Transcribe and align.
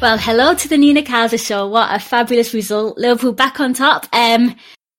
Well, 0.00 0.16
hello 0.16 0.54
to 0.54 0.68
the 0.68 0.78
Nina 0.78 1.02
Kauser 1.02 1.44
show. 1.44 1.66
What 1.66 1.92
a 1.92 1.98
fabulous 1.98 2.54
result. 2.54 2.98
Liverpool 2.98 3.32
back 3.32 3.58
on 3.58 3.74
top. 3.74 4.06
Um, 4.12 4.54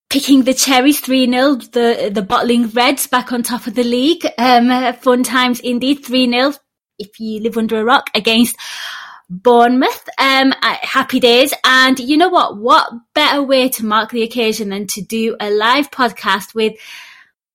picking 0.09 0.43
the 0.43 0.53
Cherries 0.53 1.01
3-0, 1.01 1.71
the, 1.71 2.09
the 2.13 2.21
bottling 2.21 2.67
Reds 2.71 3.07
back 3.07 3.31
on 3.31 3.41
top 3.41 3.65
of 3.65 3.75
the 3.75 3.83
league. 3.85 4.27
Um, 4.37 4.93
fun 4.95 5.23
times 5.23 5.61
indeed. 5.61 6.03
3-0 6.03 6.59
if 6.97 7.17
you 7.17 7.39
live 7.39 7.57
under 7.57 7.79
a 7.79 7.85
rock 7.85 8.09
against 8.13 8.57
Bournemouth. 9.29 10.09
Um, 10.17 10.53
happy 10.61 11.21
days. 11.21 11.53
And 11.63 11.97
you 11.97 12.17
know 12.17 12.27
what? 12.27 12.57
What 12.57 12.91
better 13.15 13.41
way 13.41 13.69
to 13.69 13.85
mark 13.85 14.11
the 14.11 14.23
occasion 14.23 14.67
than 14.67 14.85
to 14.87 15.01
do 15.01 15.37
a 15.39 15.49
live 15.49 15.91
podcast 15.91 16.53
with 16.53 16.73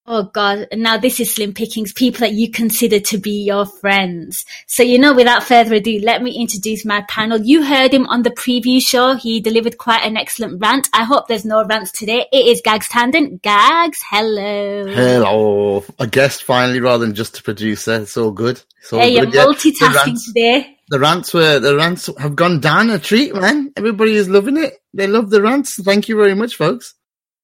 Oh 0.07 0.21
God, 0.21 0.67
now 0.71 0.97
this 0.97 1.19
is 1.19 1.33
slim 1.33 1.51
pickings, 1.51 1.91
people 1.91 2.19
that 2.19 2.33
you 2.33 2.51
consider 2.51 2.99
to 2.99 3.17
be 3.17 3.43
your 3.43 3.65
friends. 3.65 4.45
So, 4.67 4.83
you 4.83 4.99
know, 4.99 5.15
without 5.15 5.43
further 5.43 5.73
ado, 5.73 5.99
let 6.03 6.21
me 6.21 6.39
introduce 6.39 6.85
my 6.85 7.03
panel. 7.09 7.41
You 7.41 7.63
heard 7.63 7.91
him 7.91 8.05
on 8.05 8.21
the 8.21 8.29
preview 8.29 8.79
show. 8.79 9.15
He 9.15 9.39
delivered 9.39 9.79
quite 9.79 10.03
an 10.05 10.15
excellent 10.15 10.61
rant. 10.61 10.89
I 10.93 11.05
hope 11.05 11.27
there's 11.27 11.43
no 11.43 11.65
rants 11.65 11.91
today. 11.91 12.27
It 12.31 12.45
is 12.45 12.61
Gags 12.63 12.87
Tandon. 12.87 13.41
Gags, 13.41 13.99
hello. 14.07 14.85
Hello. 14.85 15.83
A 15.97 16.05
guest 16.05 16.43
finally 16.43 16.79
rather 16.79 17.03
than 17.03 17.15
just 17.15 17.39
a 17.39 17.41
producer. 17.41 17.95
It's 17.95 18.15
all 18.15 18.31
good. 18.31 18.61
It's 18.81 18.93
all 18.93 18.99
hey, 18.99 19.19
good. 19.19 19.33
you're 19.33 19.43
multitasking 19.43 19.79
the 19.79 19.95
rants, 19.95 20.25
today. 20.27 20.77
The 20.89 20.99
rants 20.99 21.33
were, 21.33 21.59
the 21.59 21.75
rants 21.75 22.11
have 22.19 22.35
gone 22.35 22.59
down 22.59 22.91
a 22.91 22.99
treat, 22.99 23.33
man. 23.33 23.73
Everybody 23.75 24.13
is 24.13 24.29
loving 24.29 24.57
it. 24.57 24.75
They 24.93 25.07
love 25.07 25.31
the 25.31 25.41
rants. 25.41 25.81
Thank 25.83 26.09
you 26.09 26.15
very 26.15 26.35
much, 26.35 26.57
folks. 26.57 26.93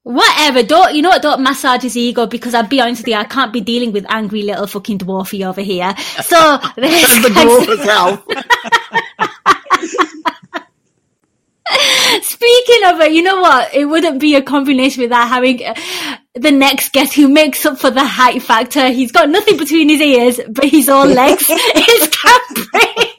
Whatever, 0.03 0.63
don't 0.63 0.95
you 0.95 1.03
know 1.03 1.09
what? 1.09 1.21
Don't 1.21 1.43
massage 1.43 1.83
his 1.83 1.95
ego 1.95 2.25
because 2.25 2.55
I'll 2.55 2.67
be 2.67 2.81
honest 2.81 3.01
with 3.01 3.09
you, 3.09 3.15
I 3.15 3.23
can't 3.23 3.53
be 3.53 3.61
dealing 3.61 3.91
with 3.91 4.05
angry 4.09 4.41
little 4.41 4.65
fucking 4.65 4.97
dwarfy 4.99 5.45
over 5.45 5.61
here. 5.61 5.93
So 6.23 6.57
the 6.75 6.81
dwarf 7.31 7.67
herself. 7.67 8.25
Speaking 12.23 12.81
of 12.85 12.99
it, 12.99 13.11
you 13.13 13.21
know 13.21 13.39
what? 13.39 13.73
It 13.73 13.85
wouldn't 13.85 14.19
be 14.19 14.35
a 14.35 14.41
combination 14.41 15.03
without 15.03 15.27
having 15.27 15.63
uh, 15.63 15.75
the 16.33 16.51
next 16.51 16.91
guest 16.91 17.13
who 17.13 17.29
makes 17.29 17.63
up 17.65 17.77
for 17.77 17.91
the 17.91 18.03
height 18.03 18.41
factor. 18.41 18.89
He's 18.89 19.11
got 19.11 19.29
nothing 19.29 19.57
between 19.57 19.87
his 19.87 20.01
ears, 20.01 20.39
but 20.49 20.65
he's 20.65 20.89
all 20.89 21.05
legs. 21.05 21.45
it's 21.47 22.17
Capri. 22.17 23.13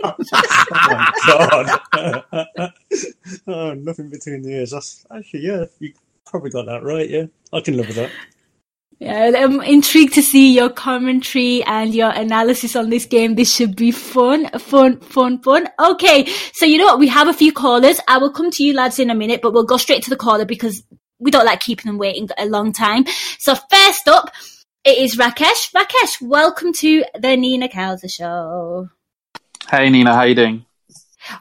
oh, 1.29 1.79
God. 2.59 2.73
oh, 3.47 3.75
nothing 3.75 4.11
between 4.11 4.43
the 4.43 4.51
ears. 4.51 4.73
That's 4.73 5.07
actually, 5.11 5.47
yeah, 5.47 5.65
you 5.79 5.93
probably 6.27 6.51
got 6.51 6.67
that 6.67 6.83
right. 6.83 7.09
Yeah, 7.09 7.27
I 7.53 7.61
can 7.61 7.77
live 7.77 7.89
with 7.89 7.97
that. 7.97 8.11
Yeah, 8.99 9.33
I'm 9.35 9.61
intrigued 9.63 10.15
to 10.15 10.23
see 10.23 10.55
your 10.55 10.71
commentary 10.71 11.65
and 11.65 11.93
your 11.93 12.11
analysis 12.11 12.77
on 12.77 12.89
this 12.89 13.05
game. 13.05 13.35
This 13.35 13.53
should 13.53 13.75
be 13.75 13.91
fun, 13.91 14.49
fun, 14.61 15.01
fun, 15.01 15.43
fun. 15.43 15.67
Okay, 15.81 16.27
so 16.53 16.67
you 16.67 16.79
know 16.79 16.85
what? 16.85 17.01
We 17.01 17.09
have 17.09 17.27
a 17.27 17.33
few 17.33 17.53
callers. 17.53 17.99
I 18.07 18.19
will 18.19 18.31
come 18.31 18.53
to 18.53 18.63
you 18.63 18.75
lads 18.75 19.01
in 19.01 19.11
a 19.11 19.15
minute, 19.17 19.43
but 19.43 19.53
we'll 19.53 19.65
go 19.65 19.77
straight 19.77 20.05
to 20.05 20.11
the 20.11 20.17
caller 20.17 20.45
because 20.45 20.85
we 21.19 21.33
don't 21.33 21.47
like 21.47 21.59
keeping 21.59 21.91
them 21.91 21.99
waiting 21.99 22.29
a 22.39 22.47
long 22.47 22.73
time. 22.73 23.05
So 23.41 23.57
first 23.57 24.07
up, 24.07 24.31
it 24.85 24.99
is 24.99 25.17
Rakesh. 25.17 25.73
Rakesh, 25.75 26.23
welcome 26.23 26.73
to 26.75 27.05
the 27.19 27.37
Nina 27.37 27.69
Kauser 27.69 28.09
show. 28.09 28.89
Hey 29.69 29.91
Nina, 29.91 30.15
how 30.15 30.23
you 30.23 30.37
doing? 30.37 30.65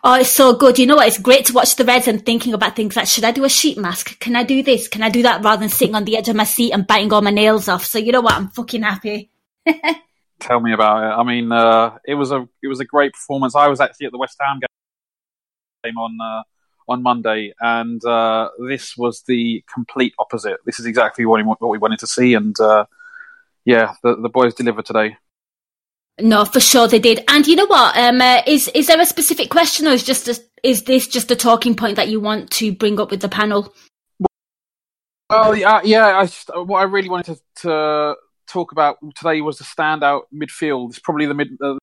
Oh, 0.03 0.19
it's 0.19 0.31
so 0.31 0.56
good. 0.56 0.79
You 0.79 0.85
know 0.85 0.96
what? 0.96 1.07
It's 1.07 1.19
great 1.19 1.46
to 1.46 1.53
watch 1.53 1.75
the 1.75 1.85
Reds 1.85 2.07
and 2.07 2.25
thinking 2.25 2.53
about 2.53 2.75
things 2.75 2.96
like, 2.96 3.07
should 3.07 3.24
I 3.24 3.31
do 3.31 3.46
a 3.46 3.50
sheet 3.50 3.78
mask? 3.78 4.19
Can 4.19 4.35
I 4.35 4.44
do 4.44 4.63
this? 4.63 4.88
Can 4.88 5.03
I 5.03 5.09
do 5.09 5.24
that? 5.24 5.44
Rather 5.44 5.62
than 5.62 5.69
sitting 5.69 5.96
on 5.96 6.06
the 6.06 6.18
edge 6.18 6.29
of 6.29 6.35
my 6.35 6.44
seat 6.44 6.72
and 6.72 6.88
biting 6.88 7.12
all 7.13 7.22
my 7.22 7.31
nails 7.31 7.68
off. 7.68 7.85
So 7.85 8.00
you 8.00 8.12
know 8.12 8.22
what? 8.22 8.34
I'm 8.34 8.50
fucking 8.50 8.84
happy. 8.84 9.30
Tell 10.40 10.59
me 10.59 10.74
about 10.74 11.03
it. 11.03 11.16
I 11.19 11.24
mean, 11.24 11.51
uh, 11.51 11.97
it 12.06 12.16
was 12.16 12.31
a 12.31 12.47
it 12.63 12.68
was 12.68 12.80
a 12.80 12.85
great 12.85 13.13
performance. 13.13 13.56
I 13.56 13.68
was 13.68 13.80
actually 13.80 14.07
at 14.07 14.12
the 14.12 14.18
West 14.18 14.38
Ham 14.41 14.59
game 15.84 15.97
on 15.97 16.18
uh, 16.19 16.41
on 16.91 17.03
Monday, 17.03 17.53
and 17.59 18.03
uh, 18.03 18.50
this 18.68 18.97
was 18.97 19.22
the 19.28 19.63
complete 19.72 20.13
opposite. 20.18 20.57
This 20.66 20.80
is 20.80 20.88
exactly 20.88 21.25
what, 21.25 21.46
what 21.46 21.69
we 21.69 21.78
wanted 21.78 22.00
to 22.00 22.07
see, 22.07 22.34
and 22.34 22.59
uh, 22.59 22.85
yeah, 23.66 23.94
the 24.01 24.16
the 24.16 24.30
boys 24.30 24.56
delivered 24.56 24.85
today. 24.85 25.18
No, 26.22 26.46
for 26.46 26.59
sure 26.59 26.88
they 26.88 27.00
did. 27.00 27.24
And 27.28 27.46
you 27.48 27.56
know 27.56 27.66
what? 27.68 27.98
Um, 27.98 28.22
uh, 28.22 28.42
is 28.46 28.68
is 28.70 28.88
there 28.88 29.00
a 29.00 29.06
specific 29.06 29.50
question, 29.50 29.88
or 29.88 29.92
is 29.92 30.04
just 30.04 30.28
a, 30.28 30.40
is 30.64 30.84
this 30.84 31.08
just 31.08 31.32
a 31.32 31.36
talking 31.36 31.76
point 31.76 31.96
that 31.96 32.09
you 32.09 32.20
want 32.20 32.52
to 32.52 32.72
bring 32.72 33.00
up 33.00 33.12
with 33.12 33.22
the 33.22 33.30
panel? 33.30 33.74
Well, 35.30 35.56
yeah, 35.56 35.80
yeah. 35.84 36.18
I 36.18 36.26
just, 36.26 36.50
what 36.54 36.80
I 36.80 36.84
really 36.84 37.10
wanted 37.10 37.38
to, 37.38 37.62
to, 37.62 38.16
talk 38.48 38.74
about 38.74 38.98
today 39.16 39.40
was 39.40 39.58
the 39.60 39.64
standout 39.64 40.24
midfield. 40.34 40.90
It's 40.90 41.00
probably 41.00 41.26
the 41.26 41.34
mid 41.34 41.58
uh, 41.64 41.78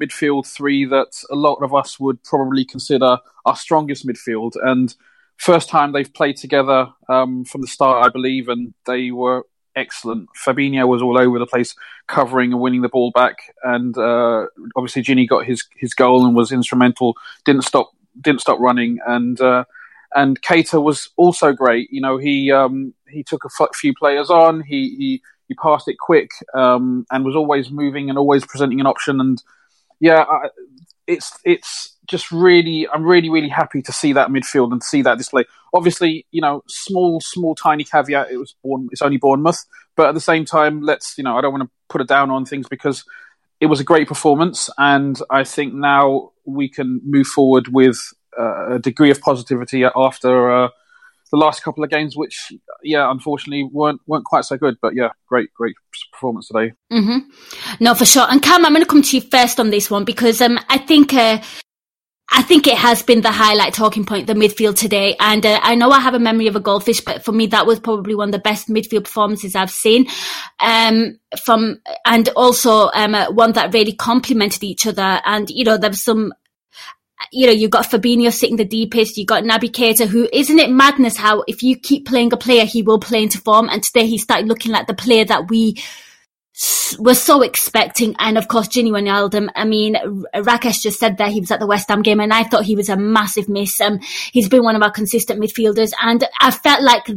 midfield 0.00 0.46
three 0.46 0.84
that 0.84 1.16
a 1.30 1.34
lot 1.34 1.62
of 1.62 1.74
us 1.74 1.98
would 1.98 2.22
probably 2.24 2.64
consider 2.64 3.18
our 3.46 3.56
strongest 3.56 4.06
midfield. 4.06 4.52
And 4.62 4.94
first 5.38 5.68
time 5.68 5.92
they've 5.92 6.12
played 6.12 6.36
together 6.36 6.88
um, 7.08 7.44
from 7.44 7.62
the 7.62 7.66
start, 7.66 8.04
I 8.04 8.10
believe, 8.10 8.48
and 8.48 8.74
they 8.86 9.10
were 9.10 9.46
excellent. 9.76 10.28
Fabinho 10.44 10.86
was 10.88 11.02
all 11.02 11.18
over 11.18 11.38
the 11.38 11.46
place, 11.46 11.74
covering 12.06 12.52
and 12.52 12.60
winning 12.60 12.82
the 12.82 12.88
ball 12.88 13.10
back, 13.10 13.36
and 13.62 13.96
uh, 13.96 14.46
obviously 14.76 15.02
Gini 15.02 15.28
got 15.28 15.44
his 15.44 15.64
his 15.76 15.94
goal 15.94 16.26
and 16.26 16.34
was 16.34 16.52
instrumental. 16.52 17.16
Didn't 17.44 17.64
stop 17.64 17.90
didn't 18.20 18.40
stop 18.40 18.58
running, 18.60 18.98
and 19.06 19.40
uh, 19.40 19.64
and 20.14 20.40
Keita 20.42 20.82
was 20.82 21.10
also 21.16 21.52
great. 21.52 21.90
You 21.90 22.00
know, 22.00 22.18
he 22.18 22.50
um, 22.50 22.94
he 23.08 23.22
took 23.22 23.44
a 23.44 23.68
few 23.74 23.94
players 23.94 24.30
on. 24.30 24.62
He 24.62 24.94
he 24.96 25.22
he 25.48 25.54
passed 25.54 25.88
it 25.88 25.98
quick 25.98 26.30
um, 26.54 27.06
and 27.10 27.24
was 27.24 27.36
always 27.36 27.70
moving 27.70 28.08
and 28.08 28.18
always 28.18 28.46
presenting 28.46 28.80
an 28.80 28.86
option. 28.86 29.20
And 29.20 29.42
yeah, 30.00 30.22
I, 30.22 30.48
it's 31.06 31.38
it's 31.44 31.96
just 32.06 32.30
really, 32.30 32.86
I'm 32.92 33.04
really, 33.04 33.30
really 33.30 33.48
happy 33.48 33.82
to 33.82 33.92
see 33.92 34.12
that 34.12 34.28
midfield 34.28 34.72
and 34.72 34.82
see 34.82 35.02
that 35.02 35.18
display. 35.18 35.44
Obviously, 35.72 36.26
you 36.30 36.40
know, 36.40 36.62
small, 36.68 37.20
small, 37.20 37.54
tiny 37.54 37.84
caveat. 37.84 38.30
It 38.30 38.36
was 38.36 38.54
born. 38.62 38.88
It's 38.92 39.02
only 39.02 39.16
Bournemouth, 39.16 39.64
but 39.96 40.08
at 40.08 40.14
the 40.14 40.20
same 40.20 40.44
time, 40.44 40.82
let's, 40.82 41.16
you 41.16 41.24
know, 41.24 41.36
I 41.36 41.40
don't 41.40 41.52
want 41.52 41.64
to 41.64 41.70
put 41.88 42.00
it 42.00 42.08
down 42.08 42.30
on 42.30 42.44
things 42.44 42.68
because 42.68 43.04
it 43.60 43.66
was 43.66 43.80
a 43.80 43.84
great 43.84 44.08
performance, 44.08 44.68
and 44.78 45.18
I 45.30 45.44
think 45.44 45.74
now 45.74 46.32
we 46.44 46.68
can 46.68 47.00
move 47.04 47.26
forward 47.26 47.68
with 47.68 47.98
uh, 48.38 48.74
a 48.74 48.78
degree 48.78 49.10
of 49.10 49.20
positivity 49.20 49.84
after 49.84 50.64
uh, 50.64 50.68
the 51.30 51.36
last 51.38 51.62
couple 51.62 51.82
of 51.82 51.90
games, 51.90 52.16
which, 52.16 52.52
yeah, 52.82 53.10
unfortunately 53.10 53.68
weren't 53.72 54.00
weren't 54.06 54.24
quite 54.24 54.44
so 54.44 54.56
good. 54.56 54.76
But 54.80 54.94
yeah, 54.94 55.10
great, 55.26 55.52
great 55.54 55.74
performance 56.12 56.48
today. 56.48 56.72
Mm-hmm. 56.92 57.84
No, 57.84 57.94
for 57.94 58.04
sure. 58.04 58.26
And 58.30 58.42
Kam, 58.42 58.64
I'm 58.64 58.72
going 58.72 58.84
to 58.84 58.88
come 58.88 59.02
to 59.02 59.16
you 59.16 59.22
first 59.22 59.58
on 59.58 59.70
this 59.70 59.90
one 59.90 60.04
because 60.04 60.40
um, 60.40 60.58
I 60.68 60.78
think 60.78 61.12
uh, 61.14 61.42
I 62.30 62.42
think 62.42 62.66
it 62.66 62.76
has 62.76 63.02
been 63.02 63.20
the 63.20 63.30
highlight 63.30 63.74
talking 63.74 64.04
point, 64.04 64.26
the 64.26 64.34
midfield 64.34 64.76
today. 64.76 65.14
And 65.20 65.44
uh, 65.44 65.60
I 65.62 65.74
know 65.74 65.90
I 65.90 66.00
have 66.00 66.14
a 66.14 66.18
memory 66.18 66.46
of 66.46 66.56
a 66.56 66.60
goldfish, 66.60 67.00
but 67.00 67.24
for 67.24 67.32
me, 67.32 67.46
that 67.48 67.66
was 67.66 67.78
probably 67.78 68.14
one 68.14 68.28
of 68.28 68.32
the 68.32 68.38
best 68.38 68.68
midfield 68.68 69.04
performances 69.04 69.54
I've 69.54 69.70
seen. 69.70 70.06
Um, 70.58 71.18
from, 71.44 71.80
and 72.04 72.28
also, 72.30 72.90
um, 72.94 73.14
uh, 73.14 73.30
one 73.30 73.52
that 73.52 73.74
really 73.74 73.92
complemented 73.92 74.64
each 74.64 74.86
other. 74.86 75.20
And, 75.24 75.50
you 75.50 75.64
know, 75.64 75.76
there 75.76 75.90
was 75.90 76.02
some, 76.02 76.32
you 77.34 77.46
know, 77.46 77.52
you've 77.52 77.70
got 77.70 77.86
Fabinho 77.86 78.32
sitting 78.32 78.56
the 78.56 78.64
deepest, 78.64 79.16
you've 79.16 79.26
got 79.26 79.44
Naby 79.44 79.70
Keita, 79.70 80.06
who, 80.06 80.28
isn't 80.32 80.58
it 80.58 80.70
madness 80.70 81.16
how 81.16 81.44
if 81.48 81.62
you 81.62 81.76
keep 81.76 82.06
playing 82.06 82.32
a 82.32 82.36
player, 82.36 82.64
he 82.64 82.82
will 82.82 83.00
play 83.00 83.22
into 83.22 83.38
form. 83.38 83.68
And 83.68 83.82
today 83.82 84.06
he 84.06 84.18
started 84.18 84.48
looking 84.48 84.72
like 84.72 84.86
the 84.86 84.94
player 84.94 85.24
that 85.24 85.50
we, 85.50 85.76
were 86.98 87.14
so 87.14 87.42
expecting. 87.42 88.14
And 88.18 88.38
of 88.38 88.46
course, 88.48 88.68
Gini 88.68 88.90
Wijnaldum, 88.90 89.48
I 89.56 89.64
mean, 89.64 89.96
Rakesh 90.34 90.82
just 90.82 91.00
said 91.00 91.18
that 91.18 91.32
he 91.32 91.40
was 91.40 91.50
at 91.50 91.58
the 91.58 91.66
West 91.66 91.88
Ham 91.88 92.02
game 92.02 92.20
and 92.20 92.32
I 92.32 92.44
thought 92.44 92.64
he 92.64 92.76
was 92.76 92.88
a 92.88 92.96
massive 92.96 93.48
miss. 93.48 93.80
Um, 93.80 93.98
he's 94.30 94.48
been 94.48 94.62
one 94.62 94.76
of 94.76 94.82
our 94.82 94.92
consistent 94.92 95.42
midfielders 95.42 95.92
and 96.00 96.24
I 96.40 96.50
felt 96.52 96.82
like 96.82 97.10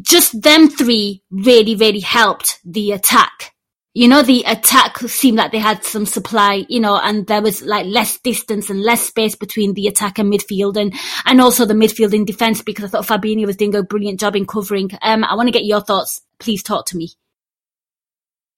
just 0.00 0.40
them 0.42 0.68
three 0.68 1.22
really, 1.30 1.74
really 1.74 2.00
helped 2.00 2.60
the 2.64 2.92
attack. 2.92 3.55
You 3.96 4.08
know, 4.08 4.20
the 4.20 4.44
attack 4.46 4.98
seemed 4.98 5.38
like 5.38 5.52
they 5.52 5.58
had 5.58 5.82
some 5.82 6.04
supply, 6.04 6.66
you 6.68 6.80
know, 6.80 7.00
and 7.02 7.26
there 7.26 7.40
was 7.40 7.62
like 7.62 7.86
less 7.86 8.18
distance 8.18 8.68
and 8.68 8.82
less 8.82 9.00
space 9.00 9.34
between 9.34 9.72
the 9.72 9.86
attack 9.86 10.18
and 10.18 10.30
midfield 10.30 10.76
and, 10.76 10.92
and 11.24 11.40
also 11.40 11.64
the 11.64 11.72
midfield 11.72 12.12
in 12.12 12.26
defence 12.26 12.60
because 12.60 12.84
I 12.84 12.88
thought 13.00 13.06
Fabinho 13.06 13.46
was 13.46 13.56
doing 13.56 13.74
a 13.74 13.82
brilliant 13.82 14.20
job 14.20 14.36
in 14.36 14.44
covering. 14.44 14.90
Um, 15.00 15.24
I 15.24 15.34
want 15.34 15.46
to 15.46 15.50
get 15.50 15.64
your 15.64 15.80
thoughts. 15.80 16.20
Please 16.38 16.62
talk 16.62 16.84
to 16.88 16.96
me 16.98 17.08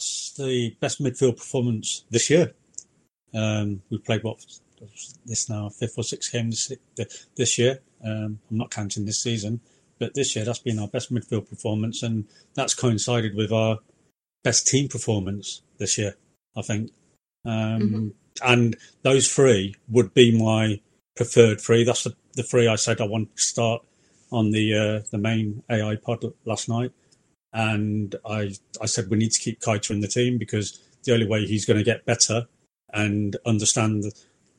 It's 0.01 0.33
the 0.33 0.77
best 0.81 1.01
midfield 1.01 1.37
performance 1.37 2.05
this 2.11 2.31
year. 2.31 2.55
Um, 3.33 3.83
we 3.91 3.99
played 3.99 4.25
what 4.25 4.45
this 5.25 5.49
now 5.49 5.69
fifth 5.69 5.95
or 5.99 6.03
sixth 6.03 6.33
game 6.33 6.51
this, 6.51 6.73
this 7.37 7.59
year. 7.59 7.79
Um, 8.05 8.41
I'm 8.51 8.59
not 8.59 8.73
counting 8.73 9.07
this 9.07 9.21
season, 9.21 9.61
but 10.01 10.15
this 10.15 10.35
year 10.35 10.45
that's 10.45 10.59
been 10.59 10.81
our 10.81 10.89
best 10.89 11.15
midfield 11.15 11.49
performance, 11.49 12.03
and 12.03 12.27
that's 12.55 12.75
coincided 12.75 13.37
with 13.37 13.53
our 13.53 13.79
best 14.49 14.67
team 14.67 14.89
performance 14.89 15.63
this 15.79 15.99
year. 15.99 16.15
I 16.57 16.63
think, 16.63 16.91
um, 17.45 17.81
mm-hmm. 17.81 18.09
and 18.43 18.77
those 19.03 19.29
three 19.29 19.75
would 19.89 20.15
be 20.15 20.37
my 20.37 20.81
preferred 21.17 21.61
three. 21.61 21.85
That's 21.85 22.05
the, 22.05 22.15
the 22.35 22.43
three 22.43 22.67
I 22.67 22.77
said 22.77 23.01
I 23.01 23.05
want 23.05 23.37
to 23.37 23.43
start 23.43 23.83
on 24.33 24.51
the 24.51 24.75
uh, 24.75 25.07
the 25.11 25.19
main 25.19 25.63
AI 25.71 25.97
pod 25.97 26.25
last 26.45 26.69
night 26.69 26.93
and 27.53 28.15
I 28.27 28.53
I 28.81 28.87
said 28.87 29.09
we 29.09 29.17
need 29.17 29.33
to 29.33 29.41
keep 29.41 29.61
Keita 29.61 29.91
in 29.91 30.01
the 30.01 30.09
team 30.09 30.39
because 30.39 30.81
the 31.05 31.13
only 31.13 31.27
way 31.27 31.45
he's 31.45 31.65
going 31.65 31.79
to 31.79 31.85
get 31.85 32.05
better 32.05 32.47
and 32.93 33.37
understand 33.47 34.05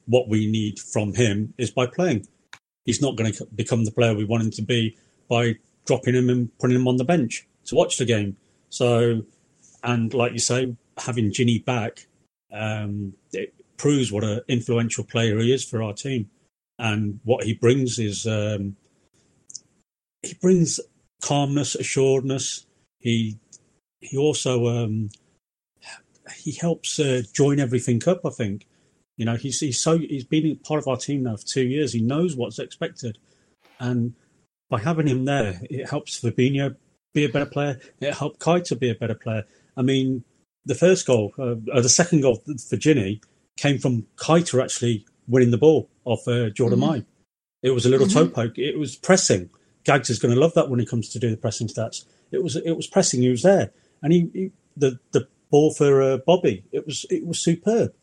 what 0.06 0.28
we 0.28 0.50
need 0.50 0.80
from 0.80 1.14
him 1.14 1.54
is 1.58 1.72
by 1.72 1.86
playing. 1.86 2.28
He's 2.86 3.02
not 3.02 3.16
going 3.16 3.32
to 3.34 3.48
become 3.56 3.86
the 3.86 3.92
player 3.92 4.16
we 4.16 4.26
want 4.26 4.44
him 4.44 4.52
to 4.52 4.62
be 4.62 4.98
by 5.28 5.56
dropping 5.86 6.16
him 6.16 6.30
and 6.30 6.58
putting 6.60 6.76
him 6.76 6.88
on 6.88 6.98
the 6.98 7.04
bench 7.04 7.48
to 7.66 7.76
watch 7.76 7.98
the 7.98 8.06
game. 8.06 8.38
So, 8.70 9.24
and 9.84 10.14
like 10.14 10.34
you 10.34 10.40
say, 10.40 10.76
having 10.98 11.32
Gini 11.32 11.64
back, 11.64 12.08
um, 12.52 13.14
it 13.32 13.54
proves 13.78 14.12
what 14.12 14.24
an 14.24 14.42
influential 14.48 15.04
player 15.04 15.40
he 15.40 15.54
is 15.54 15.64
for 15.64 15.82
our 15.82 15.94
team, 15.94 16.30
and 16.78 17.20
what 17.24 17.44
he 17.44 17.54
brings 17.54 18.00
is 18.00 18.26
um, 18.26 18.76
he 20.22 20.34
brings 20.42 20.80
calmness, 21.22 21.76
assuredness, 21.76 22.66
he 23.00 23.38
he 24.02 24.18
also 24.18 24.68
um, 24.68 25.10
he 26.36 26.52
helps 26.52 27.00
uh, 27.00 27.22
join 27.34 27.60
everything 27.60 28.02
up. 28.08 28.26
I 28.26 28.30
think 28.30 28.68
you 29.18 29.26
know 29.26 29.36
he's 29.36 29.60
he's 29.60 29.82
so 29.82 29.98
he's 29.98 30.26
been 30.26 30.58
part 30.58 30.80
of 30.80 30.88
our 30.88 30.98
team 30.98 31.24
now 31.24 31.38
for 31.38 31.46
two 31.46 31.64
years. 31.64 31.94
He 31.94 32.02
knows 32.02 32.36
what's 32.36 32.60
expected, 32.60 33.18
and 33.80 34.14
by 34.70 34.80
having 34.80 35.08
him 35.08 35.26
there, 35.26 35.60
it 35.64 35.90
helps 35.90 36.20
Fabinho 36.20 36.76
be 37.14 37.26
a 37.26 37.30
better 37.30 37.46
player. 37.46 37.80
It 38.00 38.14
helped 38.14 38.40
Keita 38.40 38.78
be 38.78 38.90
a 38.90 38.96
better 38.96 39.16
player. 39.16 39.46
I 39.80 39.82
mean, 39.82 40.26
the 40.66 40.76
first 40.76 41.08
goal, 41.08 41.34
uh, 41.40 41.56
or 41.74 41.82
the 41.82 41.90
second 41.90 42.22
goal 42.22 42.36
for 42.36 42.76
Gini, 42.76 43.24
came 43.56 43.80
from 43.80 44.06
Keita 44.18 44.62
actually 44.62 45.06
winning 45.28 45.52
the 45.52 45.58
ball 45.58 45.90
off 46.04 46.28
uh, 46.28 46.50
Jordan 46.50 46.80
mm-hmm. 46.80 46.90
Mai. 46.90 47.06
It 47.64 47.72
was 47.72 47.86
a 47.86 47.90
little 47.90 48.06
mm-hmm. 48.06 48.28
toe 48.28 48.48
poke. 48.48 48.58
It 48.58 48.78
was 48.78 48.98
pressing. 48.98 49.50
Gags 49.86 50.10
is 50.10 50.20
going 50.20 50.34
to 50.34 50.40
love 50.40 50.54
that 50.56 50.70
when 50.70 50.82
it 50.82 50.90
comes 50.90 51.08
to 51.10 51.20
do 51.20 51.32
the 51.32 51.38
pressing 51.38 51.68
stats. 51.68 52.06
It 52.32 52.44
was 52.44 52.58
it 52.58 52.74
was 52.74 52.88
pressing. 52.88 53.22
He 53.22 53.30
was 53.30 53.42
there, 53.42 53.72
and 54.04 54.14
he, 54.14 54.30
he 54.34 54.52
the 54.76 55.00
the 55.14 55.28
ball 55.50 55.74
for 55.74 56.02
uh, 56.02 56.18
Bobby. 56.18 56.64
It 56.72 56.86
was 56.86 57.06
it 57.10 57.26
was 57.26 57.40
superb. 57.40 57.94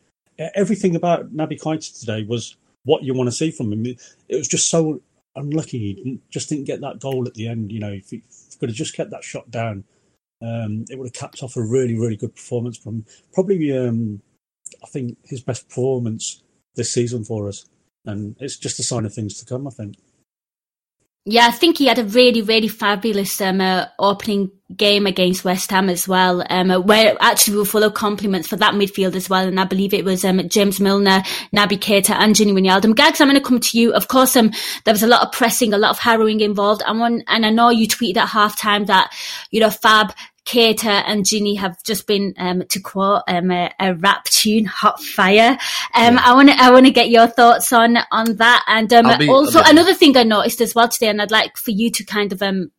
Everything 0.55 0.95
about 0.95 1.33
Naby 1.33 1.61
Keita 1.61 1.99
today 1.99 2.23
was 2.23 2.57
what 2.83 3.03
you 3.03 3.13
want 3.13 3.27
to 3.27 3.35
see 3.35 3.51
from 3.51 3.71
him. 3.71 3.85
It 3.85 4.35
was 4.35 4.47
just 4.47 4.69
so 4.69 5.01
unlucky. 5.35 5.79
He 5.79 5.93
didn't, 5.93 6.29
just 6.29 6.49
didn't 6.49 6.65
get 6.65 6.81
that 6.81 6.99
goal 6.99 7.27
at 7.27 7.33
the 7.35 7.47
end. 7.47 7.71
You 7.71 7.79
know, 7.79 7.91
if 7.91 8.09
he, 8.09 8.17
if 8.17 8.51
he 8.51 8.57
could 8.59 8.69
have 8.69 8.75
just 8.75 8.95
kept 8.95 9.11
that 9.11 9.23
shot 9.23 9.49
down, 9.49 9.83
um, 10.41 10.85
it 10.89 10.97
would 10.97 11.07
have 11.07 11.13
capped 11.13 11.41
off 11.43 11.55
a 11.55 11.61
really 11.61 11.97
really 11.97 12.17
good 12.17 12.35
performance 12.35 12.77
from 12.77 13.05
probably. 13.33 13.75
Um, 13.75 14.21
I 14.83 14.87
think 14.87 15.17
his 15.23 15.41
best 15.41 15.69
performance 15.69 16.43
this 16.75 16.93
season 16.93 17.23
for 17.23 17.47
us, 17.47 17.65
and 18.05 18.35
it's 18.39 18.57
just 18.57 18.79
a 18.79 18.83
sign 18.83 19.05
of 19.05 19.13
things 19.13 19.37
to 19.39 19.45
come. 19.45 19.67
I 19.67 19.71
think. 19.71 19.95
Yeah, 21.29 21.47
I 21.47 21.51
think 21.51 21.77
he 21.77 21.87
had 21.87 21.99
a 21.99 22.05
really, 22.05 22.41
really 22.41 22.69
fabulous 22.69 23.41
um, 23.41 23.59
uh, 23.59 23.87
opening 23.99 24.49
game 24.73 25.05
against 25.05 25.43
West 25.43 25.69
Ham 25.71 25.89
as 25.89 26.07
well, 26.07 26.41
um, 26.49 26.71
uh, 26.71 26.79
where 26.79 27.17
actually 27.19 27.55
we 27.55 27.59
were 27.59 27.65
full 27.65 27.83
of 27.83 27.95
compliments 27.95 28.47
for 28.47 28.55
that 28.55 28.75
midfield 28.75 29.13
as 29.13 29.29
well. 29.29 29.45
And 29.45 29.59
I 29.59 29.65
believe 29.65 29.93
it 29.93 30.05
was 30.05 30.23
um, 30.23 30.47
James 30.47 30.79
Milner, 30.79 31.23
Naby 31.53 31.79
Keita 31.79 32.11
and 32.11 32.33
Gini 32.33 32.53
Wijnaldum. 32.53 32.95
Gags, 32.95 33.19
I'm 33.19 33.27
going 33.27 33.37
to 33.37 33.45
come 33.45 33.59
to 33.59 33.77
you. 33.77 33.93
Of 33.93 34.07
course, 34.07 34.37
um, 34.37 34.53
there 34.85 34.93
was 34.93 35.03
a 35.03 35.07
lot 35.07 35.21
of 35.21 35.33
pressing, 35.33 35.73
a 35.73 35.77
lot 35.77 35.91
of 35.91 35.99
harrowing 35.99 36.39
involved. 36.39 36.81
And, 36.87 37.25
and 37.27 37.45
I 37.45 37.49
know 37.49 37.71
you 37.71 37.89
tweeted 37.89 38.15
at 38.15 38.29
halftime 38.29 38.87
that, 38.87 39.11
you 39.51 39.59
know, 39.59 39.69
Fab 39.69 40.13
Keita 40.47 41.03
and 41.05 41.25
Gini 41.25 41.57
have 41.57 41.83
just 41.83 42.07
been, 42.07 42.33
um, 42.37 42.63
to 42.69 42.79
quote 42.79 43.23
um, 43.27 43.51
a, 43.51 43.69
a, 43.79 43.93
rap 43.95 44.23
tune, 44.23 44.65
"Hot 44.65 45.03
Fire." 45.03 45.57
Um, 45.93 46.15
yeah. 46.15 46.21
I 46.23 46.33
want 46.33 46.49
to, 46.49 46.55
I 46.57 46.71
want 46.71 46.85
to 46.85 46.91
get 46.91 47.09
your 47.09 47.27
thoughts 47.27 47.73
on 47.73 47.97
on 48.11 48.37
that, 48.37 48.63
and 48.67 48.91
um, 48.93 49.17
be, 49.19 49.29
also 49.29 49.61
another 49.65 49.93
thing 49.93 50.15
I 50.15 50.23
noticed 50.23 50.61
as 50.61 50.73
well 50.73 50.87
today, 50.87 51.09
and 51.09 51.21
I'd 51.21 51.31
like 51.31 51.57
for 51.57 51.71
you 51.71 51.91
to 51.91 52.03
kind 52.05 52.31
of 52.31 52.41
um, 52.41 52.71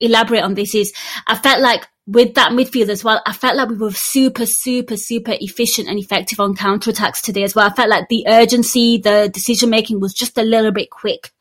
elaborate 0.00 0.42
on 0.42 0.54
this 0.54 0.74
is, 0.74 0.92
I 1.26 1.36
felt 1.36 1.62
like 1.62 1.88
with 2.06 2.34
that 2.34 2.52
midfield 2.52 2.90
as 2.90 3.02
well, 3.02 3.22
I 3.26 3.32
felt 3.32 3.56
like 3.56 3.70
we 3.70 3.76
were 3.76 3.90
super, 3.92 4.44
super, 4.44 4.96
super 4.96 5.34
efficient 5.40 5.88
and 5.88 5.98
effective 5.98 6.38
on 6.40 6.54
counter 6.54 6.90
attacks 6.90 7.22
today 7.22 7.42
as 7.42 7.54
well. 7.54 7.66
I 7.66 7.74
felt 7.74 7.88
like 7.88 8.08
the 8.08 8.24
urgency, 8.28 8.98
the 8.98 9.30
decision 9.32 9.70
making 9.70 10.00
was 10.00 10.12
just 10.12 10.36
a 10.36 10.42
little 10.42 10.72
bit 10.72 10.90
quick. 10.90 11.32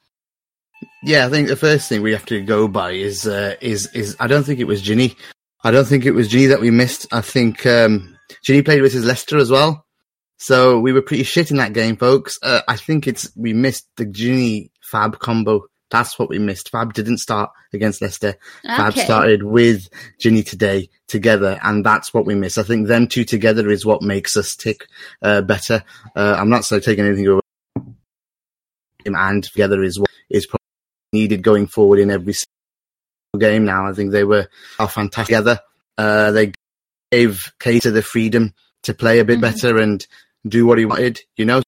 Yeah, 1.04 1.26
I 1.26 1.30
think 1.30 1.50
the 1.50 1.58
first 1.58 1.90
thing 1.90 2.02
we 2.02 2.14
have 2.14 2.26
to 2.28 2.42
go 2.42 2.68
by 2.68 2.92
is 2.92 3.28
uh, 3.28 3.56
is 3.60 3.88
is 3.94 4.16
I 4.20 4.28
don't 4.28 4.44
think 4.44 4.60
it 4.60 4.68
was 4.68 4.82
Gini. 4.82 5.16
I 5.64 5.72
don't 5.72 5.86
think 5.86 6.06
it 6.06 6.12
was 6.12 6.28
G 6.28 6.48
that 6.48 6.60
we 6.60 6.72
missed. 6.72 7.08
I 7.12 7.22
think 7.22 7.66
um, 7.66 8.18
Gini 8.46 8.66
played 8.66 8.82
with 8.82 8.94
his 8.94 9.06
Leicester 9.06 9.38
as 9.38 9.50
well. 9.50 9.86
So 10.38 10.80
we 10.80 10.92
were 10.92 11.02
pretty 11.02 11.24
shit 11.24 11.52
in 11.52 11.58
that 11.58 11.74
game, 11.74 11.96
folks. 11.96 12.38
Uh, 12.44 12.62
I 12.68 12.76
think 12.76 13.08
it's 13.08 13.32
we 13.36 13.54
missed 13.54 13.88
the 13.96 14.06
Gini 14.06 14.72
Fab 14.82 15.20
combo. 15.20 15.66
That's 15.90 16.20
what 16.20 16.28
we 16.28 16.40
missed. 16.40 16.70
Fab 16.70 16.94
didn't 16.94 17.20
start 17.20 17.52
against 17.72 18.02
Leicester. 18.02 18.36
Okay. 18.66 18.76
Fab 18.76 18.98
started 18.98 19.44
with 19.44 19.88
Gini 20.20 20.46
today 20.46 20.90
together, 21.08 21.60
and 21.64 21.86
that's 21.86 22.14
what 22.14 22.26
we 22.26 22.36
missed. 22.36 22.58
I 22.58 22.64
think 22.64 22.88
them 22.88 23.08
two 23.08 23.24
together 23.24 23.70
is 23.70 23.86
what 23.86 24.02
makes 24.02 24.36
us 24.36 24.56
tick 24.56 24.88
uh, 25.22 25.42
better. 25.44 25.84
Uh, 26.14 26.36
I'm 26.38 26.50
not 26.50 26.66
so 26.66 26.80
taking 26.80 27.06
anything 27.06 27.28
away. 27.28 27.40
And 29.06 29.44
together 29.44 29.84
is 29.84 30.00
what 30.00 30.10
is 30.30 30.46
probably 30.46 30.60
needed 31.14 31.44
going 31.44 31.68
forward 31.68 32.00
in 32.00 32.10
every 32.10 32.34
game 33.38 33.66
now. 33.66 33.88
I 33.88 33.94
think 33.94 34.12
they 34.12 34.24
were 34.24 34.48
are 34.80 34.90
fantastic 34.90 35.36
together. 35.36 35.60
Uh, 35.98 36.32
they 36.32 36.54
gave 37.12 37.52
Keita 37.60 37.94
the 37.94 38.02
freedom 38.02 38.54
to 38.84 38.94
play 38.94 39.20
a 39.20 39.26
bit 39.26 39.40
mm-hmm. 39.40 39.42
better 39.42 39.78
and 39.78 40.06
do 40.48 40.66
what 40.66 40.78
he 40.78 40.86
wanted, 40.86 41.22
you 41.36 41.46
know. 41.46 41.62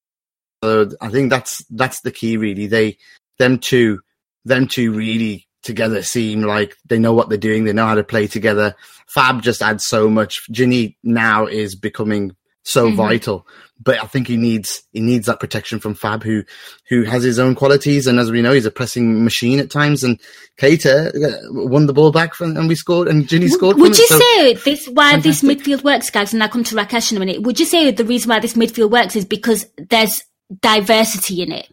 So 0.64 0.90
I 1.02 1.10
think 1.10 1.30
that's 1.30 1.64
that's 1.70 2.02
the 2.02 2.12
key 2.12 2.38
really. 2.38 2.68
They 2.68 2.98
them 3.38 3.60
two 3.60 4.02
them 4.46 4.68
two 4.68 4.92
really 4.92 5.48
together 5.64 6.04
seem 6.04 6.44
like 6.44 6.76
they 6.86 7.00
know 7.00 7.14
what 7.14 7.28
they're 7.30 7.38
doing, 7.38 7.64
they 7.64 7.74
know 7.74 7.88
how 7.88 7.96
to 7.96 8.04
play 8.04 8.28
together. 8.28 8.76
Fab 9.08 9.42
just 9.42 9.62
adds 9.62 9.86
so 9.86 10.10
much. 10.10 10.42
Gini 10.52 10.96
now 11.04 11.48
is 11.48 11.76
becoming 11.76 12.36
so 12.66 12.88
mm-hmm. 12.88 12.98
vital. 12.98 13.48
But 13.82 14.02
I 14.02 14.08
think 14.08 14.28
he 14.28 14.38
needs 14.38 14.84
he 14.94 15.02
needs 15.02 15.26
that 15.28 15.42
protection 15.42 15.80
from 15.80 15.96
Fab, 15.96 16.24
who 16.24 16.44
who 16.90 17.04
has 17.04 17.24
his 17.24 17.40
own 17.40 17.56
qualities, 17.56 18.08
and 18.08 18.20
as 18.20 18.32
we 18.32 18.42
know, 18.42 18.54
he's 18.54 18.66
a 18.66 18.72
pressing 18.72 19.24
machine 19.24 19.60
at 19.60 19.70
times. 19.70 20.02
And 20.02 20.20
Keita 20.58 21.10
uh, 21.10 21.38
won 21.52 21.86
the 21.86 21.94
ball 21.94 22.12
back, 22.12 22.34
from, 22.34 22.56
and 22.56 22.70
we 22.70 22.76
scored, 22.76 23.10
and 23.10 23.28
Gini 23.28 23.50
scored. 23.50 23.78
Would 23.78 23.98
you 23.98 24.08
it, 24.10 24.22
say 24.22 24.54
this 24.54 24.88
why 24.88 25.12
fantastic. 25.12 25.50
this 25.50 25.68
midfield 25.68 25.84
works, 25.84 26.10
guys? 26.10 26.34
And 26.34 26.42
I 26.42 26.48
come 26.48 26.64
to 26.64 26.76
Rakesh 26.76 27.12
in 27.12 27.18
a 27.18 27.20
minute. 27.20 27.42
Would 27.42 27.60
you 27.60 27.66
say 27.66 27.92
the 27.92 28.06
reason 28.06 28.30
why 28.30 28.40
this 28.40 28.54
midfield 28.54 28.92
works 28.92 29.18
is 29.18 29.26
because 29.26 29.66
there's 29.78 30.24
diversity 30.62 31.42
in 31.42 31.52
it? 31.52 31.68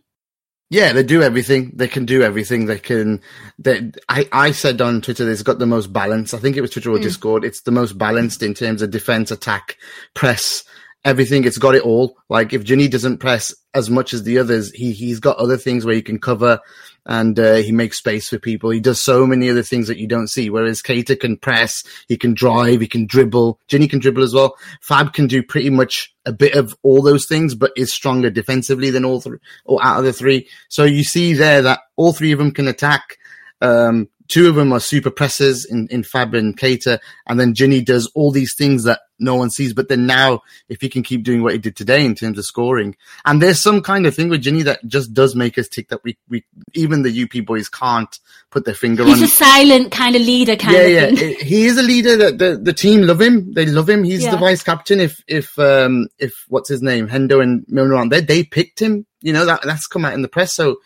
Yeah, 0.72 0.94
they 0.94 1.02
do 1.02 1.22
everything. 1.22 1.72
They 1.74 1.86
can 1.86 2.06
do 2.06 2.22
everything. 2.22 2.64
They 2.64 2.78
can. 2.78 3.20
They, 3.58 3.92
I, 4.08 4.26
I 4.32 4.52
said 4.52 4.80
on 4.80 5.02
Twitter, 5.02 5.26
they've 5.26 5.44
got 5.44 5.58
the 5.58 5.66
most 5.66 5.92
balance. 5.92 6.32
I 6.32 6.38
think 6.38 6.56
it 6.56 6.62
was 6.62 6.70
Twitter 6.70 6.90
or 6.90 6.96
mm. 6.96 7.02
Discord. 7.02 7.44
It's 7.44 7.60
the 7.60 7.70
most 7.70 7.98
balanced 7.98 8.42
in 8.42 8.54
terms 8.54 8.80
of 8.80 8.90
defense, 8.90 9.30
attack, 9.30 9.76
press, 10.14 10.64
everything. 11.04 11.44
It's 11.44 11.58
got 11.58 11.74
it 11.74 11.82
all. 11.82 12.16
Like 12.30 12.54
if 12.54 12.64
Gini 12.64 12.90
doesn't 12.90 13.18
press 13.18 13.54
as 13.74 13.90
much 13.90 14.14
as 14.14 14.22
the 14.22 14.38
others, 14.38 14.70
he 14.72 14.92
he's 14.92 15.20
got 15.20 15.36
other 15.36 15.58
things 15.58 15.84
where 15.84 15.94
he 15.94 16.00
can 16.00 16.18
cover 16.18 16.58
and 17.06 17.38
uh, 17.38 17.56
he 17.56 17.72
makes 17.72 17.98
space 17.98 18.28
for 18.28 18.38
people. 18.38 18.70
He 18.70 18.80
does 18.80 19.00
so 19.00 19.26
many 19.26 19.50
other 19.50 19.62
things 19.62 19.88
that 19.88 19.98
you 19.98 20.06
don't 20.06 20.28
see. 20.28 20.50
Whereas 20.50 20.82
Keita 20.82 21.18
can 21.18 21.36
press, 21.36 21.82
he 22.08 22.16
can 22.16 22.34
drive, 22.34 22.80
he 22.80 22.86
can 22.86 23.06
dribble. 23.06 23.58
Gini 23.68 23.90
can 23.90 23.98
dribble 23.98 24.22
as 24.22 24.34
well. 24.34 24.56
Fab 24.80 25.12
can 25.12 25.26
do 25.26 25.42
pretty 25.42 25.70
much 25.70 26.14
a 26.24 26.32
bit 26.32 26.54
of 26.54 26.76
all 26.82 27.02
those 27.02 27.26
things, 27.26 27.54
but 27.54 27.72
is 27.76 27.92
stronger 27.92 28.30
defensively 28.30 28.90
than 28.90 29.04
all 29.04 29.20
three 29.20 29.38
or 29.64 29.82
out 29.84 29.98
of 29.98 30.04
the 30.04 30.12
three. 30.12 30.48
So 30.68 30.84
you 30.84 31.04
see 31.04 31.32
there 31.32 31.62
that 31.62 31.80
all 31.96 32.12
three 32.12 32.32
of 32.32 32.38
them 32.38 32.52
can 32.52 32.68
attack. 32.68 33.18
Um, 33.60 34.08
two 34.28 34.48
of 34.48 34.54
them 34.54 34.72
are 34.72 34.80
super 34.80 35.10
presses 35.10 35.64
in, 35.64 35.88
in 35.88 36.02
Fab 36.02 36.34
and 36.34 36.56
Keita, 36.56 36.98
and 37.26 37.38
then 37.38 37.54
Gini 37.54 37.84
does 37.84 38.10
all 38.14 38.30
these 38.30 38.54
things 38.56 38.84
that 38.84 39.00
no 39.18 39.36
one 39.36 39.50
sees. 39.50 39.72
But 39.72 39.88
then 39.88 40.06
now, 40.06 40.42
if 40.68 40.80
he 40.80 40.88
can 40.88 41.02
keep 41.02 41.22
doing 41.22 41.42
what 41.42 41.52
he 41.52 41.58
did 41.58 41.76
today 41.76 42.04
in 42.04 42.14
terms 42.14 42.38
of 42.38 42.44
scoring, 42.44 42.96
and 43.24 43.40
there's 43.40 43.62
some 43.62 43.82
kind 43.82 44.06
of 44.06 44.14
thing 44.14 44.28
with 44.28 44.42
Gini 44.44 44.64
that 44.64 44.86
just 44.86 45.14
does 45.14 45.34
make 45.34 45.58
us 45.58 45.68
tick 45.68 45.88
that 45.88 46.02
we, 46.04 46.16
we 46.28 46.44
even 46.74 47.02
the 47.02 47.22
UP 47.22 47.44
boys 47.44 47.68
can't 47.68 48.18
put 48.50 48.64
their 48.64 48.74
finger 48.74 49.04
He's 49.04 49.14
on. 49.14 49.20
He's 49.20 49.32
a 49.32 49.36
silent 49.36 49.92
kind 49.92 50.16
of 50.16 50.22
leader 50.22 50.56
kind 50.56 50.76
yeah, 50.76 50.80
of 50.80 51.20
yeah, 51.20 51.28
he 51.28 51.66
is 51.66 51.78
a 51.78 51.82
leader. 51.82 52.16
That 52.16 52.38
the, 52.38 52.56
the 52.56 52.72
team 52.72 53.02
love 53.02 53.20
him. 53.20 53.52
They 53.52 53.66
love 53.66 53.88
him. 53.88 54.04
He's 54.04 54.24
Yeah. 54.24 54.32
the 54.32 54.38
vice 54.38 54.62
captain. 54.62 55.00
If 55.00 55.22
if 55.26 55.58
um 55.58 56.08
if 56.18 56.32
what's 56.48 56.68
his 56.68 56.82
name 56.82 57.08
Hendo 57.08 57.42
and 57.42 57.64
Milner 57.68 57.94
aren't 57.94 58.10
there, 58.10 58.20
they 58.20 58.44
picked 58.44 58.80
him. 58.80 59.06
You 59.20 59.32
know 59.32 59.46
that 59.46 59.62
that's 59.62 59.86
come 59.86 60.04
out 60.04 60.14
in 60.14 60.22
the 60.22 60.28
press. 60.28 60.54
So 60.54 60.76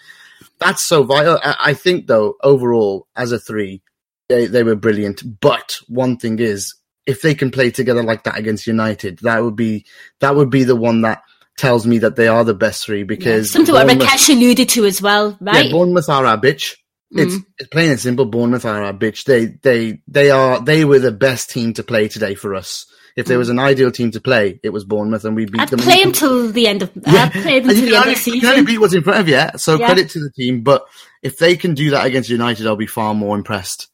that's 0.58 0.84
so 0.84 1.02
vital. 1.04 1.38
I, 1.42 1.56
I 1.66 1.74
think 1.74 2.06
though 2.06 2.36
overall 2.42 3.06
as 3.16 3.32
a 3.32 3.38
three, 3.38 3.82
they 4.28 4.46
they 4.46 4.62
were 4.62 4.76
brilliant. 4.76 5.22
But 5.40 5.78
one 5.88 6.16
thing 6.16 6.38
is, 6.38 6.74
if 7.06 7.22
they 7.22 7.34
can 7.34 7.50
play 7.50 7.70
together 7.70 8.02
like 8.02 8.24
that 8.24 8.38
against 8.38 8.66
United, 8.66 9.18
that 9.20 9.42
would 9.42 9.56
be 9.56 9.86
that 10.20 10.34
would 10.36 10.50
be 10.50 10.64
the 10.64 10.76
one 10.76 11.02
that 11.02 11.22
tells 11.56 11.86
me 11.86 11.98
that 11.98 12.16
they 12.16 12.28
are 12.28 12.44
the 12.44 12.54
best 12.54 12.84
three 12.84 13.02
because 13.02 13.50
Something 13.52 13.74
what 13.74 13.86
Rakesh 13.86 14.28
alluded 14.28 14.68
to 14.70 14.84
as 14.84 15.00
well, 15.00 15.36
right? 15.40 15.66
yeah, 15.66 15.72
Bournemouth 15.72 16.08
are 16.08 16.26
our 16.26 16.38
bitch. 16.38 16.74
It's, 17.12 17.36
Mm. 17.36 17.44
it's 17.58 17.68
plain 17.68 17.90
and 17.92 18.00
simple. 18.00 18.26
Bournemouth 18.26 18.64
are 18.64 18.82
our 18.82 18.92
bitch. 18.92 19.24
They 19.24 19.46
they 19.62 20.00
they 20.08 20.30
are 20.30 20.60
they 20.60 20.84
were 20.84 20.98
the 20.98 21.12
best 21.12 21.50
team 21.50 21.72
to 21.74 21.82
play 21.84 22.08
today 22.08 22.34
for 22.34 22.54
us. 22.54 22.84
If 23.16 23.26
there 23.26 23.38
was 23.38 23.48
an 23.48 23.58
ideal 23.58 23.90
team 23.90 24.10
to 24.10 24.20
play, 24.20 24.60
it 24.62 24.70
was 24.70 24.84
Bournemouth, 24.84 25.24
and 25.24 25.34
we 25.34 25.46
beat. 25.46 25.60
I'd 25.60 25.68
them. 25.70 25.80
play 25.80 26.02
him 26.02 26.12
till 26.12 26.52
the 26.52 26.66
end 26.66 26.82
of. 26.82 26.90
I'd 27.06 27.32
play 27.32 27.60
them 27.60 27.70
till 27.70 27.88
the 27.88 27.96
end 27.96 28.10
of 28.10 28.24
the 28.24 28.30
you 28.30 28.40
can 28.42 28.50
only 28.50 28.64
beat 28.64 28.78
what's 28.78 28.92
in 28.92 29.02
front 29.02 29.20
of 29.20 29.28
you. 29.28 29.58
So 29.58 29.78
Yeah. 29.78 29.86
credit 29.86 30.10
to 30.10 30.20
the 30.20 30.30
team, 30.36 30.60
but 30.60 30.84
if 31.22 31.38
they 31.38 31.56
can 31.56 31.72
do 31.72 31.90
that 31.90 32.04
against 32.04 32.28
United, 32.28 32.66
I'll 32.66 32.76
be 32.76 32.86
far 32.86 33.14
more 33.14 33.34
impressed. 33.34 33.88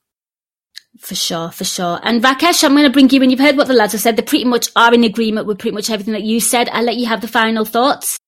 For 0.99 1.15
sure, 1.15 1.51
for 1.51 1.65
sure. 1.65 2.01
And 2.03 2.23
Rakesh, 2.23 2.65
I'm 2.65 2.73
going 2.73 2.85
to 2.85 2.91
bring 2.91 3.09
you 3.11 3.23
in. 3.23 3.31
You've 3.31 3.41
heard 3.41 3.57
what 3.57 3.67
the 3.69 3.75
lads 3.75 3.93
have 3.93 4.03
said. 4.03 4.17
They 4.17 4.23
pretty 4.23 4.45
much 4.45 4.69
are 4.77 4.93
in 4.93 5.05
agreement 5.05 5.47
with 5.47 5.59
pretty 5.59 5.75
much 5.75 5.89
everything 5.89 6.13
that 6.13 6.23
you 6.23 6.39
said. 6.39 6.69
I'll 6.69 6.85
let 6.85 6.97
you 6.97 7.07
have 7.07 7.21
the 7.21 7.29
final 7.29 7.65
thoughts. 7.65 8.19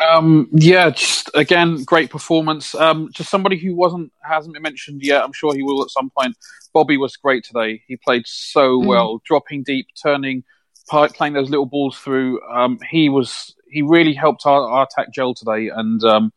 Um, 0.00 0.48
yeah, 0.52 0.90
just 0.90 1.30
again, 1.34 1.84
great 1.84 2.10
performance. 2.10 2.74
Um, 2.74 3.10
just 3.12 3.30
somebody 3.30 3.58
who 3.58 3.74
wasn't 3.74 4.12
hasn't 4.22 4.54
been 4.54 4.62
mentioned 4.62 5.02
yet. 5.02 5.22
I'm 5.24 5.32
sure 5.32 5.54
he 5.54 5.62
will 5.62 5.82
at 5.82 5.90
some 5.90 6.10
point. 6.10 6.36
Bobby 6.72 6.96
was 6.96 7.16
great 7.16 7.44
today. 7.44 7.82
He 7.88 7.96
played 7.96 8.26
so 8.26 8.78
Mm. 8.80 8.86
well, 8.86 9.22
dropping 9.24 9.62
deep, 9.64 9.86
turning, 10.00 10.44
playing 10.88 11.32
those 11.34 11.50
little 11.50 11.66
balls 11.66 11.98
through. 11.98 12.40
Um, 12.48 12.78
he 12.90 13.08
was 13.08 13.54
he 13.70 13.82
really 13.82 14.14
helped 14.14 14.46
our, 14.46 14.62
our 14.68 14.84
attack 14.84 15.12
gel 15.12 15.34
today, 15.34 15.68
and 15.68 16.02
um, 16.04 16.32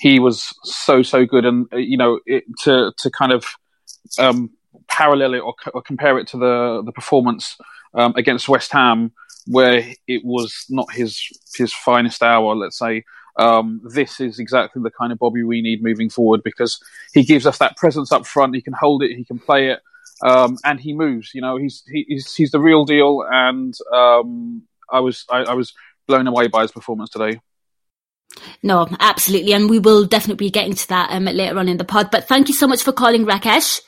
he 0.00 0.18
was 0.18 0.52
so 0.64 1.02
so 1.02 1.24
good. 1.24 1.44
And 1.44 1.66
uh, 1.72 1.76
you 1.76 1.96
know, 1.96 2.20
it, 2.26 2.44
to 2.64 2.92
to 2.98 3.10
kind 3.10 3.32
of 3.32 3.44
um, 4.18 4.50
parallel 4.88 5.34
it 5.34 5.40
or, 5.40 5.54
or 5.72 5.82
compare 5.82 6.18
it 6.18 6.28
to 6.28 6.36
the 6.38 6.82
the 6.84 6.92
performance 6.92 7.56
um, 7.94 8.12
against 8.16 8.48
West 8.48 8.72
Ham, 8.72 9.12
where 9.50 9.84
it 10.06 10.24
was 10.24 10.64
not 10.70 10.92
his 10.92 11.20
his 11.56 11.72
finest 11.72 12.22
hour. 12.22 12.54
Let's 12.54 12.78
say 12.78 13.04
um, 13.36 13.80
this 13.84 14.20
is 14.20 14.38
exactly 14.38 14.80
the 14.80 14.92
kind 14.92 15.12
of 15.12 15.18
Bobby 15.18 15.42
we 15.42 15.60
need 15.60 15.82
moving 15.82 16.08
forward 16.08 16.42
because 16.44 16.80
he 17.12 17.24
gives 17.24 17.46
us 17.46 17.58
that 17.58 17.76
presence 17.76 18.12
up 18.12 18.26
front. 18.26 18.54
He 18.54 18.62
can 18.62 18.72
hold 18.72 19.02
it, 19.02 19.16
he 19.16 19.24
can 19.24 19.40
play 19.40 19.70
it, 19.70 19.80
um, 20.22 20.56
and 20.64 20.78
he 20.78 20.94
moves. 20.94 21.34
You 21.34 21.40
know, 21.40 21.56
he's 21.56 21.82
he, 21.90 22.04
he's 22.08 22.32
he's 22.32 22.52
the 22.52 22.60
real 22.60 22.84
deal. 22.84 23.24
And 23.28 23.74
um, 23.92 24.62
I 24.88 25.00
was 25.00 25.24
I, 25.28 25.38
I 25.38 25.54
was 25.54 25.72
blown 26.06 26.28
away 26.28 26.46
by 26.46 26.62
his 26.62 26.70
performance 26.70 27.10
today. 27.10 27.40
No, 28.62 28.86
absolutely. 29.00 29.52
And 29.52 29.68
we 29.68 29.80
will 29.80 30.04
definitely 30.04 30.46
be 30.46 30.50
getting 30.50 30.74
to 30.74 30.88
that 30.88 31.10
um, 31.10 31.24
later 31.24 31.58
on 31.58 31.68
in 31.68 31.76
the 31.76 31.84
pod. 31.84 32.12
But 32.12 32.28
thank 32.28 32.46
you 32.46 32.54
so 32.54 32.68
much 32.68 32.84
for 32.84 32.92
calling, 32.92 33.26
Rakesh. 33.26 33.80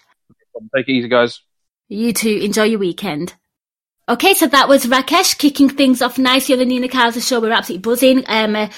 Take 0.74 0.88
it 0.88 0.92
easy, 0.92 1.08
guys. 1.08 1.40
You 1.88 2.12
too. 2.12 2.40
Enjoy 2.42 2.64
your 2.64 2.80
weekend. 2.80 3.34
Okay, 4.08 4.34
so 4.34 4.46
that 4.48 4.68
was 4.68 4.84
Rakesh 4.86 5.38
kicking 5.38 5.68
things 5.68 6.02
off 6.02 6.18
nicely 6.18 6.54
on 6.54 6.58
the 6.58 6.64
Nina 6.64 6.88
Kauser 6.88 7.26
show. 7.26 7.40
We're 7.40 7.52
absolutely 7.52 7.82
buzzing. 7.82 8.24
Um, 8.26 8.56
uh, 8.56 8.68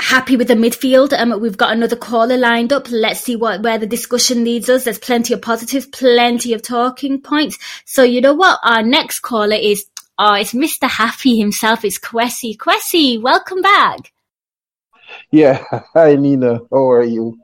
happy 0.00 0.36
with 0.36 0.46
the 0.46 0.54
midfield. 0.54 1.12
Um, 1.12 1.40
we've 1.40 1.56
got 1.56 1.72
another 1.72 1.96
caller 1.96 2.36
lined 2.36 2.72
up. 2.72 2.88
Let's 2.90 3.20
see 3.20 3.34
what 3.34 3.62
where 3.62 3.78
the 3.78 3.86
discussion 3.86 4.44
leads 4.44 4.68
us. 4.68 4.84
There's 4.84 5.00
plenty 5.00 5.34
of 5.34 5.42
positives, 5.42 5.86
plenty 5.86 6.52
of 6.52 6.62
talking 6.62 7.20
points. 7.20 7.58
So 7.84 8.04
you 8.04 8.20
know 8.20 8.34
what? 8.34 8.60
Our 8.62 8.84
next 8.84 9.20
caller 9.20 9.56
is 9.56 9.86
oh, 10.18 10.34
it's 10.34 10.52
Mr. 10.52 10.88
Happy 10.88 11.36
himself. 11.36 11.84
It's 11.84 11.98
Kwesi. 11.98 12.56
Kwesi, 12.56 13.20
welcome 13.20 13.60
back. 13.60 14.12
Yeah, 15.32 15.64
hi 15.94 16.14
Nina, 16.14 16.60
how 16.70 16.90
are 16.90 17.02
you? 17.02 17.38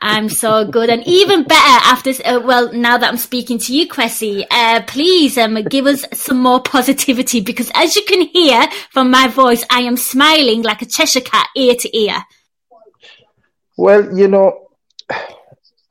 I'm 0.00 0.28
so 0.28 0.64
good, 0.64 0.90
and 0.90 1.06
even 1.06 1.44
better 1.44 1.84
after. 1.84 2.10
Uh, 2.24 2.40
well, 2.44 2.72
now 2.72 2.98
that 2.98 3.08
I'm 3.08 3.16
speaking 3.16 3.58
to 3.58 3.74
you, 3.74 3.88
Kwesi, 3.88 4.44
uh, 4.50 4.82
please 4.86 5.38
um, 5.38 5.62
give 5.64 5.86
us 5.86 6.04
some 6.12 6.38
more 6.38 6.60
positivity 6.60 7.40
because, 7.40 7.70
as 7.74 7.96
you 7.96 8.04
can 8.04 8.22
hear 8.22 8.66
from 8.90 9.10
my 9.10 9.28
voice, 9.28 9.64
I 9.70 9.80
am 9.80 9.96
smiling 9.96 10.62
like 10.62 10.82
a 10.82 10.86
Cheshire 10.86 11.20
cat, 11.20 11.48
ear 11.56 11.74
to 11.74 11.96
ear. 11.96 12.24
Well, 13.76 14.16
you 14.16 14.28
know, 14.28 14.68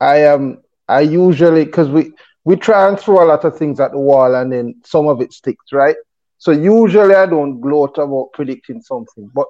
I 0.00 0.18
am. 0.18 0.62
I 0.88 1.00
usually 1.00 1.64
because 1.64 1.88
we 1.88 2.12
we 2.44 2.56
try 2.56 2.88
and 2.88 2.98
throw 2.98 3.24
a 3.24 3.26
lot 3.26 3.44
of 3.44 3.56
things 3.56 3.80
at 3.80 3.92
the 3.92 3.98
wall, 3.98 4.34
and 4.34 4.52
then 4.52 4.80
some 4.84 5.08
of 5.08 5.20
it 5.20 5.32
sticks, 5.32 5.72
right? 5.72 5.96
So 6.38 6.50
usually 6.50 7.14
I 7.14 7.26
don't 7.26 7.60
gloat 7.60 7.98
about 7.98 8.32
predicting 8.32 8.82
something, 8.82 9.30
but 9.32 9.46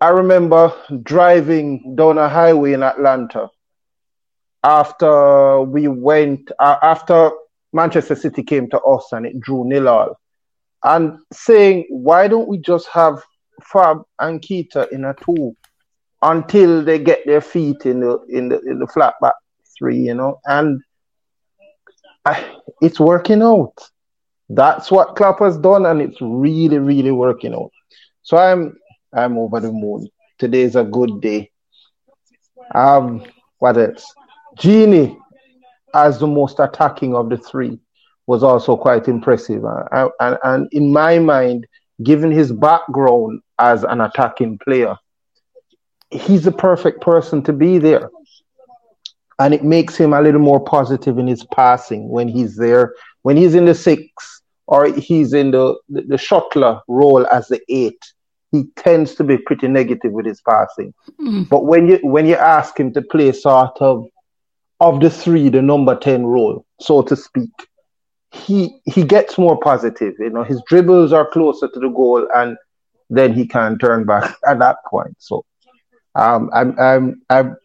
I 0.00 0.08
remember 0.08 0.72
driving 1.02 1.94
down 1.94 2.16
a 2.18 2.28
highway 2.28 2.72
in 2.72 2.82
Atlanta 2.82 3.48
after 4.62 5.60
we 5.62 5.88
went 5.88 6.50
uh, 6.58 6.76
after 6.82 7.30
Manchester 7.72 8.14
City 8.14 8.42
came 8.42 8.68
to 8.70 8.80
us 8.80 9.08
and 9.12 9.26
it 9.26 9.38
drew 9.40 9.64
nil 9.66 9.88
all, 9.88 10.18
and 10.84 11.18
saying 11.32 11.86
why 11.90 12.28
don't 12.28 12.48
we 12.48 12.58
just 12.58 12.88
have 12.88 13.22
Fab 13.62 14.02
and 14.18 14.40
Keita 14.40 14.90
in 14.90 15.04
a 15.04 15.14
two 15.22 15.54
until 16.22 16.82
they 16.82 16.98
get 16.98 17.26
their 17.26 17.40
feet 17.40 17.84
in 17.84 18.00
the 18.00 18.18
in 18.28 18.48
the 18.48 18.60
in 18.60 18.78
the 18.78 18.86
flat 18.86 19.14
back 19.20 19.34
three, 19.78 19.98
you 19.98 20.14
know, 20.14 20.40
and 20.46 20.80
I, 22.24 22.54
it's 22.80 23.00
working 23.00 23.42
out. 23.42 23.74
That's 24.48 24.90
what 24.90 25.16
Klopp 25.16 25.40
has 25.40 25.58
done, 25.58 25.86
and 25.86 26.02
it's 26.02 26.20
really, 26.20 26.78
really 26.78 27.12
working 27.12 27.54
out. 27.54 27.70
So 28.22 28.36
I'm 28.36 28.76
I'm 29.12 29.38
over 29.38 29.60
the 29.60 29.72
moon. 29.72 30.08
Today's 30.38 30.76
a 30.76 30.84
good 30.84 31.20
day. 31.20 31.50
Um, 32.74 33.24
what 33.58 33.76
else? 33.76 34.04
Gini, 34.56 35.16
as 35.94 36.18
the 36.18 36.26
most 36.26 36.60
attacking 36.60 37.14
of 37.14 37.28
the 37.30 37.36
three, 37.36 37.78
was 38.26 38.42
also 38.42 38.76
quite 38.76 39.08
impressive. 39.08 39.64
Uh, 39.64 40.08
and, 40.20 40.38
and 40.44 40.68
in 40.72 40.92
my 40.92 41.18
mind, 41.18 41.66
given 42.02 42.30
his 42.30 42.52
background 42.52 43.40
as 43.58 43.84
an 43.84 44.00
attacking 44.00 44.58
player, 44.58 44.96
he's 46.10 46.44
the 46.44 46.52
perfect 46.52 47.00
person 47.00 47.42
to 47.42 47.52
be 47.52 47.78
there. 47.78 48.10
And 49.38 49.54
it 49.54 49.64
makes 49.64 49.96
him 49.96 50.12
a 50.12 50.20
little 50.20 50.40
more 50.40 50.60
positive 50.62 51.18
in 51.18 51.26
his 51.26 51.44
passing 51.44 52.08
when 52.08 52.28
he's 52.28 52.56
there. 52.56 52.94
When 53.22 53.36
he's 53.36 53.54
in 53.54 53.64
the 53.64 53.74
six 53.74 54.42
or 54.66 54.86
he's 54.86 55.32
in 55.32 55.50
the, 55.50 55.76
the, 55.88 56.02
the 56.02 56.16
shuttler 56.16 56.80
role 56.88 57.26
as 57.26 57.48
the 57.48 57.60
eight, 57.68 57.98
he 58.52 58.64
tends 58.76 59.14
to 59.14 59.24
be 59.24 59.38
pretty 59.38 59.68
negative 59.68 60.12
with 60.12 60.26
his 60.26 60.40
passing. 60.40 60.92
Mm. 61.20 61.48
But 61.48 61.66
when 61.66 61.88
you 61.88 61.98
when 62.02 62.26
you 62.26 62.36
ask 62.36 62.78
him 62.78 62.92
to 62.94 63.02
play 63.02 63.32
sort 63.32 63.76
of 63.80 64.06
of 64.80 65.00
the 65.00 65.10
three, 65.10 65.48
the 65.48 65.62
number 65.62 65.94
ten 65.94 66.26
role, 66.26 66.64
so 66.80 67.02
to 67.02 67.16
speak, 67.16 67.50
he 68.32 68.80
he 68.84 69.04
gets 69.04 69.38
more 69.38 69.58
positive. 69.58 70.14
You 70.18 70.30
know, 70.30 70.44
his 70.44 70.62
dribbles 70.66 71.12
are 71.12 71.28
closer 71.30 71.68
to 71.68 71.80
the 71.80 71.88
goal, 71.88 72.26
and 72.34 72.56
then 73.08 73.34
he 73.34 73.46
can 73.46 73.78
turn 73.78 74.04
back 74.04 74.36
at 74.46 74.58
that 74.58 74.76
point. 74.88 75.16
So, 75.18 75.44
um, 76.14 76.50
I'm 76.52 76.78
I'm 76.78 77.22
I'm 77.30 77.56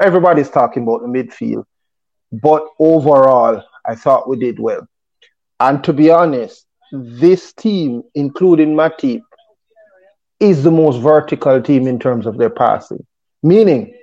everybody's 0.00 0.50
talking 0.50 0.82
about 0.82 1.02
the 1.02 1.08
midfield, 1.08 1.64
but 2.32 2.66
overall, 2.78 3.62
I 3.86 3.94
thought 3.94 4.28
we 4.28 4.36
did 4.36 4.58
well. 4.58 4.86
And 5.60 5.82
to 5.84 5.92
be 5.92 6.10
honest, 6.10 6.66
this 6.92 7.52
team, 7.52 8.02
including 8.14 8.74
Matip, 8.74 9.22
is 10.44 10.62
the 10.62 10.70
most 10.70 10.98
vertical 10.98 11.60
team 11.62 11.86
in 11.86 11.98
terms 11.98 12.26
of 12.26 12.36
their 12.36 12.50
passing. 12.50 13.04
Meaning, 13.42 13.94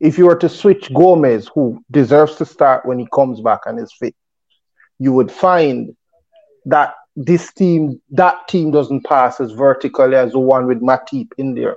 if 0.00 0.18
you 0.18 0.26
were 0.26 0.36
to 0.36 0.48
switch 0.48 0.92
Gomez, 0.92 1.48
who 1.54 1.82
deserves 1.90 2.34
to 2.36 2.44
start 2.44 2.84
when 2.84 2.98
he 2.98 3.06
comes 3.14 3.40
back 3.40 3.60
and 3.66 3.78
is 3.78 3.92
fit, 3.98 4.14
you 4.98 5.12
would 5.12 5.30
find 5.30 5.94
that 6.64 6.94
this 7.14 7.52
team, 7.52 8.00
that 8.10 8.48
team 8.48 8.72
doesn't 8.72 9.04
pass 9.04 9.40
as 9.40 9.52
vertically 9.52 10.16
as 10.16 10.32
the 10.32 10.38
one 10.38 10.66
with 10.66 10.82
Matip 10.82 11.28
in 11.38 11.54
there. 11.54 11.76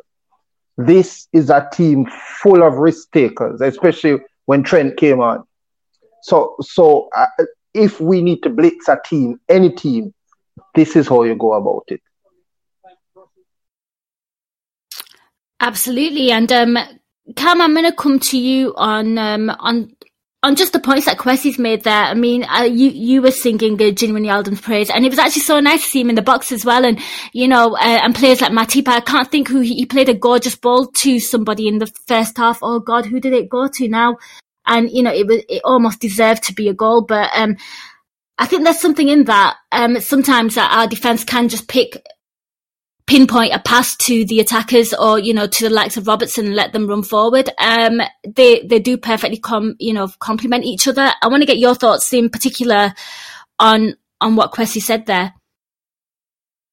This 0.78 1.28
is 1.32 1.50
a 1.50 1.70
team 1.72 2.08
full 2.42 2.64
of 2.64 2.76
risk 2.76 3.12
takers, 3.12 3.62
especially 3.62 4.20
when 4.46 4.64
Trent 4.64 4.98
came 4.98 5.20
on. 5.20 5.44
So, 6.24 6.56
so 6.62 7.10
uh, 7.16 7.28
if 7.74 8.02
we 8.02 8.22
need 8.22 8.42
to 8.44 8.50
blitz 8.50 8.88
a 8.88 9.00
team, 9.06 9.40
any 9.48 9.70
team, 9.70 10.14
this 10.74 10.96
is 10.96 11.08
how 11.08 11.24
you 11.24 11.36
go 11.36 11.54
about 11.54 11.84
it. 11.90 12.02
Absolutely. 15.60 16.32
And 16.32 16.52
um, 16.52 16.78
Kam, 17.36 17.62
I'm 17.62 17.74
going 17.74 17.86
to 17.86 17.92
come 17.92 18.20
to 18.20 18.38
you 18.38 18.74
on 18.76 19.18
um, 19.18 19.50
on 19.50 19.92
on 20.42 20.56
just 20.56 20.72
the 20.72 20.80
points 20.80 21.06
that 21.06 21.18
Kwesi's 21.18 21.60
made 21.60 21.84
there, 21.84 22.04
I 22.04 22.14
mean, 22.14 22.46
uh, 22.46 22.64
you 22.64 22.90
you 22.90 23.22
were 23.22 23.32
singing 23.32 23.74
uh, 23.74 23.92
Gini 23.92 24.12
Wijnaldum's 24.12 24.62
praise, 24.62 24.90
and 24.90 25.06
it 25.06 25.10
was 25.10 25.20
actually 25.20 25.42
so 25.42 25.60
nice 25.60 25.84
to 25.84 25.90
see 25.90 26.02
him 26.02 26.10
in 26.10 26.16
the 26.16 26.22
box 26.22 26.52
as 26.52 26.64
well. 26.64 26.86
And 26.86 27.00
you 27.34 27.48
know, 27.48 27.76
uh, 27.76 28.00
and 28.04 28.16
players 28.16 28.40
like 28.40 28.52
Matipa, 28.52 28.88
I 28.88 29.02
can't 29.02 29.30
think 29.30 29.50
who 29.50 29.60
he, 29.60 29.76
he, 29.76 29.86
played 29.86 30.08
a 30.08 30.14
gorgeous 30.14 30.56
ball 30.56 30.88
to 30.88 31.20
somebody 31.20 31.68
in 31.68 31.80
the 31.80 31.92
first 32.08 32.38
half. 32.38 32.60
Oh 32.62 32.80
God, 32.80 33.06
who 33.06 33.20
did 33.20 33.34
it 33.34 33.50
go 33.50 33.68
to 33.68 33.90
now? 33.90 34.18
And 34.66 34.90
you 34.90 35.04
know, 35.04 35.14
it 35.14 35.28
was 35.28 35.44
it 35.50 35.62
almost 35.66 36.00
deserved 36.00 36.44
to 36.44 36.54
be 36.54 36.70
a 36.70 36.74
goal, 36.74 37.02
but 37.02 37.30
um, 37.34 37.58
I 38.38 38.46
think 38.46 38.64
there's 38.64 38.80
something 38.80 39.10
in 39.10 39.26
that. 39.26 39.58
Um, 39.74 40.00
sometimes 40.00 40.58
our 40.58 40.88
defense 40.88 41.26
can 41.26 41.50
just 41.50 41.68
pick 41.68 42.02
pinpoint 43.10 43.56
a 43.56 43.60
pass 43.60 43.96
to 43.96 44.24
the 44.26 44.40
attackers 44.40 44.94
or, 44.94 45.18
you 45.18 45.34
know, 45.34 45.48
to 45.48 45.68
the 45.68 45.74
likes 45.74 45.98
of 45.98 46.06
Robertson 46.06 46.46
and 46.46 46.56
let 46.56 46.74
them 46.74 46.88
run 46.88 47.02
forward. 47.02 47.50
Um, 47.58 48.02
they, 48.24 48.62
they 48.62 48.78
do 48.78 48.98
perfectly 48.98 49.40
com, 49.40 49.76
you 49.80 49.94
know, 49.94 50.10
complement 50.20 50.64
each 50.64 50.88
other. 50.88 51.12
I 51.20 51.28
want 51.28 51.42
to 51.42 51.48
get 51.48 51.58
your 51.58 51.74
thoughts 51.74 52.14
in 52.14 52.30
particular 52.30 52.94
on, 53.58 53.96
on 54.22 54.36
what 54.36 54.52
Kwesi 54.52 54.80
said 54.80 55.08
there. 55.08 55.34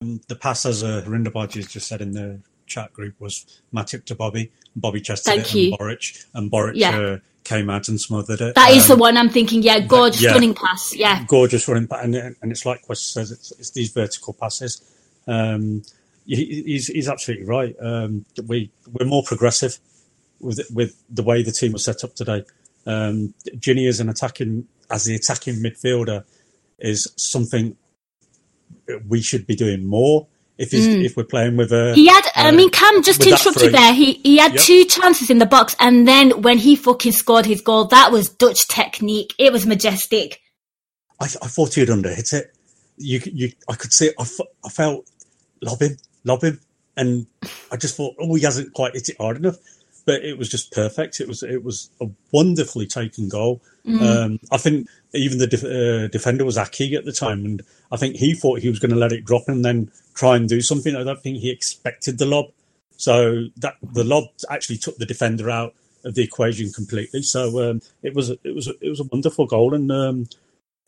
Um, 0.03 0.21
the 0.29 0.37
pass, 0.37 0.67
as 0.67 0.85
uh, 0.85 1.03
Harinder 1.07 1.33
Baji's 1.33 1.69
just 1.69 1.89
said 1.89 2.03
in 2.03 2.13
the 2.13 2.43
chat 2.67 2.93
group, 2.93 3.19
was 3.19 3.63
Matip 3.75 4.05
to 4.05 4.15
Bobby. 4.15 4.53
Bobby 4.77 5.01
chested 5.01 5.33
Thank 5.33 5.55
it 5.55 5.59
you. 5.59 5.69
and 5.71 5.81
Boruc, 5.81 6.27
and 6.35 6.53
Boruc 6.53 6.73
yeah. 6.75 6.99
uh, 6.99 7.19
came 7.45 7.71
out 7.71 7.89
and 7.89 7.99
smothered 7.99 8.43
it. 8.43 8.57
That 8.57 8.73
um, 8.73 8.77
is 8.77 8.89
the 8.89 8.93
um, 8.93 9.01
one 9.01 9.17
I'm 9.17 9.31
thinking. 9.31 9.63
Yeah, 9.63 9.81
gorgeous 9.81 10.21
yeah, 10.21 10.33
running 10.33 10.53
pass. 10.53 10.95
Yeah, 10.95 11.25
gorgeous 11.27 11.67
running 11.67 11.89
pass, 11.89 12.05
and, 12.05 12.15
and 12.15 12.53
it's 12.53 12.67
like 12.67 12.87
Kwesi 12.87 13.11
says, 13.11 13.33
it's, 13.33 13.53
it's 13.53 13.71
these 13.71 13.91
vertical 13.91 14.35
passes. 14.35 14.83
Um, 15.27 15.83
he's 16.27 16.89
he's 16.89 17.09
absolutely 17.09 17.47
right. 17.47 17.75
Um, 17.81 18.25
we 18.47 18.71
we're 18.93 19.07
more 19.07 19.23
progressive 19.23 19.79
with 20.41 20.61
with 20.73 21.03
the 21.09 21.23
way 21.23 21.43
the 21.43 21.53
team 21.53 21.73
was 21.73 21.85
set 21.85 22.05
up 22.05 22.15
today. 22.15 22.45
Um, 22.87 23.35
Gini 23.57 23.89
as 23.89 24.01
an 24.01 24.09
attacking 24.09 24.67
as 24.91 25.05
the 25.05 25.15
attacking 25.15 25.55
midfielder 25.57 26.25
is 26.79 27.13
something 27.17 27.77
we 29.09 29.21
should 29.23 29.47
be 29.47 29.57
doing 29.57 29.85
more. 29.85 30.27
If 30.59 30.71
mm. 30.71 31.05
if 31.05 31.17
we're 31.17 31.25
playing 31.25 31.57
with 31.59 31.71
a, 31.71 31.95
he 31.95 32.07
had. 32.07 32.27
Uh, 32.29 32.49
I 32.49 32.51
mean, 32.51 32.71
Kam 32.71 33.03
just 33.03 33.21
to 33.21 33.29
interrupt 33.29 33.61
you 33.61 33.71
there. 33.71 33.93
He 33.93 34.15
he 34.23 34.39
had 34.39 34.55
yep. 34.55 34.63
two 34.63 34.85
chances 34.87 35.29
in 35.29 35.37
the 35.37 35.45
box, 35.45 35.77
and 35.79 36.09
then 36.09 36.43
when 36.43 36.57
he 36.57 36.77
fucking 36.77 37.13
scored 37.13 37.45
his 37.45 37.61
goal, 37.61 37.85
that 37.89 38.11
was 38.11 38.31
Dutch 38.31 38.67
technique. 38.67 39.35
It 39.39 39.53
was 39.53 39.67
majestic. 39.67 40.41
I, 41.21 41.25
I 41.25 41.49
thought 41.49 41.75
he'd 41.75 41.91
under 41.91 42.09
hit 42.09 42.33
it. 42.33 42.57
You 42.97 43.21
you 43.27 43.53
I 43.69 43.75
could 43.75 43.93
see. 43.93 44.07
It. 44.07 44.15
I, 44.19 44.25
I 44.65 44.71
felt 44.71 45.07
lob 45.61 45.83
him 45.83 45.99
lob 46.27 46.43
him. 46.43 46.61
And 46.97 47.27
I 47.71 47.77
just 47.77 47.97
thought, 47.97 48.17
oh, 48.19 48.35
he 48.35 48.43
hasn't 48.43 48.73
quite 48.73 48.95
hit 48.95 49.09
it 49.09 49.17
hard 49.19 49.37
enough. 49.37 49.57
But 50.07 50.25
it 50.25 50.39
was 50.39 50.49
just 50.49 50.73
perfect. 50.73 51.21
It 51.21 51.27
was 51.27 51.43
it 51.43 51.65
was 51.65 51.91
a 52.01 52.07
wonderfully 52.31 52.87
taken 52.87 53.29
goal. 53.29 53.61
Mm. 53.85 54.03
Um, 54.03 54.41
I 54.53 54.57
think 54.57 54.89
even 55.13 55.39
the 55.39 55.49
def- 55.49 55.65
uh, 55.65 56.07
defender 56.09 56.45
was 56.45 56.57
Aké 56.57 56.97
at 56.97 57.05
the 57.05 57.13
time, 57.13 57.45
and 57.45 57.63
I 57.91 57.97
think 57.97 58.15
he 58.15 58.33
thought 58.33 58.61
he 58.61 58.69
was 58.69 58.79
going 58.79 58.93
to 58.93 58.97
let 58.97 59.13
it 59.13 59.25
drop 59.25 59.49
and 59.49 59.65
then 59.65 59.91
try 60.15 60.37
and 60.37 60.49
do 60.49 60.61
something. 60.61 60.95
I 60.95 61.03
don't 61.03 61.21
think 61.21 61.39
he 61.39 61.51
expected 61.51 62.19
the 62.19 62.27
lob. 62.27 62.47
So 62.97 63.47
that 63.57 63.75
the 63.83 64.05
lob 64.05 64.25
actually 64.49 64.79
took 64.79 64.97
the 64.97 65.07
defender 65.07 65.51
out 65.51 65.75
of 66.05 66.15
the 66.15 66.23
equation 66.23 66.71
completely. 66.73 67.23
So 67.23 67.71
um, 67.71 67.83
it 68.03 68.15
was 68.15 68.31
it 68.31 68.55
was 68.55 68.69
it 68.69 68.89
was 68.89 69.01
a 69.01 69.09
wonderful 69.11 69.47
goal, 69.47 69.75
and 69.75 69.91
um, 69.91 70.29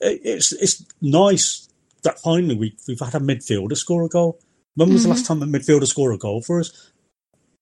it, 0.01 0.21
it's 0.23 0.53
it's 0.53 0.85
nice 1.03 1.69
that 2.03 2.21
finally 2.21 2.55
we 2.55 2.77
we've 2.87 3.01
had 3.01 3.15
a 3.15 3.19
midfielder 3.19 3.77
score 3.77 4.05
a 4.05 4.09
goal. 4.09 4.39
When 4.79 4.93
was 4.93 5.03
mm-hmm. 5.03 5.11
the 5.11 5.17
last 5.17 5.27
time 5.27 5.43
a 5.43 5.47
midfielder 5.47 5.89
scored 5.89 6.15
a 6.15 6.19
goal 6.19 6.41
for 6.41 6.61
us? 6.61 6.93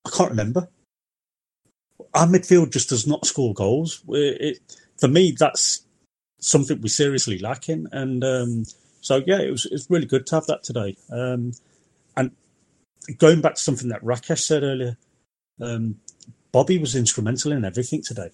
I 0.05 0.11
can't 0.11 0.29
remember. 0.29 0.69
Our 2.13 2.27
midfield 2.27 2.73
just 2.73 2.91
does 2.91 3.07
not 3.07 3.25
score 3.25 3.55
goals. 3.55 4.03
It, 4.09 4.41
it, 4.41 4.59
for 4.99 5.09
me, 5.09 5.35
that's 5.37 5.87
something 6.41 6.79
we're 6.79 6.89
seriously 6.89 7.39
lacking. 7.39 7.87
And 7.91 8.23
um, 8.23 8.65
so, 9.01 9.23
yeah, 9.27 9.41
it 9.41 9.51
was 9.51 9.65
it's 9.65 9.89
really 9.89 10.05
good 10.05 10.27
to 10.27 10.35
have 10.35 10.47
that 10.49 10.63
today. 10.63 10.95
Um, 11.11 11.53
and 12.19 12.33
going 13.17 13.41
back 13.41 13.55
to 13.55 13.63
something 13.63 13.89
that 13.89 14.05
Rakesh 14.05 14.41
said 14.41 14.63
earlier, 14.63 14.99
um, 15.63 15.99
Bobby 16.53 16.77
was 16.77 16.95
instrumental 16.95 17.51
in 17.53 17.65
everything 17.65 18.03
today. 18.03 18.29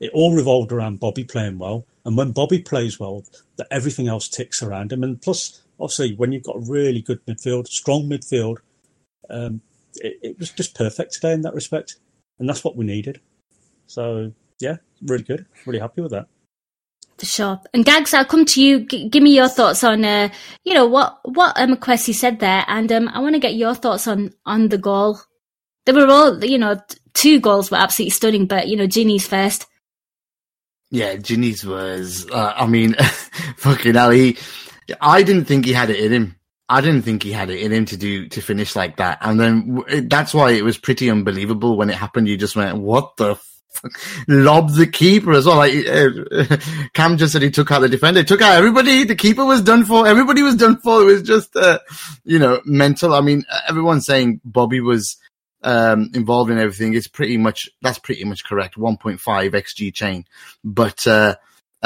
It 0.00 0.10
all 0.14 0.34
revolved 0.34 0.72
around 0.72 1.00
Bobby 1.00 1.24
playing 1.24 1.58
well, 1.58 1.84
and 2.06 2.16
when 2.16 2.32
Bobby 2.32 2.60
plays 2.62 2.98
well, 2.98 3.24
that 3.56 3.68
everything 3.70 4.08
else 4.08 4.26
ticks 4.26 4.62
around 4.62 4.90
him. 4.90 5.04
And 5.04 5.20
plus, 5.20 5.60
obviously, 5.80 6.14
when 6.14 6.32
you've 6.32 6.44
got 6.44 6.56
a 6.56 6.70
really 6.70 7.02
good 7.02 7.24
midfield, 7.26 7.68
strong 7.68 8.08
midfield, 8.08 8.58
um, 9.30 9.60
it, 9.96 10.18
it, 10.22 10.38
was 10.38 10.50
just 10.50 10.74
perfect 10.74 11.14
today 11.14 11.32
in 11.32 11.42
that 11.42 11.54
respect, 11.54 11.96
and 12.38 12.48
that's 12.48 12.64
what 12.64 12.76
we 12.76 12.84
needed. 12.84 13.20
So 13.86 14.32
yeah, 14.60 14.76
really 15.02 15.24
good, 15.24 15.46
really 15.64 15.78
happy 15.78 16.00
with 16.00 16.12
that. 16.12 16.26
For 17.18 17.26
sure. 17.26 17.60
And 17.72 17.84
Gags, 17.84 18.12
I'll 18.12 18.26
come 18.26 18.44
to 18.44 18.62
you. 18.62 18.80
G- 18.80 19.08
give 19.08 19.22
me 19.22 19.34
your 19.34 19.48
thoughts 19.48 19.82
on, 19.82 20.04
uh, 20.04 20.28
you 20.64 20.74
know, 20.74 20.86
what 20.86 21.18
what 21.24 21.58
um, 21.58 21.76
Kwesi 21.76 22.14
said 22.14 22.40
there, 22.40 22.64
and 22.68 22.90
um, 22.92 23.08
I 23.08 23.20
want 23.20 23.34
to 23.34 23.40
get 23.40 23.54
your 23.54 23.74
thoughts 23.74 24.06
on 24.06 24.34
on 24.44 24.68
the 24.68 24.78
goal. 24.78 25.18
They 25.86 25.92
were 25.92 26.06
all, 26.08 26.44
you 26.44 26.58
know, 26.58 26.80
two 27.14 27.40
goals 27.40 27.70
were 27.70 27.78
absolutely 27.78 28.10
stunning, 28.10 28.46
but 28.46 28.68
you 28.68 28.76
know, 28.76 28.86
Gini's 28.86 29.26
first. 29.26 29.66
Yeah, 30.90 31.16
Gini's 31.16 31.64
was. 31.64 32.28
Uh, 32.30 32.52
I 32.54 32.66
mean, 32.66 32.94
fucking 33.56 33.94
hell, 33.94 34.10
he 34.10 34.36
I 35.00 35.22
didn't 35.22 35.44
think 35.44 35.64
he 35.64 35.72
had 35.72 35.90
it 35.90 36.00
in 36.00 36.12
him. 36.12 36.36
I 36.68 36.80
didn't 36.80 37.02
think 37.02 37.22
he 37.22 37.32
had 37.32 37.50
it 37.50 37.60
in 37.60 37.72
him 37.72 37.84
to 37.86 37.96
do 37.96 38.28
to 38.28 38.40
finish 38.40 38.74
like 38.74 38.96
that, 38.96 39.18
and 39.20 39.38
then 39.38 40.08
that's 40.08 40.34
why 40.34 40.52
it 40.52 40.64
was 40.64 40.78
pretty 40.78 41.10
unbelievable 41.10 41.76
when 41.76 41.90
it 41.90 41.96
happened. 41.96 42.28
You 42.28 42.36
just 42.36 42.56
went, 42.56 42.78
"What 42.78 43.16
the." 43.16 43.36
Fuck? 43.36 43.92
The 44.26 44.88
keeper 44.90 45.32
as 45.32 45.44
well. 45.44 45.56
Like 45.56 45.86
uh, 45.86 46.56
Kam 46.94 47.18
just 47.18 47.34
said, 47.34 47.42
he 47.42 47.50
took 47.50 47.70
out 47.70 47.80
the 47.80 47.90
defender, 47.90 48.24
took 48.24 48.40
out 48.40 48.56
everybody. 48.56 49.04
The 49.04 49.14
keeper 49.14 49.44
was 49.44 49.60
done 49.60 49.84
for. 49.84 50.06
Everybody 50.06 50.42
was 50.42 50.54
done 50.54 50.78
for. 50.78 51.02
It 51.02 51.04
was 51.04 51.22
just, 51.22 51.54
uh, 51.54 51.80
you 52.24 52.38
know, 52.38 52.62
mental. 52.64 53.12
I 53.12 53.20
mean, 53.20 53.44
everyone's 53.68 54.06
saying 54.06 54.40
Bobby 54.46 54.80
was 54.80 55.18
um, 55.62 56.10
involved 56.14 56.50
in 56.50 56.58
everything. 56.58 56.94
It's 56.94 57.08
pretty 57.08 57.36
much 57.36 57.68
that's 57.82 57.98
pretty 57.98 58.24
much 58.24 58.44
correct. 58.44 58.76
1.5 58.76 59.18
xG 59.20 59.92
chain, 59.92 60.24
but 60.64 61.06
uh, 61.06 61.34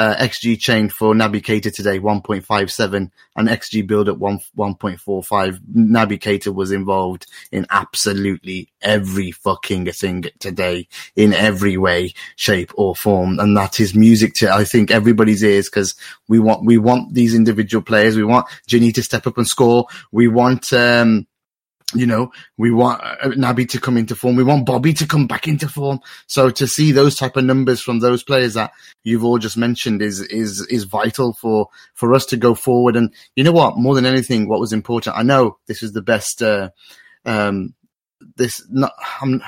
uh, 0.01 0.15
XG 0.15 0.59
chain 0.59 0.89
for 0.89 1.13
Naby 1.13 1.43
Keita 1.43 1.71
today, 1.71 1.99
1.57, 1.99 3.11
and 3.35 3.47
XG 3.47 3.85
build 3.85 4.09
at 4.09 4.17
1, 4.17 4.39
1.45. 4.57 5.59
Naby 5.75 6.19
Keita 6.19 6.51
was 6.51 6.71
involved 6.71 7.27
in 7.51 7.67
absolutely 7.69 8.71
every 8.81 9.29
fucking 9.29 9.85
thing 9.91 10.25
today, 10.39 10.87
in 11.15 11.33
every 11.33 11.77
way, 11.77 12.15
shape, 12.35 12.71
or 12.75 12.95
form. 12.95 13.37
And 13.37 13.55
that 13.55 13.79
is 13.79 13.93
music 13.93 14.33
to, 14.37 14.51
I 14.51 14.63
think, 14.63 14.89
everybody's 14.89 15.43
ears 15.43 15.69
because 15.69 15.93
we 16.27 16.39
want, 16.39 16.65
we 16.65 16.79
want 16.79 17.13
these 17.13 17.35
individual 17.35 17.83
players. 17.83 18.15
We 18.15 18.23
want 18.23 18.47
Gini 18.67 18.91
to 18.95 19.03
step 19.03 19.27
up 19.27 19.37
and 19.37 19.47
score. 19.47 19.85
We 20.11 20.27
want, 20.27 20.73
um, 20.73 21.27
you 21.93 22.05
know, 22.05 22.31
we 22.57 22.71
want 22.71 23.01
uh, 23.01 23.29
Naby 23.29 23.69
to 23.69 23.79
come 23.79 23.97
into 23.97 24.15
form. 24.15 24.35
We 24.35 24.43
want 24.43 24.65
Bobby 24.65 24.93
to 24.93 25.07
come 25.07 25.27
back 25.27 25.47
into 25.47 25.67
form. 25.67 25.99
So 26.27 26.49
to 26.49 26.67
see 26.67 26.91
those 26.91 27.15
type 27.15 27.37
of 27.37 27.43
numbers 27.43 27.81
from 27.81 27.99
those 27.99 28.23
players 28.23 28.53
that 28.53 28.71
you've 29.03 29.23
all 29.23 29.37
just 29.37 29.57
mentioned 29.57 30.01
is, 30.01 30.19
is, 30.21 30.65
is 30.67 30.83
vital 30.83 31.33
for, 31.33 31.67
for 31.93 32.13
us 32.13 32.25
to 32.27 32.37
go 32.37 32.55
forward. 32.55 32.95
And 32.95 33.13
you 33.35 33.43
know 33.43 33.51
what? 33.51 33.77
More 33.77 33.95
than 33.95 34.05
anything, 34.05 34.47
what 34.47 34.59
was 34.59 34.73
important, 34.73 35.17
I 35.17 35.23
know 35.23 35.57
this 35.67 35.83
is 35.83 35.93
the 35.93 36.01
best, 36.01 36.41
uh, 36.41 36.69
um, 37.25 37.73
this, 38.35 38.65
not, 38.69 38.93
I'm, 39.21 39.41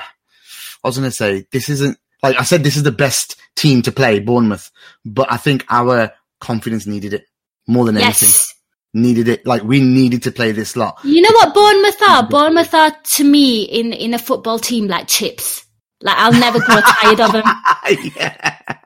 I 0.84 0.88
was 0.88 0.98
going 0.98 1.10
to 1.10 1.16
say, 1.16 1.48
this 1.52 1.70
isn't, 1.70 1.98
like 2.22 2.40
I 2.40 2.44
said, 2.44 2.64
this 2.64 2.78
is 2.78 2.84
the 2.84 2.92
best 2.92 3.36
team 3.56 3.82
to 3.84 3.92
play, 3.92 4.20
Bournemouth, 4.20 4.72
but 5.06 5.32
I 5.32 5.38
think 5.38 5.66
our 5.70 6.12
confidence 6.40 6.88
needed 6.88 7.14
it 7.14 7.26
more 7.68 7.86
than 7.86 7.96
yes. 7.96 8.22
anything 8.24 8.63
needed 8.94 9.28
it. 9.28 9.46
Like 9.46 9.64
we 9.64 9.82
needed 9.82 10.24
to 10.24 10.32
play 10.32 10.52
this 10.52 10.76
lot. 10.76 11.00
You 11.04 11.22
know 11.22 11.32
what 11.34 11.54
Bournemouth 11.54 12.02
are? 12.08 12.28
Bournemouth 12.30 12.74
are 12.74 12.92
to 12.92 13.24
me 13.24 13.64
in 13.64 13.94
in 13.94 14.14
a 14.14 14.20
football 14.20 14.60
team 14.60 14.88
like 14.88 15.08
chips. 15.08 15.66
Like 16.02 16.18
I'll 16.18 16.34
never 16.34 16.60
grow 16.60 16.82
tired 16.82 17.22
of 17.22 17.32
them. 17.32 17.44
yeah. 18.16 18.78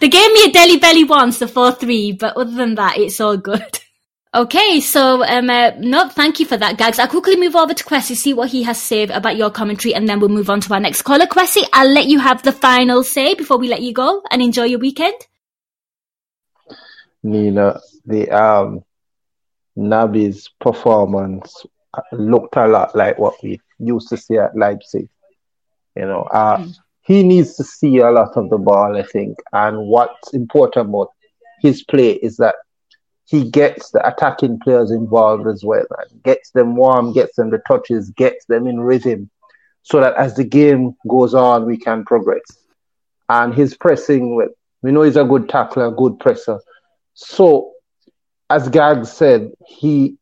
They 0.00 0.08
gave 0.08 0.32
me 0.32 0.44
a 0.44 0.52
Delhi 0.52 0.78
belly 0.78 1.04
once, 1.04 1.38
the 1.38 1.48
four 1.48 1.72
three, 1.72 2.12
but 2.12 2.36
other 2.36 2.52
than 2.52 2.76
that, 2.76 2.98
it's 2.98 3.20
all 3.20 3.36
good. 3.36 3.80
Okay, 4.34 4.80
so 4.80 5.24
um, 5.24 5.48
uh, 5.48 5.70
no, 5.78 6.06
thank 6.10 6.38
you 6.38 6.44
for 6.44 6.58
that, 6.58 6.76
Gags. 6.76 6.98
I'll 6.98 7.08
quickly 7.08 7.34
move 7.34 7.56
over 7.56 7.72
to 7.72 7.82
Kwesi, 7.82 8.14
see 8.14 8.34
what 8.34 8.50
he 8.50 8.62
has 8.62 8.78
to 8.78 8.84
say 8.84 9.02
about 9.04 9.38
your 9.38 9.50
commentary, 9.50 9.94
and 9.94 10.06
then 10.06 10.20
we'll 10.20 10.28
move 10.28 10.50
on 10.50 10.60
to 10.60 10.74
our 10.74 10.80
next 10.80 11.00
caller. 11.00 11.24
Kwesi, 11.24 11.64
I'll 11.72 11.90
let 11.90 12.08
you 12.08 12.18
have 12.18 12.42
the 12.42 12.52
final 12.52 13.02
say 13.02 13.32
before 13.32 13.56
we 13.56 13.68
let 13.68 13.80
you 13.80 13.94
go, 13.94 14.22
and 14.30 14.42
enjoy 14.42 14.64
your 14.64 14.80
weekend. 14.80 15.14
Nina, 17.22 17.80
the 18.04 18.30
um, 18.30 18.84
Naby's 19.78 20.50
performance 20.60 21.64
looked 22.12 22.56
a 22.56 22.66
lot 22.66 22.94
like 22.94 23.18
what 23.18 23.34
we 23.42 23.60
used 23.78 24.08
to 24.08 24.16
see 24.16 24.36
at 24.36 24.56
Leipzig. 24.56 25.08
You 25.96 26.06
know, 26.06 26.22
uh, 26.22 26.58
mm. 26.58 26.74
he 27.02 27.22
needs 27.22 27.56
to 27.56 27.64
see 27.64 27.98
a 27.98 28.10
lot 28.10 28.36
of 28.36 28.50
the 28.50 28.58
ball, 28.58 28.96
I 28.96 29.02
think. 29.02 29.38
And 29.52 29.86
what's 29.86 30.34
important 30.34 30.90
about 30.90 31.12
his 31.60 31.82
play 31.84 32.12
is 32.12 32.36
that 32.36 32.56
he 33.24 33.50
gets 33.50 33.90
the 33.90 34.06
attacking 34.06 34.58
players 34.60 34.90
involved 34.90 35.46
as 35.46 35.62
well, 35.64 35.84
and 35.98 36.22
gets 36.22 36.50
them 36.50 36.76
warm, 36.76 37.12
gets 37.12 37.36
them 37.36 37.50
the 37.50 37.60
touches, 37.68 38.10
gets 38.10 38.46
them 38.46 38.66
in 38.66 38.80
rhythm, 38.80 39.30
so 39.82 40.00
that 40.00 40.16
as 40.16 40.34
the 40.34 40.44
game 40.44 40.96
goes 41.08 41.34
on, 41.34 41.66
we 41.66 41.76
can 41.76 42.04
progress. 42.04 42.40
And 43.28 43.54
his 43.54 43.76
pressing 43.76 44.34
well, 44.34 44.48
We 44.82 44.92
know 44.92 45.02
he's 45.02 45.16
a 45.16 45.24
good 45.24 45.48
tackler, 45.48 45.90
good 45.90 46.18
presser. 46.18 46.60
So, 47.14 47.72
as 48.50 48.68
Gag 48.68 49.06
said, 49.06 49.52
he 49.66 50.16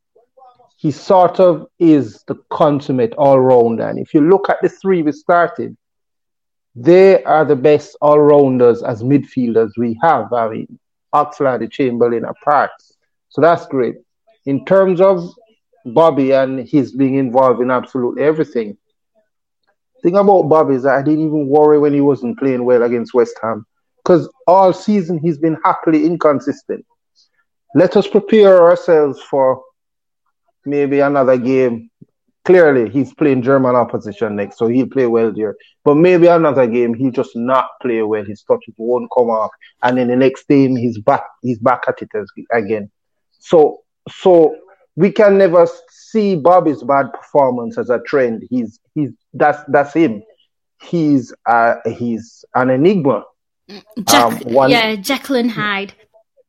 he 0.77 0.91
sort 0.91 1.39
of 1.39 1.65
is 1.79 2.23
the 2.27 2.35
consummate 2.51 3.13
all 3.17 3.39
rounder. 3.39 3.87
And 3.87 3.97
if 3.97 4.13
you 4.13 4.21
look 4.21 4.47
at 4.49 4.57
the 4.61 4.69
three 4.69 5.01
we 5.01 5.11
started, 5.11 5.75
they 6.75 7.23
are 7.23 7.43
the 7.45 7.55
best 7.55 7.97
all 7.99 8.19
rounders 8.19 8.83
as 8.83 9.01
midfielders 9.01 9.71
we 9.75 9.97
have. 10.03 10.31
I 10.31 10.49
mean, 10.49 10.79
Oxlade, 11.15 11.71
Chamberlain, 11.71 12.25
and. 12.25 12.69
So 13.29 13.41
that's 13.41 13.65
great. 13.65 13.95
In 14.45 14.65
terms 14.65 15.01
of 15.01 15.27
Bobby 15.83 16.31
and 16.31 16.67
his 16.67 16.91
being 16.91 17.15
involved 17.15 17.59
in 17.59 17.71
absolutely 17.71 18.23
everything, 18.23 18.77
thing 20.03 20.15
about 20.15 20.43
Bobby 20.43 20.75
is 20.75 20.83
that 20.83 20.95
I 20.95 21.01
didn't 21.01 21.25
even 21.25 21.47
worry 21.47 21.79
when 21.79 21.93
he 21.93 22.01
wasn't 22.01 22.37
playing 22.37 22.63
well 22.63 22.83
against 22.83 23.15
West 23.15 23.35
Ham 23.41 23.65
because 24.03 24.29
all 24.45 24.73
season 24.73 25.17
he's 25.17 25.39
been 25.39 25.57
happily 25.63 26.05
inconsistent. 26.05 26.85
Let 27.77 27.95
us 27.95 28.07
prepare 28.07 28.63
ourselves 28.63 29.21
for 29.21 29.61
maybe 30.65 30.99
another 30.99 31.37
game. 31.37 31.91
Clearly, 32.43 32.89
he's 32.89 33.13
playing 33.13 33.43
German 33.43 33.75
opposition 33.75 34.35
next, 34.35 34.57
so 34.57 34.65
he'll 34.65 34.87
play 34.87 35.05
well 35.05 35.31
there. 35.31 35.55
But 35.83 35.93
maybe 35.93 36.25
another 36.25 36.65
game, 36.65 36.95
he'll 36.95 37.11
just 37.11 37.35
not 37.35 37.67
play 37.79 38.01
well. 38.01 38.25
His 38.25 38.41
touches 38.41 38.73
won't 38.79 39.11
come 39.15 39.29
off, 39.29 39.51
and 39.83 39.95
then 39.95 40.07
the 40.07 40.15
next 40.15 40.47
game, 40.47 40.75
he's 40.75 40.97
back. 40.97 41.21
He's 41.43 41.59
back 41.59 41.83
at 41.87 42.01
it 42.01 42.09
again. 42.51 42.89
So, 43.37 43.81
so 44.09 44.55
we 44.95 45.11
can 45.11 45.37
never 45.37 45.67
see 45.91 46.35
Bobby's 46.35 46.81
bad 46.81 47.13
performance 47.13 47.77
as 47.77 47.91
a 47.91 47.99
trend. 47.99 48.47
He's 48.49 48.79
he's 48.95 49.11
that's 49.35 49.59
that's 49.67 49.93
him. 49.93 50.23
He's 50.81 51.31
uh 51.45 51.75
he's 51.85 52.43
an 52.55 52.71
enigma. 52.71 53.23
Jack, 54.03 54.47
um, 54.47 54.53
one, 54.53 54.71
yeah, 54.71 54.95
Jekyll 54.95 55.35
and 55.35 55.51
Hyde. 55.51 55.93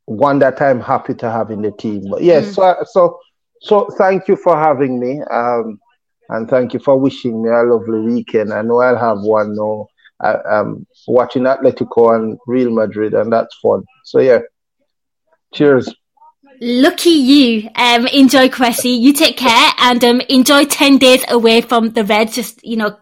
One 0.08 0.38
that 0.38 0.60
I'm 0.62 0.80
happy 0.80 1.14
to 1.14 1.30
have 1.30 1.50
in 1.50 1.60
the 1.60 1.70
team. 1.70 2.04
But 2.10 2.22
yes, 2.22 2.46
mm. 2.46 2.54
so 2.54 2.76
so 2.84 3.18
so 3.60 3.88
thank 3.98 4.26
you 4.26 4.36
for 4.36 4.56
having 4.56 4.98
me. 4.98 5.20
Um, 5.30 5.78
and 6.30 6.48
thank 6.48 6.74
you 6.74 6.80
for 6.80 6.98
wishing 6.98 7.42
me 7.42 7.50
a 7.50 7.62
lovely 7.62 8.00
weekend. 8.00 8.52
I 8.52 8.62
know 8.62 8.80
I'll 8.80 8.98
have 8.98 9.20
one 9.20 9.54
now. 9.54 9.88
I, 10.20 10.60
am 10.60 10.86
watching 11.06 11.44
Atletico 11.44 12.14
and 12.14 12.38
Real 12.46 12.70
Madrid, 12.70 13.14
and 13.14 13.32
that's 13.32 13.54
fun. 13.62 13.84
So 14.04 14.20
yeah, 14.20 14.40
cheers. 15.54 15.94
Lucky 16.60 17.10
you. 17.10 17.70
Um, 17.76 18.06
enjoy 18.08 18.48
Kwesi. 18.48 18.98
You 18.98 19.12
take 19.12 19.36
care 19.36 19.72
and 19.78 20.02
um, 20.04 20.20
enjoy 20.22 20.64
ten 20.64 20.98
days 20.98 21.24
away 21.28 21.60
from 21.60 21.90
the 21.90 22.04
Reds. 22.04 22.34
Just 22.34 22.64
you 22.64 22.76
know, 22.76 22.98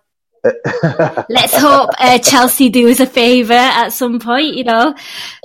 let's 1.28 1.56
hope 1.56 1.90
uh, 1.98 2.18
Chelsea 2.18 2.68
do 2.68 2.88
us 2.88 3.00
a 3.00 3.06
favour 3.06 3.54
at 3.54 3.90
some 3.90 4.18
point. 4.18 4.54
You 4.54 4.64
know, 4.64 4.94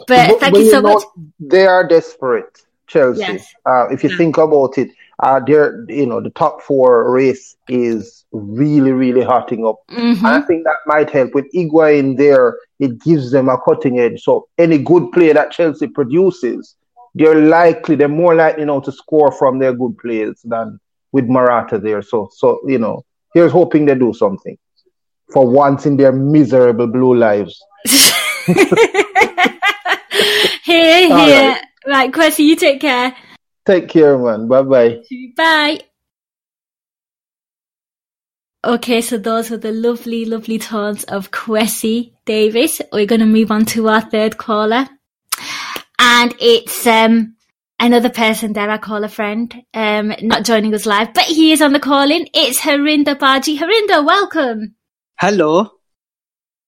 but, 0.08 0.39
thank 0.39 0.58
you 0.58 0.69
so 0.69 0.82
much. 0.82 1.04
They 1.39 1.65
are 1.65 1.88
desperate. 1.88 2.62
Chelsea. 2.91 3.21
Yes. 3.21 3.54
Uh, 3.65 3.88
if 3.89 4.04
you 4.04 4.10
yeah. 4.10 4.17
think 4.17 4.38
about 4.38 4.77
it, 4.77 4.89
uh, 5.19 5.39
they're 5.39 5.86
you 5.88 6.06
know 6.06 6.19
the 6.19 6.30
top 6.32 6.62
four 6.62 7.12
race 7.12 7.56
is 7.67 8.25
really 8.32 8.91
really 8.91 9.23
hotting 9.23 9.65
up, 9.65 9.77
mm-hmm. 9.89 10.25
and 10.25 10.27
I 10.27 10.41
think 10.41 10.63
that 10.65 10.77
might 10.86 11.10
help 11.10 11.34
with 11.34 11.51
Higuain 11.54 12.17
there. 12.17 12.58
It 12.80 12.99
gives 13.01 13.32
them 13.32 13.47
a 13.49 13.60
cutting 13.62 13.99
edge. 13.99 14.21
So 14.21 14.47
any 14.58 14.77
good 14.77 15.12
player 15.12 15.34
that 15.34 15.51
Chelsea 15.51 15.88
produces, 15.88 16.75
they're 17.15 17.36
likely 17.36 17.95
they're 17.95 18.08
more 18.08 18.36
likely 18.36 18.62
you 18.62 18.65
know 18.65 18.82
to 18.82 18.91
score 18.91 19.32
from 19.32 19.60
their 19.60 19.73
good 19.73 19.97
players 19.97 20.41
than 20.43 20.80
with 21.12 21.25
Morata 21.25 21.77
there. 21.77 22.01
So 22.01 22.30
so 22.34 22.60
you 22.65 22.80
know 22.80 23.06
here's 23.34 23.51
hoping 23.51 23.86
they 23.86 23.95
do 23.95 24.13
something 24.13 24.58
for 25.32 25.50
once 25.50 25.86
in 25.86 25.98
their 25.98 26.12
miserable 26.12 26.88
blue 26.88 27.15
lives. 27.15 27.63
here, 28.46 28.56
here. 30.63 31.10
Right. 31.10 31.62
right, 31.88 32.12
Kwesi, 32.12 32.46
you 32.46 32.56
take 32.56 32.82
care. 32.82 33.15
Take 33.65 33.89
care, 33.89 34.17
man. 34.17 34.48
Bye 34.48 34.62
bye. 34.63 35.02
Bye. 35.36 35.82
Okay, 38.63 39.02
so 39.02 39.17
those 39.17 39.50
were 39.50 39.58
the 39.58 39.72
lovely, 39.72 40.26
lovely 40.26 40.60
tones 40.60 41.04
of 41.06 41.32
Kwesi 41.32 42.13
Davis. 42.26 42.80
We're 42.91 43.08
going 43.08 43.22
to 43.22 43.26
move 43.26 43.50
on 43.50 43.65
to 43.67 43.88
our 43.88 44.02
third 44.02 44.38
caller. 44.38 44.88
And 45.98 46.36
it's 46.39 46.86
um, 46.86 47.36
another 47.80 48.10
person 48.10 48.54
that 48.54 48.70
I 48.70 48.78
call 48.78 49.04
a 49.04 49.10
friend, 49.10 49.52
um, 49.74 50.13
not 50.22 50.46
joining 50.46 50.76
us 50.76 50.86
live, 50.86 51.13
but 51.13 51.24
he 51.24 51.52
is 51.52 51.62
on 51.62 51.74
the 51.74 51.80
call 51.80 52.12
in. 52.12 52.28
It's 52.36 52.60
Harinder 52.60 53.17
Baji. 53.17 53.58
Harinder, 53.58 54.06
welcome. 54.06 54.76
Hello. 55.21 55.69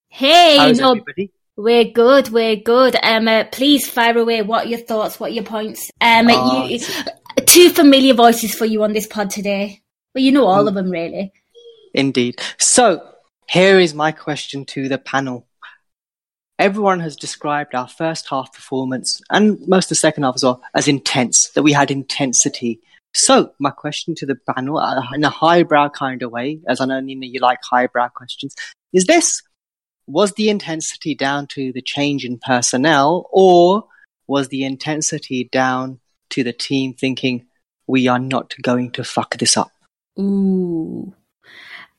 Hey, 0.09 0.73
no, 0.73 0.91
everybody? 0.91 1.31
We're 1.57 1.85
good. 1.85 2.29
We're 2.29 2.55
good. 2.55 2.95
Um, 3.01 3.27
uh, 3.27 3.45
please 3.45 3.89
fire 3.89 4.15
away. 4.15 4.43
What 4.43 4.67
are 4.67 4.69
your 4.69 4.77
thoughts? 4.77 5.19
What 5.19 5.31
are 5.31 5.33
your 5.33 5.43
points? 5.43 5.89
Um, 5.99 6.27
oh, 6.29 6.67
you, 6.67 6.79
two 7.47 7.71
familiar 7.71 8.13
voices 8.13 8.53
for 8.53 8.65
you 8.65 8.83
on 8.83 8.93
this 8.93 9.07
pod 9.07 9.31
today. 9.31 9.81
Well, 10.13 10.23
you 10.23 10.31
know 10.31 10.45
all 10.45 10.67
of 10.67 10.75
them, 10.75 10.91
really. 10.91 11.33
Indeed. 11.95 12.39
So, 12.59 13.03
here 13.49 13.79
is 13.79 13.95
my 13.95 14.11
question 14.11 14.65
to 14.65 14.87
the 14.87 14.99
panel. 14.99 15.47
Everyone 16.59 16.99
has 16.99 17.15
described 17.15 17.73
our 17.73 17.87
first 17.87 18.29
half 18.29 18.53
performance 18.53 19.19
and 19.31 19.67
most 19.67 19.85
of 19.85 19.89
the 19.89 19.95
second 19.95 20.25
half 20.25 20.35
as 20.35 20.43
well 20.43 20.61
as 20.75 20.87
intense, 20.87 21.49
that 21.55 21.63
we 21.63 21.73
had 21.73 21.89
intensity. 21.89 22.81
So, 23.15 23.54
my 23.60 23.69
question 23.69 24.15
to 24.15 24.26
the 24.26 24.36
panel, 24.36 24.78
uh, 24.78 25.02
in 25.13 25.23
a 25.23 25.30
highbrow 25.30 25.89
kind 25.89 26.23
of 26.23 26.32
way, 26.32 26.60
as 26.67 26.82
I 26.82 26.86
know 26.86 26.99
Nina, 26.99 27.28
you 27.28 27.39
like 27.39 27.60
highbrow 27.63 28.10
questions, 28.10 28.56
is 28.91 29.06
this 29.06 29.41
was 30.08 30.34
the 30.34 30.49
intensity 30.49 31.15
down 31.15 31.47
to 31.47 31.71
the 31.71 31.82
change 31.82 32.26
in 32.26 32.38
personnel 32.38 33.30
or 33.32 33.86
was 34.28 34.49
the 34.49 34.63
intensity 34.63 35.49
down 35.52 35.99
to 36.30 36.43
the 36.43 36.54
team 36.54 36.93
thinking 36.93 37.45
we 37.88 38.08
are 38.08 38.19
not 38.19 38.54
going 38.62 38.91
to 38.91 39.04
fuck 39.04 39.38
this 39.38 39.56
up? 39.58 39.71
Ooh. 40.19 41.13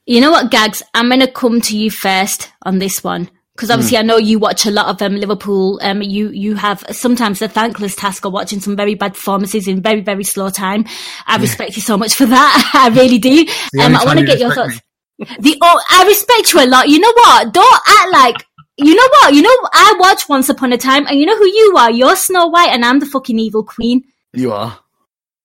You 0.07 0.21
know 0.21 0.31
what, 0.31 0.51
Gags? 0.51 0.83
I'm 0.93 1.09
to 1.11 1.31
come 1.31 1.61
to 1.63 1.77
you 1.77 1.91
first 1.91 2.53
on 2.63 2.79
this 2.79 3.03
one. 3.03 3.31
Because 3.55 3.71
obviously, 3.71 3.97
mm. 3.97 4.01
I 4.01 4.03
know 4.03 4.17
you 4.17 4.41
watch 4.41 4.67
a 4.67 4.71
lot 4.71 4.87
of 4.89 5.01
um, 5.01 5.15
Liverpool. 5.15 5.79
Um, 5.83 6.03
you 6.03 6.31
you 6.31 6.57
have 6.57 6.85
sometimes 6.91 7.39
the 7.39 7.49
thankless 7.49 7.95
task 7.95 8.25
of 8.25 8.33
watching 8.33 8.59
some 8.59 8.75
very 8.75 8.97
bad 8.97 9.15
performances 9.15 9.69
in 9.69 9.81
very 9.81 10.01
very 10.01 10.25
slow 10.25 10.51
time. 10.51 10.85
I 11.27 11.37
respect 11.37 11.77
you 11.77 11.83
so 11.83 11.97
much 11.97 12.15
for 12.15 12.27
that. 12.27 12.71
I 12.75 12.89
really 12.89 13.19
do. 13.19 13.47
Um, 13.81 13.95
I 13.95 14.05
want 14.05 14.19
to 14.19 14.27
get 14.27 14.41
your 14.41 14.53
thoughts. 14.53 14.75
Me. 15.19 15.27
The 15.39 15.57
oh, 15.63 15.81
I 15.91 16.05
respect 16.07 16.53
you 16.53 16.65
a 16.65 16.67
lot. 16.67 16.89
You 16.89 16.99
know 16.99 17.13
what? 17.13 17.55
Don't 17.55 17.81
act 17.87 18.11
like 18.13 18.45
you 18.77 18.95
know 18.95 19.09
what? 19.09 19.35
You 19.35 19.43
know 19.43 19.57
I 19.73 19.95
watched 19.99 20.29
Once 20.29 20.49
Upon 20.49 20.73
a 20.73 20.79
Time, 20.79 21.07
and 21.07 21.19
you 21.19 21.27
know 21.27 21.37
who 21.39 21.47
you 21.47 21.75
are. 21.79 21.91
You're 21.91 22.17
Snow 22.17 22.49
White, 22.49 22.71
and 22.71 22.85
I'm 22.85 22.99
the 22.99 23.07
fucking 23.07 23.39
evil 23.39 23.63
queen. 23.63 24.03
You 24.33 24.53
are, 24.53 24.79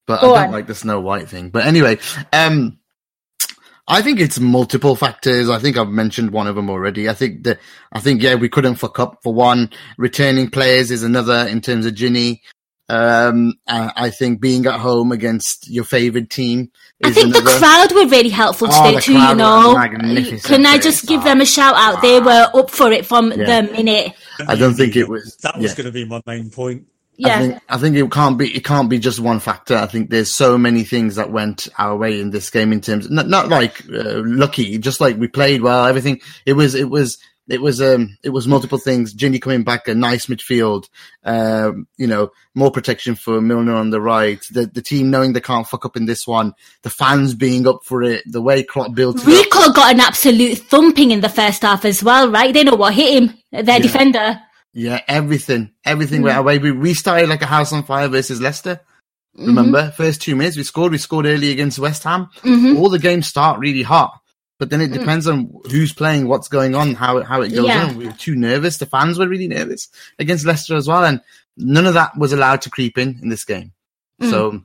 but 0.06 0.20
Go 0.20 0.34
I 0.34 0.38
don't 0.38 0.46
on. 0.48 0.52
like 0.52 0.66
the 0.66 0.74
Snow 0.74 1.00
White 1.00 1.28
thing. 1.28 1.50
But 1.50 1.66
anyway, 1.66 1.98
um, 2.32 2.79
I 3.90 4.02
think 4.02 4.20
it's 4.20 4.38
multiple 4.38 4.94
factors. 4.94 5.50
I 5.50 5.58
think 5.58 5.76
I've 5.76 5.88
mentioned 5.88 6.30
one 6.30 6.46
of 6.46 6.54
them 6.54 6.70
already. 6.70 7.08
I 7.08 7.14
think 7.14 7.42
that 7.42 7.58
I 7.92 7.98
think 7.98 8.22
yeah, 8.22 8.36
we 8.36 8.48
couldn't 8.48 8.76
fuck 8.76 9.00
up 9.00 9.18
for 9.22 9.34
one. 9.34 9.70
Returning 9.98 10.48
players 10.48 10.92
is 10.92 11.02
another 11.02 11.46
in 11.48 11.60
terms 11.60 11.86
of 11.86 11.94
Gini. 11.94 12.40
Um, 12.88 13.54
I 13.68 14.10
think 14.10 14.40
being 14.40 14.66
at 14.66 14.80
home 14.80 15.12
against 15.12 15.68
your 15.68 15.84
favourite 15.84 16.30
team. 16.30 16.70
I 17.04 17.12
think 17.12 17.28
another... 17.28 17.52
the 17.52 17.58
crowd 17.58 17.92
were 17.92 18.06
really 18.06 18.30
helpful 18.30 18.68
oh, 18.70 18.86
today 18.86 19.00
too. 19.00 19.12
You 19.12 19.34
know, 19.34 19.74
can 20.42 20.66
I 20.66 20.78
just 20.78 21.06
give 21.06 21.22
them 21.22 21.40
a 21.40 21.46
shout 21.46 21.74
out? 21.76 22.02
They 22.02 22.20
were 22.20 22.48
up 22.52 22.70
for 22.70 22.90
it 22.90 23.06
from 23.06 23.32
yeah. 23.32 23.62
the 23.62 23.72
minute. 23.72 24.12
I 24.46 24.56
don't 24.56 24.74
think 24.74 24.96
it 24.96 25.08
was. 25.08 25.36
That 25.42 25.58
was 25.58 25.70
yeah. 25.70 25.76
going 25.76 25.86
to 25.86 25.92
be 25.92 26.04
my 26.04 26.20
main 26.26 26.50
point. 26.50 26.86
Yeah. 27.20 27.36
I 27.36 27.38
think, 27.38 27.62
I 27.68 27.78
think 27.78 27.96
it 27.96 28.10
can't 28.10 28.38
be 28.38 28.56
it 28.56 28.64
can't 28.64 28.88
be 28.88 28.98
just 28.98 29.20
one 29.20 29.40
factor. 29.40 29.76
I 29.76 29.86
think 29.86 30.08
there's 30.08 30.32
so 30.32 30.56
many 30.56 30.84
things 30.84 31.16
that 31.16 31.30
went 31.30 31.68
our 31.76 31.96
way 31.96 32.18
in 32.18 32.30
this 32.30 32.48
game 32.48 32.72
in 32.72 32.80
terms 32.80 33.10
not, 33.10 33.28
not 33.28 33.48
like 33.48 33.84
uh, 33.90 34.22
lucky, 34.24 34.78
just 34.78 35.00
like 35.00 35.18
we 35.18 35.28
played 35.28 35.60
well. 35.60 35.84
Everything 35.84 36.20
it 36.46 36.54
was 36.54 36.74
it 36.74 36.88
was 36.88 37.18
it 37.46 37.60
was 37.60 37.82
um 37.82 38.16
it 38.22 38.30
was 38.30 38.48
multiple 38.48 38.78
things. 38.78 39.14
Gini 39.14 39.40
coming 39.40 39.64
back, 39.64 39.86
a 39.86 39.94
nice 39.94 40.26
midfield, 40.26 40.88
um, 41.24 41.86
you 41.98 42.06
know, 42.06 42.30
more 42.54 42.70
protection 42.70 43.16
for 43.16 43.42
Milner 43.42 43.74
on 43.74 43.90
the 43.90 44.00
right. 44.00 44.42
The 44.50 44.64
the 44.64 44.80
team 44.80 45.10
knowing 45.10 45.34
they 45.34 45.40
can't 45.40 45.66
fuck 45.66 45.84
up 45.84 45.98
in 45.98 46.06
this 46.06 46.26
one. 46.26 46.54
The 46.82 46.90
fans 46.90 47.34
being 47.34 47.68
up 47.68 47.80
for 47.84 48.02
it. 48.02 48.22
The 48.24 48.40
way 48.40 48.62
Klopp 48.62 48.94
built 48.94 49.16
it. 49.18 49.26
Rico 49.26 49.58
up. 49.58 49.76
got 49.76 49.92
an 49.92 50.00
absolute 50.00 50.56
thumping 50.56 51.10
in 51.10 51.20
the 51.20 51.28
first 51.28 51.60
half 51.62 51.84
as 51.84 52.02
well, 52.02 52.30
right? 52.30 52.54
They 52.54 52.64
know 52.64 52.76
what 52.76 52.94
hit 52.94 53.22
him. 53.22 53.38
Their 53.52 53.64
yeah. 53.64 53.78
defender. 53.78 54.40
Yeah, 54.72 55.00
everything, 55.08 55.72
everything 55.84 56.22
went 56.22 56.38
away. 56.38 56.58
We 56.58 56.70
we 56.70 56.94
started 56.94 57.28
like 57.28 57.42
a 57.42 57.46
house 57.46 57.72
on 57.72 57.82
fire 57.82 58.08
versus 58.08 58.40
Leicester. 58.40 58.80
Remember, 59.34 59.82
mm-hmm. 59.82 60.02
first 60.02 60.22
two 60.22 60.36
minutes 60.36 60.56
we 60.56 60.64
scored. 60.64 60.92
We 60.92 60.98
scored 60.98 61.26
early 61.26 61.50
against 61.50 61.78
West 61.78 62.04
Ham. 62.04 62.28
Mm-hmm. 62.42 62.76
All 62.76 62.88
the 62.88 62.98
games 62.98 63.26
start 63.26 63.60
really 63.60 63.82
hot. 63.82 64.20
But 64.58 64.68
then 64.68 64.82
it 64.82 64.90
mm. 64.90 64.98
depends 64.98 65.26
mm. 65.26 65.32
on 65.32 65.70
who's 65.70 65.94
playing, 65.94 66.28
what's 66.28 66.48
going 66.48 66.74
on, 66.74 66.94
how 66.94 67.16
it, 67.16 67.26
how 67.26 67.40
it 67.40 67.48
goes 67.48 67.66
yeah. 67.66 67.86
on. 67.86 67.96
We 67.96 68.06
were 68.06 68.12
too 68.12 68.36
nervous. 68.36 68.76
The 68.76 68.84
fans 68.84 69.18
were 69.18 69.26
really 69.26 69.48
nervous 69.48 69.88
against 70.18 70.44
Leicester 70.44 70.76
as 70.76 70.86
well. 70.86 71.02
And 71.02 71.22
none 71.56 71.86
of 71.86 71.94
that 71.94 72.18
was 72.18 72.34
allowed 72.34 72.60
to 72.62 72.70
creep 72.70 72.98
in 72.98 73.18
in 73.22 73.30
this 73.30 73.46
game. 73.46 73.72
Mm. 74.20 74.30
So 74.30 74.62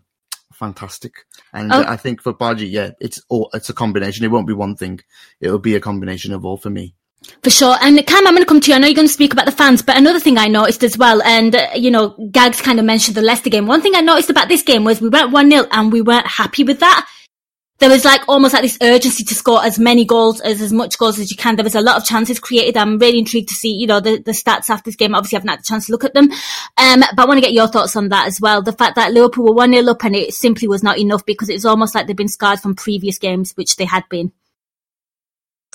fantastic. 0.54 1.13
And 1.54 1.72
oh. 1.72 1.86
I 1.88 1.96
think 1.96 2.22
for 2.22 2.34
Baji, 2.34 2.68
yeah, 2.68 2.91
it's 3.00 3.22
all, 3.30 3.50
it's 3.54 3.70
a 3.70 3.74
combination. 3.74 4.26
It 4.26 4.32
won't 4.32 4.48
be 4.48 4.54
one 4.54 4.76
thing. 4.76 5.00
It'll 5.39 5.60
be 5.60 5.76
a 5.76 5.80
combination 5.80 6.34
of 6.34 6.44
all 6.44 6.58
for 6.58 6.70
me. 6.70 6.94
For 7.43 7.49
sure. 7.49 7.75
And 7.81 7.97
Kam, 8.07 8.25
I'm 8.25 8.33
going 8.33 8.43
to 8.43 8.47
come 8.47 8.59
to 8.61 8.71
you. 8.71 8.75
I 8.75 8.79
know 8.79 8.88
you're 8.88 8.95
going 8.95 9.07
to 9.07 9.13
speak 9.13 9.33
about 9.33 9.45
the 9.45 9.51
fans, 9.51 9.81
but 9.81 9.97
another 9.97 10.19
thing 10.19 10.38
I 10.38 10.47
noticed 10.47 10.83
as 10.83 10.97
well, 10.97 11.21
and, 11.21 11.55
uh, 11.55 11.67
you 11.75 11.91
know, 11.91 12.15
Gags 12.31 12.61
kind 12.61 12.79
of 12.79 12.85
mentioned 12.85 13.15
the 13.15 13.21
Leicester 13.21 13.49
game. 13.49 13.67
One 13.67 13.81
thing 13.81 13.95
I 13.95 14.01
noticed 14.01 14.29
about 14.29 14.47
this 14.47 14.63
game 14.63 14.83
was 14.83 14.99
we 14.99 15.09
went 15.09 15.31
1-0 15.31 15.67
and 15.71 15.91
we 15.91 16.01
weren't 16.01 16.27
happy 16.27 16.63
with 16.63 16.79
that. 16.79 17.07
There 17.77 17.89
was 17.89 18.05
like 18.05 18.21
almost 18.29 18.53
like 18.53 18.63
this 18.63 18.77
urgency 18.81 19.25
to 19.25 19.35
score 19.35 19.63
as 19.63 19.77
many 19.77 20.05
goals, 20.05 20.39
as, 20.39 20.61
as 20.61 20.71
much 20.71 20.97
goals 20.97 21.19
as 21.19 21.29
you 21.29 21.35
can. 21.35 21.57
There 21.57 21.63
was 21.63 21.75
a 21.75 21.81
lot 21.81 21.97
of 21.97 22.05
chances 22.05 22.39
created. 22.39 22.77
I'm 22.77 22.97
really 22.97 23.19
intrigued 23.19 23.49
to 23.49 23.53
see, 23.53 23.73
you 23.73 23.85
know, 23.85 23.99
the, 23.99 24.17
the 24.17 24.31
stats 24.31 24.69
after 24.69 24.85
this 24.85 24.95
game. 24.95 25.13
Obviously, 25.13 25.35
I 25.35 25.39
haven't 25.39 25.49
had 25.49 25.59
the 25.59 25.67
chance 25.67 25.85
to 25.88 25.91
look 25.91 26.05
at 26.05 26.13
them. 26.13 26.31
Um, 26.77 27.01
but 27.15 27.23
I 27.23 27.25
want 27.25 27.38
to 27.38 27.45
get 27.45 27.51
your 27.51 27.67
thoughts 27.67 27.97
on 27.97 28.09
that 28.09 28.27
as 28.27 28.39
well. 28.39 28.61
The 28.61 28.71
fact 28.71 28.95
that 28.95 29.11
Liverpool 29.11 29.43
were 29.45 29.61
1-0 29.61 29.89
up 29.89 30.03
and 30.05 30.15
it 30.15 30.33
simply 30.33 30.69
was 30.69 30.83
not 30.83 30.97
enough 30.97 31.25
because 31.25 31.49
it 31.49 31.53
was 31.53 31.65
almost 31.65 31.93
like 31.93 32.07
they've 32.07 32.15
been 32.15 32.29
scarred 32.29 32.61
from 32.61 32.75
previous 32.75 33.19
games, 33.19 33.51
which 33.55 33.75
they 33.75 33.85
had 33.85 34.05
been 34.09 34.31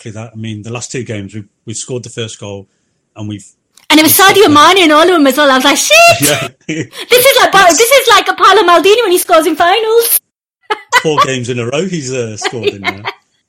exactly 0.07 0.11
that. 0.13 0.33
I 0.33 0.37
mean, 0.37 0.63
the 0.63 0.73
last 0.73 0.91
two 0.91 1.05
games 1.05 1.35
we 1.35 1.45
we 1.65 1.75
scored 1.75 2.03
the 2.03 2.11
first 2.11 2.39
goal, 2.39 2.69
and 3.17 3.29
we've 3.29 3.47
and 3.89 3.99
it 3.99 4.03
was 4.03 4.17
Sadio 4.17 4.49
Mane 4.53 4.85
in 4.85 4.93
all 4.93 5.03
of 5.03 5.09
them 5.09 5.27
as 5.27 5.37
well. 5.37 5.51
I 5.51 5.57
was 5.57 5.65
like, 5.65 5.77
shit! 5.77 5.97
Yeah. 6.69 6.85
this 7.09 7.27
is 7.27 7.37
like 7.41 7.53
this 7.71 7.81
is 7.81 8.09
like 8.09 8.29
a 8.29 8.35
Paolo 8.35 8.63
Maldini 8.63 9.03
when 9.03 9.13
he 9.13 9.19
scores 9.19 9.47
in 9.47 9.57
finals. 9.57 10.21
Four 11.03 11.19
games 11.25 11.49
in 11.49 11.59
a 11.59 11.67
row 11.67 11.87
he's 11.87 12.13
uh, 12.13 12.37
scored 12.37 12.69
in 12.69 12.83
there. 12.83 13.03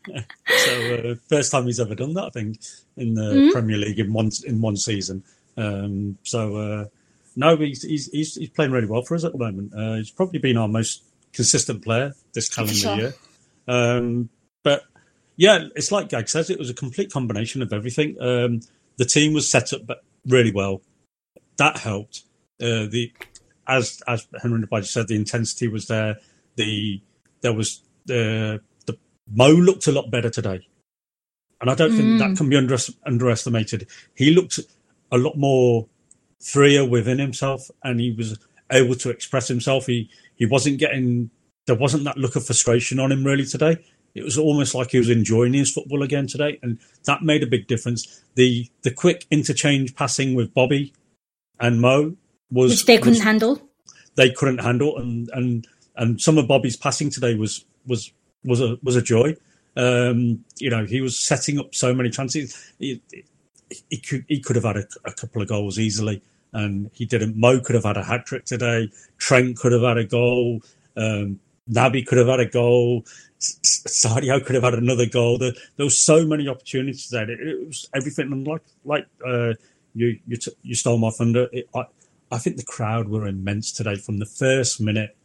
so 0.47 0.95
uh, 0.95 1.15
first 1.29 1.51
time 1.51 1.65
he's 1.65 1.79
ever 1.79 1.93
done 1.93 2.13
that, 2.15 2.23
I 2.23 2.29
think, 2.29 2.57
in 2.97 3.13
the 3.13 3.21
mm-hmm. 3.21 3.51
Premier 3.51 3.77
League 3.77 3.99
in 3.99 4.11
one 4.11 4.31
in 4.45 4.61
one 4.61 4.75
season. 4.75 5.23
Um, 5.57 6.17
so 6.23 6.55
uh, 6.57 6.85
no, 7.35 7.55
he's, 7.57 7.83
he's, 7.83 8.07
he's 8.07 8.35
he's 8.35 8.49
playing 8.49 8.71
really 8.71 8.87
well 8.87 9.03
for 9.03 9.15
us 9.15 9.23
at 9.23 9.33
the 9.33 9.37
moment. 9.37 9.73
Uh, 9.75 9.95
he's 9.95 10.11
probably 10.11 10.39
been 10.39 10.57
our 10.57 10.67
most 10.67 11.03
consistent 11.33 11.83
player 11.83 12.13
this 12.33 12.49
calendar 12.49 12.73
sure. 12.73 12.95
year. 12.95 13.13
Um, 13.67 14.29
yeah, 15.41 15.69
it's 15.75 15.91
like 15.91 16.10
Gag 16.10 16.30
says, 16.30 16.51
it 16.51 16.60
was 16.60 16.69
a 16.69 16.73
complete 16.75 17.12
combination 17.12 17.63
of 17.63 17.73
everything. 17.73 18.15
Um, 18.21 18.62
the 18.97 19.06
team 19.06 19.34
was 19.34 19.49
set 19.49 19.73
up 19.73 19.82
really 20.27 20.51
well. 20.51 20.84
That 21.58 21.77
helped. 21.77 22.21
Uh, 22.62 22.86
the 22.86 23.12
as 23.67 24.04
as 24.08 24.27
Harinder 24.43 24.69
Baji 24.69 24.86
said, 24.86 25.08
the 25.08 25.15
intensity 25.15 25.67
was 25.67 25.88
there. 25.88 26.17
The 26.58 27.01
there 27.41 27.54
was 27.54 27.82
the 28.06 28.62
the 28.86 28.95
Mo 29.34 29.49
looked 29.49 29.88
a 29.88 29.91
lot 29.91 30.12
better 30.12 30.30
today, 30.30 30.67
and 31.60 31.71
I 31.71 31.73
don't 31.73 31.93
mm. 31.93 31.97
think 31.97 32.19
that 32.19 32.30
mm. 32.30 32.38
can 32.38 32.47
be 32.47 32.58
under, 32.58 32.77
underestimated. 33.08 33.88
He 34.13 34.36
looked 34.36 34.60
a 35.12 35.17
lot 35.17 35.39
more 35.39 35.88
freer 36.39 36.88
within 36.88 37.17
himself, 37.17 37.71
and 37.84 37.99
he 37.99 38.12
was 38.12 38.38
able 38.71 38.93
to 38.93 39.10
express 39.10 39.47
himself. 39.47 39.88
He 39.88 40.08
he 40.36 40.45
wasn't 40.45 40.77
getting 40.77 41.32
there 41.65 41.75
wasn't 41.75 42.04
that 42.04 42.17
look 42.19 42.36
of 42.36 42.45
frustration 42.45 42.99
on 42.99 43.12
him 43.12 43.23
really 43.23 43.45
today. 43.45 43.84
It 44.13 44.24
was 44.24 44.38
almost 44.38 44.76
like 44.76 44.91
he 44.91 44.97
was 44.97 45.10
enjoying 45.10 45.54
his 45.54 45.71
football 45.71 46.04
again 46.04 46.28
today, 46.28 46.60
and 46.62 46.80
that 47.06 47.24
made 47.24 47.43
a 47.43 47.47
big 47.47 47.67
difference. 47.67 48.21
The 48.36 48.69
the 48.82 48.91
quick 48.91 49.26
interchange 49.32 49.95
passing 49.95 50.36
with 50.36 50.54
Bobby 50.54 50.93
and 51.60 51.82
Mo 51.82 52.15
was 52.52 52.71
which 52.71 52.86
they 52.86 52.97
couldn't 52.97 53.13
was, 53.13 53.24
handle. 53.24 53.69
They 54.15 54.32
couldn't 54.32 54.60
handle, 54.60 54.97
and 54.97 55.30
and 55.34 55.67
and 55.95 56.19
some 56.19 56.38
of 56.38 56.47
Bobby's 56.47 56.76
passing 56.76 57.10
today 57.10 57.36
was 57.36 57.65
was 57.88 58.12
was 58.43 58.62
a 58.62 58.78
was 58.84 58.95
a 58.95 59.02
joy. 59.02 59.36
Um, 59.78 60.43
you 60.60 60.69
know, 60.69 60.86
he 60.86 61.02
was 61.02 61.17
setting 61.17 61.58
up 61.58 61.74
so 61.74 61.93
many 61.93 62.10
chances. 62.10 62.74
He, 62.78 63.02
he 63.89 63.97
could 63.97 64.26
he 64.28 64.39
could 64.39 64.58
have 64.58 64.65
had 64.65 64.78
a, 64.78 64.86
a 65.06 65.13
couple 65.13 65.41
of 65.41 65.47
goals 65.47 65.80
easily, 65.80 66.21
and 66.54 66.89
he 66.93 67.06
didn't. 67.06 67.38
Mo 67.38 67.62
could 67.62 67.76
have 67.76 67.86
had 67.86 67.97
a 67.97 68.04
hat 68.04 68.26
trick 68.26 68.45
today. 68.45 68.91
Trent 69.17 69.58
could 69.58 69.71
have 69.71 69.84
had 69.84 69.97
a 69.97 70.04
goal. 70.04 70.62
Um, 70.97 71.39
Naby 71.71 72.05
could 72.05 72.17
have 72.17 72.27
had 72.27 72.39
a 72.39 72.45
goal. 72.45 73.05
Sadio 73.39 74.43
could 74.45 74.55
have 74.55 74.63
had 74.63 74.75
another 74.75 75.05
goal. 75.05 75.38
There, 75.38 75.53
there 75.77 75.86
was 75.86 75.97
so 75.97 76.25
many 76.25 76.47
opportunities 76.47 77.10
there. 77.10 77.29
It, 77.29 77.39
it 77.39 77.67
was 77.67 77.89
everything. 77.95 78.31
And 78.31 78.45
like 78.45 78.63
like 78.86 79.07
uh, 79.25 79.53
you 79.93 80.19
you 80.27 80.38
t- 80.38 80.55
you 80.62 80.75
stole 80.75 80.97
my 80.97 81.10
thunder. 81.12 81.47
It, 81.51 81.69
I 81.75 81.86
I 82.31 82.38
think 82.38 82.57
the 82.57 82.63
crowd 82.63 83.10
were 83.10 83.27
immense 83.27 83.71
today 83.71 83.95
from 83.95 84.19
the 84.19 84.25
first 84.25 84.79
minute. 84.79 85.17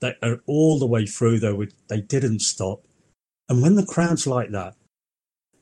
They 0.00 0.14
are 0.22 0.40
all 0.46 0.78
the 0.78 0.86
way 0.86 1.06
through 1.06 1.40
though. 1.40 1.64
They 1.88 2.00
didn't 2.00 2.40
stop. 2.40 2.82
And 3.48 3.62
when 3.62 3.74
the 3.74 3.86
crowd's 3.86 4.26
like 4.26 4.50
that, 4.50 4.74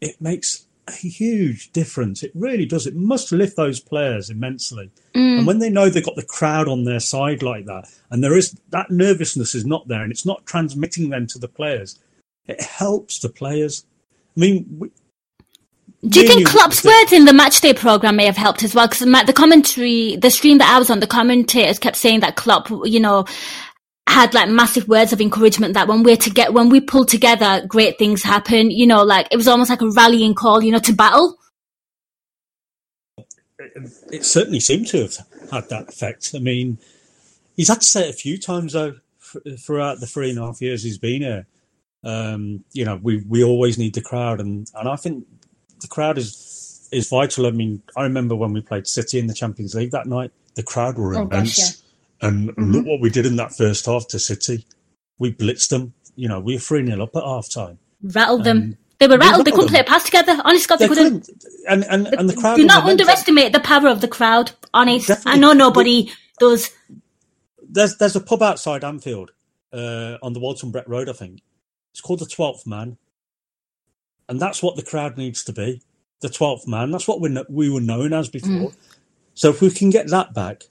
it 0.00 0.20
makes 0.20 0.66
a 0.92 1.08
huge 1.08 1.72
difference. 1.72 2.22
It 2.22 2.32
really 2.34 2.66
does. 2.66 2.86
It 2.86 2.94
must 2.94 3.32
lift 3.32 3.56
those 3.56 3.80
players 3.80 4.30
immensely. 4.30 4.90
Mm. 5.14 5.38
And 5.38 5.46
when 5.46 5.58
they 5.58 5.70
know 5.70 5.88
they've 5.88 6.04
got 6.04 6.16
the 6.16 6.22
crowd 6.22 6.68
on 6.68 6.84
their 6.84 7.00
side 7.00 7.42
like 7.42 7.66
that, 7.66 7.88
and 8.10 8.22
there 8.22 8.36
is 8.36 8.56
that 8.70 8.90
nervousness 8.90 9.54
is 9.54 9.64
not 9.64 9.88
there, 9.88 10.02
and 10.02 10.12
it's 10.12 10.26
not 10.26 10.46
transmitting 10.46 11.10
them 11.10 11.26
to 11.28 11.38
the 11.38 11.48
players, 11.48 11.98
it 12.46 12.60
helps 12.60 13.18
the 13.18 13.28
players. 13.28 13.84
I 14.36 14.40
mean, 14.40 14.66
we, 14.78 14.90
do 16.08 16.20
you 16.20 16.28
think 16.28 16.48
Klopp's 16.48 16.82
words 16.82 17.12
in 17.12 17.26
the 17.26 17.32
matchday 17.32 17.76
program 17.76 18.16
may 18.16 18.24
have 18.24 18.36
helped 18.36 18.62
as 18.62 18.74
well? 18.74 18.88
Because 18.88 19.00
the 19.00 19.32
commentary, 19.34 20.16
the 20.16 20.30
stream 20.30 20.56
that 20.58 20.74
I 20.74 20.78
was 20.78 20.88
on, 20.88 21.00
the 21.00 21.06
commentators 21.06 21.78
kept 21.78 21.96
saying 21.96 22.20
that 22.20 22.36
Klopp, 22.36 22.70
you 22.84 23.00
know, 23.00 23.26
had 24.10 24.34
like 24.34 24.48
massive 24.48 24.88
words 24.88 25.12
of 25.12 25.20
encouragement 25.20 25.74
that 25.74 25.88
when 25.88 26.02
we're 26.02 26.16
to 26.16 26.30
get 26.30 26.52
when 26.52 26.68
we 26.68 26.80
pull 26.80 27.04
together, 27.04 27.64
great 27.66 27.98
things 27.98 28.22
happen. 28.22 28.70
You 28.70 28.86
know, 28.86 29.02
like 29.02 29.28
it 29.30 29.36
was 29.36 29.48
almost 29.48 29.70
like 29.70 29.82
a 29.82 29.90
rallying 29.90 30.34
call, 30.34 30.62
you 30.62 30.72
know, 30.72 30.78
to 30.80 30.92
battle. 30.92 31.36
It 34.10 34.24
certainly 34.24 34.60
seemed 34.60 34.88
to 34.88 35.02
have 35.02 35.16
had 35.50 35.68
that 35.68 35.88
effect. 35.88 36.32
I 36.34 36.38
mean, 36.38 36.78
he's 37.56 37.68
had 37.68 37.80
to 37.80 37.86
say 37.86 38.08
it 38.08 38.14
a 38.14 38.18
few 38.18 38.38
times 38.38 38.72
though 38.72 38.94
throughout 39.58 40.00
the 40.00 40.06
three 40.06 40.30
and 40.30 40.38
a 40.38 40.42
half 40.46 40.60
years 40.60 40.82
he's 40.82 40.98
been 40.98 41.22
here. 41.22 41.46
Um, 42.02 42.64
you 42.72 42.84
know, 42.84 42.98
we 43.02 43.22
we 43.28 43.44
always 43.44 43.78
need 43.78 43.94
the 43.94 44.00
crowd, 44.00 44.40
and 44.40 44.70
and 44.74 44.88
I 44.88 44.96
think 44.96 45.26
the 45.80 45.88
crowd 45.88 46.18
is 46.18 46.88
is 46.90 47.08
vital. 47.08 47.46
I 47.46 47.50
mean, 47.50 47.82
I 47.96 48.02
remember 48.02 48.34
when 48.34 48.52
we 48.52 48.60
played 48.60 48.86
City 48.86 49.18
in 49.18 49.26
the 49.26 49.34
Champions 49.34 49.74
League 49.74 49.90
that 49.90 50.06
night, 50.06 50.32
the 50.54 50.62
crowd 50.62 50.98
were 50.98 51.14
oh, 51.14 51.22
immense. 51.22 51.58
Gosh, 51.58 51.76
yeah 51.76 51.89
and 52.20 52.50
mm-hmm. 52.50 52.70
look 52.70 52.86
what 52.86 53.00
we 53.00 53.10
did 53.10 53.26
in 53.26 53.36
that 53.36 53.54
first 53.54 53.86
half 53.86 54.06
to 54.08 54.18
City. 54.18 54.66
We 55.18 55.32
blitzed 55.32 55.68
them. 55.68 55.94
You 56.16 56.28
know, 56.28 56.40
we 56.40 56.54
were 56.54 56.60
3 56.60 56.86
0 56.86 57.02
up 57.02 57.16
at 57.16 57.22
half 57.22 57.50
time. 57.50 57.78
Rattled 58.02 58.44
them. 58.44 58.76
They 58.98 59.06
were 59.06 59.16
rattled. 59.16 59.46
They, 59.46 59.50
couldn't 59.50 59.66
them. 59.66 59.72
play 59.72 59.80
a 59.80 59.84
pass 59.84 60.04
together. 60.04 60.38
Honest 60.44 60.68
God, 60.68 60.78
they, 60.78 60.86
they 60.86 60.94
couldn't. 60.94 61.20
couldn't. 61.26 61.44
And, 61.66 61.84
and, 61.84 62.06
and 62.06 62.28
the 62.28 62.36
crowd. 62.36 62.56
Do 62.56 62.66
not 62.66 62.84
underestimate 62.84 63.52
the 63.52 63.60
power 63.60 63.88
of 63.88 64.02
the 64.02 64.08
crowd. 64.08 64.52
Honest. 64.74 65.08
Definitely. 65.08 65.32
I 65.32 65.36
know 65.36 65.52
nobody 65.52 66.12
does. 66.38 66.70
There's 67.62 67.96
there's 67.96 68.16
a 68.16 68.20
pub 68.20 68.42
outside 68.42 68.84
Anfield 68.84 69.30
uh, 69.72 70.16
on 70.22 70.34
the 70.34 70.40
Walton 70.40 70.70
Breck 70.70 70.88
Road, 70.88 71.08
I 71.08 71.12
think. 71.12 71.40
It's 71.92 72.00
called 72.00 72.18
the 72.18 72.26
Twelfth 72.26 72.66
Man, 72.66 72.98
and 74.28 74.38
that's 74.38 74.62
what 74.62 74.76
the 74.76 74.82
crowd 74.82 75.16
needs 75.16 75.44
to 75.44 75.52
be. 75.52 75.80
The 76.20 76.28
Twelfth 76.28 76.68
Man. 76.68 76.90
That's 76.90 77.08
what 77.08 77.20
we 77.20 77.34
we 77.48 77.70
were 77.70 77.80
known 77.80 78.12
as 78.12 78.28
before. 78.28 78.70
Mm. 78.70 78.76
So 79.32 79.48
if 79.48 79.62
we 79.62 79.70
can 79.70 79.88
get 79.88 80.08
that 80.08 80.34
back, 80.34 80.64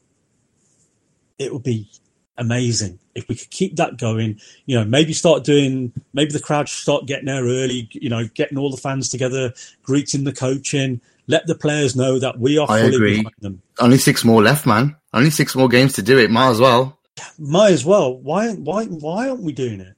it 1.39 1.52
would 1.52 1.63
be 1.63 1.89
amazing 2.38 2.99
if 3.15 3.28
we 3.28 3.36
could 3.36 3.49
keep 3.49 3.75
that 3.78 3.97
going. 3.97 4.39
You 4.65 4.78
know, 4.78 4.86
maybe 4.86 5.13
start 5.13 5.43
doing, 5.43 5.93
maybe 6.13 6.32
the 6.32 6.39
crowd 6.39 6.69
should 6.69 6.82
start 6.82 7.06
getting 7.06 7.25
there 7.25 7.43
early. 7.43 7.89
You 7.91 8.10
know, 8.10 8.28
getting 8.28 8.58
all 8.58 8.69
the 8.69 8.78
fans 8.78 9.10
together, 9.10 9.54
greeting 9.84 10.23
the 10.23 10.34
coaching, 10.34 11.02
let 11.28 11.47
the 11.47 11.56
players 11.56 11.95
know 11.95 12.19
that 12.19 12.39
we 12.39 12.58
are 12.58 12.67
I 12.69 12.82
fully 12.82 12.95
agree. 12.95 13.17
behind 13.17 13.36
them. 13.39 13.62
Only 13.80 13.97
six 13.97 14.23
more 14.23 14.41
left, 14.41 14.65
man. 14.65 14.95
Only 15.13 15.30
six 15.30 15.56
more 15.56 15.69
games 15.69 15.93
to 15.93 16.02
do 16.02 16.17
it. 16.17 16.30
Might 16.30 16.49
as 16.49 16.60
well. 16.60 16.99
Might 17.38 17.71
as 17.71 17.86
well. 17.86 18.15
Why? 18.17 18.54
Why? 18.54 18.86
Why 18.86 19.30
aren't 19.30 19.43
we 19.43 19.54
doing 19.54 19.80
it? 19.80 19.95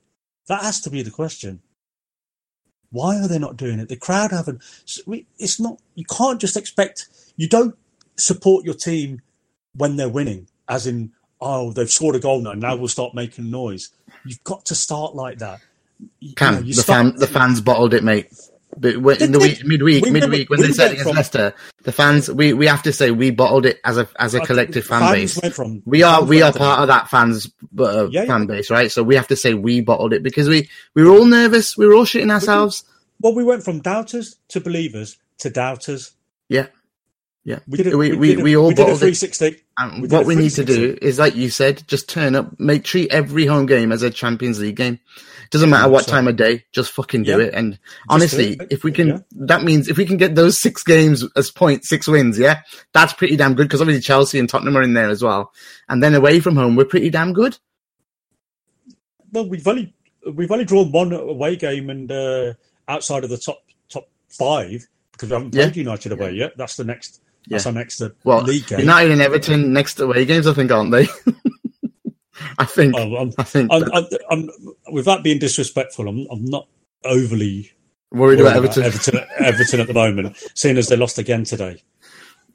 That 0.48 0.64
has 0.64 0.82
to 0.82 0.90
be 0.90 1.02
the 1.04 1.12
question. 1.12 1.62
Why 2.90 3.18
are 3.20 3.28
they 3.28 3.40
not 3.40 3.56
doing 3.56 3.80
it? 3.80 3.88
The 3.88 3.96
crowd 3.96 4.32
haven't. 4.32 4.62
It's 5.38 5.60
not. 5.60 5.80
You 5.96 6.06
can't 6.06 6.42
just 6.42 6.58
expect. 6.58 7.08
You 7.38 7.48
don't 7.48 7.76
support 8.18 8.66
your 8.66 8.74
team 8.74 9.22
when 9.76 9.96
they're 9.96 10.10
winning, 10.10 10.48
as 10.68 10.88
in 10.88 11.14
oh, 11.42 11.72
they've 11.72 11.90
scored 11.90 12.16
a 12.16 12.20
goal 12.20 12.42
now. 12.42 12.54
Now 12.54 12.76
we'll 12.76 12.88
start 12.88 13.14
making 13.14 13.50
noise. 13.50 13.90
You've 14.26 14.44
got 14.44 14.66
to 14.66 14.76
start 14.76 15.16
like 15.16 15.40
that. 15.40 15.60
Can 16.36 16.54
you 16.54 16.60
know, 16.60 16.66
you 16.68 16.74
the 16.76 16.82
start... 16.82 17.06
fan 17.08 17.16
the 17.18 17.28
fans 17.28 17.62
bottled 17.62 17.94
it, 17.94 18.04
mate. 18.04 18.32
But 18.78 18.98
when, 18.98 19.22
in 19.22 19.34
the 19.34 19.40
week, 19.40 19.66
midweek, 19.66 20.06
we 20.06 20.12
midweek, 20.12 20.50
when 20.50 20.62
they 20.62 20.72
said 20.72 20.92
against 20.92 21.10
from... 21.10 21.18
Leicester, 21.18 21.54
the 21.84 21.92
fans, 21.92 22.32
we, 22.32 22.54
we 22.54 22.68
have 22.68 22.82
to 22.84 22.94
say 22.94 23.12
we 23.12 23.30
bottled 23.30 23.66
it 23.66 23.82
as 23.84 23.98
a 23.98 24.08
as 24.18 24.34
a 24.34 24.40
collective 24.40 24.86
fan 24.86 25.12
base. 25.12 25.38
From, 25.54 25.84
we 25.86 26.04
are 26.04 26.24
we 26.24 26.42
are 26.42 26.54
part 26.54 26.80
of 26.80 26.88
that 26.88 27.10
fans 27.10 27.52
uh, 27.78 28.08
yeah, 28.10 28.26
fan 28.26 28.46
base, 28.46 28.72
right? 28.72 28.90
So 28.90 29.04
we 29.04 29.16
have 29.16 29.28
to 29.28 29.36
say 29.36 29.54
we 29.54 29.82
bottled 29.82 30.14
it 30.14 30.24
because 30.24 30.48
we 30.48 30.70
we 30.94 31.04
were 31.04 31.12
all 31.12 31.26
nervous, 31.26 31.76
we 31.76 31.86
were 31.86 31.96
all 31.96 32.06
shitting 32.06 32.32
ourselves. 32.32 32.86
Well, 33.20 33.36
we 33.36 33.44
went 33.44 33.64
from 33.64 33.82
doubters 33.82 34.38
to 34.48 34.62
believers 34.62 35.18
to 35.40 35.50
doubters. 35.50 36.14
Yeah, 36.48 36.68
yeah, 37.44 37.60
we 37.68 37.78
did. 37.78 37.94
A, 37.94 37.98
we, 37.98 38.12
we, 38.12 38.36
we, 38.36 38.44
we 38.44 38.58
all 38.58 38.68
we 38.68 38.76
did 38.76 38.84
a 38.84 38.98
360. 38.98 39.64
And 39.78 40.04
we 40.04 40.08
what 40.10 40.26
we 40.26 40.36
need 40.36 40.52
to 40.52 40.66
do 40.66 40.98
is, 41.02 41.18
like 41.18 41.36
you 41.36 41.50
said, 41.50 41.84
just 41.88 42.08
turn 42.08 42.36
up, 42.36 42.60
make 42.60 42.84
treat 42.84 43.12
every 43.12 43.48
home 43.48 43.66
game 43.66 43.92
as 43.92 44.04
a 44.04 44.12
Champions 44.12 44.60
League 44.60 44.76
game. 44.76 45.00
Doesn't 45.50 45.70
matter 45.70 45.90
what 45.90 46.08
time 46.08 46.30
of 46.30 46.38
day, 46.38 46.64
just 46.72 46.92
fucking 46.92 47.24
do 47.24 47.32
yeah. 47.32 47.48
it. 47.48 47.54
And 47.54 47.78
honestly, 48.08 48.54
it. 48.54 48.68
if 48.70 48.84
we 48.86 48.92
can, 48.92 49.08
yeah. 49.08 49.20
that 49.32 49.64
means 49.64 49.90
if 49.90 49.98
we 49.98 50.06
can 50.06 50.16
get 50.16 50.36
those 50.36 50.58
six 50.58 50.82
games 50.82 51.26
as 51.36 51.52
points, 51.52 51.90
six 51.90 52.08
wins, 52.08 52.40
yeah, 52.40 52.62
that's 52.94 53.12
pretty 53.12 53.36
damn 53.36 53.56
good. 53.56 53.68
Because 53.68 53.82
obviously 53.82 54.02
Chelsea 54.02 54.40
and 54.40 54.48
Tottenham 54.48 54.78
are 54.78 54.82
in 54.82 54.94
there 54.94 55.10
as 55.10 55.22
well. 55.22 55.52
And 55.90 56.02
then 56.02 56.16
away 56.16 56.40
from 56.40 56.56
home, 56.56 56.78
we're 56.78 56.86
pretty 56.86 57.10
damn 57.10 57.34
good. 57.34 57.58
Well, 59.34 59.50
we've 59.50 59.68
only 59.68 59.94
we've 60.32 60.52
only 60.52 60.66
drawn 60.66 60.92
one 60.92 61.12
away 61.12 61.56
game, 61.56 61.90
and 61.90 62.10
uh, 62.12 62.54
outside 62.88 63.24
of 63.24 63.30
the 63.30 63.38
top 63.38 63.64
top 63.90 64.08
five, 64.30 64.88
because 65.12 65.30
we 65.30 65.34
haven't 65.34 65.56
Yeah. 65.56 65.64
played 65.64 65.78
United 65.78 66.12
away 66.14 66.34
yet. 66.34 66.56
That's 66.56 66.78
the 66.78 66.84
next. 66.86 67.20
That's 67.52 67.66
Yeah. 67.66 67.70
our 67.70 67.76
next 67.76 68.02
uh, 68.02 68.10
Well, 68.24 68.42
league 68.42 68.66
game. 68.68 68.80
United 68.80 69.12
and 69.12 69.22
Everton 69.22 69.74
next 69.74 70.00
away 70.00 70.26
games, 70.26 70.48
I 70.48 70.54
think, 70.54 70.72
aren't 70.72 70.92
they? 70.92 71.08
I 72.58 72.66
think. 72.66 72.96
Oh, 72.98 73.16
I'm, 73.18 73.32
I 73.38 73.44
think. 73.44 73.70
I'm, 73.72 73.84
I'm, 73.94 74.06
I'm, 74.30 74.50
without 74.92 75.24
being 75.24 75.38
disrespectful, 75.40 76.08
I'm, 76.08 76.26
I'm 76.32 76.46
not 76.46 76.68
overly 77.04 77.72
worried 78.12 78.40
worried 78.40 78.42
about 78.42 78.56
Everton. 78.58 78.84
Everton, 78.84 79.20
Everton 79.40 79.80
at 79.80 79.88
the 79.88 79.94
moment, 79.94 80.38
seeing 80.56 80.78
as 80.78 80.88
they 80.88 80.96
lost 80.98 81.18
again 81.18 81.44
today. 81.44 81.82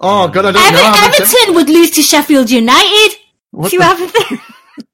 Oh 0.00 0.28
God, 0.28 0.46
I 0.46 0.52
don't 0.52 0.62
Ever- 0.62 0.76
know. 0.76 0.94
Everton. 1.06 1.22
Everton 1.22 1.54
would 1.54 1.68
lose 1.70 1.90
to 1.92 2.02
Sheffield 2.02 2.50
United. 2.50 3.16
What 3.52 3.70
See 3.70 3.78
the 3.78 3.84
what 3.84 3.98
happened? 3.98 4.40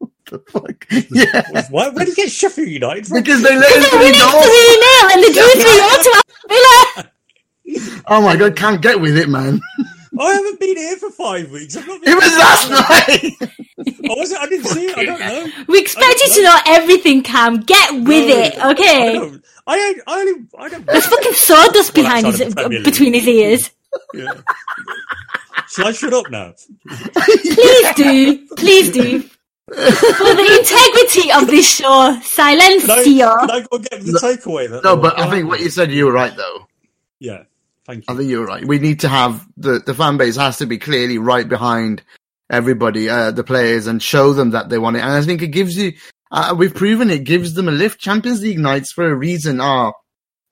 the 0.26 0.38
fuck? 0.50 0.86
Yeah, 1.10 1.66
Why? 1.70 1.88
Where 1.88 2.04
did 2.04 2.16
you 2.16 2.24
get 2.24 2.30
Sheffield 2.30 2.68
United 2.68 3.06
from? 3.08 3.18
because 3.22 3.42
they 3.42 3.56
let 3.56 3.70
us 3.70 3.90
They 3.90 4.12
three 4.12 4.20
won 4.20 4.42
3 4.42 4.52
0 4.52 5.12
and 5.12 5.22
they 5.22 5.32
drew 5.32 5.52
3 5.52 5.62
0 5.62 5.88
to 5.88 6.22
Villa. 6.48 7.10
Oh 8.06 8.20
my 8.20 8.36
God, 8.36 8.56
can't 8.56 8.82
get 8.82 9.00
with 9.00 9.16
it, 9.16 9.28
man. 9.28 9.60
I 10.18 10.32
haven't 10.34 10.60
been 10.60 10.76
here 10.76 10.96
for 10.96 11.10
five 11.10 11.50
weeks. 11.50 11.76
I've 11.76 11.86
not 11.86 12.02
been 12.02 12.12
It 12.12 12.16
was 12.16 12.38
last 12.38 12.70
night. 12.70 13.50
Oh, 14.10 14.18
was 14.18 14.30
it? 14.32 14.38
I 14.38 14.46
didn't 14.48 14.66
see 14.66 14.86
it. 14.86 14.98
I 14.98 15.04
don't 15.04 15.20
know. 15.20 15.46
We 15.68 15.80
expect 15.80 16.20
you 16.20 16.34
to 16.34 16.42
know 16.42 16.58
everything, 16.66 17.22
Kam. 17.22 17.60
Get 17.60 17.92
with 17.94 18.28
No, 18.28 18.36
it, 18.36 18.58
okay? 18.72 19.08
I, 19.10 19.12
don't- 19.14 19.42
I 19.66 20.00
only. 20.08 20.46
I 20.58 20.68
don't. 20.68 20.86
There's 20.86 21.06
fucking 21.06 21.32
sawdust 21.34 21.96
Well, 21.96 22.04
behind 22.04 22.26
his, 22.26 22.40
of 22.40 22.48
the 22.50 22.54
Premier 22.56 22.78
League. 22.80 22.84
between 22.84 23.14
his 23.14 23.26
ears. 23.28 23.70
Yeah. 24.12 24.32
Shall 25.68 25.86
I 25.86 25.92
shut 25.92 26.12
up 26.12 26.30
now? 26.30 26.52
Please 27.14 27.94
do. 27.94 28.46
Please 28.56 28.90
do. 28.92 29.20
For 29.22 29.74
the 29.74 30.56
integrity 30.60 31.32
of 31.32 31.46
this 31.46 31.76
show, 31.76 32.18
silence 32.22 32.84
Can 32.86 32.98
I, 32.98 33.04
can 33.04 33.50
I 33.50 33.66
go 33.70 33.78
get 33.78 34.02
the 34.02 34.18
takeaway? 34.20 34.68
That 34.68 34.82
No, 34.84 34.96
but 34.96 35.18
I 35.18 35.30
think 35.30 35.48
what 35.48 35.60
you 35.60 35.70
said, 35.70 35.90
you 35.92 36.06
were 36.06 36.12
right 36.12 36.36
though. 36.36 36.66
Yeah. 37.20 37.44
Thank 37.86 38.04
I 38.08 38.12
you. 38.12 38.18
think 38.18 38.30
you're 38.30 38.46
right. 38.46 38.64
We 38.64 38.78
need 38.78 39.00
to 39.00 39.08
have 39.08 39.46
the 39.56 39.80
the 39.84 39.94
fan 39.94 40.16
base 40.16 40.36
has 40.36 40.58
to 40.58 40.66
be 40.66 40.78
clearly 40.78 41.18
right 41.18 41.48
behind 41.48 42.02
everybody, 42.50 43.08
uh, 43.08 43.32
the 43.32 43.44
players, 43.44 43.86
and 43.86 44.02
show 44.02 44.32
them 44.32 44.50
that 44.50 44.68
they 44.68 44.78
want 44.78 44.96
it. 44.96 45.00
And 45.00 45.10
I 45.10 45.22
think 45.22 45.42
it 45.42 45.48
gives 45.48 45.76
you. 45.76 45.92
Uh, 46.30 46.54
we've 46.56 46.74
proven 46.74 47.10
it 47.10 47.24
gives 47.24 47.54
them 47.54 47.68
a 47.68 47.72
lift. 47.72 48.00
Champions 48.00 48.42
League 48.42 48.58
nights 48.58 48.92
for 48.92 49.10
a 49.10 49.14
reason 49.14 49.60
are 49.60 49.92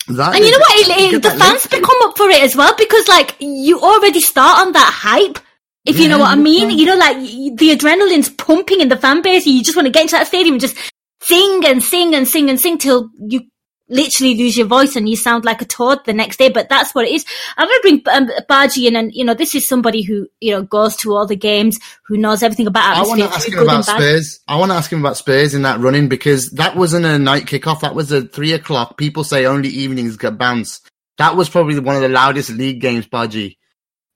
that. 0.08 0.34
And 0.34 0.44
you 0.44 0.50
know 0.50 0.58
what? 0.58 0.88
It, 0.88 1.14
it, 1.14 1.22
the 1.22 1.30
fans 1.30 1.40
lift. 1.40 1.70
become 1.70 1.96
up 2.02 2.16
for 2.16 2.28
it 2.28 2.42
as 2.42 2.56
well 2.56 2.74
because, 2.76 3.06
like, 3.08 3.36
you 3.40 3.80
already 3.80 4.20
start 4.20 4.66
on 4.66 4.72
that 4.72 4.92
hype. 4.92 5.38
If 5.86 5.98
you 5.98 6.08
know 6.08 6.18
what 6.18 6.30
I 6.30 6.36
mean, 6.36 6.68
can. 6.68 6.78
you 6.78 6.84
know, 6.84 6.96
like 6.96 7.16
the 7.16 7.74
adrenaline's 7.74 8.28
pumping 8.28 8.82
in 8.82 8.88
the 8.88 8.98
fan 8.98 9.22
base. 9.22 9.46
You 9.46 9.64
just 9.64 9.76
want 9.76 9.86
to 9.86 9.92
get 9.92 10.02
into 10.02 10.12
that 10.12 10.26
stadium 10.26 10.54
and 10.54 10.60
just 10.60 10.76
sing 11.22 11.64
and 11.64 11.82
sing 11.82 12.14
and 12.14 12.28
sing 12.28 12.50
and 12.50 12.60
sing 12.60 12.76
till 12.76 13.08
you 13.18 13.40
literally 13.90 14.37
lose 14.37 14.57
your 14.57 14.66
voice 14.66 14.96
and 14.96 15.09
you 15.09 15.16
sound 15.16 15.44
like 15.44 15.61
a 15.61 15.66
toad 15.66 15.98
the 16.07 16.12
next 16.12 16.38
day. 16.38 16.48
But 16.48 16.68
that's 16.68 16.94
what 16.94 17.07
it 17.07 17.12
is. 17.12 17.26
I'm 17.57 17.66
going 17.66 17.79
to 17.79 18.03
bring 18.03 18.16
um, 18.16 18.31
Baji 18.48 18.87
in, 18.87 18.96
and 18.96 19.12
you 19.14 19.24
know, 19.24 19.35
this 19.35 19.55
is 19.55 19.68
somebody 19.68 20.03
who 20.03 20.29
you 20.40 20.53
know 20.53 20.62
goes 20.62 20.96
to 20.96 21.12
all 21.12 21.26
the 21.26 21.37
games, 21.37 21.79
who 22.07 22.16
knows 22.16 22.42
everything 22.42 22.66
about 22.66 22.96
I 22.96 23.03
want 23.03 23.20
to 23.20 23.26
ask 23.26 23.48
him 23.48 23.59
about 23.59 23.87
bad. 23.87 23.96
Spurs. 23.96 24.40
I 24.48 24.57
want 24.57 24.70
to 24.70 24.76
ask 24.76 24.90
him 24.90 25.00
about 25.00 25.16
Spurs 25.16 25.55
in 25.55 25.62
that 25.62 25.81
running 25.81 26.09
because 26.09 26.50
that 26.53 26.76
wasn't 26.76 27.05
a 27.05 27.18
night 27.18 27.44
kickoff. 27.44 27.81
That 27.81 27.94
was 27.94 28.11
a 28.12 28.22
three 28.22 28.53
o'clock. 28.53 28.96
People 28.96 29.24
say 29.24 29.44
only 29.46 29.68
evenings 29.68 30.16
get 30.16 30.38
bounce. 30.38 30.81
That 31.18 31.37
was 31.37 31.50
probably 31.50 31.79
one 31.79 31.96
of 31.96 32.03
the 32.03 32.09
loudest 32.09 32.48
league 32.48 32.81
games, 32.81 33.07
Baji, 33.07 33.59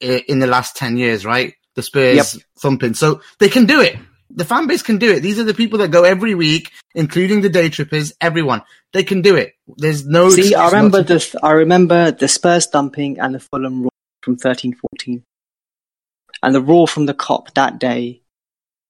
in 0.01 0.39
the 0.39 0.47
last 0.47 0.75
10 0.77 0.97
years, 0.97 1.27
right? 1.27 1.53
The 1.75 1.83
Spurs 1.83 2.43
thumping. 2.59 2.95
So 2.95 3.21
they 3.39 3.51
can 3.51 3.67
do 3.67 3.83
it. 3.83 3.99
The 4.31 4.45
fan 4.45 4.67
base 4.67 4.83
can 4.83 4.99
do 4.99 5.11
it. 5.13 5.21
These 5.21 5.39
are 5.39 5.45
the 5.45 5.55
people 5.55 5.79
that 5.79 5.91
go 5.91 6.05
every 6.05 6.35
week, 6.35 6.73
including 6.95 7.41
the 7.41 7.49
day 7.49 7.69
trippers, 7.69 8.13
everyone. 8.21 8.63
They 8.93 9.05
can 9.05 9.23
do 9.23 9.37
it. 9.37 9.55
There's 9.77 10.07
no 10.07 10.31
See, 10.31 10.55
I 10.55 10.67
remember 10.67 11.03
to- 11.03 11.19
the 11.19 11.41
I 11.43 11.53
remember 11.53 12.11
the 12.11 12.29
Spurs 12.29 12.67
dumping 12.67 13.21
and 13.21 13.35
the 13.35 13.41
Fulham 13.41 13.83
roar 13.83 13.91
from 14.23 14.37
thirteen 14.37 14.75
fourteen, 14.75 15.23
and 16.43 16.55
the 16.55 16.61
roar 16.63 16.89
from 16.89 17.07
the 17.07 17.15
Kop 17.15 17.55
that 17.55 17.79
day 17.79 18.23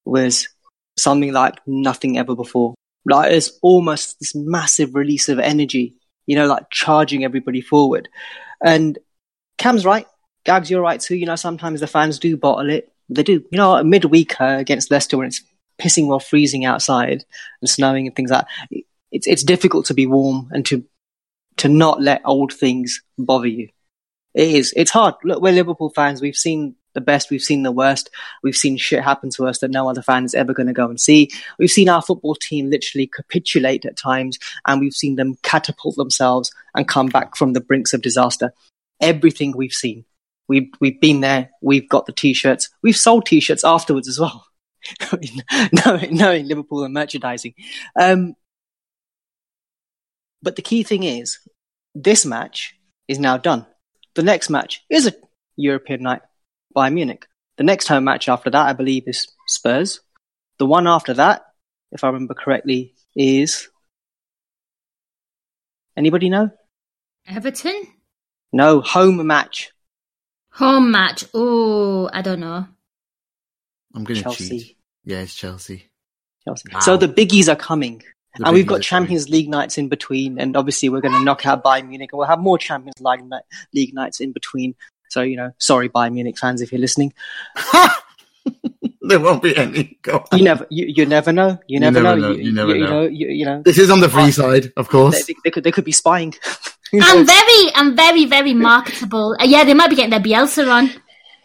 was 0.05 0.49
something 0.97 1.33
like 1.33 1.57
nothing 1.66 2.16
ever 2.18 2.35
before. 2.35 2.75
Like 3.05 3.33
it's 3.33 3.59
almost 3.61 4.20
this 4.20 4.35
massive 4.35 4.94
release 4.94 5.29
of 5.29 5.38
energy, 5.38 5.97
you 6.27 6.37
know, 6.37 6.47
like 6.47 6.70
charging 6.70 7.25
everybody 7.25 7.61
forward. 7.61 8.09
And 8.64 8.99
Kam's 9.59 9.85
right, 9.85 10.07
Gags, 10.44 10.70
you're 10.70 10.81
right 10.81 11.01
too. 11.01 11.16
You 11.16 11.27
know, 11.27 11.37
sometimes 11.37 11.81
the 11.81 11.87
fans 11.87 12.18
do 12.18 12.37
bottle 12.37 12.70
it. 12.70 12.90
They 13.09 13.23
do. 13.23 13.45
You 13.51 13.59
know, 13.59 13.83
midweek 13.83 14.40
uh, 14.40 14.57
against 14.59 14.90
Leicester 14.90 15.17
when 15.19 15.29
it's 15.29 15.43
pissing 15.79 16.09
or 16.09 16.21
freezing 16.21 16.64
outside 16.64 17.25
and 17.61 17.69
snowing 17.69 18.07
and 18.07 18.17
things 18.17 18.31
like 18.31 18.47
that. 18.71 18.81
It's 19.11 19.27
it's 19.27 19.45
difficult 19.45 19.87
to 19.87 19.95
be 19.95 20.07
warm 20.07 20.51
and 20.53 20.64
to 20.67 20.85
to 21.59 21.69
not 21.69 22.01
let 22.01 22.23
old 22.25 22.53
things 22.53 23.03
bother 23.19 23.47
you. 23.47 23.69
It 24.35 24.51
is. 24.51 24.75
It's 24.77 24.90
hard. 24.90 25.14
Look, 25.23 25.40
we're 25.40 25.53
Liverpool 25.53 25.90
fans. 25.90 26.21
We've 26.21 26.37
seen 26.37 26.75
the 26.95 27.01
best. 27.01 27.31
We've 27.31 27.43
seen 27.43 27.62
the 27.62 27.71
worst. 27.71 28.11
We've 28.43 28.57
seen 28.57 28.77
shit 28.77 29.05
happen 29.05 29.31
to 29.31 29.47
us 29.47 29.61
that 29.61 29.71
no 29.71 29.88
other 29.88 30.03
fan 30.03 30.25
is 30.25 30.35
ever 30.35 30.53
going 30.53 30.67
to 30.67 30.73
go 30.73 30.88
and 30.88 31.01
see. 31.01 31.31
We've 31.59 31.71
seen 31.71 31.88
our 31.88 32.03
football 32.03 32.35
team 32.35 32.71
literally 32.71 33.07
capitulate 33.07 33.85
at 33.85 33.97
times, 33.97 34.38
and 34.67 34.81
we've 34.81 34.95
seen 34.95 35.17
them 35.17 35.37
catapult 35.43 35.97
themselves 35.97 36.53
and 36.75 36.88
come 36.88 37.07
back 37.07 37.37
from 37.37 37.53
the 37.53 37.61
brinks 37.61 37.93
of 37.93 38.03
disaster. 38.03 38.53
Everything 39.01 39.55
we've 39.57 39.73
seen. 39.73 40.05
We've, 40.48 40.68
we've 40.80 41.00
been 41.00 41.20
there. 41.20 41.50
We've 41.62 41.88
got 41.88 42.07
the 42.07 42.12
t-shirts. 42.12 42.70
We've 42.83 42.96
sold 42.96 43.26
t-shirts 43.26 43.64
afterwards 43.64 44.09
as 44.09 44.18
well. 44.18 44.46
knowing, 45.85 46.16
knowing 46.16 46.46
Liverpool 46.46 46.85
and 46.85 46.92
merchandising. 46.92 47.54
Um, 47.98 48.35
but 50.42 50.57
the 50.57 50.62
key 50.62 50.83
thing 50.83 51.04
is, 51.04 51.38
this 51.94 52.26
match 52.26 52.74
is 53.09 53.18
now 53.18 53.37
done. 53.38 53.66
The 54.14 54.22
next 54.22 54.50
match 54.50 54.85
is 54.90 55.07
a 55.07 55.14
European 55.57 56.02
night 56.02 56.22
Bayern 56.76 56.94
Munich. 56.94 57.26
The 57.57 57.64
next 57.64 57.88
home 57.88 58.04
match 58.04 58.28
after 58.28 58.50
that, 58.50 58.66
I 58.66 58.72
believe, 58.72 59.04
is 59.07 59.28
Spurs. 59.46 60.00
The 60.59 60.66
one 60.66 60.87
after 60.87 61.14
that, 61.14 61.42
if 61.92 62.04
I 62.04 62.09
remember 62.09 62.35
correctly, 62.35 62.94
is. 63.16 63.68
Anybody 65.96 66.28
know? 66.28 66.50
Everton 67.26 67.87
No, 68.52 68.80
home 68.80 69.24
match. 69.26 69.70
Home 70.55 70.90
match. 70.90 71.25
Oh, 71.35 72.09
I 72.12 72.23
don't 72.23 72.40
know. 72.40 72.67
I'm 73.95 74.05
going 74.05 74.17
to 74.17 74.23
Chelsea. 74.23 74.49
cheat. 74.49 74.77
Yeah, 75.05 75.21
it's 75.21 75.35
Chelsea. 75.35 75.90
Chelsea. 76.45 76.69
Wow. 76.73 76.81
So 76.81 76.97
the 76.97 77.09
biggies 77.09 77.49
are 77.49 77.57
coming. 77.57 78.03
The 78.37 78.47
and 78.47 78.55
we've 78.55 78.67
got 78.67 78.81
are 78.81 78.83
Champions 78.83 79.29
League 79.29 79.49
nights 79.49 79.79
in 79.79 79.88
between, 79.88 80.40
and 80.40 80.57
obviously 80.57 80.88
we're 80.88 81.01
going 81.01 81.14
to 81.14 81.23
knock 81.23 81.47
out 81.47 81.62
Bayern 81.62 81.88
Munich, 81.88 82.11
and 82.12 82.19
we'll 82.19 82.27
have 82.27 82.40
more 82.40 82.59
Champions 82.59 82.95
League, 83.73 83.95
nights 83.95 84.21
in 84.21 84.33
between. 84.33 84.75
So 85.11 85.23
you 85.23 85.37
know, 85.37 85.53
sorry 85.59 85.88
Bayern 85.88 86.14
Munich 86.14 86.37
fans 86.37 86.61
if 86.61 86.73
you're 86.73 86.81
listening. 86.81 87.14
there 89.03 89.21
won't 89.21 89.40
be 89.40 89.57
any. 89.57 89.99
Go. 90.03 90.25
You 90.33 90.43
never, 90.43 90.67
you, 90.69 90.87
you 90.88 91.07
never 91.07 91.33
know. 91.33 91.61
You 91.69 91.79
never, 91.79 92.03
never 92.03 92.21
know. 92.21 92.33
know, 92.33 92.35
you 92.37 92.53
never 92.53 92.75
you 92.75 92.85
know. 92.85 93.03
You, 93.03 93.29
you 93.29 93.45
know, 93.45 93.62
This 93.62 93.79
is 93.79 93.90
on 93.90 94.01
the 94.01 94.09
free 94.09 94.33
side, 94.33 94.73
of 94.77 94.87
they, 94.87 94.90
course. 94.90 95.27
they, 95.27 95.35
they 95.45 95.51
could, 95.51 95.62
they 95.62 95.73
could 95.73 95.85
be 95.85 95.93
spying. 95.93 96.35
Who 96.94 97.00
I'm 97.04 97.26
very, 97.26 97.74
I'm 97.74 97.96
very, 97.96 98.24
very 98.24 98.54
marketable. 98.54 99.37
Uh, 99.40 99.44
yeah, 99.44 99.64
they 99.64 99.74
might 99.74 99.90
be 99.90 99.96
getting 99.96 100.11
their 100.11 100.20
Bielsa 100.20 100.70
on. 100.70 100.90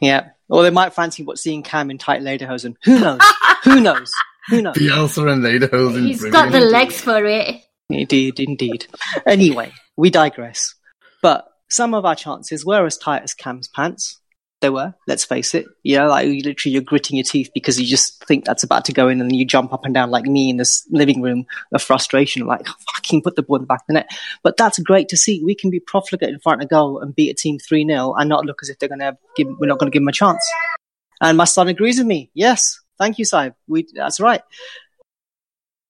yeah, 0.01 0.29
or 0.47 0.63
they 0.63 0.69
might 0.69 0.93
fancy 0.93 1.23
what 1.23 1.38
seeing 1.39 1.63
Kam 1.63 1.89
in 1.91 1.97
tight 1.97 2.21
lederhosen. 2.21 2.75
Who 2.83 2.99
knows? 2.99 3.21
Who 3.63 3.81
knows? 3.81 4.12
Who 4.49 4.62
knows? 4.62 4.75
Bielsa 4.75 5.31
and 5.31 5.43
Lederhosen. 5.43 6.07
He's 6.07 6.23
got 6.25 6.51
the 6.51 6.59
legs 6.59 7.01
for 7.01 7.23
it. 7.25 7.62
Indeed, 7.89 8.39
indeed. 8.39 8.88
Anyway, 9.25 9.71
we 9.97 10.09
digress. 10.09 10.75
But 11.21 11.47
some 11.69 11.93
of 11.93 12.05
our 12.05 12.15
chances 12.15 12.65
were 12.65 12.85
as 12.85 12.97
tight 12.97 13.23
as 13.23 13.33
Kam's 13.33 13.67
pants. 13.67 14.18
They 14.62 14.69
were, 14.69 14.93
let's 15.08 15.24
face 15.24 15.56
it. 15.56 15.67
You 15.84 15.98
know, 15.98 16.10
like 16.10 16.28
you 16.28 16.41
literally 16.41 16.74
you're 16.74 16.82
gritting 16.82 17.15
your 17.15 17.24
teeth 17.24 17.50
because 17.54 17.80
you 17.80 17.88
just 17.88 18.26
think 18.26 18.43
that's 18.43 18.63
about 18.63 18.84
to 18.86 18.93
go 18.93 19.08
in 19.08 19.22
and 19.22 19.34
you 19.34 19.45
jump 19.45 19.72
up 19.72 19.86
and 19.86 19.93
down 19.93 20.12
like 20.12 20.26
me 20.26 20.50
in 20.50 20.58
this 20.58 20.86
living 20.91 21.22
room 21.22 21.45
of 21.72 21.82
frustration, 21.82 22.45
like 22.45 22.67
oh, 22.67 22.74
fucking 22.95 23.22
put 23.22 23.38
the 23.38 23.43
ball 23.43 23.56
in 23.56 23.62
the 23.62 23.67
back 23.67 23.82
of 23.82 23.88
the 23.88 23.93
net. 23.93 24.10
But 24.43 24.58
that's 24.58 24.78
great 24.80 25.08
to 25.10 25.17
see. 25.17 25.41
We 25.43 25.56
can 25.56 25.69
be 25.69 25.80
profligate 25.80 26.30
in 26.30 26.39
front 26.39 26.62
of 26.62 26.69
goal 26.69 27.00
and 27.00 27.15
beat 27.15 27.30
a 27.30 27.34
team 27.34 27.58
3 27.58 27.86
0 27.88 28.15
and 28.15 28.28
not 28.28 28.45
look 28.45 28.60
as 28.62 28.69
if 28.69 28.80
they're 28.80 28.89
going 28.89 29.00
to 29.00 29.17
give, 29.38 29.48
we're 29.60 29.67
not 29.67 29.80
going 29.80 29.89
to 29.89 29.95
give 29.95 30.02
them 30.02 30.10
a 30.10 30.13
chance. 30.13 30.45
And 31.22 31.38
my 31.38 31.45
son 31.45 31.69
agrees 31.69 31.98
with 31.98 32.08
me. 32.08 32.30
Yes. 32.34 32.82
Thank 32.98 33.17
you, 33.17 33.24
Saib. 33.24 33.54
We, 33.67 33.88
that's 33.93 34.19
right. 34.19 34.41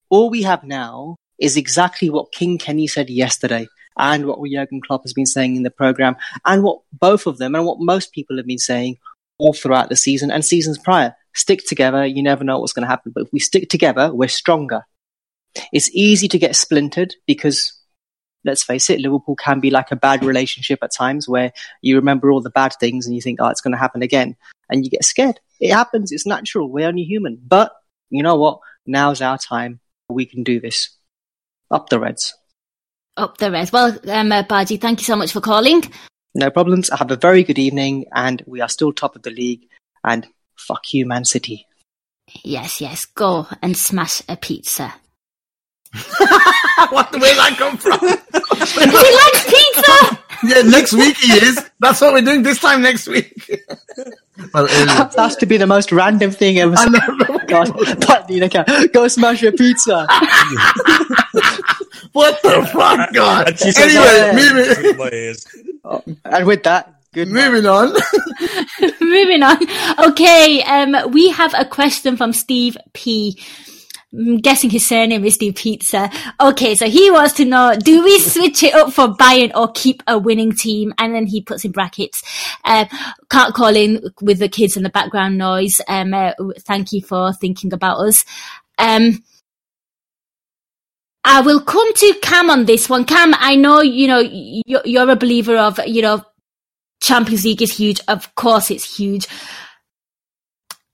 All 0.09 0.29
we 0.29 0.43
have 0.43 0.63
now 0.63 1.15
is 1.39 1.57
exactly 1.57 2.11
what 2.11 2.31
King 2.31 2.59
Kenny 2.59 2.85
said 2.85 3.09
yesterday 3.09 3.67
and 3.99 4.25
what 4.25 4.39
Jurgen 4.49 4.81
Klopp 4.81 5.03
has 5.03 5.13
been 5.13 5.25
saying 5.25 5.55
in 5.55 5.63
the 5.63 5.69
program 5.69 6.15
and 6.45 6.63
what 6.63 6.79
both 6.91 7.27
of 7.27 7.37
them 7.37 7.53
and 7.53 7.65
what 7.65 7.79
most 7.79 8.13
people 8.13 8.37
have 8.37 8.47
been 8.47 8.57
saying 8.57 8.97
all 9.37 9.53
throughout 9.53 9.89
the 9.89 9.95
season 9.95 10.31
and 10.31 10.43
seasons 10.43 10.77
prior. 10.77 11.15
Stick 11.35 11.67
together. 11.67 12.05
You 12.05 12.23
never 12.23 12.43
know 12.43 12.59
what's 12.59 12.73
going 12.73 12.83
to 12.83 12.89
happen. 12.89 13.11
But 13.13 13.25
if 13.25 13.33
we 13.33 13.39
stick 13.39 13.69
together, 13.69 14.11
we're 14.13 14.29
stronger. 14.29 14.83
It's 15.71 15.89
easy 15.93 16.27
to 16.29 16.39
get 16.39 16.55
splintered 16.55 17.15
because 17.27 17.73
let's 18.45 18.63
face 18.63 18.89
it, 18.89 18.99
Liverpool 18.99 19.35
can 19.35 19.59
be 19.59 19.69
like 19.69 19.91
a 19.91 19.95
bad 19.95 20.23
relationship 20.23 20.79
at 20.81 20.93
times 20.93 21.27
where 21.27 21.51
you 21.81 21.95
remember 21.95 22.31
all 22.31 22.41
the 22.41 22.49
bad 22.49 22.73
things 22.79 23.05
and 23.05 23.15
you 23.15 23.21
think, 23.21 23.39
oh, 23.41 23.47
it's 23.47 23.61
going 23.61 23.73
to 23.73 23.77
happen 23.77 24.01
again. 24.01 24.35
And 24.69 24.85
you 24.85 24.91
get 24.91 25.03
scared. 25.03 25.39
It 25.59 25.73
happens. 25.73 26.11
It's 26.11 26.25
natural. 26.25 26.69
We're 26.69 26.87
only 26.87 27.03
human. 27.03 27.39
But 27.45 27.73
you 28.09 28.23
know 28.23 28.35
what? 28.35 28.59
Now's 28.85 29.21
our 29.21 29.37
time. 29.37 29.79
We 30.09 30.25
can 30.25 30.43
do 30.43 30.59
this. 30.59 30.89
Up 31.69 31.89
the 31.89 31.99
Reds. 31.99 32.35
Up 33.19 33.37
the 33.37 33.51
rest. 33.51 33.73
Well, 33.73 33.97
um, 34.07 34.31
uh, 34.31 34.43
Baji, 34.43 34.77
thank 34.77 35.01
you 35.01 35.03
so 35.03 35.17
much 35.17 35.33
for 35.33 35.41
calling. 35.41 35.83
No 36.33 36.49
problems. 36.49 36.89
Have 36.97 37.11
a 37.11 37.17
very 37.17 37.43
good 37.43 37.59
evening, 37.59 38.05
and 38.15 38.41
we 38.47 38.61
are 38.61 38.69
still 38.69 38.93
top 38.93 39.17
of 39.17 39.23
the 39.23 39.29
league. 39.29 39.67
And 40.05 40.25
fuck 40.55 40.93
you, 40.93 41.05
Man 41.05 41.25
City. 41.25 41.67
Yes, 42.43 42.79
yes. 42.79 43.03
Go 43.05 43.45
and 43.61 43.75
smash 43.75 44.21
a 44.29 44.37
pizza. 44.37 44.93
what 46.91 47.11
where 47.11 47.35
that 47.35 47.55
come 47.57 47.75
from? 47.75 47.99
he 47.99 49.15
likes 49.21 49.43
pizza. 49.49 50.19
yeah, 50.43 50.61
next 50.69 50.93
week 50.93 51.17
he 51.17 51.33
is. 51.33 51.69
That's 51.79 51.99
what 51.99 52.13
we're 52.13 52.21
doing 52.21 52.43
this 52.43 52.59
time 52.59 52.81
next 52.81 53.07
week. 53.07 53.33
well, 54.53 54.67
uh, 54.69 55.05
That's 55.15 55.35
to 55.37 55.45
be 55.45 55.57
the 55.57 55.67
most 55.67 55.91
random 55.91 56.31
thing 56.31 56.59
ever. 56.59 56.75
I 56.77 56.83
said. 56.83 56.91
know. 56.91 57.39
God, 57.47 57.71
but 58.07 58.29
Nina 58.29 58.47
can 58.47 58.65
go 58.93 59.07
smash 59.07 59.43
a 59.43 59.51
pizza. 59.51 60.07
What 62.13 62.41
the 62.41 62.69
fuck, 62.73 63.13
God? 63.13 63.49
And 63.49 63.59
she 63.59 63.71
says, 63.71 63.95
Anyway, 63.95 64.43
"Oh, 64.43 64.55
moving, 64.55 64.91
in 64.91 64.97
my 64.97 65.09
ears. 65.11 65.47
and 66.25 66.45
with 66.45 66.63
that, 66.63 67.01
good. 67.13 67.27
night. 67.29 67.51
moving 67.51 67.65
on. 67.65 67.93
Moving 69.01 69.41
on. 69.43 69.57
Okay, 70.11 70.61
um, 70.63 71.11
we 71.11 71.29
have 71.29 71.53
a 71.57 71.65
question 71.65 72.15
from 72.15 72.31
Steve 72.31 72.77
P. 72.93 73.39
I'm 74.13 74.37
guessing 74.37 74.69
his 74.69 74.87
surname 74.87 75.23
is 75.25 75.35
Steve 75.35 75.55
Pizza. 75.55 76.09
Okay, 76.39 76.75
so 76.75 76.87
he 76.87 77.11
wants 77.11 77.33
to 77.33 77.45
know, 77.45 77.75
do 77.75 78.03
we 78.03 78.19
switch 78.19 78.63
it 78.63 78.73
up 78.73 78.91
for 78.93 79.07
Bayern 79.07 79.51
or 79.55 79.71
keep 79.71 80.01
a 80.07 80.17
winning 80.17 80.51
team? 80.51 80.93
And 80.97 81.13
then 81.13 81.27
he 81.27 81.41
puts 81.41 81.63
in 81.65 81.71
brackets, 81.71 82.23
uh, 82.65 82.85
can't 83.29 83.53
call 83.53 83.75
in 83.75 84.01
with 84.21 84.39
the 84.39 84.49
kids 84.49 84.75
and 84.77 84.85
the 84.85 84.89
background 84.89 85.37
noise. 85.37 85.79
Um, 85.87 86.13
uh, 86.13 86.31
thank 86.59 86.91
you 86.91 87.01
for 87.01 87.33
thinking 87.33 87.71
about 87.73 87.97
us. 87.99 88.25
Um, 88.79 89.23
I 91.23 91.41
will 91.41 91.61
come 91.61 91.93
to 91.93 92.13
Kam 92.21 92.49
on 92.49 92.65
this 92.65 92.89
one. 92.89 93.05
Kam, 93.05 93.33
I 93.37 93.55
know, 93.55 93.81
you 93.81 94.07
know, 94.07 94.19
you're, 94.19 95.09
a 95.09 95.15
believer 95.15 95.57
of, 95.57 95.79
you 95.85 96.01
know, 96.01 96.23
Champions 97.01 97.45
League 97.45 97.61
is 97.61 97.75
huge. 97.75 97.99
Of 98.07 98.33
course, 98.35 98.71
it's 98.71 98.97
huge. 98.97 99.27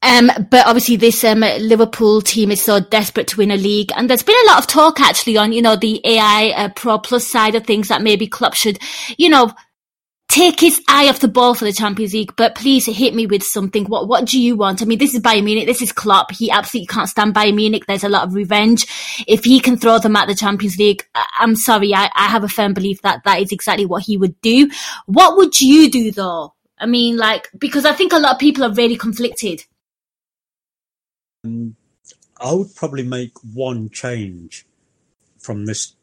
Um, 0.02 0.30
but 0.52 0.68
obviously 0.68 0.98
this 0.98 1.24
um, 1.24 1.40
Liverpool 1.40 2.22
team 2.22 2.52
is 2.52 2.64
so 2.64 2.80
desperate 2.80 3.28
to 3.30 3.38
win 3.38 3.50
a 3.50 3.58
league, 3.58 3.92
and 3.96 4.08
there's 4.08 4.22
been 4.22 4.36
a 4.44 4.52
lot 4.52 4.60
of 4.60 4.68
talk 4.68 5.00
actually 5.00 5.36
on 5.36 5.52
you 5.52 5.64
know 5.64 5.76
the 5.76 6.00
AI 6.06 6.54
uh, 6.56 6.70
Pro 6.70 7.00
Plus 7.00 7.26
side 7.26 7.56
of 7.56 7.66
things 7.66 7.88
that 7.88 8.04
maybe 8.04 8.28
Klopp 8.28 8.54
should, 8.54 8.78
you 9.18 9.30
know, 9.30 9.52
take 10.28 10.60
his 10.60 10.82
eye 10.90 11.08
off 11.08 11.20
the 11.20 11.28
ball 11.28 11.54
for 11.54 11.66
the 11.66 11.72
Champions 11.72 12.14
League. 12.14 12.36
But 12.36 12.56
please 12.56 12.86
hit 12.86 13.14
me 13.14 13.26
with 13.26 13.44
something. 13.44 13.86
What 13.86 14.08
what 14.08 14.26
do 14.26 14.40
you 14.40 14.56
want? 14.56 14.82
I 14.82 14.86
mean, 14.86 15.00
this 15.00 15.14
is 15.14 15.22
Bayern 15.22 15.44
Munich. 15.44 15.66
This 15.66 15.82
is 15.82 15.92
Klopp. 15.92 16.32
He 16.32 16.52
absolutely 16.52 16.88
can't 16.88 17.10
stand 17.10 17.34
Bayern 17.34 17.56
Munich. 17.56 17.86
There's 17.86 18.04
a 18.04 18.10
lot 18.10 18.28
of 18.28 18.34
revenge. 18.34 18.86
If 19.28 19.44
he 19.44 19.60
can 19.60 19.78
throw 19.78 20.00
them 20.00 20.16
at 20.16 20.28
the 20.28 20.36
Champions 20.36 20.78
League, 20.78 21.04
I'm 21.40 21.56
sorry. 21.56 21.94
I, 21.94 22.10
I 22.16 22.28
have 22.28 22.44
a 22.44 22.50
firm 22.50 22.74
belief 22.74 23.02
that 23.02 23.24
that 23.24 23.42
is 23.42 23.52
exactly 23.52 23.86
what 23.86 24.04
he 24.04 24.18
would 24.18 24.40
do. 24.42 24.70
What 25.06 25.38
would 25.38 25.60
you 25.60 25.90
do 25.90 26.12
though? 26.12 26.54
I 26.78 26.86
mean, 26.86 27.18
like 27.18 27.50
because 27.58 27.86
I 27.86 27.94
think 27.94 28.12
a 28.12 28.20
lot 28.20 28.34
of 28.34 28.40
people 28.40 28.64
are 28.64 28.74
really 28.74 28.98
conflicted. 28.98 29.64
I 31.46 32.54
would 32.54 32.76
probably 32.76 33.04
make 33.04 33.32
one 33.54 33.90
change 33.90 34.66
from 35.40 35.66
this 35.66 35.94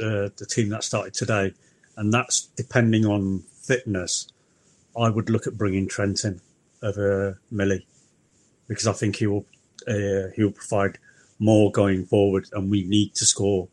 uh, 0.00 0.28
the 0.36 0.46
team 0.48 0.68
that 0.68 0.84
started 0.84 1.14
today, 1.14 1.52
and 1.96 2.12
that's 2.12 2.46
depending 2.56 3.06
on 3.06 3.42
fitness. 3.62 4.28
I 4.96 5.08
would 5.08 5.30
look 5.30 5.46
at 5.46 5.58
bringing 5.58 5.88
Trent 5.88 6.24
in 6.24 6.40
over 6.82 7.40
Millie 7.50 7.86
because 8.68 8.86
I 8.86 8.92
think 8.92 9.16
he 9.16 9.26
will 9.26 9.46
uh, 9.86 10.28
he 10.34 10.44
will 10.44 10.52
provide 10.52 10.98
more 11.38 11.72
going 11.72 12.04
forward, 12.04 12.46
and 12.52 12.70
we 12.70 12.84
need 12.84 13.14
to 13.16 13.24
score. 13.24 13.68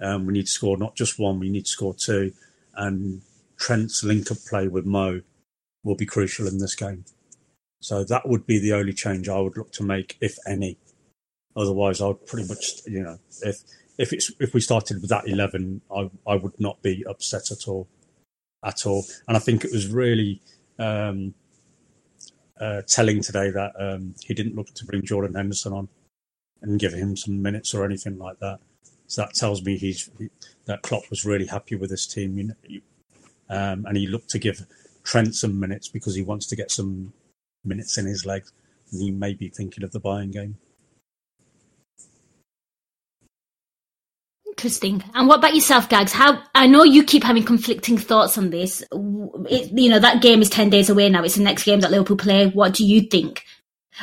Um, 0.00 0.26
we 0.26 0.32
need 0.32 0.46
to 0.46 0.52
score 0.52 0.78
not 0.78 0.96
just 0.96 1.18
one, 1.18 1.38
we 1.38 1.50
need 1.50 1.66
to 1.66 1.70
score 1.70 1.94
two, 1.94 2.32
and 2.74 3.22
Trent's 3.58 4.02
link-up 4.02 4.38
play 4.48 4.66
with 4.66 4.86
Mo 4.86 5.20
will 5.84 5.94
be 5.94 6.06
crucial 6.06 6.48
in 6.48 6.58
this 6.58 6.74
game. 6.74 7.04
So 7.80 8.04
that 8.04 8.28
would 8.28 8.46
be 8.46 8.58
the 8.58 8.72
only 8.72 8.92
change 8.92 9.28
I 9.28 9.40
would 9.40 9.56
look 9.56 9.72
to 9.72 9.82
make, 9.82 10.16
if 10.20 10.38
any. 10.46 10.78
Otherwise, 11.54 12.00
I 12.00 12.06
would 12.06 12.26
pretty 12.26 12.48
much, 12.48 12.80
you 12.86 13.02
know, 13.02 13.18
if 13.42 13.58
if 13.98 14.12
it's 14.12 14.32
if 14.40 14.54
we 14.54 14.60
started 14.60 15.00
with 15.00 15.10
that 15.10 15.28
eleven, 15.28 15.82
I 15.94 16.10
I 16.26 16.36
would 16.36 16.58
not 16.58 16.80
be 16.82 17.04
upset 17.06 17.50
at 17.50 17.68
all, 17.68 17.88
at 18.64 18.86
all. 18.86 19.04
And 19.28 19.36
I 19.36 19.40
think 19.40 19.64
it 19.64 19.72
was 19.72 19.88
really 19.88 20.40
um, 20.78 21.34
uh, 22.60 22.82
telling 22.86 23.20
today 23.20 23.50
that 23.50 23.72
um, 23.78 24.14
he 24.24 24.34
didn't 24.34 24.56
look 24.56 24.72
to 24.74 24.84
bring 24.84 25.02
Jordan 25.02 25.34
Henderson 25.34 25.72
on 25.72 25.88
and 26.62 26.78
give 26.78 26.92
him 26.92 27.16
some 27.16 27.42
minutes 27.42 27.74
or 27.74 27.84
anything 27.84 28.18
like 28.18 28.38
that. 28.38 28.60
So 29.06 29.22
that 29.22 29.34
tells 29.34 29.62
me 29.62 29.76
he's 29.76 30.10
he, 30.18 30.28
that 30.66 30.82
Klopp 30.82 31.10
was 31.10 31.24
really 31.24 31.46
happy 31.46 31.74
with 31.74 31.90
his 31.90 32.06
team, 32.06 32.38
you 32.38 32.44
know, 32.44 32.54
um, 33.50 33.84
and 33.86 33.96
he 33.96 34.06
looked 34.06 34.30
to 34.30 34.38
give 34.38 34.64
Trent 35.02 35.34
some 35.34 35.58
minutes 35.58 35.88
because 35.88 36.14
he 36.14 36.22
wants 36.22 36.46
to 36.46 36.56
get 36.56 36.70
some 36.70 37.12
minutes 37.64 37.98
in 37.98 38.06
his 38.06 38.24
legs. 38.24 38.52
And 38.90 39.02
he 39.02 39.10
may 39.10 39.34
be 39.34 39.48
thinking 39.48 39.84
of 39.84 39.92
the 39.92 40.00
Bayern 40.00 40.32
game. 40.32 40.56
Interesting. 44.52 45.02
And 45.14 45.28
what 45.28 45.38
about 45.38 45.54
yourself, 45.54 45.88
Gags? 45.88 46.12
How 46.12 46.42
I 46.54 46.66
know 46.66 46.84
you 46.84 47.04
keep 47.04 47.24
having 47.24 47.42
conflicting 47.42 47.96
thoughts 47.96 48.36
on 48.36 48.50
this. 48.50 48.82
It, 48.92 49.72
you 49.72 49.88
know 49.88 49.98
that 49.98 50.20
game 50.20 50.42
is 50.42 50.50
ten 50.50 50.68
days 50.68 50.90
away 50.90 51.08
now. 51.08 51.24
It's 51.24 51.36
the 51.36 51.42
next 51.42 51.64
game 51.64 51.80
that 51.80 51.90
Liverpool 51.90 52.18
play. 52.18 52.48
What 52.48 52.74
do 52.74 52.84
you 52.84 53.00
think? 53.00 53.44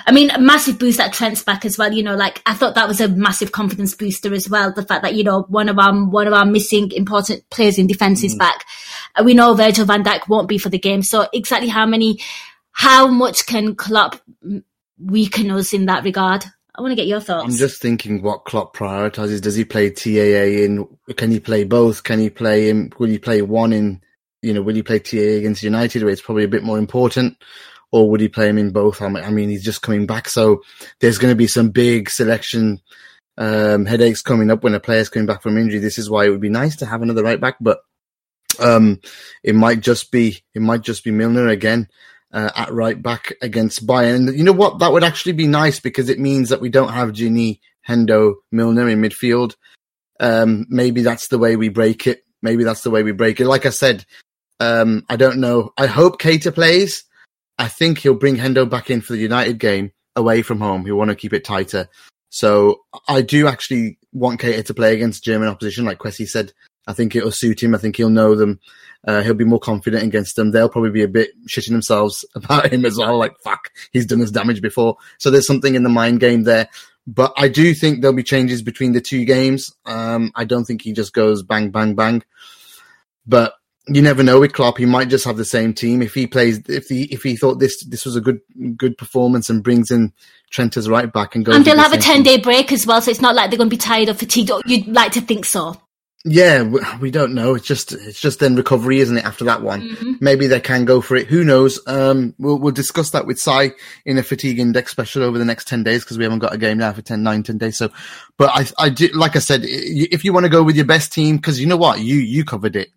I 0.08 0.12
mean, 0.12 0.32
a 0.32 0.40
massive 0.40 0.80
boost 0.80 0.98
that 0.98 1.14
Trent's 1.14 1.44
back 1.44 1.66
as 1.66 1.78
well. 1.78 1.94
You 1.94 2.02
know, 2.02 2.16
like 2.16 2.42
I 2.48 2.56
thought 2.56 2.74
that 2.76 2.88
was 2.88 3.00
a 3.00 3.08
massive 3.08 3.52
confidence 3.52 3.94
booster 3.94 4.34
as 4.34 4.50
well. 4.50 4.74
The 4.74 4.84
fact 4.84 5.04
that 5.04 5.14
you 5.14 5.24
know 5.24 5.44
one 5.50 5.70
of 5.70 5.78
our 5.78 5.94
one 5.94 6.26
of 6.26 6.34
our 6.34 6.46
missing 6.46 6.92
important 6.94 7.48
players 7.52 7.78
in 7.78 7.86
defence 7.86 8.24
is 8.24 8.36
back. 8.36 8.66
We 9.24 9.36
know 9.36 9.54
Virgil 9.54 9.86
Van 9.86 10.04
Dijk 10.04 10.28
won't 10.28 10.50
be 10.50 10.58
for 10.58 10.70
the 10.70 10.80
game. 10.80 11.04
So 11.04 11.28
exactly 11.32 11.70
how 11.70 11.86
many, 11.86 12.20
how 12.72 13.08
much 13.08 13.46
can 13.46 13.76
Klopp 13.76 14.20
mm, 14.44 14.64
weaken 14.98 15.52
us 15.52 15.74
in 15.74 15.86
that 15.86 16.04
regard? 16.04 16.46
I 16.80 16.82
want 16.82 16.94
to 16.94 16.96
get 16.96 17.08
your 17.08 17.20
thoughts. 17.20 17.44
I'm 17.44 17.58
just 17.58 17.82
thinking 17.82 18.22
what 18.22 18.46
Klopp 18.46 18.74
prioritizes. 18.74 19.42
Does 19.42 19.56
he 19.56 19.66
play 19.66 19.90
TAA 19.90 20.64
in? 20.64 20.88
Can 21.18 21.30
he 21.30 21.42
play 21.42 21.66
both? 21.66 22.04
Can 22.04 22.20
he 22.20 22.30
play 22.30 22.70
him? 22.70 22.94
Will 22.98 23.10
he 23.10 23.20
play 23.20 23.42
one 23.42 23.74
in? 23.74 24.02
You 24.42 24.54
know, 24.54 24.62
will 24.62 24.76
he 24.76 24.82
play 24.82 25.00
TAA 25.00 25.40
against 25.40 25.62
United, 25.62 26.04
where 26.04 26.14
it's 26.14 26.22
probably 26.22 26.46
a 26.46 26.48
bit 26.50 26.64
more 26.64 26.78
important, 26.78 27.36
or 27.92 28.10
would 28.10 28.22
he 28.22 28.30
play 28.30 28.48
him 28.48 28.58
in 28.58 28.72
both? 28.72 29.02
I 29.02 29.10
mean, 29.10 29.26
I 29.26 29.30
mean 29.30 29.50
he's 29.50 29.66
just 29.66 29.82
coming 29.82 30.06
back, 30.06 30.30
so 30.30 30.62
there's 31.02 31.18
going 31.18 31.34
to 31.34 31.36
be 31.36 31.48
some 31.48 31.72
big 31.72 32.10
selection 32.10 32.80
um, 33.38 33.86
headaches 33.86 34.22
coming 34.22 34.50
up 34.50 34.64
when 34.64 34.74
a 34.74 34.80
player's 34.80 35.10
coming 35.10 35.28
back 35.28 35.42
from 35.42 35.58
injury. 35.58 35.80
This 35.80 35.98
is 35.98 36.10
why 36.10 36.28
it 36.28 36.30
would 36.30 36.40
be 36.40 36.48
nice 36.48 36.78
to 36.78 36.86
have 36.86 37.02
another 37.02 37.24
right 37.24 37.42
back, 37.42 37.58
but 37.60 37.82
um, 38.58 39.02
it 39.44 39.54
might 39.54 39.82
just 39.82 40.14
be 40.14 40.42
it 40.56 40.62
might 40.62 40.84
just 40.84 41.04
be 41.04 41.12
Milner 41.12 41.50
again 41.50 41.90
uh, 42.32 42.52
at 42.56 42.72
right 42.72 43.02
back 43.02 43.34
against 43.42 43.86
Bayern. 43.86 44.28
And 44.28 44.38
you 44.38 44.44
know 44.44 44.52
what? 44.52 44.80
That 44.80 44.92
would 44.92 45.04
actually 45.04 45.34
be 45.34 45.48
nice 45.48 45.80
because 45.80 46.10
it 46.10 46.20
means 46.20 46.50
that 46.50 46.62
we 46.62 46.70
don't 46.70 46.94
have 46.94 47.10
Gini, 47.10 47.60
Hendo, 47.88 48.36
Milner 48.52 48.90
in 48.90 49.02
midfield. 49.02 49.56
Um, 50.20 50.66
maybe 50.70 51.02
that's 51.02 51.30
the 51.30 51.40
way 51.40 51.56
we 51.56 51.70
break 51.70 52.08
it. 52.08 52.24
Maybe 52.42 52.64
that's 52.64 52.82
the 52.82 52.92
way 52.92 53.04
we 53.04 53.12
break 53.12 53.40
it. 53.40 53.48
Like 53.48 53.66
I 53.66 53.70
said, 53.70 54.06
um, 54.60 55.06
I 55.10 55.16
don't 55.16 55.40
know. 55.40 55.74
I 55.78 55.88
hope 55.88 56.22
Keita 56.22 56.54
plays. 56.54 57.04
I 57.58 57.68
think 57.68 57.98
he'll 57.98 58.14
bring 58.14 58.38
Hendo 58.38 58.70
back 58.70 58.90
in 58.90 59.02
for 59.02 59.14
the 59.14 59.20
United 59.20 59.60
game 59.60 59.92
away 60.16 60.42
from 60.42 60.60
home. 60.60 60.86
He'll 60.86 60.96
want 60.96 61.10
to 61.10 61.16
keep 61.16 61.34
it 61.34 61.44
tighter. 61.44 61.90
So 62.30 62.82
I 63.08 63.22
do 63.22 63.48
actually 63.48 63.98
want 64.14 64.40
Keita 64.40 64.66
to 64.66 64.74
play 64.74 64.94
against 64.94 65.24
German 65.24 65.50
opposition, 65.50 65.86
like 65.86 66.00
Kwesi 66.00 66.28
said. 66.28 66.54
I 66.88 66.94
think 66.94 67.16
it'll 67.16 67.32
suit 67.32 67.62
him. 67.62 67.76
I 67.76 67.78
think 67.78 67.96
he'll 67.96 68.10
know 68.10 68.36
them. 68.36 68.60
Uh, 69.08 69.22
he'll 69.22 69.34
be 69.34 69.46
more 69.46 69.60
confident 69.60 70.04
against 70.04 70.36
them. 70.36 70.52
They'll 70.52 70.70
probably 70.70 70.92
be 70.92 71.04
a 71.04 71.08
bit 71.08 71.32
shitting 71.48 71.72
themselves 71.72 72.26
about 72.36 72.72
him 72.72 72.86
as 72.86 72.98
well. 72.98 73.18
Like, 73.18 73.38
fuck, 73.40 73.72
he's 73.92 74.06
done 74.06 74.22
us 74.22 74.32
damage 74.32 74.62
before. 74.62 74.98
So 75.18 75.32
there's 75.32 75.48
something 75.48 75.76
in 75.76 75.84
the 75.84 75.90
mind 75.90 76.20
game 76.20 76.44
there. 76.44 76.68
But 77.08 77.34
I 77.38 77.48
do 77.48 77.74
think 77.74 78.02
there'll 78.02 78.16
be 78.16 78.24
changes 78.24 78.62
between 78.62 78.92
the 78.92 79.02
two 79.02 79.26
games. 79.26 79.74
Um, 79.86 80.32
I 80.36 80.46
don't 80.46 80.66
think 80.66 80.84
he 80.84 80.94
just 80.94 81.14
goes 81.14 81.42
bang, 81.42 81.72
bang, 81.72 81.96
bang. 81.96 82.24
But 83.26 83.54
you 83.88 84.02
never 84.02 84.22
know 84.22 84.40
with 84.40 84.54
Klopp. 84.54 84.78
He 84.78 84.86
might 84.86 85.10
just 85.10 85.26
have 85.26 85.38
the 85.38 85.46
same 85.46 85.74
team 85.74 86.02
if 86.02 86.14
he 86.14 86.28
plays. 86.28 86.62
If 86.68 86.88
he 86.88 87.04
if 87.06 87.24
he 87.24 87.36
thought 87.36 87.60
this 87.60 87.84
this 87.86 88.06
was 88.06 88.16
a 88.16 88.22
good 88.22 88.42
good 88.78 88.98
performance 88.98 89.50
and 89.50 89.64
brings 89.64 89.90
in 89.90 90.14
Trent 90.52 90.78
as 90.78 90.88
right 90.88 91.12
back 91.12 91.36
and 91.36 91.44
goes. 91.44 91.56
and 91.56 91.66
they'll 91.66 91.76
the 91.76 91.82
have 91.82 91.94
a 91.94 92.02
same 92.02 92.24
10 92.24 92.24
day 92.24 92.38
break 92.38 92.72
as 92.72 92.86
well, 92.86 93.02
so 93.02 93.10
it's 93.10 93.22
not 93.22 93.36
like 93.36 93.50
they're 93.50 93.58
going 93.58 93.70
to 93.70 93.76
be 93.76 93.78
tired 93.78 94.10
or 94.10 94.14
fatigued. 94.14 94.52
You'd 94.66 94.88
like 94.88 95.14
to 95.14 95.22
think 95.22 95.46
so. 95.46 95.76
Yeah, 96.26 96.70
we 97.00 97.12
don't 97.12 97.34
know. 97.34 97.56
It's 97.56 97.66
just 97.66 97.94
it's 97.94 98.20
just 98.20 98.40
then 98.42 98.56
recovery, 98.58 99.00
isn't 99.00 99.18
it? 99.18 99.24
After 99.24 99.46
that 99.46 99.62
one, 99.62 99.82
Mm-hmm. 99.82 100.12
maybe 100.20 100.48
they 100.48 100.60
can 100.60 100.84
go 100.84 101.00
for 101.00 101.16
it. 101.16 101.28
Who 101.28 101.46
knows? 101.46 101.80
Um, 101.88 102.36
we'll 102.38 102.60
we'll 102.60 102.74
discuss 102.74 103.12
that 103.12 103.26
with 103.26 103.40
Sai 103.40 103.72
in 104.06 104.18
a 104.18 104.24
fatigue 104.24 104.60
index 104.60 104.92
special 104.92 105.24
over 105.24 105.38
the 105.38 105.46
next 105.46 105.68
ten 105.70 105.82
days 105.82 106.04
because 106.04 106.18
we 106.18 106.26
haven't 106.26 106.40
got 106.40 106.54
a 106.54 106.58
game 106.58 106.78
now 106.78 106.92
for 106.92 107.02
10, 107.02 107.24
9, 107.24 107.44
10 107.44 107.58
days. 107.58 107.78
So, 107.78 107.90
but 108.38 108.50
I 108.54 108.66
I 108.86 108.90
do 108.90 109.08
like 109.14 109.38
I 109.38 109.40
said, 109.40 109.62
if 109.64 110.26
you 110.26 110.34
want 110.34 110.44
to 110.44 110.50
go 110.50 110.62
with 110.62 110.76
your 110.76 110.86
best 110.86 111.14
team, 111.14 111.38
because 111.38 111.58
you 111.60 111.68
know 111.68 111.78
what, 111.78 112.02
you 112.02 112.18
you 112.18 112.44
covered 112.44 112.76
it 112.76 112.90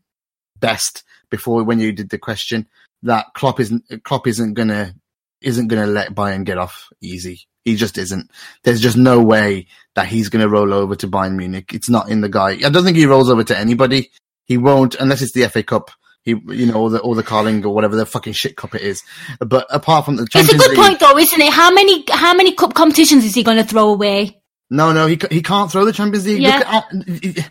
best 0.59 1.05
before 1.31 1.63
when 1.63 1.79
you 1.79 1.93
did 1.93 2.11
the 2.11 2.19
question 2.19 2.67
that 3.05 3.27
Klopp 3.35 3.61
isn't 3.61 3.85
Klopp 4.03 4.27
isn't 4.27 4.55
gonna 4.55 4.95
isn't 5.41 5.69
gonna 5.69 5.87
let 5.87 6.13
Bayern 6.15 6.45
get 6.45 6.59
off 6.59 6.89
easy. 7.01 7.43
He 7.65 7.77
just 7.77 7.99
isn't. 7.99 8.31
There's 8.65 8.81
just 8.81 8.97
no 8.97 9.23
way 9.23 9.67
that 9.95 10.07
he's 10.07 10.29
going 10.29 10.43
to 10.43 10.49
roll 10.49 10.73
over 10.75 10.97
to 10.97 11.09
Bayern 11.09 11.37
Munich. 11.37 11.73
It's 11.73 11.89
not 11.91 12.09
in 12.09 12.21
the 12.21 12.29
guy. 12.29 12.59
I 12.65 12.71
don't 12.71 12.85
think 12.85 12.97
he 12.97 13.07
rolls 13.07 13.31
over 13.31 13.45
to 13.45 13.59
anybody. 13.59 14.11
He 14.47 14.59
won't 14.59 14.97
unless 14.97 15.23
it's 15.23 15.33
the 15.33 15.49
FA 15.49 15.63
Cup 15.63 15.91
He, 16.25 16.33
you 16.49 16.67
know, 16.67 16.75
or 16.75 16.91
the 16.91 16.99
or 17.01 17.15
the 17.15 17.23
Carling 17.23 17.65
or 17.65 17.75
whatever 17.75 17.97
the 17.97 18.07
fucking 18.07 18.33
shit 18.33 18.57
cup 18.57 18.75
it 18.75 18.83
is. 18.83 19.03
But 19.41 19.67
apart 19.71 20.05
from 20.05 20.17
the 20.17 20.27
It's 20.35 20.53
a 20.53 20.57
good 20.57 20.71
League, 20.71 20.79
point, 20.79 21.01
though, 21.01 21.17
isn't 21.19 21.41
it? 21.41 21.53
How 21.53 21.71
many 21.73 22.05
how 22.11 22.35
many 22.35 22.55
cup 22.55 22.75
competitions 22.75 23.25
is 23.25 23.35
he 23.35 23.43
going 23.43 23.59
to 23.59 23.65
throw 23.65 23.91
away? 23.91 24.41
no, 24.71 24.93
no, 24.93 25.07
he 25.07 25.19
he 25.31 25.43
can't 25.43 25.71
throw 25.71 25.85
the 25.85 25.93
Champions 25.93 26.27
League. 26.27 26.43
Yeah. 26.43 26.63
At, 26.67 27.39
uh, 27.39 27.43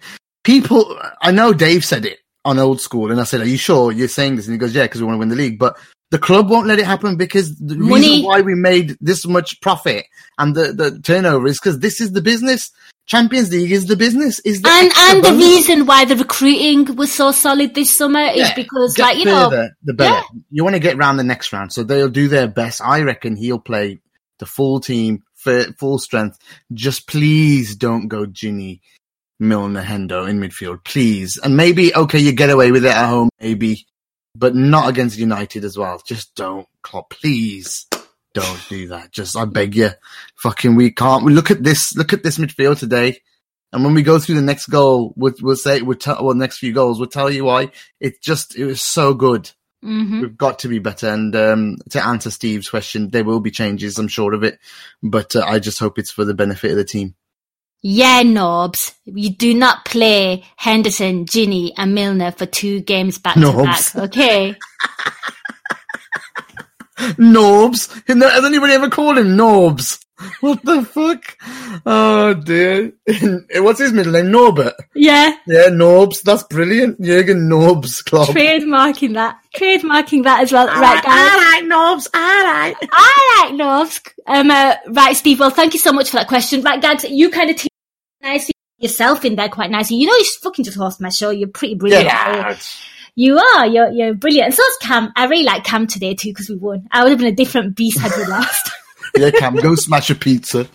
people, 0.44 0.98
I 1.22 1.32
know 1.32 1.54
Dave 1.54 1.86
said 1.86 2.06
it 2.06 2.20
on 2.44 2.60
Old 2.60 2.82
School, 2.82 3.12
and 3.12 3.22
I 3.22 3.26
said, 3.26 3.42
"Are 3.42 3.48
you 3.48 3.58
sure 3.58 3.92
you're 3.92 4.08
saying 4.08 4.38
this?" 4.38 4.48
And 4.48 4.54
he 4.54 4.58
goes, 4.58 4.74
"Yeah, 4.74 4.84
because 4.84 5.02
we 5.02 5.06
want 5.06 5.16
to 5.16 5.20
win 5.20 5.30
the 5.30 5.36
league." 5.36 5.60
But 5.60 5.78
the 6.12 6.20
club 6.20 6.50
won't 6.50 6.68
let 6.68 6.78
it 6.80 6.86
happen 6.86 7.16
because 7.18 7.56
the 7.58 7.76
Money. 7.76 8.02
reason 8.08 8.26
why 8.26 8.42
we 8.42 8.54
made 8.54 8.98
this 9.02 9.26
much 9.26 9.60
profit 9.62 10.06
and 10.38 10.54
the, 10.56 10.74
the 10.74 11.00
turnover 11.02 11.48
is 11.48 11.60
because 11.60 11.80
this 11.80 12.00
is 12.00 12.12
the 12.12 12.22
business. 12.22 12.70
Champions 13.08 13.52
League 13.52 13.72
is 13.72 13.88
the 13.88 13.96
business. 13.96 14.40
Is 14.42 14.62
the 14.62 14.70
And 14.70 14.92
and 14.96 15.24
the 15.24 15.34
reason 15.34 15.86
why 15.86 16.06
the 16.06 16.16
recruiting 16.16 16.96
was 16.96 17.12
so 17.14 17.32
solid 17.32 17.74
this 17.74 17.98
summer 17.98 18.22
is 18.22 18.38
Yeah. 18.38 18.56
because, 18.56 18.94
Get 18.94 19.04
like 19.04 19.18
you 19.18 19.26
know, 19.26 19.50
the 19.84 19.94
better. 19.94 20.22
You 20.52 20.64
want 20.64 20.76
to 20.76 20.80
get 20.80 20.98
round 20.98 21.18
the 21.18 21.24
next 21.24 21.52
round, 21.52 21.74
so 21.74 21.84
they'll 21.84 22.10
do 22.10 22.28
their 22.28 22.48
best. 22.48 22.82
I 22.82 23.02
reckon 23.02 23.36
he'll 23.36 23.60
play 23.60 24.00
the 24.40 24.46
full 24.46 24.80
team, 24.80 25.24
full 25.36 25.98
strength. 25.98 26.38
Just 26.74 27.08
please 27.08 27.76
don't 27.76 28.08
go 28.08 28.26
Gini, 28.26 28.80
Milner, 29.40 29.84
Hendo 29.84 30.30
in 30.30 30.40
midfield, 30.40 30.84
please. 30.84 31.40
And 31.44 31.58
maybe 31.58 31.94
okay, 31.96 32.20
you 32.20 32.32
get 32.34 32.50
away 32.50 32.72
with 32.72 32.86
it 32.86 32.92
at 32.94 33.08
home, 33.10 33.30
maybe, 33.42 33.86
but 34.36 34.56
not 34.56 34.90
against 34.90 35.18
United 35.18 35.64
as 35.64 35.78
well. 35.78 36.02
Just 36.06 36.36
don't, 36.36 36.68
Klopp, 36.82 37.10
please. 37.10 37.88
Don't 38.34 38.66
do 38.70 38.88
that. 38.88 39.12
Just, 39.12 39.36
I 39.36 39.44
beg 39.46 39.76
you. 39.76 39.90
Fucking, 40.38 40.76
we 40.76 40.92
can't. 40.92 41.26
We 41.26 41.34
look 41.34 41.52
at 41.52 41.64
this. 41.64 41.96
Look 41.98 42.14
at 42.14 42.24
this 42.24 42.38
midfield 42.38 42.80
today. 42.80 43.20
And 43.74 43.84
when 43.84 43.94
we 43.94 44.04
go 44.04 44.20
through 44.20 44.36
the 44.36 44.42
next 44.42 44.68
goal, 44.68 45.14
we'll, 45.16 45.34
we'll 45.42 45.56
say, 45.56 45.82
we'll 45.82 45.98
tell, 45.98 46.24
well, 46.24 46.34
next 46.34 46.58
few 46.58 46.74
goals, 46.74 47.00
we'll 47.00 47.08
tell 47.10 47.30
you 47.30 47.46
why. 47.46 47.72
It 48.00 48.22
just, 48.22 48.56
it 48.58 48.66
was 48.66 48.82
so 48.82 49.14
good. 49.14 49.50
mhm. 49.84 50.22
We've 50.22 50.38
got 50.38 50.60
to 50.60 50.68
be 50.68 50.80
better. 50.80 51.08
And, 51.08 51.36
um, 51.36 51.78
to 51.90 52.06
answer 52.06 52.30
Steve's 52.32 52.70
question, 52.70 53.10
there 53.10 53.24
will 53.24 53.40
be 53.40 53.52
changes, 53.52 53.98
I'm 53.98 54.10
sure 54.10 54.34
of 54.34 54.44
it. 54.44 54.60
But 55.02 55.36
uh, 55.36 55.44
I 55.46 55.60
just 55.60 55.80
hope 55.80 55.98
it's 56.00 56.12
for 56.12 56.26
the 56.26 56.34
benefit 56.34 56.72
of 56.72 56.78
the 56.78 56.84
team. 56.84 57.16
Yeah, 57.84 58.22
Norbs, 58.22 58.94
you 59.06 59.32
do 59.32 59.54
not 59.56 59.86
play 59.86 60.44
Henderson, 60.56 61.26
Gini, 61.26 61.72
and 61.78 61.96
Milner 61.96 62.32
for 62.32 62.46
two 62.46 62.82
games 62.82 63.18
back 63.18 63.34
to 63.36 63.64
back. 63.64 63.96
Okay, 63.96 64.56
Norbs? 67.18 67.90
Has 68.08 68.46
anybody 68.46 68.74
ever 68.74 68.90
called 68.90 69.18
him 69.18 69.36
Norbs? 69.38 70.00
What 70.42 70.64
the 70.64 70.84
fuck? 70.86 71.36
Oh 71.84 72.36
dear. 72.36 72.94
What's 73.64 73.80
his 73.80 73.92
middle 73.92 74.12
name? 74.14 74.30
Norbert. 74.32 74.76
yeah, 74.94 75.36
Yeah, 75.48 75.70
Norbs. 75.70 76.22
That's 76.22 76.44
brilliant. 76.44 77.02
Jürgen 77.02 77.50
Norbs 77.50 78.06
Klopp. 78.06 78.30
trademarking 78.30 79.16
that, 79.16 79.40
trademarking 79.56 80.24
that 80.26 80.42
as 80.44 80.52
well. 80.52 80.68
right, 80.68 81.04
guys. 81.04 81.04
I 81.08 81.60
like 81.60 81.64
Norbs. 81.72 82.08
I 82.14 82.44
like. 82.70 82.90
I 82.92 83.46
like 83.50 83.60
Norbs. 83.60 84.00
Um, 84.28 84.52
uh, 84.52 84.76
right, 84.90 85.18
Steve. 85.18 85.40
Well, 85.40 85.50
thank 85.50 85.74
you 85.74 85.80
so 85.80 85.92
much 85.92 86.12
for 86.12 86.18
that 86.18 86.28
question. 86.28 86.62
Right, 86.62 86.80
Gags, 86.80 87.04
you 87.06 87.32
kind 87.32 87.50
of 87.50 87.56
teed 87.56 87.71
nicely 88.22 88.54
yourself 88.78 89.24
in 89.26 89.36
there 89.36 89.50
quite 89.50 89.70
nicely. 89.72 89.98
You 89.98 90.08
know, 90.08 90.16
you 90.16 90.26
fucking 90.42 90.66
just 90.66 90.78
host 90.78 91.00
my 91.02 91.10
show. 91.10 91.30
You're 91.30 91.50
pretty 91.50 91.76
brilliant. 91.76 92.06
Yeah. 92.06 92.58
You 93.16 93.38
are. 93.38 93.68
You're 93.68 93.90
you're 93.92 94.14
brilliant. 94.14 94.46
And 94.48 94.54
so 94.56 94.64
is 94.64 94.78
Kam. 94.82 95.12
I 95.16 95.26
really 95.26 95.44
like 95.44 95.64
Kam 95.64 95.86
today 95.88 96.14
too 96.16 96.30
because 96.30 96.50
we 96.50 96.56
won. 96.56 96.88
I 96.92 97.04
would 97.04 97.10
have 97.10 97.20
been 97.20 97.28
a 97.28 97.36
different 97.36 97.76
beast 97.76 98.00
had 98.00 98.12
we 98.18 98.26
lost. 98.26 98.72
Yeah, 99.18 99.30
Kam, 99.30 99.56
go 99.56 99.76
smash 99.76 100.10
a 100.10 100.16
pizza. 100.16 100.64
to 100.64 100.72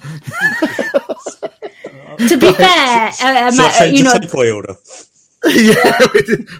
be 2.37 2.53
fair, 2.53 3.09
uh, 3.09 3.51
So 3.51 3.65
uh, 3.65 3.85
you 3.85 4.03
know, 4.03 4.13
takeaway 4.13 4.55
order. 4.55 4.75
yeah, 5.47 5.99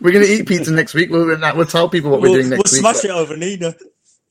we're 0.01 0.13
going 0.13 0.25
to 0.25 0.33
eat 0.33 0.47
pizza 0.49 0.71
next 0.73 0.95
week. 0.95 1.11
We'll, 1.11 1.27
we'll 1.27 1.67
tell 1.67 1.91
people 1.91 2.11
what 2.11 2.23
We'll, 2.23 2.33
we're 2.33 2.39
doing 2.39 2.51
next 2.51 2.73
we'll 2.73 2.83
next 2.83 3.03
week. 3.03 3.03
smash 3.03 3.05
it 3.05 3.11
over 3.11 3.37
Nina. 3.37 3.75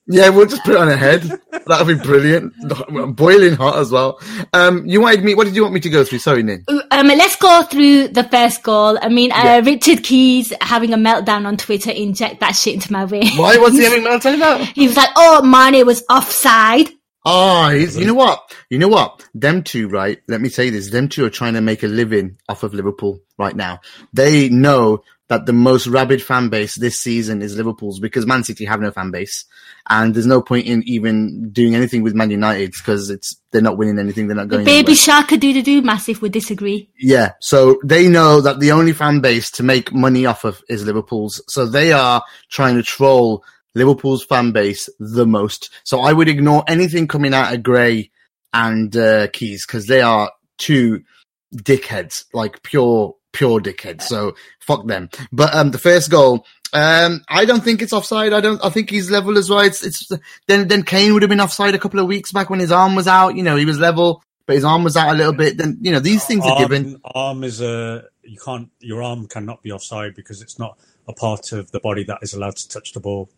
Yeah, 0.07 0.29
we'll 0.29 0.45
just 0.45 0.63
put 0.63 0.75
it 0.75 0.77
on 0.79 0.87
a 0.87 0.95
head. 0.95 1.23
That'll 1.65 1.85
be 1.87 1.95
brilliant. 1.95 2.53
Boiling 3.15 3.55
hot 3.55 3.79
as 3.79 3.91
well. 3.91 4.19
Um, 4.53 4.85
you 4.85 5.01
wanted 5.01 5.23
me, 5.23 5.33
what 5.33 5.45
did 5.45 5.55
you 5.55 5.63
want 5.63 5.73
me 5.73 5.79
to 5.79 5.89
go 5.89 6.03
through? 6.03 6.19
Sorry, 6.19 6.43
Nin. 6.43 6.63
um, 6.91 7.07
let's 7.07 7.35
go 7.37 7.63
through 7.63 8.09
the 8.09 8.23
first 8.25 8.61
goal. 8.61 8.99
I 9.01 9.09
mean, 9.09 9.31
uh, 9.31 9.41
Yeah. 9.43 9.59
Richard 9.61 10.03
Keys 10.03 10.53
having 10.61 10.93
a 10.93 10.97
meltdown 10.97 11.47
on 11.47 11.57
Twitter. 11.57 11.89
Inject 11.89 12.39
that 12.41 12.51
shit 12.55 12.75
into 12.75 12.91
my 12.91 13.05
veins. 13.05 13.35
Why 13.35 13.57
was 13.57 13.73
he 13.73 13.83
having 13.83 14.03
meltdown 14.07 14.35
about? 14.35 14.61
He 14.61 14.87
was 14.87 14.95
like, 14.95 15.09
"Oh, 15.15 15.41
Mane 15.41 15.83
was 15.85 16.03
offside." 16.09 16.87
Ah, 17.25 17.67
oh, 17.67 17.75
he's, 17.75 17.97
you 17.97 18.05
know 18.05 18.13
what? 18.13 18.55
You 18.69 18.77
know 18.77 18.87
what? 18.87 19.27
Them 19.33 19.63
two, 19.63 19.87
right? 19.87 20.21
Let 20.27 20.41
me 20.41 20.49
say 20.49 20.69
this. 20.69 20.91
Them 20.91 21.09
two 21.09 21.25
are 21.25 21.29
trying 21.31 21.55
to 21.55 21.61
make 21.61 21.81
a 21.81 21.87
living 21.87 22.37
off 22.47 22.61
of 22.63 22.73
Liverpool 22.73 23.19
right 23.37 23.55
now. 23.55 23.81
They 24.13 24.47
know 24.49 25.03
that 25.27 25.47
the 25.47 25.53
most 25.53 25.87
rabid 25.87 26.21
fan 26.21 26.49
base 26.49 26.77
this 26.77 26.99
season 26.99 27.41
is 27.41 27.57
Liverpool's 27.57 27.99
because 27.99 28.27
Man 28.27 28.43
City 28.43 28.63
have 28.65 28.79
no 28.79 28.91
fan 28.91 29.09
base. 29.09 29.45
And 29.89 30.13
there's 30.13 30.27
no 30.27 30.39
point 30.39 30.67
in 30.67 30.83
even 30.85 31.49
doing 31.51 31.73
anything 31.73 32.03
with 32.03 32.13
Man 32.13 32.29
United 32.29 32.73
because 32.73 33.09
it's, 33.09 33.35
they're 33.51 33.59
not 33.61 33.77
winning 33.77 33.97
anything. 33.97 34.27
They're 34.27 34.35
not 34.35 34.49
The 34.49 34.57
going 34.57 34.65
baby 34.65 34.77
anywhere. 34.77 34.95
shark 34.95 35.27
could 35.29 35.39
do 35.39 35.51
to 35.53 35.63
do 35.63 35.81
massive 35.81 36.21
would 36.21 36.31
disagree. 36.31 36.89
Yeah, 36.99 37.31
so 37.39 37.79
they 37.83 38.07
know 38.07 38.39
that 38.41 38.59
the 38.59 38.71
only 38.71 38.93
fan 38.93 39.19
base 39.19 39.49
to 39.51 39.63
make 39.63 39.91
money 39.91 40.27
off 40.27 40.43
of 40.43 40.61
is 40.69 40.85
Liverpool's. 40.85 41.41
So 41.47 41.65
they 41.65 41.91
are 41.91 42.23
trying 42.51 42.75
to 42.75 42.83
troll 42.83 43.43
Liverpool's 43.75 44.25
fan 44.25 44.51
base 44.51 44.89
the 44.99 45.25
most. 45.25 45.69
So 45.83 45.99
I 45.99 46.13
would 46.13 46.27
ignore 46.27 46.63
anything 46.67 47.07
coming 47.07 47.33
out 47.33 47.53
of 47.53 47.63
Gray 47.63 48.11
and 48.53 48.95
uh, 48.95 49.27
Keys 49.27 49.65
because 49.65 49.87
they 49.87 50.01
are 50.01 50.31
two 50.57 51.03
dickheads, 51.53 52.25
like 52.33 52.63
pure, 52.63 53.15
pure 53.33 53.59
dickheads. 53.59 54.03
So 54.03 54.35
fuck 54.59 54.87
them. 54.87 55.09
But 55.31 55.53
um, 55.53 55.71
the 55.71 55.77
first 55.77 56.09
goal, 56.09 56.45
um, 56.73 57.23
I 57.29 57.45
don't 57.45 57.63
think 57.63 57.81
it's 57.81 57.93
offside. 57.93 58.33
I 58.33 58.41
don't. 58.41 58.63
I 58.63 58.69
think 58.69 58.89
he's 58.89 59.11
level 59.11 59.37
as 59.37 59.49
well. 59.49 59.59
It's, 59.59 59.83
it's 59.83 60.09
then 60.47 60.67
then 60.67 60.83
Kane 60.83 61.13
would 61.13 61.21
have 61.21 61.29
been 61.29 61.41
offside 61.41 61.75
a 61.75 61.79
couple 61.79 61.99
of 61.99 62.07
weeks 62.07 62.31
back 62.31 62.49
when 62.49 62.59
his 62.59 62.71
arm 62.71 62.95
was 62.95 63.07
out. 63.07 63.35
You 63.35 63.43
know, 63.43 63.55
he 63.55 63.65
was 63.65 63.79
level, 63.79 64.23
but 64.45 64.55
his 64.55 64.65
arm 64.65 64.83
was 64.83 64.97
out 64.97 65.13
a 65.13 65.17
little 65.17 65.33
bit. 65.33 65.57
Then 65.57 65.77
you 65.81 65.91
know 65.91 65.99
these 65.99 66.25
things 66.25 66.45
are 66.45 66.59
given. 66.59 66.99
Arm, 67.05 67.11
arm 67.15 67.43
is 67.43 67.61
a 67.61 68.03
you 68.23 68.37
can't 68.43 68.69
your 68.79 69.03
arm 69.03 69.27
cannot 69.27 69.63
be 69.63 69.71
offside 69.71 70.15
because 70.15 70.41
it's 70.41 70.59
not 70.59 70.77
a 71.07 71.13
part 71.13 71.51
of 71.51 71.71
the 71.71 71.79
body 71.79 72.03
that 72.05 72.19
is 72.21 72.33
allowed 72.33 72.57
to 72.57 72.67
touch 72.67 72.91
the 72.93 72.99
ball. 72.99 73.29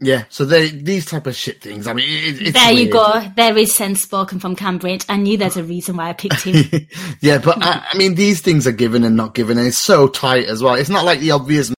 Yeah, 0.00 0.24
so 0.28 0.44
they 0.44 0.68
these 0.68 1.06
type 1.06 1.26
of 1.26 1.34
shit 1.34 1.60
things. 1.60 1.88
I 1.88 1.92
mean, 1.92 2.06
it, 2.08 2.40
it's 2.40 2.52
there 2.52 2.72
you 2.72 2.90
go. 2.90 3.20
There 3.36 3.56
is 3.56 3.74
sense 3.74 4.00
spoken 4.00 4.38
from 4.38 4.54
Cambridge. 4.54 5.04
I 5.08 5.16
knew 5.16 5.36
there's 5.36 5.56
a 5.56 5.64
reason 5.64 5.96
why 5.96 6.10
I 6.10 6.12
picked 6.12 6.42
him. 6.42 6.86
yeah, 7.20 7.38
but 7.38 7.60
I, 7.60 7.84
I 7.92 7.96
mean, 7.96 8.14
these 8.14 8.40
things 8.40 8.66
are 8.68 8.72
given 8.72 9.02
and 9.02 9.16
not 9.16 9.34
given, 9.34 9.58
and 9.58 9.66
it's 9.66 9.78
so 9.78 10.06
tight 10.06 10.46
as 10.46 10.62
well. 10.62 10.74
It's 10.74 10.90
not 10.90 11.04
like 11.04 11.18
the 11.18 11.32
obvious. 11.32 11.72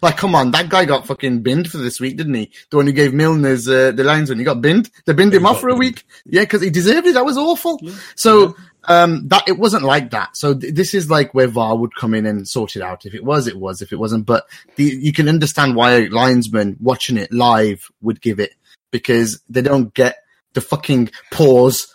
Like, 0.00 0.16
come 0.16 0.34
on, 0.36 0.52
that 0.52 0.68
guy 0.68 0.84
got 0.84 1.06
fucking 1.06 1.42
binned 1.42 1.68
for 1.68 1.78
this 1.78 2.00
week, 2.00 2.16
didn't 2.16 2.34
he? 2.34 2.52
The 2.70 2.76
one 2.76 2.86
who 2.86 2.92
gave 2.92 3.12
Milner's 3.12 3.68
uh, 3.68 3.90
the 3.90 4.04
lines 4.04 4.30
when 4.30 4.38
he 4.38 4.44
got 4.44 4.62
binned. 4.62 4.88
They 5.06 5.12
binned 5.12 5.34
him 5.34 5.44
off 5.44 5.56
got 5.56 5.60
for 5.60 5.68
a 5.68 5.72
binned. 5.72 5.80
week. 5.80 6.04
Yeah, 6.24 6.42
because 6.42 6.62
he 6.62 6.70
deserved 6.70 7.08
it. 7.08 7.14
That 7.14 7.24
was 7.24 7.36
awful. 7.36 7.80
So 8.16 8.56
um, 8.88 9.28
that 9.28 9.46
it 9.46 9.58
wasn't 9.58 9.84
like 9.84 10.10
that. 10.10 10.36
So 10.36 10.54
th- 10.54 10.74
this 10.74 10.94
is 10.94 11.10
like 11.10 11.34
where 11.34 11.46
VAR 11.46 11.76
would 11.76 11.94
come 11.94 12.14
in 12.14 12.26
and 12.26 12.48
sort 12.48 12.74
it 12.74 12.82
out. 12.82 13.06
If 13.06 13.14
it 13.14 13.24
was, 13.24 13.46
it 13.46 13.58
was. 13.58 13.82
If 13.82 13.92
it 13.92 13.98
wasn't, 13.98 14.26
but 14.26 14.46
the, 14.76 14.84
you 14.84 15.12
can 15.12 15.28
understand 15.28 15.76
why 15.76 15.98
linesman 16.10 16.76
watching 16.80 17.18
it 17.18 17.32
live 17.32 17.90
would 18.00 18.20
give 18.20 18.40
it 18.40 18.54
because 18.90 19.40
they 19.48 19.62
don't 19.62 19.92
get 19.94 20.16
the 20.54 20.60
fucking 20.60 21.10
pause 21.30 21.94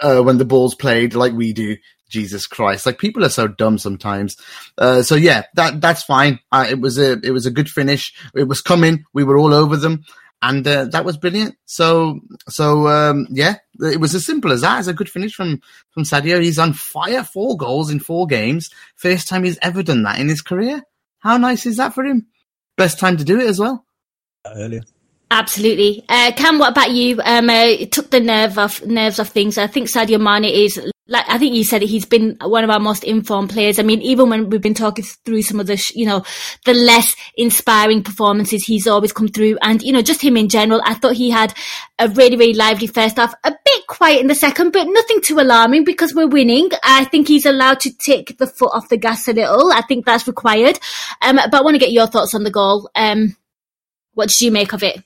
uh, 0.00 0.20
when 0.20 0.38
the 0.38 0.44
ball's 0.44 0.74
played 0.74 1.14
like 1.14 1.32
we 1.32 1.52
do. 1.52 1.76
Jesus 2.08 2.46
Christ! 2.46 2.86
Like 2.86 2.98
people 2.98 3.24
are 3.24 3.28
so 3.28 3.48
dumb 3.48 3.78
sometimes. 3.78 4.36
Uh, 4.78 5.02
so 5.02 5.16
yeah, 5.16 5.42
that 5.54 5.80
that's 5.80 6.04
fine. 6.04 6.38
Uh, 6.52 6.64
it 6.70 6.80
was 6.80 6.98
a 6.98 7.18
it 7.24 7.32
was 7.32 7.46
a 7.46 7.50
good 7.50 7.68
finish. 7.68 8.14
It 8.32 8.44
was 8.44 8.60
coming. 8.60 9.04
We 9.12 9.24
were 9.24 9.36
all 9.36 9.52
over 9.52 9.76
them, 9.76 10.04
and 10.42 10.66
uh, 10.66 10.84
that 10.86 11.04
was 11.04 11.16
brilliant. 11.16 11.56
So 11.64 12.20
so 12.48 12.88
um, 12.88 13.26
yeah, 13.30 13.56
it 13.80 14.00
was 14.00 14.14
as 14.14 14.26
simple 14.26 14.52
as 14.52 14.60
that. 14.60 14.78
It's 14.78 14.88
a 14.88 14.94
good 14.94 15.08
finish 15.08 15.34
from 15.34 15.60
from 15.90 16.04
Sadio. 16.04 16.42
He's 16.42 16.58
on 16.58 16.72
fire. 16.72 17.24
Four 17.24 17.56
goals 17.56 17.90
in 17.90 18.00
four 18.00 18.26
games. 18.26 18.70
First 18.96 19.28
time 19.28 19.44
he's 19.44 19.58
ever 19.62 19.82
done 19.82 20.02
that 20.02 20.18
in 20.18 20.28
his 20.28 20.42
career. 20.42 20.82
How 21.20 21.36
nice 21.38 21.66
is 21.66 21.78
that 21.78 21.94
for 21.94 22.04
him? 22.04 22.26
Best 22.76 22.98
time 22.98 23.16
to 23.16 23.24
do 23.24 23.40
it 23.40 23.46
as 23.46 23.58
well. 23.58 23.84
Earlier, 24.46 24.82
Absolutely. 25.30 26.04
Uh, 26.08 26.30
Kam, 26.36 26.58
what 26.58 26.70
about 26.70 26.92
you? 26.92 27.20
Um, 27.24 27.50
uh, 27.50 27.64
it 27.64 27.90
took 27.90 28.10
the 28.10 28.20
nerve 28.20 28.58
off, 28.58 28.84
nerves 28.84 29.18
off 29.18 29.28
things. 29.28 29.58
I 29.58 29.66
think 29.66 29.88
Sadio 29.88 30.20
Mane 30.20 30.44
is, 30.44 30.80
like, 31.08 31.24
I 31.28 31.38
think 31.38 31.54
you 31.54 31.62
said 31.62 31.82
he's 31.82 32.04
been 32.04 32.36
one 32.40 32.64
of 32.64 32.70
our 32.70 32.80
most 32.80 33.04
informed 33.04 33.50
players. 33.50 33.78
I 33.78 33.82
mean, 33.82 34.02
even 34.02 34.28
when 34.28 34.50
we've 34.50 34.60
been 34.60 34.74
talking 34.74 35.04
through 35.04 35.42
some 35.42 35.60
of 35.60 35.68
the, 35.68 35.76
sh- 35.76 35.94
you 35.94 36.04
know, 36.04 36.24
the 36.64 36.74
less 36.74 37.14
inspiring 37.36 38.02
performances, 38.02 38.64
he's 38.64 38.88
always 38.88 39.12
come 39.12 39.28
through. 39.28 39.56
And, 39.62 39.82
you 39.82 39.92
know, 39.92 40.02
just 40.02 40.20
him 40.20 40.36
in 40.36 40.48
general, 40.48 40.82
I 40.84 40.94
thought 40.94 41.14
he 41.14 41.30
had 41.30 41.54
a 41.98 42.08
really, 42.08 42.36
really 42.36 42.54
lively 42.54 42.88
first 42.88 43.18
half, 43.18 43.34
a 43.44 43.54
bit 43.64 43.86
quiet 43.86 44.20
in 44.20 44.26
the 44.26 44.34
second, 44.34 44.72
but 44.72 44.88
nothing 44.88 45.20
too 45.20 45.38
alarming 45.38 45.84
because 45.84 46.12
we're 46.12 46.26
winning. 46.26 46.70
I 46.82 47.04
think 47.04 47.28
he's 47.28 47.46
allowed 47.46 47.80
to 47.80 47.96
take 47.96 48.38
the 48.38 48.46
foot 48.48 48.72
off 48.72 48.88
the 48.88 48.96
gas 48.96 49.28
a 49.28 49.32
little. 49.32 49.70
I 49.72 49.82
think 49.82 50.06
that's 50.06 50.26
required. 50.26 50.80
Um, 51.22 51.36
but 51.36 51.54
I 51.54 51.62
want 51.62 51.76
to 51.76 51.80
get 51.80 51.92
your 51.92 52.08
thoughts 52.08 52.34
on 52.34 52.42
the 52.42 52.50
goal. 52.50 52.90
Um, 52.96 53.36
what 54.14 54.30
did 54.30 54.40
you 54.40 54.50
make 54.50 54.72
of 54.72 54.82
it? 54.82 55.02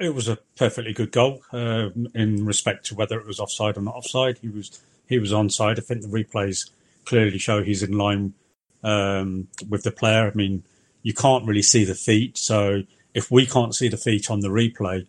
it 0.00 0.14
was 0.14 0.28
a 0.28 0.38
perfectly 0.56 0.92
good 0.92 1.12
goal 1.12 1.42
uh, 1.52 1.88
in 2.14 2.44
respect 2.44 2.86
to 2.86 2.94
whether 2.94 3.18
it 3.18 3.26
was 3.26 3.38
offside 3.38 3.76
or 3.76 3.80
not 3.80 3.94
offside. 3.94 4.38
He 4.38 4.48
was 4.48 4.80
he 5.06 5.18
was 5.18 5.32
onside. 5.32 5.78
I 5.78 5.82
think 5.82 6.02
the 6.02 6.08
replays 6.08 6.70
clearly 7.04 7.38
show 7.38 7.62
he's 7.62 7.82
in 7.82 7.96
line 7.96 8.34
um, 8.82 9.48
with 9.68 9.82
the 9.82 9.90
player. 9.92 10.30
I 10.30 10.34
mean, 10.34 10.62
you 11.02 11.14
can't 11.14 11.46
really 11.46 11.62
see 11.62 11.84
the 11.84 11.94
feet. 11.94 12.36
So 12.38 12.82
if 13.14 13.30
we 13.30 13.46
can't 13.46 13.74
see 13.74 13.88
the 13.88 13.96
feet 13.96 14.30
on 14.30 14.40
the 14.40 14.48
replay, 14.48 15.06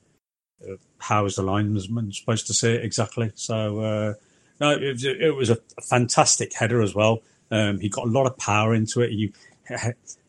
uh, 0.67 0.75
how 0.99 1.25
is 1.25 1.35
the 1.35 1.43
linesman 1.43 2.11
supposed 2.11 2.47
to 2.47 2.53
see 2.53 2.73
it 2.73 2.83
exactly? 2.83 3.31
So 3.35 3.79
uh, 3.79 4.13
no, 4.59 4.71
it 4.71 4.91
was, 4.93 5.03
it 5.05 5.35
was 5.35 5.49
a 5.49 5.57
fantastic 5.81 6.53
header 6.53 6.81
as 6.81 6.95
well. 6.95 7.21
Um, 7.51 7.79
he 7.79 7.89
got 7.89 8.05
a 8.05 8.09
lot 8.11 8.25
of 8.25 8.37
power 8.37 8.73
into 8.73 9.01
it. 9.01 9.11
He 9.11 9.33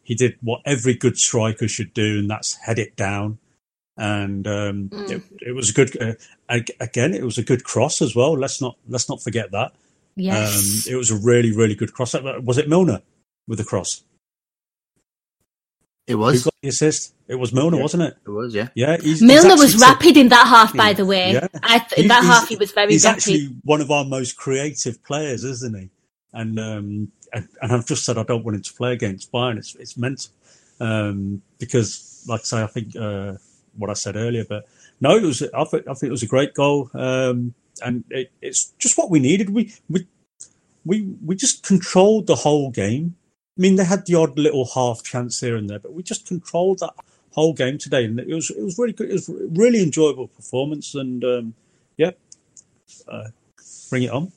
he 0.03 0.15
did 0.15 0.37
what 0.41 0.61
every 0.65 0.95
good 0.95 1.19
striker 1.19 1.69
should 1.69 1.93
do, 1.95 2.19
and 2.21 2.31
that's 2.31 2.55
head 2.55 2.79
it 2.79 2.97
down. 2.97 3.39
And 3.97 4.47
um, 4.47 4.91
Mm. 4.91 5.11
it, 5.11 5.23
it 5.41 5.53
was 5.53 5.71
a 5.71 5.73
good. 5.73 6.01
Uh, 6.01 6.15
again, 6.49 7.15
it 7.15 7.23
was 7.25 7.39
a 7.39 7.43
good 7.43 7.65
cross 7.65 8.01
as 8.03 8.15
well. 8.15 8.33
Let's 8.39 8.61
not 8.61 8.77
let's 8.89 9.09
not 9.09 9.23
forget 9.23 9.51
that. 9.53 9.73
Yes. 10.15 10.87
Um, 10.87 10.93
it 10.93 10.97
was 10.97 11.11
a 11.11 11.17
really 11.17 11.53
really 11.55 11.75
good 11.75 11.93
cross. 11.93 12.15
Uh, 12.15 12.41
Was 12.45 12.59
it 12.59 12.69
Milner 12.69 13.03
with 13.49 13.59
the 13.59 13.65
cross? 13.65 14.03
It 16.07 16.13
Who 16.13 16.19
was. 16.19 16.45
got 16.45 16.55
the 16.63 16.69
assist? 16.69 17.15
It 17.27 17.35
was 17.35 17.53
Milner, 17.53 17.77
Yeah. 17.79 17.83
wasn't 17.83 18.03
it? 18.05 18.17
It 18.25 18.31
was. 18.31 18.55
Yeah. 18.55 18.69
Yeah, 18.77 18.97
he's, 19.01 19.21
Milner 19.21 19.51
he's 19.55 19.75
was 19.75 19.83
actually- 19.83 19.87
rapid 20.07 20.17
in 20.19 20.29
that 20.29 20.47
half, 20.47 20.77
by 20.77 20.93
the 20.93 21.05
way. 21.05 21.33
Yeah. 21.33 21.49
I 21.65 21.81
th- 21.81 21.93
in 21.99 22.03
He- 22.05 22.09
that 22.09 22.23
he's- 22.23 22.27
half, 22.39 22.49
he 22.49 22.57
was 22.57 22.71
very 22.71 22.93
He's 22.93 23.05
rapid. 23.05 23.17
actually 23.17 23.57
one 23.65 23.81
of 23.81 23.91
our 23.91 24.05
most 24.05 24.37
creative 24.37 25.03
players, 25.03 25.43
isn't 25.43 25.77
he? 25.77 25.91
And 26.33 26.59
um, 26.61 27.13
and, 27.33 27.49
and 27.61 27.73
I've 27.73 27.87
just 27.87 28.05
said 28.05 28.19
I 28.19 28.23
don't 28.23 28.45
want 28.45 28.57
him 28.57 28.63
to 28.63 28.73
play 28.75 28.93
against 28.93 29.33
Bayern. 29.33 29.59
It's 29.59 29.75
it's 29.77 29.97
mental 29.97 30.31
um, 30.81 31.43
because, 31.59 32.23
like 32.29 32.41
I 32.43 32.45
say, 32.45 32.63
I 32.63 32.67
think 32.69 32.95
uh, 32.95 33.35
what 33.77 33.91
I 33.91 33.95
said 33.95 34.15
earlier. 34.17 34.45
But 34.49 34.69
no, 35.01 35.17
it 35.17 35.23
was. 35.23 35.43
I 35.43 35.65
think, 35.65 35.89
I 35.89 35.95
think 35.95 36.09
it 36.09 36.11
was 36.11 36.23
a 36.23 36.29
great 36.29 36.55
goal, 36.55 36.91
um, 36.95 37.55
and 37.83 38.05
it, 38.11 38.33
it's 38.41 38.73
just 38.79 38.97
what 38.97 39.11
we 39.11 39.19
needed. 39.19 39.51
We 39.51 39.75
we 39.89 40.07
we 40.85 41.03
we 41.25 41.35
just 41.35 41.63
controlled 41.63 42.27
the 42.27 42.37
whole 42.37 42.71
game. 42.71 43.17
I 43.59 43.61
mean, 43.61 43.77
they 43.77 43.85
had 43.85 44.07
the 44.07 44.15
odd 44.15 44.39
little 44.39 44.67
half 44.75 45.03
chance 45.03 45.41
here 45.41 45.57
and 45.57 45.69
there, 45.69 45.79
but 45.79 45.93
we 45.93 46.03
just 46.03 46.27
controlled 46.27 46.79
that 46.81 46.95
whole 47.33 47.53
game 47.53 47.77
today, 47.79 48.05
and 48.07 48.19
it 48.19 48.29
was 48.35 48.51
it 48.51 48.63
was 48.63 48.79
really 48.79 48.95
good. 48.95 49.11
It 49.11 49.15
was 49.15 49.29
really 49.29 49.83
enjoyable 49.83 50.29
performance, 50.29 50.95
and 50.95 51.23
um, 51.25 51.55
yeah, 51.97 52.13
uh, 53.09 53.29
bring 53.91 54.05
it 54.05 54.11
on. 54.11 54.33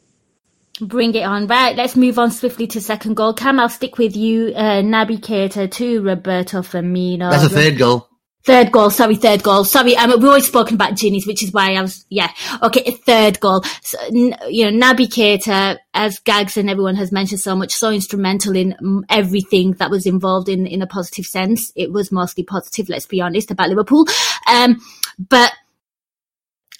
Bring 0.82 1.14
it 1.14 1.24
on. 1.24 1.48
Right, 1.48 1.76
let's 1.76 1.96
move 1.96 2.20
on 2.20 2.32
swiftly 2.32 2.68
to 2.68 2.82
second 2.82 3.16
goal. 3.16 3.34
Kam, 3.34 3.60
I'll 3.60 3.70
stick 3.70 3.98
with 3.98 4.16
you. 4.16 4.54
Uh, 4.56 4.82
Naby 4.82 5.20
Keita 5.20 5.70
to 5.72 6.02
Roberto 6.02 6.62
Firmino. 6.62 7.30
That's 7.32 7.44
a 7.46 7.50
third 7.50 7.78
goal. 7.78 8.09
Third 8.46 8.72
goal, 8.72 8.90
sorry, 8.90 9.16
third 9.16 9.44
goal. 9.44 9.66
Sorry, 9.66 9.98
um, 9.98 10.12
we've 10.12 10.24
always 10.24 10.48
spoken 10.48 10.76
about 10.76 10.94
Gini's, 10.94 11.28
which 11.28 11.44
is 11.44 11.52
why 11.52 11.74
I 11.74 11.82
was, 11.82 12.06
yeah. 12.10 12.32
Okay, 12.64 12.92
third 12.92 13.40
goal. 13.42 13.64
So, 13.82 13.98
you 14.08 14.30
know, 14.32 14.88
Naby 14.88 15.08
Keita, 15.08 15.78
as 15.94 16.20
Gags 16.20 16.56
and 16.56 16.70
everyone 16.70 16.96
has 16.96 17.12
mentioned 17.12 17.42
so 17.42 17.54
much, 17.54 17.74
so 17.74 17.92
instrumental 17.92 18.56
in 18.56 19.04
everything 19.10 19.74
that 19.74 19.92
was 19.92 20.06
involved 20.06 20.48
in, 20.48 20.66
in 20.68 20.82
a 20.82 20.88
positive 20.88 21.26
sense. 21.26 21.74
It 21.76 21.92
was 21.92 22.14
mostly 22.14 22.44
positive, 22.44 22.88
let's 22.88 23.06
be 23.06 23.20
honest, 23.20 23.52
about 23.52 23.70
Liverpool. 23.70 24.08
Um, 24.48 24.80
but 25.18 25.52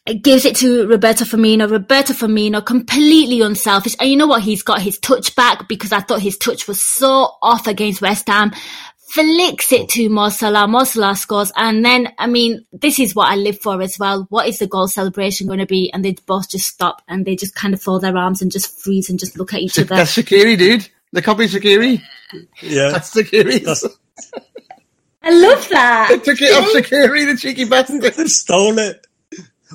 it 0.10 0.24
gives 0.24 0.46
it 0.46 0.56
to 0.56 0.88
Roberto 0.88 1.24
Firmino. 1.24 1.70
Roberto 1.70 2.14
Firmino, 2.14 2.66
completely 2.66 3.42
unselfish. 3.42 3.96
And 4.00 4.10
you 4.10 4.18
know 4.18 4.26
what? 4.26 4.42
He's 4.42 4.64
got 4.64 4.82
his 4.82 4.98
touch 4.98 5.36
back 5.36 5.68
because 5.68 5.92
I 5.92 6.00
thought 6.00 6.22
his 6.22 6.38
touch 6.38 6.68
was 6.68 6.82
so 6.82 7.34
off 7.44 7.68
against 7.68 8.02
West 8.02 8.28
Ham. 8.28 8.52
Flicks 9.12 9.72
it 9.72 9.90
to 9.90 10.08
Mo 10.10 10.30
Salah. 10.30 10.68
Mo 10.68 10.84
Salah 10.84 11.16
scores. 11.16 11.52
And 11.56 11.84
then, 11.84 12.14
I 12.20 12.28
mean, 12.28 12.66
this 12.72 13.00
is 13.00 13.16
what 13.16 13.32
I 13.32 13.36
live 13.36 13.60
for 13.60 13.82
as 13.82 13.98
well. 14.00 14.28
What 14.30 14.48
is 14.48 14.60
the 14.60 14.68
goal 14.68 14.88
celebration 14.88 15.48
going 15.48 15.60
to 15.60 15.66
be? 15.66 15.90
And 15.92 16.06
they 16.06 16.16
both 16.28 16.50
just 16.50 16.68
stop 16.68 17.02
and 17.08 17.26
they 17.26 17.36
just 17.36 17.56
kind 17.56 17.74
of 17.74 17.82
fold 17.82 18.04
their 18.04 18.16
arms 18.16 18.42
and 18.42 18.52
just 18.52 18.80
freeze 18.84 19.10
and 19.10 19.18
just 19.20 19.38
look 19.38 19.54
at 19.54 19.62
each 19.62 19.80
other. 19.80 19.96
That's 19.96 20.16
Shaqiri, 20.16 20.58
dude. 20.58 20.88
The 21.12 21.22
copy 21.24 21.46
Shaqiri. 21.48 22.02
Yeah, 22.62 22.90
That's 22.92 23.16
Shaqiri. 23.16 23.64
That's- 23.64 23.86
I 25.24 25.32
love 25.32 25.68
that. 25.70 26.08
They 26.10 26.20
took 26.20 26.42
it 26.42 26.56
off 26.56 26.70
Shaqiri, 26.74 27.26
the 27.26 27.38
cheeky 27.38 27.66
bastard. 27.66 28.02
they 28.02 28.26
stole 28.26 28.78
it. 28.80 29.06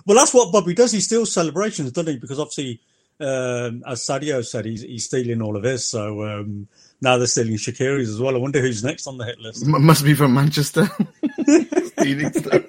Well, 0.07 0.17
that's 0.17 0.33
what 0.33 0.53
Bobby 0.53 0.75
does. 0.75 0.93
He 0.93 1.01
steals 1.01 1.33
celebrations, 1.33 1.93
doesn't 1.93 2.13
he? 2.13 2.19
Because 2.19 2.39
obviously, 2.39 2.81
um, 3.21 3.83
as 3.87 4.01
Sadio 4.01 4.45
said, 4.45 4.65
he's, 4.65 4.83
he's 4.83 5.05
stealing 5.05 5.41
all 5.43 5.57
of 5.57 5.63
his. 5.63 5.85
So 5.85 6.25
um, 6.25 6.69
now 7.01 7.17
they're 7.17 7.27
stealing 7.27 7.55
Shaqiri's 7.55 8.11
as 8.11 8.21
well. 8.21 8.35
I 8.35 8.39
wonder 8.39 8.61
who's 8.61 8.83
next 8.83 9.07
on 9.07 9.19
the 9.19 9.25
hit 9.25 9.39
list. 9.39 9.65
M- 9.65 9.85
must 9.85 10.05
be 10.05 10.15
from 10.15 10.35
Manchester. 10.35 10.89
Stealing 11.99 12.33
stuff. 12.33 12.65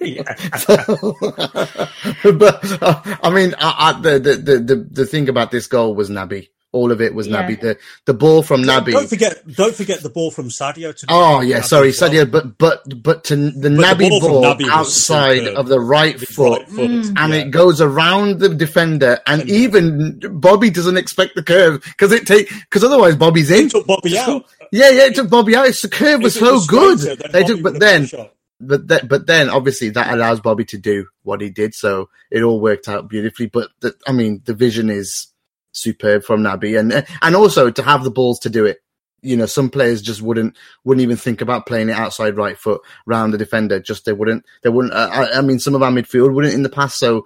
but 2.23 2.81
uh, 2.81 3.01
I 3.23 3.29
mean, 3.33 3.55
I, 3.57 3.75
I, 3.77 4.01
the, 4.01 4.19
the 4.19 4.35
the 4.35 4.59
the 4.59 4.75
the 4.91 5.05
thing 5.05 5.29
about 5.29 5.51
this 5.51 5.67
goal 5.67 5.95
was 5.95 6.09
Naby. 6.09 6.49
All 6.75 6.91
of 6.91 6.99
it 7.01 7.15
was 7.15 7.27
Yeah. 7.27 7.43
Naby. 7.47 7.61
The 7.61 7.77
the 8.05 8.13
ball 8.13 8.43
from 8.43 8.61
Naby. 8.63 8.91
Don't 8.91 9.09
forget, 9.09 9.35
don't 9.55 9.73
forget 9.73 10.01
the 10.03 10.09
ball 10.09 10.29
from 10.29 10.49
Sadio. 10.49 10.93
To 10.95 11.05
Oh 11.09 11.39
yeah, 11.41 11.59
Naby 11.61 11.63
sorry, 11.63 11.89
as 11.89 12.01
well. 12.01 12.09
Sadio. 12.11 12.31
But 12.31 12.57
but 12.57 13.01
but 13.03 13.23
to 13.25 13.35
the 13.35 13.69
Naby 13.69 14.09
ball 14.09 14.19
from 14.19 14.29
ball, 14.31 14.43
Naby 14.43 14.63
was 14.63 14.69
outside 14.71 15.39
superb. 15.39 15.57
of 15.57 15.67
the 15.67 15.79
right 15.79 16.19
With 16.19 16.29
foot. 16.29 16.59
right 16.59 16.69
foot, 16.69 16.89
mm. 16.91 17.13
and 17.17 17.33
yeah. 17.33 17.39
it 17.39 17.51
goes 17.51 17.79
around 17.81 18.39
the 18.39 18.49
defender, 18.49 19.19
and 19.25 19.49
even 19.49 20.19
Bobby 20.39 20.69
doesn't 20.69 20.97
expect 20.97 21.35
the 21.35 21.43
curve 21.43 21.81
because 21.83 22.11
it 22.11 22.27
take 22.27 22.49
because 22.49 22.83
otherwise 22.83 23.15
Bobby's 23.15 23.49
in. 23.49 23.65
It 23.67 23.71
took 23.71 23.87
Bobby 23.87 24.17
out. 24.17 24.45
Yeah, 24.71 24.89
yeah, 24.89 25.05
it 25.05 25.15
took 25.15 25.29
Bobby 25.29 25.55
out. 25.55 25.67
It's 25.67 25.81
the 25.81 25.89
curve 25.89 26.21
was 26.21 26.35
so 26.35 26.53
was 26.53 26.67
good. 26.67 26.99
straighter, 26.99 27.29
They 27.31 27.41
Bobby 27.43 27.53
took, 27.53 27.63
but 27.63 27.79
then, 27.79 28.01
got 28.01 28.13
a 28.13 28.17
shot. 28.17 28.33
but 28.59 28.87
then, 28.87 29.07
but 29.07 29.27
then, 29.27 29.49
obviously, 29.49 29.89
that 29.91 30.13
allows 30.13 30.39
Bobby 30.41 30.65
to 30.65 30.77
do 30.77 31.07
what 31.23 31.39
he 31.41 31.49
did. 31.49 31.73
So 31.73 32.09
it 32.31 32.41
all 32.43 32.59
worked 32.59 32.89
out 32.89 33.07
beautifully. 33.07 33.45
But 33.47 33.69
the, 33.81 33.93
I 34.07 34.11
mean, 34.11 34.41
the 34.45 34.53
vision 34.53 34.89
is 34.89 35.27
superb 35.75 36.23
from 36.23 36.41
Naby, 36.41 36.79
and 36.79 37.05
and 37.21 37.35
also 37.35 37.69
to 37.69 37.83
have 37.83 38.03
the 38.03 38.11
balls 38.11 38.39
to 38.39 38.49
do 38.49 38.65
it. 38.65 38.79
You 39.21 39.35
know, 39.35 39.45
some 39.45 39.69
players 39.69 40.01
just 40.01 40.21
wouldn't 40.21 40.57
wouldn't 40.83 41.01
even 41.01 41.17
think 41.17 41.41
about 41.41 41.65
playing 41.65 41.89
it 41.89 41.95
outside 41.95 42.37
right 42.37 42.57
foot 42.57 42.81
round 43.05 43.33
the 43.33 43.37
defender. 43.37 43.79
Just 43.79 44.05
they 44.05 44.13
wouldn't. 44.13 44.45
They 44.63 44.69
wouldn't. 44.69 44.93
Uh, 44.93 45.09
I, 45.11 45.39
I 45.39 45.41
mean, 45.41 45.59
some 45.59 45.75
of 45.75 45.83
our 45.83 45.91
midfield 45.91 46.33
wouldn't 46.33 46.53
in 46.53 46.63
the 46.63 46.69
past. 46.69 46.99
So 46.99 47.25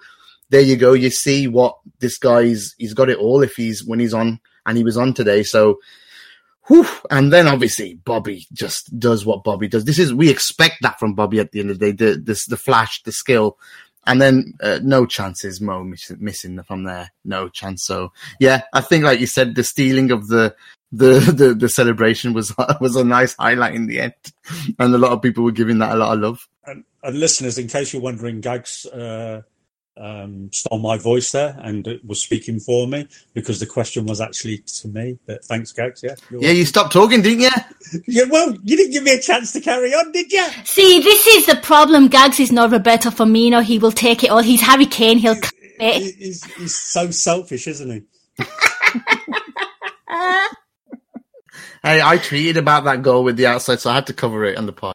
there 0.50 0.62
you 0.62 0.78
go. 0.78 0.94
You 0.94 1.10
see 1.10 1.48
what 1.48 1.78
this 2.00 2.18
guy's. 2.18 2.74
He's 2.78 2.94
got 2.94 3.10
it 3.10 3.18
all. 3.18 3.44
If 3.44 3.56
he's 3.56 3.84
when 3.84 4.00
he's 4.00 4.14
on, 4.14 4.40
and 4.66 4.78
he 4.78 4.84
was 4.84 4.98
on 4.98 5.14
today. 5.14 5.44
So. 5.44 5.80
Whew. 6.68 6.86
And 7.10 7.34
then 7.34 7.48
obviously 7.48 7.96
Bobby 7.96 8.46
just 8.54 9.00
does 9.00 9.26
what 9.26 9.44
Bobby 9.44 9.68
does. 9.68 9.86
This 9.86 9.98
is 9.98 10.14
we 10.14 10.30
expect 10.30 10.76
that 10.84 11.00
from 11.00 11.16
Bobby 11.16 11.40
at 11.40 11.52
the 11.52 11.62
end 11.62 11.72
of 11.72 11.80
the 11.80 11.92
day. 11.92 12.12
The 12.12 12.22
this 12.22 12.46
the 12.46 12.58
flash, 12.58 13.02
the 13.02 13.12
skill, 13.12 13.58
and 14.10 14.20
then 14.20 14.54
uh, 14.62 14.80
no 14.82 15.06
chances. 15.06 15.62
Mo 15.62 15.84
miss, 15.84 16.12
missing 16.18 16.62
from 16.64 16.84
there, 16.84 17.12
no 17.24 17.48
chance. 17.48 17.84
So 17.86 18.12
yeah, 18.40 18.64
I 18.74 18.82
think 18.82 19.04
like 19.04 19.20
you 19.20 19.28
said, 19.28 19.54
the 19.54 19.64
stealing 19.64 20.10
of 20.12 20.28
the 20.28 20.56
the 20.92 21.20
the, 21.20 21.54
the 21.54 21.70
celebration 21.70 22.34
was 22.34 22.54
was 22.82 22.96
a 22.96 23.04
nice 23.04 23.36
highlight 23.36 23.76
in 23.76 23.86
the 23.86 24.00
end, 24.02 24.14
and 24.80 24.96
a 24.96 24.98
lot 24.98 25.12
of 25.12 25.22
people 25.22 25.44
were 25.44 25.52
giving 25.52 25.78
that 25.78 25.94
a 25.94 25.96
lot 25.96 26.14
of 26.14 26.22
love. 26.22 26.48
And, 26.66 26.84
and 27.04 27.20
listeners, 27.20 27.60
in 27.60 27.68
case 27.68 27.94
you're 27.94 28.02
wondering, 28.02 28.42
Gags 28.42 28.88
uh, 28.88 29.44
um, 30.00 30.50
stole 30.52 30.80
my 30.80 30.98
voice 30.98 31.32
there 31.32 31.58
and 31.62 31.86
it 31.88 32.06
was 32.06 32.22
speaking 32.22 32.60
for 32.60 32.88
me 32.88 33.08
because 33.34 33.60
the 33.60 33.66
question 33.66 34.06
was 34.06 34.22
actually 34.22 34.60
to 34.60 34.88
me. 34.88 35.20
But 35.26 35.44
thanks, 35.46 35.72
Gags. 35.72 36.02
Yeah, 36.04 36.16
you're 36.30 36.44
Yeah, 36.44 36.52
you 36.52 36.66
stopped 36.66 36.94
talking, 36.94 37.22
didn't 37.22 37.42
you? 37.42 37.50
yeah. 38.08 38.24
Well, 38.30 38.56
you 38.64 38.78
didn't 38.78 38.92
give 38.92 39.04
me 39.04 39.14
a 39.14 39.22
chance 39.22 39.52
to 39.54 39.62
carry 39.62 39.94
on, 39.94 40.12
did 40.12 40.32
you? 40.32 40.48
See, 40.64 41.02
this 41.02 41.28
is 41.28 41.46
the 41.46 41.58
problem. 41.58 42.08
Gags 42.08 42.40
is 42.40 42.52
not 42.52 42.72
Roberto 42.72 43.10
Firmino. 43.10 43.64
He 43.64 43.80
will 43.80 43.92
take 43.92 44.24
it 44.24 44.30
all. 44.30 44.42
He's 44.42 44.62
Harry 44.62 44.86
Kane. 44.86 45.18
He'll 45.18 45.36
cut 45.36 45.54
it. 45.80 46.16
He's, 46.16 46.44
he's 46.56 46.78
so 46.78 47.12
selfish, 47.12 47.68
isn't 47.68 47.92
he? 47.92 48.46
Hey, 51.82 52.02
I 52.02 52.18
tweeted 52.18 52.58
about 52.58 52.84
that 52.84 53.04
goal 53.04 53.24
with 53.24 53.38
the 53.38 53.46
outside, 53.46 53.80
so 53.80 53.90
I 53.90 53.96
had 53.96 54.08
to 54.08 54.14
cover 54.14 54.44
it 54.44 54.58
on 54.58 54.66
the 54.66 54.74
pod. 54.74 54.94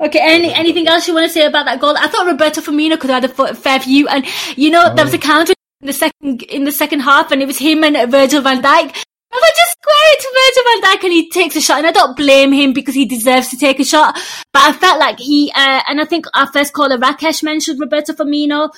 Okay, 0.00 0.18
any, 0.20 0.52
anything 0.52 0.88
else 0.88 1.06
you 1.06 1.14
want 1.14 1.26
to 1.26 1.32
say 1.32 1.46
about 1.46 1.66
that 1.66 1.80
goal? 1.80 1.96
I 1.96 2.08
thought 2.08 2.26
Roberto 2.26 2.60
Firmino 2.60 2.98
could 2.98 3.10
have 3.10 3.22
had 3.22 3.30
a 3.30 3.54
fair 3.54 3.78
view, 3.78 4.08
and 4.08 4.26
you 4.56 4.70
know 4.70 4.92
there 4.94 5.04
was 5.04 5.14
a 5.14 5.18
counter 5.18 5.54
in 5.80 5.86
the 5.86 5.92
second 5.92 6.42
in 6.42 6.64
the 6.64 6.72
second 6.72 7.00
half, 7.00 7.30
and 7.30 7.40
it 7.40 7.46
was 7.46 7.58
him 7.58 7.84
and 7.84 8.10
Virgil 8.10 8.42
Van 8.42 8.60
Dijk. 8.60 9.04
I 9.34 9.36
was 9.36 9.52
just 9.56 9.76
square 9.82 10.12
it 10.12 10.20
to 10.20 10.30
Virgil 10.40 10.64
van 10.70 10.96
Dijk 10.96 11.04
and 11.04 11.12
he 11.12 11.28
takes 11.28 11.56
a 11.56 11.60
shot, 11.60 11.78
and 11.78 11.86
I 11.86 11.90
don't 11.90 12.16
blame 12.16 12.52
him 12.52 12.72
because 12.72 12.94
he 12.94 13.04
deserves 13.04 13.48
to 13.48 13.56
take 13.56 13.80
a 13.80 13.84
shot. 13.84 14.14
But 14.52 14.62
I 14.62 14.72
felt 14.72 15.00
like 15.00 15.18
he, 15.18 15.50
uh, 15.54 15.82
and 15.88 16.00
I 16.00 16.04
think 16.04 16.26
our 16.34 16.46
first 16.52 16.72
caller 16.72 16.98
Rakesh 16.98 17.42
mentioned 17.42 17.80
Roberto 17.80 18.12
Firmino. 18.12 18.70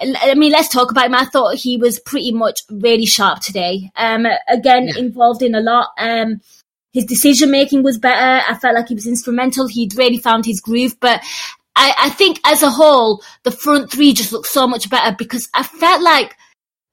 I 0.00 0.34
mean, 0.34 0.52
let's 0.52 0.68
talk 0.68 0.90
about 0.90 1.06
him. 1.06 1.14
I 1.14 1.24
thought 1.24 1.56
he 1.56 1.76
was 1.76 1.98
pretty 1.98 2.32
much 2.32 2.62
really 2.70 3.04
sharp 3.04 3.40
today. 3.40 3.90
Um, 3.96 4.26
again, 4.48 4.88
involved 4.96 5.42
in 5.42 5.54
a 5.54 5.60
lot. 5.60 5.90
Um, 5.98 6.40
his 6.92 7.04
decision 7.04 7.50
making 7.50 7.82
was 7.82 7.98
better. 7.98 8.44
I 8.48 8.56
felt 8.58 8.74
like 8.74 8.88
he 8.88 8.94
was 8.94 9.06
instrumental. 9.06 9.66
He'd 9.66 9.96
really 9.96 10.18
found 10.18 10.44
his 10.46 10.60
groove. 10.60 10.96
But 11.00 11.22
I, 11.76 11.94
I 11.98 12.10
think 12.10 12.40
as 12.46 12.62
a 12.62 12.70
whole, 12.70 13.22
the 13.44 13.50
front 13.50 13.90
three 13.92 14.12
just 14.12 14.32
looked 14.32 14.48
so 14.48 14.66
much 14.66 14.88
better 14.90 15.14
because 15.16 15.48
I 15.54 15.62
felt 15.62 16.02
like 16.02 16.34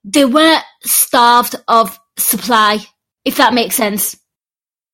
they 0.04 0.24
weren't 0.24 0.62
starved 0.82 1.56
of 1.66 1.98
supply, 2.18 2.78
if 3.24 3.36
that 3.38 3.54
makes 3.54 3.74
sense. 3.74 4.16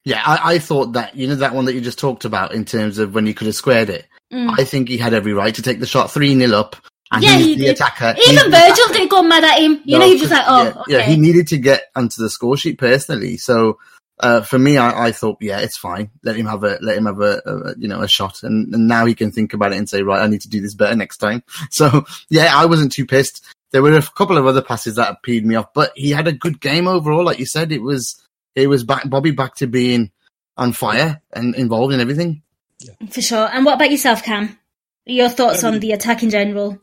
Yeah, 0.05 0.23
I, 0.25 0.55
I 0.55 0.59
thought 0.59 0.95
that 0.95 1.15
you 1.15 1.29
know 1.29 1.37
that 1.37 1.55
one 1.55 1.67
that 1.67 1.75
you 1.75 1.81
just 1.81 1.99
talked 1.99 2.25
about 2.25 2.55
in 2.55 2.65
terms 2.65 2.99
of 2.99 3.15
when 3.15 3.27
he 3.27 3.35
could 3.35 3.47
have 3.47 3.55
squared 3.55 3.89
it. 3.91 4.07
Mm. 4.33 4.59
I 4.59 4.65
think 4.65 4.89
he 4.89 4.97
had 4.97 5.15
every 5.15 5.33
right 5.33 5.55
to 5.55 5.63
take 5.63 5.79
the 5.79 5.87
shot 5.87 6.11
three 6.11 6.35
0 6.35 6.57
up, 6.59 6.75
and 7.13 7.23
Yeah, 7.23 7.37
he's 7.37 7.47
he 7.47 7.55
the 7.57 7.65
did. 7.67 7.75
attacker. 7.77 8.15
Even 8.29 8.51
Virgil 8.51 8.89
didn't 8.89 9.11
go 9.11 9.23
mad 9.23 9.45
at 9.45 9.59
him. 9.61 9.81
You 9.85 9.99
No, 9.99 9.99
know, 9.99 10.07
he 10.07 10.13
was 10.15 10.23
just 10.23 10.33
like, 10.33 10.45
oh, 10.49 10.65
yeah, 10.65 10.71
okay. 10.81 10.93
yeah, 10.93 11.03
he 11.03 11.17
needed 11.17 11.47
to 11.49 11.59
get 11.59 11.83
onto 11.95 12.21
the 12.23 12.31
score 12.31 12.57
sheet 12.57 12.79
personally. 12.79 13.37
So 13.37 13.79
uh, 14.23 14.41
for 14.41 14.59
me, 14.59 14.77
I, 14.79 15.09
I, 15.09 15.13
thought, 15.13 15.39
yeah, 15.41 15.59
it's 15.59 15.77
fine. 15.77 16.11
Let 16.23 16.37
him 16.37 16.47
have 16.47 16.63
a 16.63 16.79
let 16.81 16.97
him 16.97 17.07
have 17.07 17.21
a, 17.21 17.43
a 17.45 17.75
you 17.77 17.89
know 17.89 18.01
a 18.01 18.09
shot, 18.09 18.45
and, 18.45 18.73
and, 18.73 18.87
now 18.87 19.05
he 19.05 19.15
can 19.15 19.33
think 19.33 19.53
about 19.53 19.73
it 19.73 19.79
and 19.79 19.89
say, 19.89 20.03
right, 20.03 20.23
I 20.23 20.29
need 20.29 20.43
to 20.43 20.49
do 20.49 20.61
this 20.61 20.75
better 20.75 20.95
next 20.97 21.19
time. 21.19 21.43
So 21.71 22.05
yeah, 22.29 22.53
I 22.55 22.67
wasn't 22.67 22.93
too 22.93 23.07
pissed. 23.07 23.45
There 23.73 23.83
were 23.83 23.97
a 23.97 24.03
couple 24.03 24.39
of 24.39 24.47
other 24.47 24.63
passes 24.63 24.97
that 24.97 25.23
peed 25.23 25.45
me 25.45 25.57
off, 25.57 25.73
but 25.75 25.93
he 25.97 26.11
had 26.11 26.29
a 26.29 26.33
good 26.33 26.61
game 26.61 26.87
overall. 26.87 27.25
Like 27.25 27.39
you 27.39 27.47
said, 27.47 27.73
it 27.73 27.83
was 27.83 28.23
it 28.55 28.69
was 28.69 28.85
back 28.85 29.09
Bobby 29.09 29.33
back 29.33 29.57
to 29.57 29.67
being 29.67 30.13
on 30.57 30.73
fire 30.73 31.21
and 31.33 31.55
involved 31.55 31.93
in 31.93 32.01
everything. 32.01 32.43
Yeah. 32.81 32.95
For 33.11 33.23
sure. 33.23 33.49
And 33.53 33.65
what 33.65 33.75
about 33.75 33.91
yourself, 33.91 34.23
Kam? 34.23 34.59
Your 35.05 35.29
thoughts 35.29 35.65
um, 35.65 35.75
on 35.75 35.81
the 35.81 35.93
attack 35.93 36.23
in 36.23 36.31
general? 36.31 36.79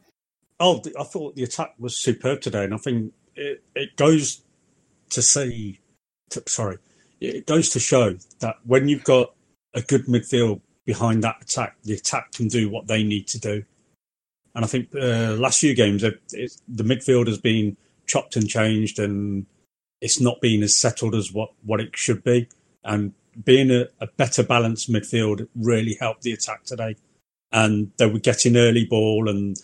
Oh, 0.60 0.82
I 1.00 1.04
thought 1.04 1.36
the 1.36 1.44
attack 1.44 1.76
was 1.80 1.98
superb 1.98 2.42
today, 2.42 2.66
and 2.66 2.74
I 2.74 2.78
think 2.78 3.14
it, 3.36 3.64
it 3.76 3.96
goes 3.96 4.42
to 5.12 5.22
see. 5.22 5.80
To, 6.32 6.44
sorry, 6.48 6.78
it 7.20 7.46
goes 7.46 7.70
to 7.72 7.80
show 7.80 8.16
that 8.40 8.56
when 8.66 8.88
you've 8.88 9.04
got 9.04 9.34
a 9.74 9.82
good 9.82 10.06
midfield 10.06 10.62
behind 10.86 11.24
that 11.24 11.36
attack, 11.42 11.76
the 11.84 11.94
attack 11.94 12.32
can 12.32 12.48
do 12.48 12.70
what 12.70 12.88
they 12.88 13.04
need 13.04 13.28
to 13.28 13.40
do. 13.40 13.64
And 14.56 14.66
I 14.66 14.68
think 14.68 14.90
uh, 14.96 15.36
last 15.36 15.60
few 15.60 15.76
games, 15.76 16.02
the 16.02 16.84
midfield 16.84 17.28
has 17.28 17.38
been 17.38 17.78
chopped 18.08 18.36
and 18.36 18.50
changed, 18.50 18.98
and 19.00 19.46
it's 20.02 20.20
not 20.20 20.42
been 20.42 20.64
as 20.64 20.76
settled 20.76 21.14
as 21.14 21.32
what, 21.32 21.52
what 21.64 21.80
it 21.80 21.96
should 21.96 22.24
be. 22.24 22.48
And 22.84 23.14
being 23.44 23.70
a, 23.70 23.88
a 24.00 24.08
better 24.08 24.44
balanced 24.44 24.92
midfield 24.92 25.48
really 25.56 25.98
helped 26.00 26.24
the 26.24 26.34
attack 26.34 26.64
today. 26.64 26.96
And 27.52 27.92
they 27.98 28.08
were 28.08 28.20
getting 28.20 28.58
early 28.58 28.86
ball, 28.86 29.30
and 29.30 29.58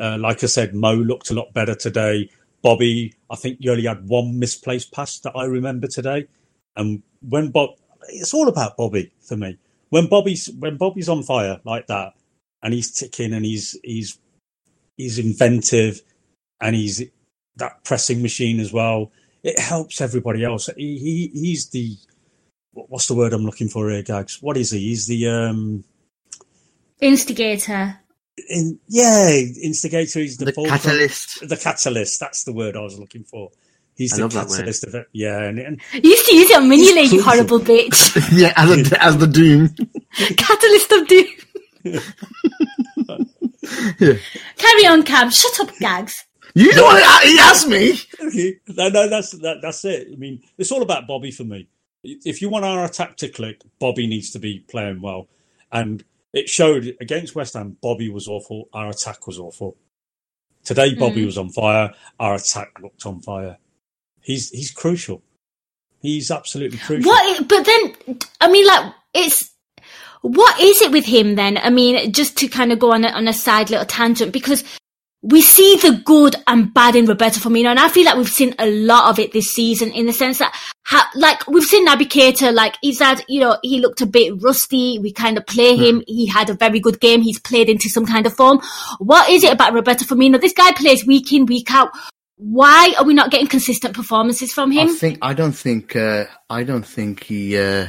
uh, 0.00 0.18
like 0.18 0.44
I 0.44 0.46
said, 0.46 0.74
Mo 0.74 0.94
looked 0.94 1.30
a 1.30 1.34
lot 1.34 1.52
better 1.52 1.74
today. 1.74 2.30
Bobby, 2.62 3.14
I 3.28 3.36
think 3.36 3.58
you 3.60 3.72
only 3.72 3.86
had 3.86 4.08
one 4.08 4.38
misplaced 4.38 4.92
pass 4.92 5.18
that 5.20 5.34
I 5.34 5.44
remember 5.44 5.88
today. 5.88 6.28
And 6.76 7.02
when 7.20 7.50
Bob, 7.50 7.70
it's 8.08 8.34
all 8.34 8.48
about 8.48 8.76
Bobby 8.76 9.12
for 9.20 9.36
me. 9.36 9.58
When 9.90 10.08
Bobby's 10.08 10.48
when 10.58 10.76
Bobby's 10.76 11.08
on 11.08 11.22
fire 11.22 11.60
like 11.64 11.86
that, 11.88 12.14
and 12.62 12.72
he's 12.72 12.92
ticking, 12.92 13.32
and 13.32 13.44
he's 13.44 13.78
he's 13.82 14.18
he's 14.96 15.18
inventive, 15.18 16.00
and 16.60 16.76
he's 16.76 17.02
that 17.56 17.84
pressing 17.84 18.22
machine 18.22 18.60
as 18.60 18.72
well. 18.72 19.12
It 19.42 19.58
helps 19.58 20.00
everybody 20.00 20.44
else. 20.44 20.68
He, 20.76 20.98
he 20.98 21.30
he's 21.38 21.68
the 21.70 21.96
what's 22.72 23.08
the 23.08 23.14
word 23.14 23.32
I'm 23.32 23.44
looking 23.44 23.68
for 23.68 23.90
here, 23.90 24.02
Gags? 24.02 24.40
What 24.40 24.56
is 24.56 24.70
he? 24.70 24.78
He's 24.80 25.06
the 25.06 25.28
um 25.28 25.84
instigator. 27.00 27.98
In, 28.48 28.78
yeah, 28.88 29.30
instigator. 29.62 30.20
He's 30.20 30.36
the, 30.36 30.46
the 30.46 30.52
catalyst. 30.52 31.48
The 31.48 31.56
catalyst. 31.56 32.20
That's 32.20 32.44
the 32.44 32.52
word 32.52 32.76
I 32.76 32.80
was 32.80 32.98
looking 32.98 33.24
for. 33.24 33.50
He's 34.00 34.18
I 34.18 34.26
the 34.26 34.28
catalyst 34.30 34.84
of 34.84 34.94
it. 34.94 35.08
Yeah, 35.12 35.42
and, 35.42 35.58
and 35.58 35.78
you 35.92 36.08
used 36.08 36.24
to 36.24 36.34
use 36.34 36.48
it 36.48 36.56
on 36.56 36.70
Mini 36.70 36.94
League, 36.94 37.12
you 37.12 37.22
horrible 37.22 37.60
bitch. 37.60 38.16
yeah, 38.38 38.54
as, 38.56 38.92
a, 38.92 39.04
as 39.04 39.18
the 39.18 39.26
Doom. 39.26 39.68
catalyst 40.38 40.90
of 40.90 41.06
Doom. 41.06 41.26
yeah. 44.00 44.14
Carry 44.56 44.86
on, 44.86 45.02
Kam. 45.02 45.28
Shut 45.28 45.60
up, 45.60 45.76
Gags. 45.76 46.24
You 46.54 46.74
know 46.74 46.84
what? 46.84 47.24
He 47.24 47.38
asked 47.40 47.68
me. 47.68 47.92
Okay. 48.24 48.56
no, 48.68 48.88
no, 48.88 49.06
that's 49.06 49.32
that, 49.32 49.58
that's 49.60 49.84
it. 49.84 50.08
I 50.10 50.16
mean, 50.16 50.40
it's 50.56 50.72
all 50.72 50.80
about 50.80 51.06
Bobby 51.06 51.30
for 51.30 51.44
me. 51.44 51.68
If 52.02 52.40
you 52.40 52.48
want 52.48 52.64
our 52.64 52.86
attack 52.86 53.18
to 53.18 53.28
click, 53.28 53.60
Bobby 53.78 54.06
needs 54.06 54.30
to 54.30 54.38
be 54.38 54.60
playing 54.60 55.02
well, 55.02 55.28
and 55.70 56.02
it 56.32 56.48
showed 56.48 56.96
against 57.02 57.34
West 57.34 57.52
Ham. 57.52 57.76
Bobby 57.82 58.08
was 58.08 58.28
awful. 58.28 58.70
Our 58.72 58.88
attack 58.88 59.26
was 59.26 59.38
awful. 59.38 59.76
Today, 60.64 60.94
Bobby 60.94 61.20
mm. 61.20 61.26
was 61.26 61.36
on 61.36 61.50
fire. 61.50 61.92
Our 62.18 62.36
attack 62.36 62.80
looked 62.80 63.04
on 63.04 63.20
fire. 63.20 63.58
He's 64.22 64.50
he's 64.50 64.70
crucial. 64.70 65.22
He's 66.00 66.30
absolutely 66.30 66.78
crucial. 66.78 67.10
What? 67.10 67.48
But 67.48 67.66
then, 67.66 68.18
I 68.40 68.50
mean, 68.50 68.66
like 68.66 68.94
it's 69.14 69.50
what 70.22 70.60
is 70.60 70.82
it 70.82 70.92
with 70.92 71.04
him 71.04 71.34
then? 71.34 71.58
I 71.58 71.70
mean, 71.70 72.12
just 72.12 72.36
to 72.38 72.48
kind 72.48 72.72
of 72.72 72.78
go 72.78 72.92
on 72.92 73.04
a, 73.04 73.08
on 73.08 73.28
a 73.28 73.32
side 73.32 73.70
little 73.70 73.86
tangent 73.86 74.32
because 74.32 74.64
we 75.22 75.42
see 75.42 75.76
the 75.76 76.00
good 76.04 76.34
and 76.46 76.72
bad 76.72 76.96
in 76.96 77.04
Roberto 77.04 77.40
Firmino, 77.40 77.66
and 77.66 77.78
I 77.78 77.90
feel 77.90 78.06
like 78.06 78.16
we've 78.16 78.28
seen 78.28 78.54
a 78.58 78.70
lot 78.70 79.10
of 79.10 79.18
it 79.18 79.32
this 79.32 79.52
season 79.52 79.92
in 79.92 80.06
the 80.06 80.14
sense 80.14 80.38
that, 80.38 80.54
ha- 80.86 81.10
like, 81.14 81.46
we've 81.46 81.62
seen 81.64 81.86
Naby 81.86 82.08
Keita, 82.08 82.54
like, 82.54 82.76
he's 82.80 83.00
had, 83.00 83.22
you 83.28 83.40
know, 83.40 83.58
he 83.62 83.80
looked 83.80 84.00
a 84.00 84.06
bit 84.06 84.42
rusty. 84.42 84.98
We 84.98 85.12
kind 85.12 85.36
of 85.36 85.46
play 85.46 85.76
him. 85.76 86.00
Mm. 86.00 86.04
He 86.06 86.26
had 86.26 86.48
a 86.48 86.54
very 86.54 86.80
good 86.80 87.00
game. 87.00 87.20
He's 87.20 87.38
played 87.38 87.68
into 87.68 87.90
some 87.90 88.06
kind 88.06 88.24
of 88.24 88.34
form. 88.34 88.60
What 88.98 89.28
is 89.28 89.44
it 89.44 89.52
about 89.52 89.74
Roberto 89.74 90.06
Firmino? 90.06 90.40
This 90.40 90.54
guy 90.54 90.72
plays 90.72 91.06
week 91.06 91.30
in, 91.34 91.44
week 91.44 91.70
out 91.70 91.90
why 92.40 92.94
are 92.98 93.04
we 93.04 93.14
not 93.14 93.30
getting 93.30 93.46
consistent 93.46 93.94
performances 93.94 94.52
from 94.52 94.70
him? 94.70 94.88
I 94.88 94.92
think 94.92 95.18
I 95.22 95.34
don't 95.34 95.52
think 95.52 95.94
uh, 95.94 96.24
I 96.48 96.64
don't 96.64 96.86
think 96.86 97.24
he 97.24 97.58
uh, 97.58 97.88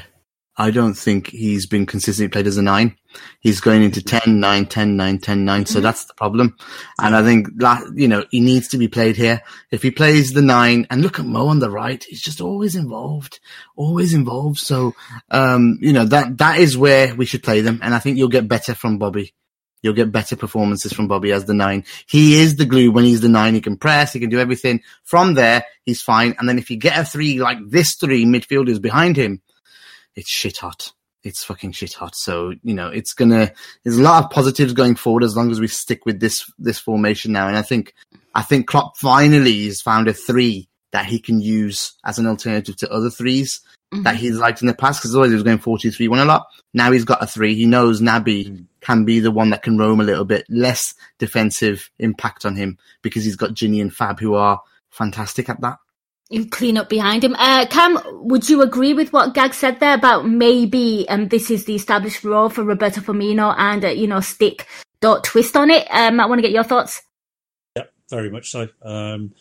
I 0.58 0.70
don't 0.70 0.93
think 0.93 1.30
he's 1.30 1.66
been 1.66 1.86
consistently 1.86 2.30
played 2.30 2.47
as 2.47 2.58
a 2.58 2.62
nine. 2.62 2.97
He's 3.39 3.62
going 3.62 3.84
into 3.84 4.04
10, 4.04 4.39
9, 4.39 4.66
10, 4.66 4.95
9, 4.95 5.20
10, 5.20 5.45
9. 5.45 5.62
Mm-hmm. 5.62 5.74
So 5.74 5.80
that's 5.80 6.06
the 6.06 6.14
problem. 6.14 6.56
And 6.99 7.16
I 7.16 7.24
think 7.24 7.47
that, 7.58 7.84
you 7.95 8.08
know, 8.08 8.26
he 8.32 8.41
needs 8.41 8.68
to 8.70 8.78
be 8.78 8.88
played 8.88 9.16
here. 9.16 9.41
If 9.72 9.82
he 9.82 9.91
plays 9.91 10.34
the 10.34 10.41
nine 10.41 10.88
and 10.89 11.02
look 11.02 11.20
at 11.20 11.26
Mo 11.26 11.47
on 11.47 11.60
the 11.60 11.70
right, 11.70 12.04
he's 12.04 12.22
just 12.22 12.41
always 12.41 12.76
involved, 12.76 13.39
always 13.76 14.14
involved. 14.14 14.60
So, 14.60 14.93
um, 15.30 15.78
you 15.82 15.93
know, 15.93 16.06
that, 16.06 16.38
that 16.38 16.60
is 16.60 16.78
where 16.78 17.16
we 17.16 17.26
should 17.26 17.43
play 17.43 17.62
them. 17.62 17.80
And 17.82 17.95
I 17.95 17.99
think 17.99 18.18
you'll 18.18 18.28
get 18.28 18.47
better 18.47 18.76
from 18.76 18.97
Bobby. 18.97 19.34
You'll 19.82 19.94
get 19.94 20.12
better 20.12 20.36
performances 20.36 20.94
from 20.94 21.08
Bobby 21.08 21.32
as 21.32 21.46
the 21.46 21.54
nine. 21.54 21.86
He 22.08 22.40
is 22.40 22.56
the 22.56 22.66
glue 22.66 22.92
when 22.92 23.04
he's 23.04 23.22
the 23.22 23.30
nine. 23.30 23.56
He 23.56 23.62
can 23.62 23.78
press. 23.78 24.14
He 24.14 24.20
can 24.20 24.30
do 24.30 24.40
everything. 24.40 24.82
From 25.04 25.34
there, 25.34 25.66
he's 25.86 26.02
fine. 26.02 26.36
And 26.38 26.48
then 26.48 26.60
if 26.60 26.70
you 26.70 26.78
get 26.78 26.98
a 26.98 27.06
three 27.06 27.40
like 27.40 27.58
this 27.68 27.96
three 27.96 28.26
midfielders 28.26 28.82
behind 28.82 29.18
him, 29.18 29.42
it's 30.16 30.30
shit 30.30 30.58
hot. 30.58 30.92
It's 31.24 31.44
fucking 31.44 31.74
shit 31.74 31.94
hot. 31.94 32.16
So, 32.16 32.54
you 32.64 32.74
know, 32.74 32.90
it's 32.90 33.14
gonna, 33.14 33.52
there's 33.84 33.98
a 33.98 34.02
lot 34.02 34.24
of 34.24 34.32
positives 34.32 34.74
going 34.74 34.96
forward 34.96 35.24
as 35.24 35.36
long 35.36 35.52
as 35.52 35.60
we 35.60 35.68
stick 35.68 36.06
with 36.06 36.20
this, 36.20 36.52
this 36.58 36.80
formation 36.80 37.32
now. 37.32 37.48
And 37.48 37.58
I 37.58 37.62
think, 37.62 37.94
I 38.34 38.42
think 38.42 38.68
Klopp 38.68 38.98
finally 38.98 39.66
has 39.66 39.82
found 39.82 40.08
a 40.08 40.14
three 40.14 40.68
that 40.92 41.06
he 41.06 41.20
can 41.20 41.40
use 41.40 41.94
as 42.04 42.20
an 42.20 42.28
alternative 42.28 42.76
to 42.78 42.92
other 42.92 43.10
3s 43.10 43.60
mm-hmm. 43.94 44.04
that 44.04 44.16
he's 44.16 44.38
liked 44.38 44.62
in 44.62 44.68
the 44.68 44.74
past 44.74 45.02
because 45.02 45.16
always 45.16 45.32
he 45.32 45.36
was 45.36 45.44
going 45.44 45.60
43 45.60 46.08
1 46.08 46.20
a 46.20 46.26
lot. 46.26 46.48
Now 46.74 46.92
he's 46.92 47.06
got 47.06 47.24
a 47.24 47.28
three. 47.28 47.56
He 47.56 47.66
knows 47.66 48.02
Naby 48.02 48.46
mm-hmm. 48.46 48.64
can 48.82 49.06
be 49.06 49.20
the 49.20 49.32
one 49.32 49.50
that 49.52 49.64
can 49.64 49.78
roam 49.78 50.00
a 50.00 50.06
little 50.06 50.26
bit, 50.26 50.46
less 50.50 50.94
defensive 51.20 51.89
impact 52.00 52.46
on 52.46 52.56
him 52.56 52.78
because 53.02 53.24
he's 53.24 53.36
got 53.36 53.52
Gini 53.52 53.82
and 53.82 53.94
Fab 53.94 54.20
who 54.20 54.36
are 54.36 54.62
fantastic 54.89 55.50
at 55.50 55.62
that 55.62 55.78
you 56.32 56.46
clean 56.46 56.78
up 56.78 56.89
behind 56.89 57.24
him. 57.24 57.36
Uh, 57.38 57.66
Kam, 57.70 58.00
would 58.28 58.50
you 58.50 58.62
agree 58.62 58.94
with 58.94 59.12
what 59.12 59.34
Gag 59.34 59.54
said 59.54 59.80
there 59.80 59.94
about 59.94 60.28
maybe 60.28 61.06
um, 61.10 61.28
this 61.28 61.52
is 61.52 61.66
the 61.66 61.76
established 61.76 62.24
role 62.24 62.50
for 62.50 62.64
Roberto 62.64 63.02
Firmino 63.02 63.54
and, 63.58 63.84
uh, 63.84 63.89
you 63.89 64.08
know, 64.08 64.22
stick, 64.22 64.66
don't 65.02 65.24
twist 65.24 65.58
on 65.58 65.70
it? 65.70 65.86
Um, 65.92 66.22
I 66.22 66.26
want 66.26 66.39
to 66.39 66.42
get 66.42 66.54
your 66.54 66.64
thoughts. 66.64 67.02
Yeah, 67.76 67.84
very 68.10 68.30
much 68.30 68.50
so. 68.50 68.70
Um, 68.82 69.34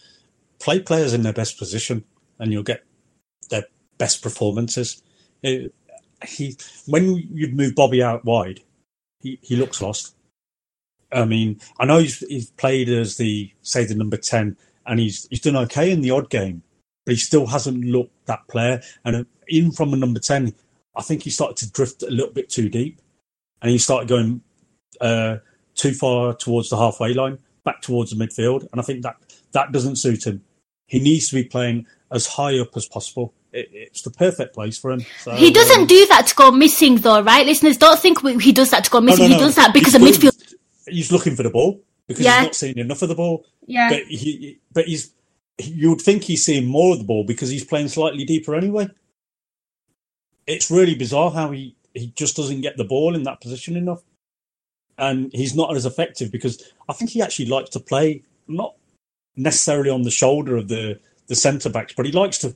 play 0.59 0.81
players 0.81 1.15
in 1.15 1.23
their 1.23 1.33
best 1.33 1.59
position 1.59 2.05
and 2.41 2.53
you'll 2.53 2.65
get 2.65 2.83
their 2.83 2.90
best 4.01 4.23
performances. 4.23 5.03
It, 5.43 5.73
he 6.27 6.57
When 6.87 7.17
you 7.33 7.49
move 7.53 7.75
Bobby 7.77 8.03
out 8.03 8.25
wide, 8.25 8.61
he, 9.21 9.39
he 9.43 9.55
looks 9.55 9.81
lost. 9.81 10.17
I 11.13 11.25
mean, 11.25 11.61
I 11.79 11.85
know 11.85 11.99
he's, 11.99 12.19
he's 12.21 12.51
played 12.51 12.89
as 12.89 13.17
the, 13.17 13.53
say, 13.63 13.85
the 13.85 13.95
number 13.95 14.17
10 14.17 14.57
and 14.87 14.99
he's 14.99 15.29
he's 15.29 15.41
done 15.41 15.57
okay 15.57 15.91
in 15.93 16.01
the 16.01 16.11
odd 16.11 16.31
game, 16.31 16.63
but 17.05 17.13
he 17.13 17.19
still 17.19 17.47
hasn't 17.47 17.85
looked 17.85 18.27
that 18.27 18.49
player. 18.49 18.81
And 19.05 19.17
uh, 19.17 19.25
even 19.49 19.73
from 19.73 19.93
a 19.93 19.97
number 19.97 20.19
10, 20.19 20.55
I 20.97 21.03
think 21.03 21.23
he 21.23 21.31
started 21.31 21.59
to 21.59 21.71
drift 21.71 22.03
a 22.03 22.11
little 22.11 22.33
bit 22.33 22.49
too 22.49 22.69
deep 22.69 23.01
and 23.61 23.71
he 23.71 23.79
started 23.79 24.09
going 24.09 24.41
uh, 25.01 25.37
too 25.75 25.93
far 25.93 26.35
towards 26.35 26.71
the 26.71 26.77
halfway 26.77 27.13
line, 27.13 27.39
back 27.65 27.83
towards 27.83 28.11
the 28.11 28.25
midfield. 28.25 28.67
And 28.73 28.81
I 28.81 28.85
think 28.85 29.03
that 29.03 29.17
that 29.53 29.73
doesn't 29.73 29.97
suit 29.97 30.27
him. 30.27 30.43
He 30.87 31.01
needs 31.01 31.29
to 31.29 31.35
be 31.35 31.45
playing 31.45 31.87
as 32.11 32.27
high 32.27 32.59
up 32.59 32.77
as 32.77 32.87
possible. 32.87 33.35
It, 33.53 33.69
it's 33.73 34.03
the 34.03 34.11
perfect 34.11 34.55
place 34.55 34.79
for 34.79 34.93
him. 34.93 35.05
So, 35.21 35.33
he 35.33 35.51
doesn't 35.51 35.81
um, 35.81 35.87
do 35.87 36.07
that 36.07 36.27
to 36.29 36.35
go 36.35 36.51
missing, 36.51 36.97
though, 36.97 37.23
right? 37.23 37.45
Listeners, 37.45 37.77
don't 37.77 37.99
think 37.99 38.21
he 38.41 38.53
does 38.53 38.71
that 38.71 38.85
to 38.85 38.91
go 38.91 39.01
missing. 39.01 39.25
No, 39.25 39.29
no, 39.29 39.35
no. 39.35 39.39
He 39.39 39.45
does 39.45 39.55
that 39.57 39.75
because 39.75 39.95
he's 39.95 40.17
of 40.17 40.23
midfield. 40.23 40.55
He's 40.87 41.13
looking 41.13 41.37
for 41.37 41.43
the 41.43 41.51
ball 41.51 41.83
because 42.07 42.25
yeah. 42.25 42.39
he's 42.39 42.47
not 42.47 42.55
seeing 42.55 42.79
enough 42.79 43.03
of 43.03 43.09
the 43.09 43.15
ball. 43.15 43.45
Yeah. 43.67 43.89
But 43.91 44.03
he, 44.05 44.59
but 44.73 44.87
he's 44.87 45.13
you 45.69 45.91
would 45.91 46.01
think 46.01 46.25
he's 46.25 46.45
seeing 46.45 46.67
more 46.67 46.93
of 46.93 46.99
the 46.99 47.05
ball 47.05 47.25
because 47.25 47.51
he's 47.51 47.65
playing 47.65 47.89
slightly 47.89 48.25
deeper 48.25 48.55
anyway. 48.55 48.89
It's 50.47 50.71
really 50.71 50.95
bizarre 50.95 51.31
how 51.31 51.51
he, 51.51 51.77
he 51.95 52.13
just 52.17 52.37
doesn't 52.37 52.63
get 52.63 52.77
the 52.77 52.85
ball 52.85 53.15
in 53.15 53.25
that 53.25 53.41
position 53.41 53.77
enough. 53.77 54.03
And 54.99 55.31
he's 55.33 55.55
not 55.55 55.75
as 55.75 55.87
effective 55.87 56.31
because 56.31 56.63
I 56.89 56.93
think 56.93 57.11
he 57.11 57.23
actually 57.23 57.47
likes 57.47 57.71
to 57.71 57.81
play 57.81 58.23
not 58.49 58.75
necessarily 59.37 59.91
on 59.91 60.03
the 60.03 60.11
shoulder 60.11 60.57
of 60.57 60.69
the, 60.69 61.01
the 61.29 61.35
centre 61.35 61.71
backs, 61.71 61.95
but 61.97 62.07
he 62.07 62.13
likes 62.13 62.39
to 62.39 62.55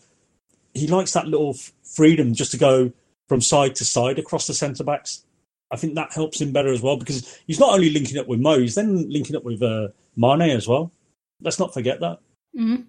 he 0.75 0.87
likes 0.89 1.13
that 1.13 1.27
little 1.27 1.57
freedom 1.83 2.35
just 2.35 2.51
to 2.51 2.59
go 2.59 2.93
from 3.29 3.41
side 3.41 3.75
to 3.77 3.85
side 3.85 4.19
across 4.19 4.47
the 4.47 4.55
centre 4.55 4.85
backs. 4.85 5.25
I 5.71 5.77
think 5.77 5.95
that 5.95 6.13
helps 6.13 6.41
him 6.41 6.53
better 6.53 6.73
as 6.73 6.83
well 6.83 6.97
because 6.97 7.41
he's 7.47 7.59
not 7.59 7.75
only 7.75 7.91
linking 7.91 8.19
up 8.19 8.29
with 8.29 8.41
Mo, 8.41 8.59
he's 8.59 8.75
then 8.75 9.09
linking 9.09 9.35
up 9.35 9.45
with 9.45 9.63
uh, 9.63 9.89
Mane 10.17 10.43
as 10.43 10.69
well. 10.69 10.93
Let's 11.41 11.59
not 11.59 11.73
forget 11.73 12.01
that. 12.01 12.19
Mm-hmm. 12.57 12.83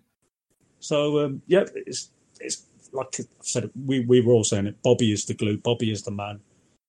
So 0.80 1.26
um, 1.26 1.42
yeah, 1.48 1.66
it's 1.74 2.12
it's 2.40 2.64
like 2.92 3.08
I 3.20 3.24
said, 3.42 3.72
we, 3.86 4.02
we 4.02 4.22
were 4.22 4.34
all 4.34 4.44
saying 4.44 4.68
it. 4.68 4.82
Bobby 4.84 5.12
is 5.12 5.26
the 5.26 5.34
glue. 5.34 5.58
Bobby 5.58 5.92
is 5.92 6.04
the 6.04 6.12
man, 6.12 6.40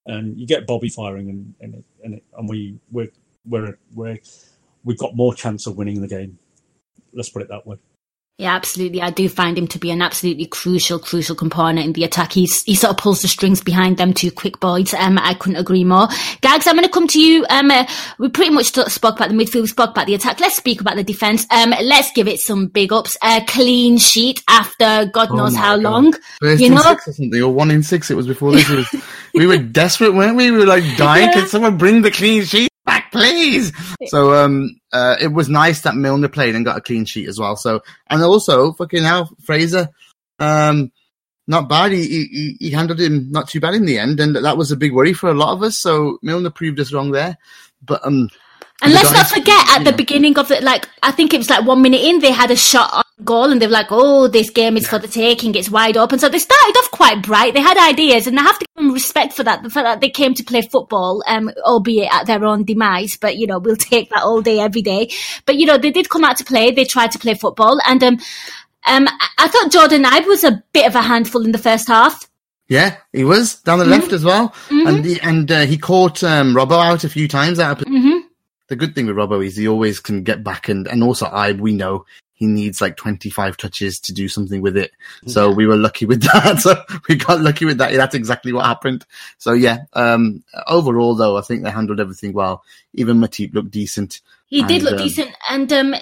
and 0.07 0.39
you 0.39 0.47
get 0.47 0.67
Bobby 0.67 0.89
firing, 0.89 1.31
and 1.31 1.55
and, 1.61 1.75
it, 1.77 1.85
and, 2.05 2.15
it, 2.15 2.25
and 2.37 2.49
we 2.49 2.79
we're 2.91 3.11
we're 3.47 3.79
we're 3.95 4.19
we've 4.85 4.99
got 4.99 5.17
more 5.17 5.35
chance 5.35 5.67
of 5.67 5.77
winning 5.77 6.01
the 6.01 6.09
game. 6.09 6.39
Let's 7.13 7.31
put 7.31 7.43
it 7.43 7.49
that 7.49 7.67
way. 7.67 7.79
Yeah, 8.39 8.55
absolutely. 8.55 9.01
I 9.01 9.09
do 9.09 9.31
find 9.31 9.57
him 9.57 9.67
to 9.69 9.79
be 9.79 9.91
an 9.91 10.03
absolutely 10.03 10.45
crucial, 10.45 10.99
crucial 10.99 11.35
component 11.35 11.87
in 11.87 11.93
the 11.95 12.05
attack. 12.05 12.33
He's, 12.33 12.63
he 12.65 12.75
sort 12.75 12.91
of 12.91 12.99
pulls 12.99 13.23
the 13.23 13.29
strings 13.29 13.63
behind 13.63 13.97
them 13.97 14.13
two 14.13 14.31
quick 14.31 14.61
boys. 14.61 14.93
Um, 14.93 15.19
I 15.19 15.33
couldn't 15.33 15.57
agree 15.59 15.85
more. 15.85 16.09
Gags, 16.43 16.67
I'm 16.67 16.75
going 16.75 16.85
to 16.85 16.93
come 16.93 17.07
to 17.09 17.19
you. 17.19 17.47
Um, 17.49 17.71
uh, 17.71 17.87
we 18.19 18.29
pretty 18.29 18.51
much 18.51 18.67
spoke 18.67 19.17
about 19.17 19.31
the 19.31 19.35
midfield, 19.35 19.63
we 19.63 19.67
spoke 19.69 19.89
about 19.93 20.07
the 20.07 20.15
attack. 20.15 20.39
Let's 20.39 20.55
speak 20.57 20.83
about 20.83 20.97
the 20.97 21.03
defence. 21.03 21.47
Um, 21.51 21.71
let's 21.83 22.13
give 22.13 22.29
it 22.29 22.39
some 22.39 22.67
big 22.67 22.93
ups. 22.93 23.17
A 23.23 23.41
clean 23.49 23.97
sheet 23.97 24.43
after 24.51 25.07
God 25.07 25.29
Oh 25.31 25.37
knows 25.37 25.55
my 25.55 25.61
how 25.61 25.77
God. 25.77 25.83
long. 25.83 26.13
First 26.43 26.61
You 26.63 26.69
know? 26.71 26.83
six 26.83 27.09
or 27.09 27.13
something, 27.15 27.43
or 27.43 27.55
one 27.55 27.71
in 27.71 27.83
six. 27.83 28.11
It 28.11 28.19
was 28.19 28.27
before 28.27 28.53
this. 28.53 28.69
Was, 28.69 28.87
we 29.35 29.47
were 29.47 29.57
desperate, 29.57 30.13
weren't 30.13 30.37
we? 30.37 30.51
We 30.51 30.59
were 30.59 30.67
like 30.67 30.85
dying. 30.99 31.33
Can 31.33 31.47
someone 31.47 31.79
bring 31.79 32.03
the 32.03 32.11
clean 32.11 32.45
sheet 32.45 32.69
please? 33.13 33.73
So 34.07 34.35
um, 34.35 34.81
uh, 34.93 35.17
it 35.21 35.29
was 35.29 35.49
nice 35.49 35.83
that 35.83 35.97
Milner 35.97 36.29
played 36.29 36.55
and 36.55 36.65
got 36.65 36.79
a 36.79 36.83
clean 36.83 37.05
sheet 37.05 37.29
as 37.29 37.39
well. 37.39 37.57
So 37.57 37.83
and 38.09 38.23
also 38.23 38.73
fucking 38.73 39.05
hell, 39.05 39.31
Fraser, 39.45 39.89
um, 40.39 40.93
not 41.47 41.69
bad. 41.69 41.93
He, 41.93 42.05
he 42.07 42.57
he 42.59 42.71
handled 42.71 43.01
him 43.01 43.31
not 43.31 43.49
too 43.49 43.61
bad 43.61 43.75
in 43.75 43.87
the 43.87 43.99
end, 43.99 44.21
and 44.21 44.37
that 44.37 44.57
was 44.57 44.73
a 44.73 44.77
big 44.77 44.93
worry 44.93 45.13
for 45.13 45.31
a 45.31 45.35
lot 45.35 45.53
of 45.53 45.63
us. 45.63 45.79
So 45.79 46.19
Milner 46.23 46.51
proved 46.51 46.81
us 46.81 46.93
wrong 46.93 47.13
there. 47.13 47.39
But 47.83 48.05
um, 48.05 48.31
And 48.83 48.93
let's 48.93 49.11
not 49.13 49.27
forget 49.27 49.69
at 49.71 49.85
the 49.85 49.93
beginning 49.93 50.39
of 50.39 50.51
it, 50.51 50.63
like, 50.63 50.87
I 51.03 51.11
think 51.11 51.33
it 51.33 51.39
was 51.39 51.49
like 51.49 51.65
one 51.65 51.81
minute 51.83 52.03
in, 52.03 52.19
they 52.21 52.31
had 52.33 52.51
a 52.51 52.57
shot 52.57 52.93
on 52.93 53.03
goal 53.25 53.51
and 53.51 53.61
they 53.61 53.67
were 53.67 53.73
like, 53.73 53.87
oh, 53.91 54.29
this 54.29 54.51
game 54.51 54.77
is 54.77 54.87
for 54.87 54.99
the 54.99 55.09
taking, 55.09 55.55
it's 55.55 55.71
wide 55.71 55.97
open. 55.97 56.19
So 56.19 56.29
they 56.29 56.39
started 56.39 56.77
off 56.79 56.91
quite 56.91 57.23
bright. 57.23 57.55
They 57.55 57.61
had 57.61 57.79
ideas 57.79 58.27
and 58.27 58.39
I 58.39 58.43
have 58.43 58.59
to 58.59 58.67
give 58.67 58.85
them 58.85 58.93
respect 58.93 59.33
for 59.33 59.43
that. 59.45 59.63
The 59.63 59.71
fact 59.71 59.87
that 59.87 60.01
they 60.03 60.11
came 60.11 60.35
to 60.35 60.45
play 60.45 60.61
football, 60.61 61.23
um, 61.27 61.51
albeit 61.65 62.13
at 62.13 62.27
their 62.27 62.45
own 62.45 62.65
demise, 62.65 63.17
but 63.17 63.39
you 63.39 63.47
know, 63.47 63.59
we'll 63.59 63.77
take 63.93 64.11
that 64.11 64.23
all 64.23 64.43
day, 64.43 64.61
every 64.61 64.83
day. 64.83 65.11
But 65.47 65.57
you 65.57 65.65
know, 65.67 65.79
they 65.79 65.91
did 65.91 66.11
come 66.11 66.25
out 66.25 66.37
to 66.37 66.45
play. 66.45 66.71
They 66.71 66.85
tried 66.85 67.13
to 67.13 67.19
play 67.19 67.35
football 67.35 67.81
and, 67.87 68.03
um, 68.05 68.19
um, 68.87 69.09
I- 69.39 69.49
thought 69.49 69.73
Jordan 69.73 70.05
Ibe 70.05 70.27
was 70.27 70.45
a 70.45 70.63
bit 70.73 70.87
of 70.87 70.95
a 70.95 71.03
handful 71.03 71.45
in 71.47 71.53
the 71.53 71.59
first 71.59 71.89
half. 71.89 72.29
yeah, 72.69 72.97
he 73.13 73.25
was 73.25 73.57
down 73.63 73.79
the 73.79 73.85
Mm-hmm. 73.87 73.93
left 74.01 74.13
as 74.13 74.25
well, 74.25 74.55
and 74.71 75.05
he, 75.05 75.21
and 75.21 75.51
uh, 75.51 75.61
he 75.67 75.79
caught 75.79 76.23
um, 76.23 76.55
Robbo 76.55 76.73
out 76.85 77.05
a 77.05 77.09
few 77.09 77.27
times 77.27 77.59
out 77.59 77.81
of 77.83 77.89
hmm 77.89 78.19
the 78.69 78.77
good 78.77 78.95
thing 78.95 79.07
with 79.07 79.17
Robbo 79.17 79.45
is 79.45 79.57
he 79.57 79.69
always 79.69 80.01
can 80.01 80.23
get 80.23 80.43
back 80.43 80.69
and, 80.69 80.87
and 80.87 81.03
also 81.03 81.27
I, 81.27 81.53
we 81.53 81.73
know 81.73 82.05
he 82.37 82.47
needs 82.47 82.83
like 82.83 82.97
25 82.97 83.57
touches 83.57 83.99
to 84.01 84.13
do 84.13 84.29
something 84.29 84.61
with 84.61 84.77
it. 84.77 84.91
So 85.27 85.51
we 85.51 85.67
were 85.67 85.77
lucky 85.77 86.05
with 86.05 86.23
that. 86.33 86.59
So 86.61 86.83
we 87.09 87.17
got 87.17 87.41
lucky 87.41 87.65
with 87.65 87.79
that. 87.79 87.95
That's 87.95 88.15
exactly 88.15 88.53
what 88.53 88.67
happened. 88.67 89.07
So 89.39 89.55
yeah, 89.55 89.85
um, 89.95 90.45
overall 90.67 91.15
though, 91.15 91.39
I 91.39 91.41
think 91.41 91.65
they 91.65 91.71
handled 91.71 91.99
everything 91.99 92.35
well. 92.35 92.63
Even 92.93 93.19
Matip 93.19 93.55
looked 93.55 93.71
decent. 93.71 94.21
He 94.49 94.63
did 94.65 94.83
look 94.83 94.93
um, 94.93 94.99
decent 94.99 95.31
and, 95.51 95.73
um, 95.73 95.95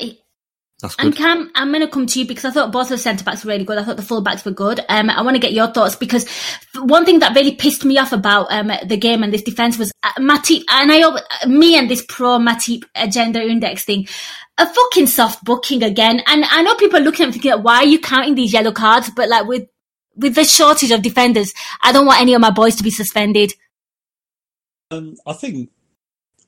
That's 0.85 0.97
And. 0.99 1.17
Kam, 1.17 1.51
I'm 1.55 1.69
going 1.69 1.81
to 1.81 1.89
come 1.89 2.07
to 2.07 2.19
you 2.19 2.27
because 2.27 2.45
I 2.45 2.51
thought 2.51 2.71
both 2.71 2.87
of 2.87 2.91
the 2.91 2.99
centre 2.99 3.25
backs 3.25 3.43
were 3.43 3.53
really 3.53 3.65
good. 3.65 3.79
I 3.79 3.85
thought 3.85 3.97
the 3.97 4.03
full 4.03 4.21
backs 4.21 4.45
were 4.45 4.51
good. 4.51 4.85
Um, 4.91 5.09
I 5.09 5.23
want 5.23 5.35
to 5.35 5.41
get 5.41 5.55
your 5.55 5.69
thoughts 5.69 5.97
because 5.97 6.29
one 6.75 7.07
thing 7.07 7.21
that 7.21 7.35
really 7.35 7.55
pissed 7.55 7.87
me 7.87 7.97
off 7.97 8.13
about 8.13 8.53
um, 8.53 8.71
the 8.85 8.99
game 8.99 9.23
and 9.23 9.33
this 9.33 9.43
defence 9.43 9.79
was 9.79 9.91
uh, 10.03 10.13
Matip, 10.19 10.63
and 10.69 10.93
I, 10.93 11.01
al- 11.01 11.21
me 11.47 11.79
and 11.79 11.91
this 11.91 12.05
pro 12.07 12.39
Matip 12.39 12.85
agenda 12.95 13.41
index 13.41 13.87
thing, 13.87 14.07
a 14.59 14.67
fucking 14.67 15.07
soft 15.07 15.43
booking 15.43 15.83
again. 15.83 16.21
And 16.27 16.45
I 16.45 16.63
know 16.63 16.75
people 16.75 16.99
are 16.99 17.03
looking 17.03 17.25
at 17.25 17.29
me 17.29 17.33
thinking, 17.33 17.63
why 17.63 17.77
are 17.77 17.87
you 17.87 17.99
counting 17.99 18.35
these 18.35 18.53
yellow 18.53 18.73
cards? 18.73 19.11
But 19.17 19.31
like 19.31 19.47
with 19.47 19.67
with 20.17 20.35
the 20.35 20.45
shortage 20.45 20.91
of 20.91 21.01
defenders, 21.01 21.55
I 21.83 21.93
don't 21.93 22.05
want 22.05 22.21
any 22.21 22.35
of 22.35 22.43
my 22.43 22.51
boys 22.51 22.77
to 22.77 22.83
be 22.83 22.91
suspended. 22.91 23.55
Um, 24.91 25.17
I 25.27 25.33
think 25.33 25.71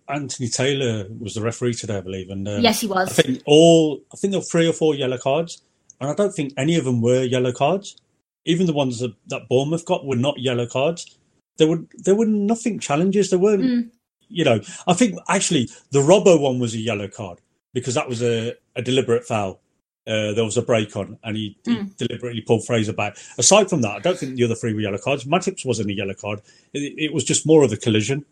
Anthony 0.09 0.49
Taylor 0.49 1.07
was 1.19 1.35
the 1.35 1.43
referee 1.43 1.75
today, 1.75 1.97
I 1.99 2.01
believe, 2.01 2.31
and 2.31 2.47
um, 2.49 2.61
yes, 2.63 2.81
he 2.81 2.87
was. 2.87 3.09
I 3.19 3.23
think 3.23 3.43
all 3.47 4.01
I 4.13 4.17
think 4.17 4.33
there 4.33 4.41
were 4.41 4.45
three 4.47 4.69
or 4.69 4.73
four 4.73 4.95
yellow 4.95 5.19
cards, 5.19 5.63
and 6.01 6.11
I 6.11 6.15
don't 6.15 6.33
think 6.33 6.53
any 6.57 6.77
of 6.77 6.85
them 6.85 7.01
were 7.03 7.23
yellow 7.25 7.53
cards. 7.53 7.97
Even 8.45 8.67
the 8.67 8.73
ones 8.73 9.01
that, 9.01 9.13
that 9.27 9.49
Bournemouth 9.49 9.85
got 9.85 10.07
were 10.07 10.15
not 10.17 10.39
yellow 10.39 10.67
cards. 10.67 11.19
There 11.59 11.67
were 11.69 11.85
there 11.97 12.15
were 12.15 12.27
nothing 12.27 12.79
challenges. 12.79 13.31
There 13.31 13.39
weren't. 13.39 13.63
Mm. 13.63 13.91
You 14.29 14.45
know, 14.45 14.61
I 14.87 14.93
think 14.95 15.19
actually 15.29 15.69
the 15.93 16.01
Robbo 16.01 16.41
one 16.41 16.59
was 16.59 16.75
a 16.75 16.79
yellow 16.79 17.09
card 17.09 17.39
because 17.73 17.95
that 17.95 18.09
was 18.09 18.23
a, 18.23 18.55
a 18.75 18.83
deliberate 18.83 19.25
foul. 19.25 19.61
Uh, 20.07 20.33
there 20.35 20.45
was 20.45 20.57
a 20.57 20.63
break 20.63 20.97
on, 20.97 21.19
and 21.25 21.37
he, 21.37 21.57
he 21.65 21.77
Mm. 21.77 21.97
deliberately 21.97 22.41
pulled 22.41 22.65
Fraser 22.65 22.93
back. 22.93 23.17
Aside 23.39 23.69
from 23.69 23.83
that, 23.83 23.91
I 23.97 23.99
don't 23.99 24.17
think 24.17 24.37
the 24.37 24.45
other 24.45 24.55
three 24.55 24.73
were 24.73 24.81
yellow 24.81 24.99
cards. 24.99 25.25
Matip's 25.25 25.65
wasn't 25.65 25.91
a 25.91 25.95
yellow 25.95 26.15
card. 26.15 26.43
It, 26.73 26.95
it 26.97 27.13
was 27.13 27.25
just 27.25 27.45
more 27.47 27.65
of 27.65 27.73
a 27.73 27.77
collision. 27.77 28.25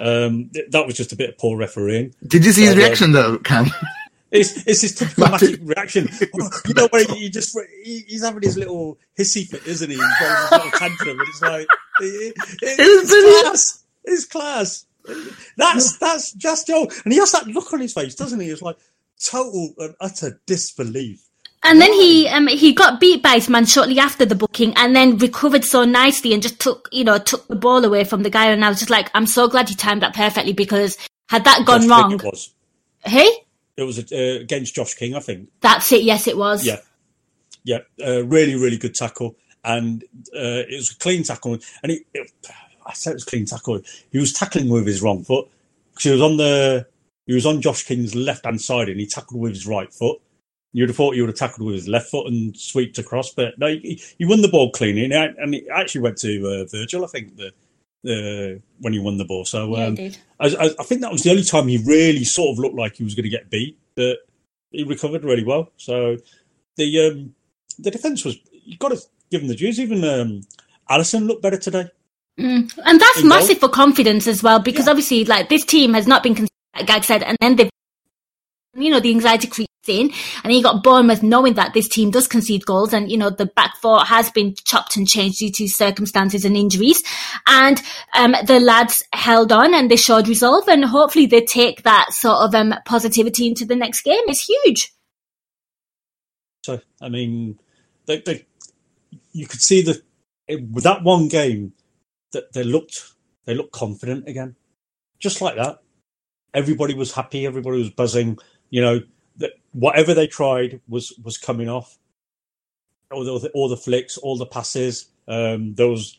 Um, 0.00 0.50
that 0.70 0.84
was 0.86 0.96
just 0.96 1.12
a 1.12 1.16
bit 1.16 1.30
of 1.30 1.38
poor 1.38 1.56
refereeing. 1.56 2.14
Did 2.26 2.44
you 2.44 2.52
see 2.52 2.64
his 2.66 2.74
yeah. 2.74 2.84
reaction 2.84 3.12
though, 3.12 3.38
Kam? 3.38 3.66
It's 4.30 4.66
it's 4.66 4.82
his 4.82 4.94
typical. 4.94 5.24
Matip 5.24 5.66
reaction. 5.66 6.06
you 6.66 6.74
know 6.74 6.88
where 6.90 7.06
he 7.14 7.30
just 7.30 7.58
he, 7.82 8.04
he's 8.06 8.22
having 8.22 8.42
his 8.42 8.58
little 8.58 8.98
hissy 9.18 9.46
fit, 9.46 9.66
isn't 9.66 9.88
he? 9.88 9.96
He's 9.96 10.04
got 10.20 10.38
his 10.38 10.50
little 10.52 10.78
tantrum, 10.78 11.18
and 11.18 11.28
it's 11.28 11.40
like 11.40 11.66
it, 12.00 12.34
it, 12.60 12.78
was 12.78 13.10
it's 13.10 13.42
class. 13.42 13.84
It's 14.04 14.24
class. 14.26 14.86
That's 15.56 15.96
that's 15.96 16.32
just 16.32 16.66
Joe, 16.66 16.86
and 17.04 17.12
he 17.12 17.18
has 17.18 17.32
that 17.32 17.46
look 17.46 17.72
on 17.72 17.80
his 17.80 17.94
face, 17.94 18.14
doesn't 18.14 18.40
he? 18.40 18.50
It's 18.50 18.60
like 18.60 18.76
total 19.24 19.72
and 19.78 19.94
utter 19.98 20.42
disbelief. 20.46 21.27
And 21.64 21.80
then 21.80 21.92
he 21.92 22.28
um 22.28 22.46
he 22.46 22.72
got 22.72 23.00
beat 23.00 23.22
by 23.22 23.34
his 23.34 23.48
man 23.48 23.66
shortly 23.66 23.98
after 23.98 24.24
the 24.24 24.34
booking, 24.34 24.72
and 24.76 24.94
then 24.94 25.18
recovered 25.18 25.64
so 25.64 25.84
nicely 25.84 26.32
and 26.32 26.42
just 26.42 26.60
took 26.60 26.88
you 26.92 27.04
know 27.04 27.18
took 27.18 27.46
the 27.48 27.56
ball 27.56 27.84
away 27.84 28.04
from 28.04 28.22
the 28.22 28.30
guy. 28.30 28.46
And 28.46 28.64
I 28.64 28.68
was 28.68 28.78
just 28.78 28.90
like, 28.90 29.10
I'm 29.14 29.26
so 29.26 29.48
glad 29.48 29.68
he 29.68 29.74
timed 29.74 30.02
that 30.02 30.14
perfectly 30.14 30.52
because 30.52 30.96
had 31.28 31.44
that 31.44 31.66
gone 31.66 31.82
Josh 31.82 31.90
wrong, 31.90 32.12
it 32.12 32.22
was. 32.22 32.54
hey, 33.04 33.28
It 33.76 33.82
was 33.82 33.98
uh, 33.98 34.38
against 34.40 34.74
Josh 34.74 34.94
King, 34.94 35.14
I 35.14 35.20
think. 35.20 35.48
that's 35.60 35.90
it. 35.92 36.02
Yes, 36.02 36.26
it 36.26 36.36
was. 36.38 36.64
Yeah, 36.64 36.78
yeah, 37.64 37.80
uh, 38.04 38.24
really, 38.24 38.54
really 38.54 38.78
good 38.78 38.94
tackle, 38.94 39.36
and 39.64 40.04
uh, 40.34 40.64
it 40.68 40.76
was 40.76 40.92
a 40.92 40.96
clean 40.96 41.22
tackle. 41.24 41.58
And 41.82 41.92
he, 41.92 42.04
it, 42.14 42.30
I 42.86 42.94
said 42.94 43.10
it 43.10 43.14
was 43.14 43.26
a 43.26 43.30
clean 43.30 43.46
tackle. 43.46 43.80
He 44.10 44.18
was 44.18 44.32
tackling 44.32 44.68
with 44.68 44.86
his 44.86 45.02
wrong 45.02 45.24
foot 45.24 45.48
because 45.90 46.04
he 46.04 46.10
was 46.12 46.22
on 46.22 46.36
the 46.36 46.86
he 47.26 47.34
was 47.34 47.44
on 47.44 47.60
Josh 47.60 47.84
King's 47.84 48.14
left 48.14 48.44
hand 48.46 48.60
side, 48.62 48.88
and 48.88 48.98
he 48.98 49.06
tackled 49.06 49.40
with 49.40 49.52
his 49.52 49.66
right 49.66 49.92
foot. 49.92 50.20
You'd 50.72 50.90
have 50.90 50.96
thought 50.96 51.14
he 51.14 51.20
would 51.22 51.30
have 51.30 51.38
tackled 51.38 51.66
with 51.66 51.74
his 51.76 51.88
left 51.88 52.10
foot 52.10 52.26
and 52.26 52.54
sweeped 52.56 52.98
across, 52.98 53.32
but 53.32 53.58
no, 53.58 53.68
he, 53.68 54.00
he 54.18 54.24
won 54.26 54.42
the 54.42 54.48
ball 54.48 54.70
cleanly, 54.70 55.04
and, 55.04 55.12
it- 55.14 55.36
and 55.38 55.54
it 55.54 55.64
actually 55.74 56.02
went 56.02 56.18
to 56.18 56.46
uh, 56.46 56.64
Virgil, 56.70 57.04
I 57.04 57.08
think, 57.08 57.36
the, 57.36 57.52
the 58.04 58.60
when 58.80 58.92
he 58.92 58.98
won 58.98 59.16
the 59.16 59.24
ball. 59.24 59.44
So 59.46 59.76
Yeah, 59.76 59.86
um, 59.86 59.94
did. 59.94 60.18
I, 60.38 60.46
I, 60.48 60.64
I 60.78 60.82
think 60.84 61.00
that 61.00 61.10
was 61.10 61.22
the 61.22 61.30
only 61.30 61.42
time 61.42 61.68
he 61.68 61.78
really 61.78 62.24
sort 62.24 62.50
of 62.52 62.58
looked 62.58 62.76
like 62.76 62.96
he 62.96 63.04
was 63.04 63.14
going 63.14 63.24
to 63.24 63.30
get 63.30 63.48
beat, 63.50 63.78
but 63.96 64.18
he 64.70 64.84
recovered 64.84 65.24
really 65.24 65.44
well. 65.44 65.72
So 65.78 66.18
the 66.76 67.08
um, 67.08 67.34
the 67.78 67.90
defense 67.90 68.24
was 68.24 68.36
you've 68.52 68.78
got 68.78 68.90
to 68.90 69.00
give 69.30 69.40
him 69.40 69.48
the 69.48 69.56
dues. 69.56 69.80
Even 69.80 70.04
um, 70.04 70.42
Alisson 70.90 71.26
looked 71.26 71.42
better 71.42 71.56
today. 71.58 71.88
Mm. 72.38 72.72
And 72.84 73.00
that's 73.00 73.16
In 73.18 73.22
goal. 73.22 73.30
massive 73.30 73.58
for 73.58 73.68
confidence 73.70 74.26
as 74.28 74.42
well, 74.42 74.58
because 74.60 74.84
Yeah. 74.84 74.90
obviously, 74.90 75.24
like 75.24 75.48
this 75.48 75.64
team 75.64 75.94
has 75.94 76.06
not 76.06 76.22
been 76.22 76.46
like 76.76 76.86
Gag 76.86 77.04
said, 77.04 77.22
and 77.22 77.36
then 77.40 77.56
they've, 77.56 77.70
you 78.76 78.90
know, 78.90 79.00
the 79.00 79.10
anxiety 79.10 79.48
creeps 79.48 79.72
in, 79.88 80.10
and 80.44 80.52
he 80.52 80.62
got 80.62 80.82
Bournemouth 80.82 81.22
knowing 81.22 81.54
that 81.54 81.74
this 81.74 81.88
team 81.88 82.10
does 82.10 82.28
concede 82.28 82.64
goals, 82.66 82.92
and 82.92 83.10
you 83.10 83.16
know 83.16 83.30
the 83.30 83.46
back 83.46 83.76
four 83.76 84.04
has 84.04 84.30
been 84.30 84.54
chopped 84.64 84.96
and 84.96 85.06
changed 85.06 85.38
due 85.38 85.50
to 85.52 85.68
circumstances 85.68 86.44
and 86.44 86.56
injuries, 86.56 87.02
and 87.46 87.80
um, 88.14 88.34
the 88.46 88.60
lads 88.60 89.04
held 89.12 89.52
on 89.52 89.74
and 89.74 89.90
they 89.90 89.96
showed 89.96 90.28
resolve, 90.28 90.68
and 90.68 90.84
hopefully 90.84 91.26
they 91.26 91.44
take 91.44 91.82
that 91.82 92.12
sort 92.12 92.38
of 92.38 92.54
um, 92.54 92.74
positivity 92.84 93.46
into 93.46 93.64
the 93.64 93.76
next 93.76 94.02
game. 94.02 94.22
It's 94.26 94.44
huge. 94.44 94.92
So 96.64 96.80
I 97.00 97.08
mean, 97.08 97.58
they, 98.06 98.20
they 98.20 98.46
you 99.32 99.46
could 99.46 99.60
see 99.60 99.82
that 99.82 100.02
with 100.48 100.84
that 100.84 101.02
one 101.02 101.28
game 101.28 101.72
that 102.32 102.52
they 102.52 102.64
looked 102.64 103.12
they 103.44 103.54
looked 103.54 103.72
confident 103.72 104.28
again, 104.28 104.56
just 105.18 105.40
like 105.40 105.56
that. 105.56 105.78
Everybody 106.52 106.94
was 106.94 107.12
happy. 107.12 107.46
Everybody 107.46 107.78
was 107.78 107.90
buzzing. 107.90 108.38
You 108.70 108.82
know 108.82 109.00
whatever 109.72 110.14
they 110.14 110.26
tried 110.26 110.80
was 110.88 111.12
was 111.22 111.38
coming 111.38 111.68
off. 111.68 111.98
All 113.10 113.24
the 113.24 113.50
all 113.54 113.68
the 113.68 113.76
flicks, 113.76 114.18
all 114.18 114.36
the 114.36 114.46
passes. 114.46 115.06
Um, 115.26 115.74
there 115.74 115.88
was 115.88 116.18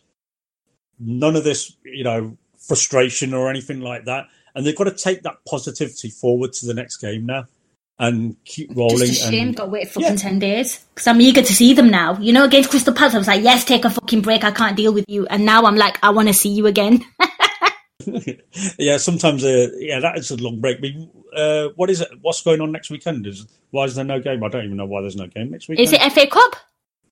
none 0.99 1.35
of 1.35 1.43
this, 1.43 1.75
you 1.83 2.03
know, 2.03 2.37
frustration 2.57 3.33
or 3.33 3.49
anything 3.49 3.81
like 3.81 4.05
that. 4.05 4.27
And 4.55 4.65
they've 4.65 4.75
got 4.75 4.85
to 4.85 4.95
take 4.95 5.23
that 5.23 5.37
positivity 5.47 6.09
forward 6.09 6.53
to 6.53 6.65
the 6.65 6.73
next 6.73 6.97
game 6.97 7.25
now 7.25 7.45
and 7.99 8.35
keep 8.45 8.75
rolling. 8.75 9.07
Just 9.07 9.25
a 9.27 9.31
shame, 9.31 9.47
and, 9.49 9.55
got 9.55 9.65
to 9.65 9.69
wait 9.69 9.89
fucking 9.89 10.09
Yeah. 10.09 10.15
10 10.15 10.39
days. 10.39 10.85
Because 10.93 11.07
I'm 11.07 11.21
eager 11.21 11.41
to 11.41 11.53
see 11.53 11.73
them 11.73 11.89
now. 11.89 12.17
You 12.19 12.33
know, 12.33 12.45
against 12.45 12.69
Crystal 12.69 12.93
Palace, 12.93 13.13
I 13.13 13.17
was 13.17 13.27
like, 13.27 13.43
yes, 13.43 13.65
take 13.65 13.85
a 13.85 13.89
fucking 13.89 14.21
break. 14.21 14.43
I 14.43 14.51
can't 14.51 14.75
deal 14.75 14.93
with 14.93 15.05
you. 15.07 15.27
And 15.27 15.45
now 15.45 15.65
I'm 15.65 15.75
like, 15.75 15.99
I 16.01 16.09
want 16.09 16.27
to 16.29 16.33
see 16.33 16.49
you 16.49 16.65
again. 16.67 17.03
yeah, 18.79 18.97
sometimes, 18.97 19.43
uh, 19.43 19.67
yeah, 19.77 19.99
that 19.99 20.17
is 20.17 20.31
a 20.31 20.37
long 20.37 20.59
break. 20.61 20.79
But, 20.81 20.89
uh, 21.37 21.69
what 21.75 21.89
is 21.89 22.01
it? 22.01 22.09
What's 22.21 22.41
going 22.41 22.61
on 22.61 22.71
next 22.71 22.89
weekend? 22.89 23.27
Is 23.27 23.45
why 23.71 23.83
is 23.85 23.95
there 23.95 24.05
no 24.05 24.19
game? 24.19 24.43
I 24.43 24.47
don't 24.49 24.65
even 24.65 24.77
know 24.77 24.85
why 24.85 25.01
there's 25.01 25.15
no 25.15 25.27
game 25.27 25.51
next 25.51 25.67
weekend. 25.67 25.85
Is 25.87 25.93
it 25.93 26.11
FA 26.13 26.27
Cup? 26.27 26.55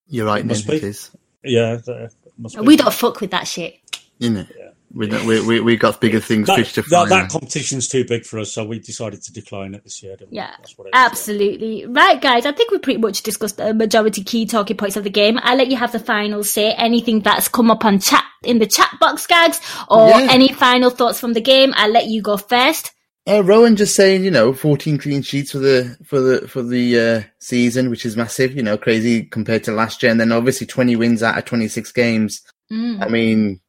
You're 0.07 0.25
right, 0.25 0.41
It 0.41 0.45
must 0.45 0.67
be. 0.67 0.77
is. 0.77 1.11
Yeah, 1.43 1.75
there 1.85 2.09
must 2.37 2.55
be. 2.55 2.61
We 2.61 2.77
don't 2.77 2.93
fuck 2.93 3.19
with 3.21 3.31
that 3.31 3.47
shit. 3.47 3.75
Innit? 4.21 4.47
We, 4.49 4.55
don't- 4.55 4.66
we, 4.93 5.07
we, 5.41 5.59
we 5.59 5.75
got 5.77 5.99
bigger 5.99 6.19
things, 6.19 6.47
that, 6.47 6.57
fish 6.57 6.73
to 6.73 6.83
fry. 6.83 7.03
that, 7.05 7.09
that 7.09 7.29
competition's 7.29 7.87
too 7.87 8.05
big 8.05 8.25
for 8.25 8.39
us, 8.39 8.53
so 8.53 8.63
we 8.65 8.79
decided 8.79 9.21
to 9.23 9.33
decline 9.33 9.73
it 9.75 9.83
this 9.83 10.01
year. 10.01 10.15
Didn't? 10.15 10.33
Yeah, 10.33 10.51
That's 10.57 10.77
what 10.77 10.85
it 10.85 10.89
is, 10.89 10.91
yeah. 10.93 11.05
absolutely. 11.05 11.85
Right, 11.85 12.21
guys, 12.21 12.45
I 12.45 12.51
think 12.53 12.71
we 12.71 12.77
pretty 12.79 12.99
much 12.99 13.21
discussed 13.23 13.57
the 13.57 13.73
majority 13.73 14.23
key 14.23 14.45
talking 14.45 14.77
points 14.77 14.95
of 14.95 15.03
the 15.03 15.09
game. 15.09 15.39
I'll 15.43 15.57
let 15.57 15.67
you 15.69 15.77
have 15.77 15.91
the 15.91 15.99
final 15.99 16.43
say. 16.43 16.73
Anything 16.73 17.19
that's 17.21 17.47
come 17.47 17.69
up 17.69 17.83
on 17.85 17.99
chat 17.99 18.23
in 18.43 18.59
the 18.59 18.65
chat 18.67 18.89
box, 18.99 19.27
gags, 19.27 19.59
or 19.89 20.09
Yeah. 20.09 20.27
any 20.31 20.49
final 20.53 20.89
thoughts 20.89 21.19
from 21.19 21.33
the 21.33 21.41
game, 21.41 21.73
I'll 21.75 21.91
let 21.91 22.05
you 22.07 22.21
go 22.21 22.37
first. 22.37 22.91
Uh, 23.29 23.43
Rowan 23.43 23.75
just 23.75 23.93
saying, 23.93 24.23
you 24.23 24.31
know, 24.31 24.53
14 24.53 24.97
clean 24.99 25.21
sheets 25.21 25.51
for 25.51 25.57
the 25.59 25.97
for 26.05 26.21
the 26.21 26.47
for 26.47 26.63
the 26.63 26.97
uh, 26.99 27.21
season, 27.39 27.89
which 27.89 28.05
is 28.05 28.15
massive. 28.15 28.55
You 28.55 28.63
know, 28.63 28.77
crazy 28.77 29.23
compared 29.25 29.65
to 29.65 29.73
last 29.73 30.01
year, 30.01 30.13
and 30.13 30.21
then 30.21 30.31
obviously 30.31 30.65
20 30.65 30.95
wins 30.95 31.21
out 31.21 31.37
of 31.37 31.43
26 31.43 31.91
games. 31.91 32.41
Mm. 32.71 33.03
I 33.05 33.09
mean, 33.09 33.59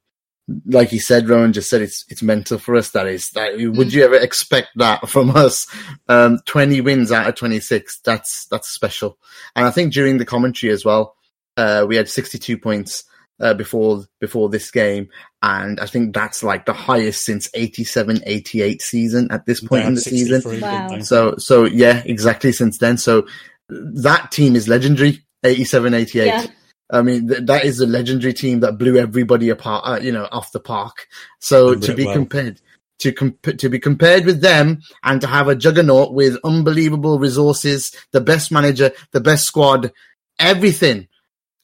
like 0.66 0.88
he 0.88 0.99
said, 0.99 1.28
Rowan 1.28 1.53
just 1.53 1.68
said 1.68 1.82
it's 1.82 2.05
it's 2.09 2.22
mental 2.22 2.59
for 2.59 2.76
us. 2.76 2.90
That 2.90 3.07
is, 3.07 3.30
that 3.30 3.57
would 3.76 3.92
you 3.92 4.05
ever 4.05 4.16
expect 4.16 4.68
that 4.76 5.09
from 5.09 5.30
us? 5.30 5.66
Um, 6.09 6.38
20 6.46 6.80
wins 6.80 7.12
out 7.12 7.28
of 7.28 7.34
26. 7.34 8.01
That's 8.01 8.46
that's 8.51 8.68
special. 8.68 9.18
And 9.55 9.66
I 9.66 9.70
think 9.70 9.92
during 9.92 10.18
the 10.18 10.24
commentary 10.24 10.72
as 10.72 10.84
well, 10.84 11.16
uh, 11.57 11.84
we 11.88 11.96
had 11.96 12.09
62 12.09 12.57
points 12.59 13.05
uh, 13.40 13.55
before 13.55 14.05
before 14.20 14.49
this 14.49 14.70
game, 14.70 15.09
and 15.42 15.78
I 15.80 15.86
think 15.86 16.14
that's 16.14 16.42
like 16.42 16.66
the 16.66 16.72
highest 16.72 17.24
since 17.24 17.49
87, 17.55 18.22
88 18.24 18.82
season 18.82 19.28
at 19.30 19.46
this 19.46 19.61
point 19.61 19.82
had 19.82 19.88
in 19.88 19.94
the 19.94 20.01
season. 20.01 20.61
Wow. 20.61 21.01
So, 21.01 21.34
so 21.38 21.64
yeah, 21.64 22.03
exactly 22.05 22.53
since 22.53 22.78
then. 22.78 22.96
So 22.96 23.26
that 23.68 24.32
team 24.32 24.57
is 24.57 24.68
legendary. 24.68 25.24
87, 25.44 25.94
88. 25.94 26.26
Yeah. 26.26 26.46
I 26.91 27.03
mean, 27.03 27.28
th- 27.28 27.45
that 27.45 27.64
is 27.64 27.80
a 27.80 27.86
legendary 27.86 28.32
team 28.32 28.61
that 28.61 28.78
blew 28.78 28.97
everybody 28.97 29.51
apart, 29.51 29.84
uh, 29.86 30.01
you 30.01 30.12
know, 30.12 30.28
off 30.32 30.53
the 30.53 30.61
park. 30.61 31.07
So 31.39 31.66
Remember 31.66 31.86
to 31.86 31.95
be 31.95 32.05
well. 32.07 32.14
compared, 32.14 32.61
to 33.01 33.12
comp- 33.12 33.59
to 33.59 33.68
be 33.68 33.78
compared 33.78 34.24
with 34.24 34.41
them 34.41 34.80
and 35.03 35.20
to 35.20 35.26
have 35.26 35.49
a 35.49 35.55
juggernaut 35.55 36.14
with 36.14 36.39
unbelievable 36.45 37.18
resources, 37.18 37.95
the 38.12 38.20
best 38.20 38.51
manager, 38.51 38.93
the 39.12 39.20
best 39.20 39.45
squad, 39.45 39.93
everything, 40.39 41.09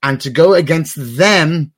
and 0.03 0.21
to 0.21 0.31
go 0.31 0.55
against 0.55 0.97
them 1.17 1.73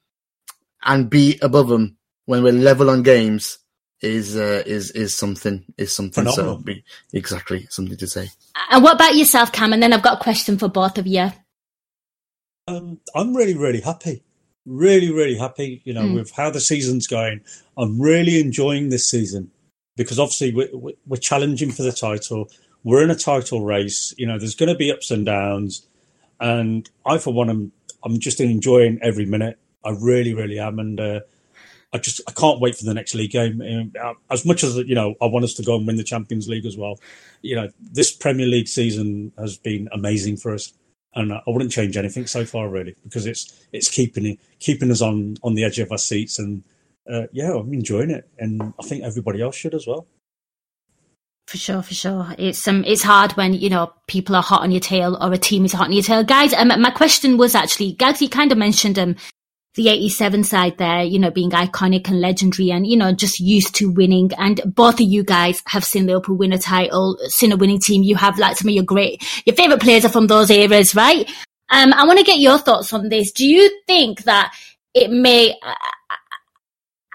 and 0.83 1.09
be 1.09 1.39
above 1.41 1.69
them 1.69 1.97
when 2.25 2.43
we're 2.43 2.53
level 2.53 2.91
on 2.91 3.03
games 3.03 3.59
is 4.01 4.37
uh, 4.37 4.63
is 4.67 4.91
is 4.91 5.17
something 5.17 5.65
is 5.79 5.95
something. 5.95 6.25
Phenomenal. 6.25 6.59
So 6.59 6.63
be, 6.63 6.85
exactly 7.13 7.67
something 7.71 7.97
to 7.97 8.07
say. 8.07 8.29
And 8.71 8.83
what 8.83 8.95
about 8.95 9.15
yourself, 9.15 9.53
Kam? 9.53 9.73
And 9.73 9.83
then 9.83 9.93
I've 9.93 10.03
got 10.03 10.21
a 10.21 10.23
question 10.23 10.59
for 10.59 10.69
both 10.69 10.99
of 10.99 11.07
you. 11.07 11.31
Um, 12.69 12.99
I'm 13.15 13.35
really, 13.37 13.55
really 13.55 13.81
happy. 13.81 14.23
Really, 14.65 15.13
really 15.13 15.37
happy. 15.37 15.83
You 15.85 15.95
know, 15.95 16.03
Mm. 16.03 16.15
with 16.15 16.33
how 16.33 16.51
the 16.51 16.61
season's 16.61 17.07
going. 17.07 17.41
I'm 17.77 18.01
really 18.01 18.41
enjoying 18.41 18.89
this 18.89 19.09
season 19.09 19.51
because 19.97 20.19
obviously 20.19 20.53
we're, 20.53 20.69
we're- 21.07 21.21
challenging 21.21 21.71
for 21.71 21.83
the 21.83 21.93
title. 21.93 22.51
We're 22.83 23.03
in 23.03 23.11
a 23.11 23.15
title 23.17 23.65
race. 23.65 24.15
You 24.19 24.27
know, 24.27 24.39
there's 24.39 24.55
going 24.57 24.69
to 24.69 24.75
be 24.75 24.91
ups 24.93 25.11
and 25.11 25.25
downs, 25.25 25.87
and 26.41 26.89
I, 27.05 27.19
for 27.19 27.33
one, 27.33 27.51
am 27.51 27.73
I'm 28.05 28.19
just 28.21 28.41
enjoying 28.41 28.99
every 29.03 29.27
minute. 29.27 29.59
I 29.85 29.91
really, 29.91 30.35
really 30.35 30.59
am, 30.59 30.79
and 30.79 31.01
uh, 31.01 31.21
I 31.93 31.99
just 31.99 32.21
I 32.29 32.33
can't 32.33 32.61
wait 32.61 32.77
for 32.77 32.85
the 32.85 32.95
next 32.95 33.15
league 33.15 33.31
game. 33.33 33.61
Um, 33.63 33.93
uh, 34.01 34.15
As 34.31 34.45
much 34.45 34.63
as 34.65 34.77
you 34.77 34.95
know, 34.95 35.15
I 35.21 35.27
want 35.27 35.45
us 35.45 35.55
to 35.55 35.63
go 35.65 35.77
and 35.77 35.87
win 35.87 35.97
the 35.97 36.05
Champions 36.05 36.49
League 36.49 36.67
as 36.67 36.77
well. 36.77 37.01
You 37.43 37.57
know, 37.57 37.69
this 37.81 38.13
Premier 38.13 38.47
League 38.47 38.69
season 38.69 39.33
has 39.39 39.57
been 39.57 39.89
amazing 39.93 40.37
for 40.37 40.53
us, 40.55 40.73
and 41.15 41.33
I 41.33 41.43
wouldn't 41.47 41.73
change 41.73 41.97
anything 41.97 42.27
so 42.27 42.45
far 42.45 42.69
really 42.69 42.95
because 43.05 43.27
it's 43.27 43.67
it's 43.73 43.89
keeping 43.89 44.39
keeping 44.59 44.91
us 44.91 45.03
on 45.03 45.37
on 45.43 45.55
the 45.55 45.65
edge 45.65 45.79
of 45.79 45.91
our 45.91 45.99
seats, 45.99 46.39
and 46.39 46.63
uh, 47.11 47.27
yeah, 47.33 47.55
I'm 47.55 47.73
enjoying 47.73 48.11
it, 48.11 48.29
and 48.39 48.75
I 48.79 48.83
think 48.83 49.05
everybody 49.05 49.41
else 49.41 49.57
should 49.57 49.75
as 49.75 49.87
well. 49.87 50.07
For 51.47 51.59
sure, 51.59 51.83
for 51.83 51.95
sure. 51.95 52.35
It's 52.39 52.67
um, 52.67 52.85
it's 52.85 53.03
hard 53.03 53.33
when 53.33 53.55
you 53.55 53.71
know 53.71 53.93
people 54.09 54.35
are 54.35 54.43
hot 54.43 54.63
on 54.63 54.73
your 54.73 54.81
tail 54.81 55.17
or 55.21 55.33
a 55.33 55.39
team 55.39 55.65
is 55.65 55.73
hot 55.73 55.87
on 55.87 55.93
your 55.93 56.03
tail, 56.03 56.25
guys. 56.25 56.53
Um, 56.53 56.69
my 56.81 56.91
question 56.91 57.37
was 57.37 57.55
actually, 57.55 57.93
guys, 57.93 58.21
you 58.21 58.29
kind 58.29 58.51
of 58.51 58.59
mentioned 58.59 58.99
um 58.99 59.15
the 59.77 59.89
'87 59.89 60.45
side 60.45 60.79
there, 60.79 61.03
you 61.03 61.19
know, 61.19 61.31
being 61.31 61.51
iconic 61.51 62.09
and 62.09 62.21
legendary, 62.21 62.71
and 62.71 62.87
you 62.87 62.97
know, 62.97 63.13
just 63.13 63.39
used 63.39 63.75
to 63.77 63.91
winning. 63.91 64.31
And 64.39 64.61
both 64.67 64.95
of 64.95 65.07
you 65.07 65.23
guys 65.23 65.63
have 65.67 65.85
seen 65.85 66.07
Liverpool 66.07 66.37
win 66.37 66.53
a 66.53 66.59
title, 66.59 67.19
seen 67.29 67.53
a 67.53 67.57
winning 67.57 67.79
team. 67.79 68.03
You 68.03 68.17
have 68.17 68.39
like 68.39 68.57
some 68.57 68.69
of 68.69 68.75
your 68.75 68.85
great, 68.85 69.23
your 69.47 69.55
favorite 69.55 69.81
players 69.81 70.05
are 70.05 70.11
from 70.11 70.27
those 70.27 70.51
eras, 70.51 70.95
right? 70.95 71.31
Um, 71.71 71.93
I 71.93 72.07
want 72.07 72.19
to 72.19 72.25
get 72.25 72.39
your 72.39 72.59
thoughts 72.59 72.93
on 72.93 73.09
this. 73.09 73.33
Do 73.33 73.47
you 73.47 73.83
think 73.87 74.25
that 74.25 74.55
it 74.95 75.11
may? 75.11 75.55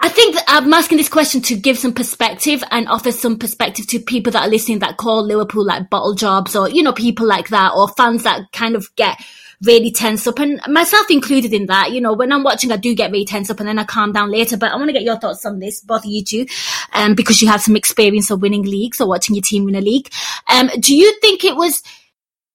I 0.04 0.10
think 0.10 0.36
I'm 0.48 0.74
asking 0.74 0.98
this 0.98 1.10
question 1.10 1.42
to 1.42 1.56
give 1.56 1.78
some 1.78 1.94
perspective 1.94 2.64
and 2.72 2.88
offer 2.88 3.12
some 3.12 3.38
perspective 3.38 3.86
to 3.88 4.00
people 4.00 4.32
that 4.32 4.44
are 4.44 4.50
listening 4.50 4.80
that 4.80 4.98
call 4.98 5.24
Liverpool 5.24 5.64
like 5.64 5.92
bottle 5.92 6.16
jobs 6.16 6.56
or, 6.56 6.68
you 6.68 6.82
know, 6.82 6.92
people 6.92 7.28
like 7.28 7.50
that 7.50 7.74
or 7.76 7.88
fans 7.90 8.24
that 8.24 8.52
kind 8.52 8.76
of 8.76 8.88
get 8.96 9.24
really 9.64 9.92
tense 9.92 10.26
up 10.28 10.40
and 10.40 10.60
myself 10.68 11.10
included 11.10 11.54
in 11.54 11.68
that. 11.68 11.92
You 11.92 12.02
know, 12.02 12.14
when 12.14 12.32
I'm 12.32 12.44
watching, 12.44 12.72
I 12.72 12.78
do 12.78 12.96
get 12.96 13.12
really 13.12 13.26
tense 13.26 13.50
up 13.50 13.60
and 13.60 13.68
then 13.68 13.80
I 13.80 13.84
calm 13.84 14.12
down 14.12 14.32
later. 14.32 14.58
But 14.58 14.72
I 14.72 14.76
want 14.76 14.90
to 14.90 14.94
get 14.94 15.04
your 15.04 15.20
thoughts 15.20 15.46
on 15.46 15.60
this, 15.60 15.82
both 15.82 16.06
of 16.06 16.12
you 16.12 16.24
two, 16.24 16.46
um, 16.94 17.16
because 17.16 17.42
you 17.42 17.48
have 17.48 17.62
some 17.62 17.76
experience 17.76 18.32
of 18.32 18.42
winning 18.42 18.64
leagues 18.64 19.00
or 19.00 19.08
watching 19.08 19.36
your 19.36 19.44
team 19.44 19.66
win 19.66 19.76
a 19.76 19.82
league. 19.82 20.10
Um, 20.48 20.70
do 20.80 20.96
you 20.96 21.20
think 21.22 21.44
it 21.44 21.56
was 21.56 21.82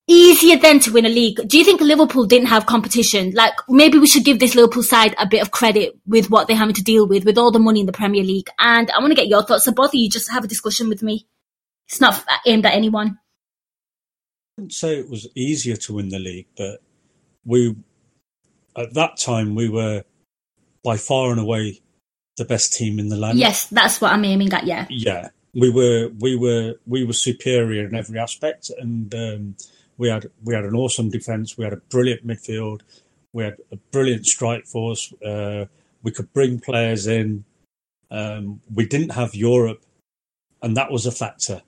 easier 0.08 0.56
then 0.56 0.78
to 0.80 0.92
win 0.92 1.06
a 1.06 1.08
league. 1.08 1.40
Do 1.46 1.58
you 1.58 1.64
think 1.64 1.80
Liverpool 1.80 2.26
didn't 2.26 2.48
have 2.48 2.66
competition? 2.66 3.32
Like 3.32 3.54
maybe 3.68 3.98
we 3.98 4.06
should 4.06 4.24
give 4.24 4.38
this 4.38 4.54
Liverpool 4.54 4.82
side 4.82 5.14
a 5.18 5.26
bit 5.26 5.42
of 5.42 5.50
credit 5.50 5.98
with 6.06 6.30
what 6.30 6.46
they're 6.46 6.56
having 6.56 6.74
to 6.74 6.82
deal 6.82 7.06
with, 7.06 7.24
with 7.24 7.38
all 7.38 7.50
the 7.50 7.58
money 7.58 7.80
in 7.80 7.86
the 7.86 7.92
Premier 7.92 8.22
League. 8.22 8.48
And 8.58 8.90
I 8.90 9.00
want 9.00 9.10
to 9.10 9.16
get 9.16 9.28
your 9.28 9.42
thoughts. 9.42 9.64
So 9.64 9.72
both 9.72 9.90
of 9.90 9.94
you 9.94 10.08
just 10.08 10.30
have 10.30 10.44
a 10.44 10.48
discussion 10.48 10.88
with 10.88 11.02
me. 11.02 11.26
It's 11.88 12.00
not 12.00 12.24
aimed 12.46 12.66
at 12.66 12.74
anyone. 12.74 13.18
I 14.58 14.62
wouldn't 14.62 14.72
say 14.72 14.96
it 14.98 15.10
was 15.10 15.28
easier 15.34 15.76
to 15.76 15.94
win 15.94 16.08
the 16.08 16.18
league, 16.18 16.48
but 16.56 16.80
we 17.46 17.76
at 18.76 18.92
that 18.94 19.16
time 19.16 19.54
we 19.54 19.68
were 19.68 20.04
by 20.84 20.96
far 20.96 21.30
and 21.30 21.40
away 21.40 21.80
the 22.36 22.44
best 22.44 22.72
team 22.74 22.98
in 22.98 23.08
the 23.08 23.16
land. 23.16 23.38
Yes, 23.38 23.66
that's 23.66 24.00
what 24.00 24.12
I'm 24.12 24.24
aiming 24.24 24.52
at. 24.52 24.66
Yeah. 24.66 24.86
yeah, 24.90 25.28
we 25.54 25.70
were 25.70 26.10
we 26.18 26.36
were 26.36 26.74
we 26.86 27.04
were 27.04 27.14
superior 27.14 27.86
in 27.86 27.94
every 27.94 28.18
aspect, 28.18 28.70
and 28.78 29.14
um, 29.14 29.56
we 29.96 30.08
had 30.08 30.30
we 30.44 30.54
had 30.54 30.64
an 30.64 30.74
awesome 30.74 31.08
defense. 31.08 31.56
We 31.56 31.64
had 31.64 31.72
a 31.72 31.78
brilliant 31.78 32.26
midfield. 32.26 32.82
We 33.32 33.44
had 33.44 33.56
a 33.72 33.76
brilliant 33.90 34.26
strike 34.26 34.66
force. 34.66 35.12
Uh, 35.24 35.66
we 36.02 36.10
could 36.10 36.32
bring 36.32 36.60
players 36.60 37.06
in. 37.06 37.44
Um, 38.10 38.60
we 38.72 38.86
didn't 38.86 39.10
have 39.12 39.34
Europe, 39.34 39.82
and 40.62 40.76
that 40.76 40.92
was 40.92 41.06
a 41.06 41.12
factor. 41.12 41.62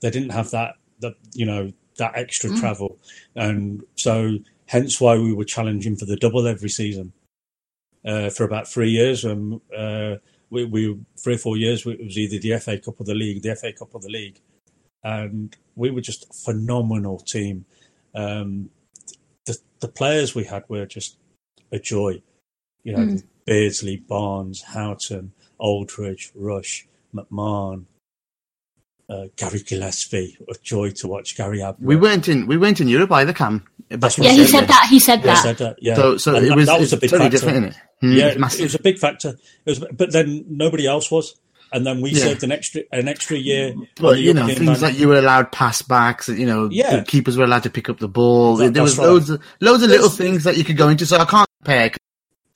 They 0.00 0.10
didn't 0.10 0.30
have 0.30 0.50
that 0.52 0.76
that 1.00 1.14
you 1.32 1.46
know 1.46 1.72
that 1.98 2.12
extra 2.16 2.50
Mm. 2.50 2.60
travel, 2.60 2.98
and 3.34 3.82
so 3.96 4.38
hence 4.66 5.00
why 5.00 5.16
we 5.18 5.32
were 5.32 5.44
challenging 5.44 5.96
for 5.96 6.04
the 6.06 6.16
double 6.16 6.46
every 6.46 6.68
season 6.68 7.12
uh, 8.04 8.30
for 8.30 8.44
about 8.44 8.68
three 8.68 8.90
years. 8.90 9.24
Um, 9.24 9.60
uh, 9.76 10.16
we, 10.50 10.64
we 10.64 10.98
three 11.18 11.34
or 11.34 11.38
four 11.38 11.56
years 11.56 11.86
it 11.86 12.04
was 12.04 12.18
either 12.18 12.38
the 12.38 12.58
FA 12.58 12.78
Cup 12.78 13.00
or 13.00 13.04
the 13.04 13.14
league, 13.14 13.42
the 13.42 13.56
FA 13.56 13.72
Cup 13.72 13.94
or 13.94 14.00
the 14.00 14.08
league, 14.08 14.40
and 15.02 15.56
we 15.74 15.90
were 15.90 16.00
just 16.00 16.24
a 16.30 16.32
phenomenal 16.32 17.18
team. 17.18 17.64
Um, 18.14 18.70
the 19.46 19.58
the 19.80 19.88
players 19.88 20.34
we 20.34 20.44
had 20.44 20.64
were 20.68 20.86
just 20.86 21.16
a 21.72 21.78
joy. 21.78 22.22
You 22.84 22.92
know, 22.92 22.98
Mm. 23.06 23.22
Beardsley, 23.46 23.96
Barnes, 23.96 24.62
Houghton, 24.62 25.32
Aldridge, 25.58 26.30
Rush, 26.34 26.86
McMahon, 27.14 27.84
uh, 29.08 29.24
Gary 29.36 29.60
Gillespie. 29.60 30.36
A 30.48 30.54
joy 30.62 30.90
to 30.90 31.08
watch 31.08 31.36
Gary 31.36 31.60
Ablett. 31.62 31.80
We 31.80 31.96
weren't 31.96 32.28
in 32.28 32.46
we 32.46 32.56
weren't 32.56 32.80
in 32.80 32.88
Europe 32.88 33.12
either, 33.12 33.32
Kam. 33.32 33.64
That's 33.90 34.16
what 34.18 34.24
Yeah, 34.26 34.32
he 34.32 34.38
day. 34.38 34.46
said 34.46 34.66
that. 34.68 34.86
He 34.90 34.98
said 34.98 35.20
Yeah, 35.20 35.24
that. 35.26 35.42
said 35.42 35.58
that, 35.58 35.76
yeah. 35.80 35.94
So 35.94 36.16
so 36.16 36.36
And 36.36 36.46
it 36.46 36.54
was, 36.56 36.66
that 36.66 36.80
was 36.80 36.92
a 36.92 36.96
big 36.96 37.10
totally 37.10 37.30
factor. 37.30 37.46
different, 37.46 37.66
isn't 37.66 37.68
it? 38.02 38.06
Mm, 38.06 38.16
yeah, 38.16 38.26
it, 38.28 38.40
massive. 38.40 38.60
it 38.60 38.64
was 38.64 38.74
a 38.74 38.82
big 38.82 38.98
factor. 38.98 39.28
It 39.30 39.70
was, 39.70 39.84
but 39.92 40.12
then 40.12 40.44
nobody 40.48 40.86
else 40.86 41.10
was, 41.10 41.34
and 41.72 41.86
then 41.86 42.00
we 42.00 42.10
Yeah. 42.10 42.24
served 42.24 42.42
an 42.44 42.52
extra 42.52 42.82
an 42.92 43.08
extra 43.08 43.36
year. 43.36 43.72
on 43.72 43.86
But 44.00 44.12
the 44.14 44.20
you 44.22 44.32
know, 44.34 44.46
things 44.46 44.60
ban- 44.66 44.80
like 44.80 44.98
you 44.98 45.08
were 45.08 45.18
allowed 45.18 45.52
pass 45.52 45.82
backs. 45.82 46.28
You 46.28 46.46
know, 46.46 46.68
Yeah. 46.72 46.96
the 46.96 47.02
keepers 47.04 47.36
were 47.36 47.44
allowed 47.44 47.64
to 47.64 47.70
pick 47.70 47.88
up 47.90 47.98
the 48.00 48.08
ball. 48.08 48.56
That- 48.56 48.72
there 48.74 48.82
was 48.82 48.96
right. 48.98 49.06
loads 49.06 49.28
of 49.30 49.40
loads 49.60 49.82
of 49.82 49.90
little 49.90 50.08
There's- 50.08 50.16
things 50.16 50.44
that 50.44 50.56
you 50.56 50.64
could 50.64 50.76
go 50.78 50.88
into. 50.88 51.04
So 51.06 51.18
I 51.18 51.24
can't 51.26 51.48
compare. 51.62 51.90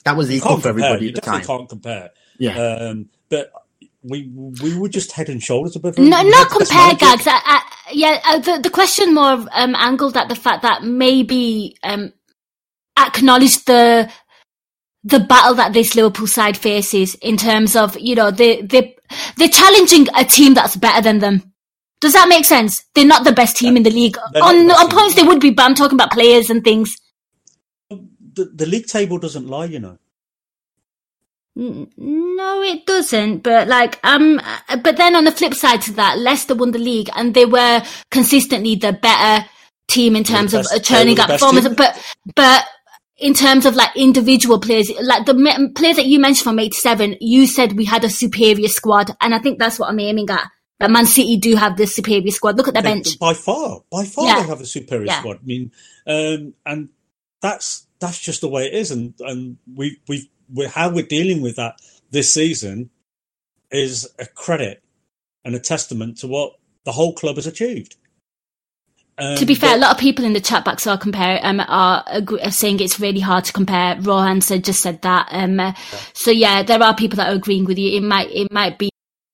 That 0.05 0.17
was 0.17 0.31
you 0.31 0.39
equal 0.39 0.53
can't 0.53 0.63
for 0.63 0.69
compare. 0.71 0.85
everybody 0.87 1.05
You 1.05 1.09
at 1.11 1.15
the 1.17 1.21
definitely 1.21 1.47
time. 1.47 1.59
can't 1.59 1.69
compare. 1.69 2.11
Yeah. 2.39 2.59
Um, 2.59 3.07
but 3.29 3.53
we 4.03 4.31
we 4.63 4.79
were 4.79 4.89
just 4.89 5.13
head 5.13 5.29
and 5.29 5.43
shoulders 5.43 5.77
above. 5.77 5.97
them. 5.97 6.09
No, 6.09 6.23
not 6.23 6.51
compare. 6.51 6.95
Gags. 6.95 7.27
I, 7.27 7.41
I, 7.45 7.63
yeah, 7.93 8.21
uh, 8.27 8.39
the 8.39 8.61
the 8.63 8.71
question 8.71 9.15
more 9.15 9.45
um, 9.53 9.75
angled 9.77 10.17
at 10.17 10.29
the 10.29 10.35
fact 10.37 10.63
that 10.63 10.83
maybe 10.85 11.77
um, 11.83 12.13
acknowledge 12.99 13.65
the 13.65 14.11
the 15.05 15.21
battle 15.21 15.55
that 15.55 15.73
this 15.73 15.95
Liverpool 15.95 16.27
side 16.27 16.57
faces 16.57 17.15
in 17.17 17.37
terms 17.37 17.77
of 17.77 17.99
you 17.99 18.15
know 18.15 18.31
they 18.31 18.63
they 18.63 18.97
they're 19.37 19.49
challenging 19.49 20.07
a 20.17 20.25
team 20.25 20.55
that's 20.55 20.77
better 20.77 21.03
than 21.03 21.19
them. 21.19 21.53
Does 22.01 22.13
that 22.13 22.29
make 22.29 22.45
sense? 22.45 22.85
They're 22.95 23.07
not 23.07 23.25
the 23.25 23.33
best 23.33 23.57
team 23.57 23.77
in 23.77 23.83
the 23.83 23.91
league. 23.91 24.17
On 24.19 24.69
the 24.69 24.75
on 24.75 24.89
team. 24.89 24.99
points 24.99 25.15
they 25.17 25.25
would 25.25 25.41
be, 25.41 25.51
but 25.51 25.65
I'm 25.65 25.75
talking 25.75 25.97
about 25.97 26.13
players 26.13 26.51
and 26.51 26.63
things. 26.63 26.97
the, 28.39 28.47
the 28.55 28.67
league 28.67 28.87
table 28.87 29.19
doesn't 29.19 29.49
lie, 29.49 29.65
you 29.67 29.81
know. 29.81 29.99
No, 31.59 32.63
it 32.63 32.87
doesn't. 32.87 33.43
But 33.43 33.67
like, 33.69 33.99
um, 34.05 34.41
but 34.83 34.97
then 34.97 35.17
on 35.17 35.25
the 35.25 35.33
flip 35.33 35.55
side 35.55 35.83
to 35.83 35.93
that, 35.95 36.19
Leicester 36.19 36.55
won 36.55 36.71
the 36.71 36.79
league 36.79 37.11
and 37.17 37.35
they 37.35 37.45
were 37.47 37.83
consistently 38.11 38.77
the 38.77 38.93
better 38.93 39.45
team 39.89 40.15
in 40.15 40.23
terms 40.25 40.55
of 40.55 40.63
best- 40.63 40.91
were 40.91 41.05
the 41.05 41.21
up 41.23 41.29
performance. 41.31 41.67
team. 41.67 41.75
But, 41.75 42.01
but 42.37 42.65
in 43.17 43.35
terms 43.35 43.67
of 43.67 43.75
like 43.75 43.91
individual 43.97 44.61
players, 44.61 44.91
like 45.03 45.27
the 45.27 45.35
me- 45.35 45.71
players 45.75 45.97
that 45.97 46.07
you 46.07 46.21
mentioned 46.21 46.45
from 46.45 46.59
87, 46.61 47.17
you 47.21 47.47
said 47.49 47.73
we 47.73 47.85
had 47.85 48.05
a 48.05 48.11
superior 48.11 48.69
squad. 48.69 49.11
And 49.21 49.35
I 49.35 49.41
think 49.41 49.59
that's 49.59 49.79
what 49.79 49.89
I'm 49.89 49.99
aiming 49.99 50.31
at. 50.31 50.47
That 50.79 50.93
Man 50.93 51.07
City 51.07 51.37
do 51.39 51.57
have 51.57 51.77
the 51.77 51.89
superior 51.89 52.31
squad. 52.31 52.57
Look 52.57 52.69
at 52.69 52.75
their 52.75 52.85
They- 52.85 52.91
bench. 52.91 53.19
by 53.19 53.35
far, 53.35 53.81
by 53.91 54.05
far, 54.05 54.27
Yeah. 54.27 54.43
they 54.43 54.49
have 54.49 54.61
a 54.61 54.67
superior 54.67 55.07
Yeah. 55.07 55.19
squad. 55.19 55.39
I 55.43 55.45
mean, 55.45 55.73
um, 56.07 56.55
and 56.65 56.91
that's 57.43 57.87
that's 57.99 58.21
just 58.21 58.43
the 58.43 58.49
way 58.49 58.67
it 58.67 58.75
is, 58.75 58.93
and 58.93 59.15
and 59.19 59.57
we 59.75 59.99
we 60.07 60.31
we 60.53 60.67
how 60.67 60.93
we're 60.93 61.07
dealing 61.07 61.43
with 61.43 61.57
that 61.57 61.81
this 62.11 62.33
season 62.33 62.91
is 63.71 64.09
a 64.19 64.27
credit 64.27 64.83
and 65.45 65.55
a 65.55 65.61
testament 65.61 66.19
to 66.19 66.27
what 66.27 66.53
the 66.85 66.93
whole 66.93 67.15
club 67.15 67.37
has 67.37 67.47
achieved. 67.47 67.97
Um, 69.19 69.37
To 69.37 69.47
be 69.47 69.55
fair, 69.55 69.75
a 69.75 69.79
lot 69.79 69.91
of 69.91 69.99
people 69.99 70.25
in 70.25 70.33
the 70.33 70.41
chat 70.41 70.65
box 70.65 70.87
are 70.87 70.97
compare 70.97 71.41
um 71.43 71.61
are, 71.61 72.05
are 72.07 72.51
saying 72.51 72.81
it's 72.81 73.01
really 73.01 73.21
hard 73.21 73.45
to 73.45 73.53
compare. 73.53 74.01
Rohan 74.01 74.41
said 74.41 74.65
just 74.65 74.81
said 74.81 75.03
that. 75.03 75.29
Um, 75.31 75.59
uh, 75.59 75.73
so 76.13 76.31
yeah, 76.31 76.63
there 76.63 76.83
are 76.83 76.95
people 76.95 77.17
that 77.17 77.31
are 77.31 77.37
agreeing 77.37 77.65
with 77.65 77.79
you. 77.79 77.97
It 77.97 78.03
might 78.03 78.31
it 78.31 78.53
might 78.53 78.79
be 78.79 78.91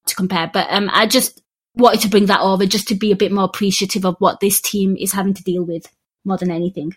to 0.07 0.15
compare, 0.15 0.51
but 0.53 0.67
um, 0.71 0.91
I 0.93 1.07
just 1.07 1.43
wanted 1.77 2.01
to 2.03 2.09
bring 2.09 2.27
that 2.27 2.41
over 2.41 2.67
just 2.67 2.89
to 2.89 2.95
be 2.95 3.13
a 3.13 3.17
bit 3.17 3.33
more 3.33 3.45
appreciative 3.45 4.05
of 4.05 4.17
what 4.19 4.41
this 4.41 4.61
team 4.61 4.97
is 4.99 5.13
having 5.13 5.35
to 5.35 5.43
deal 5.43 5.65
with 5.65 5.87
more 6.25 6.39
than 6.39 6.51
anything. 6.51 6.97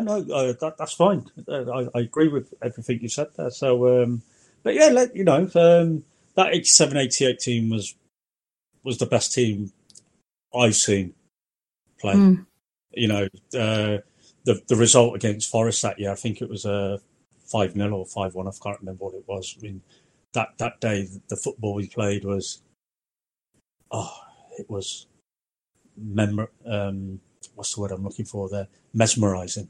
No, 0.00 0.18
no, 0.18 0.34
uh, 0.34 0.52
that, 0.60 0.76
that's 0.78 0.92
fine. 0.92 1.30
Uh, 1.46 1.70
I, 1.70 1.88
I 1.94 2.00
agree 2.00 2.28
with 2.28 2.54
everything 2.62 3.00
you 3.00 3.08
said 3.08 3.28
there. 3.36 3.50
So, 3.50 4.02
um, 4.02 4.22
but 4.62 4.74
yeah, 4.74 4.88
let, 4.88 5.14
you 5.14 5.24
know, 5.24 5.48
um, 5.54 6.04
that 6.34 6.54
87 6.54 6.96
88 6.96 7.38
team 7.38 7.70
was 7.70 7.94
was 8.84 8.98
the 8.98 9.06
best 9.06 9.32
team 9.34 9.72
I've 10.54 10.76
seen 10.76 11.14
play. 12.00 12.14
Mm. 12.14 12.46
You 12.92 13.08
know, 13.08 13.24
uh, 13.54 13.98
the 14.44 14.62
the 14.66 14.76
result 14.76 15.14
against 15.14 15.50
Forest 15.50 15.82
that 15.82 15.98
year, 15.98 16.12
I 16.12 16.14
think 16.14 16.40
it 16.40 16.48
was 16.48 16.64
a 16.64 17.00
5 17.48 17.72
0 17.74 17.96
or 17.96 18.06
5 18.06 18.34
1. 18.34 18.46
I 18.46 18.50
can't 18.62 18.80
remember 18.80 19.04
what 19.04 19.14
it 19.14 19.24
was. 19.26 19.56
I 19.58 19.62
mean, 19.62 19.82
that, 20.32 20.58
that 20.58 20.80
day, 20.80 21.08
the 21.28 21.36
football 21.36 21.74
we 21.74 21.88
played 21.88 22.24
was, 22.24 22.62
oh, 23.90 24.14
it 24.58 24.68
was, 24.68 25.06
memor- 25.96 26.50
um, 26.66 27.20
what's 27.54 27.74
the 27.74 27.80
word 27.80 27.92
I'm 27.92 28.04
looking 28.04 28.26
for 28.26 28.48
there? 28.48 28.68
Mesmerizing. 28.92 29.68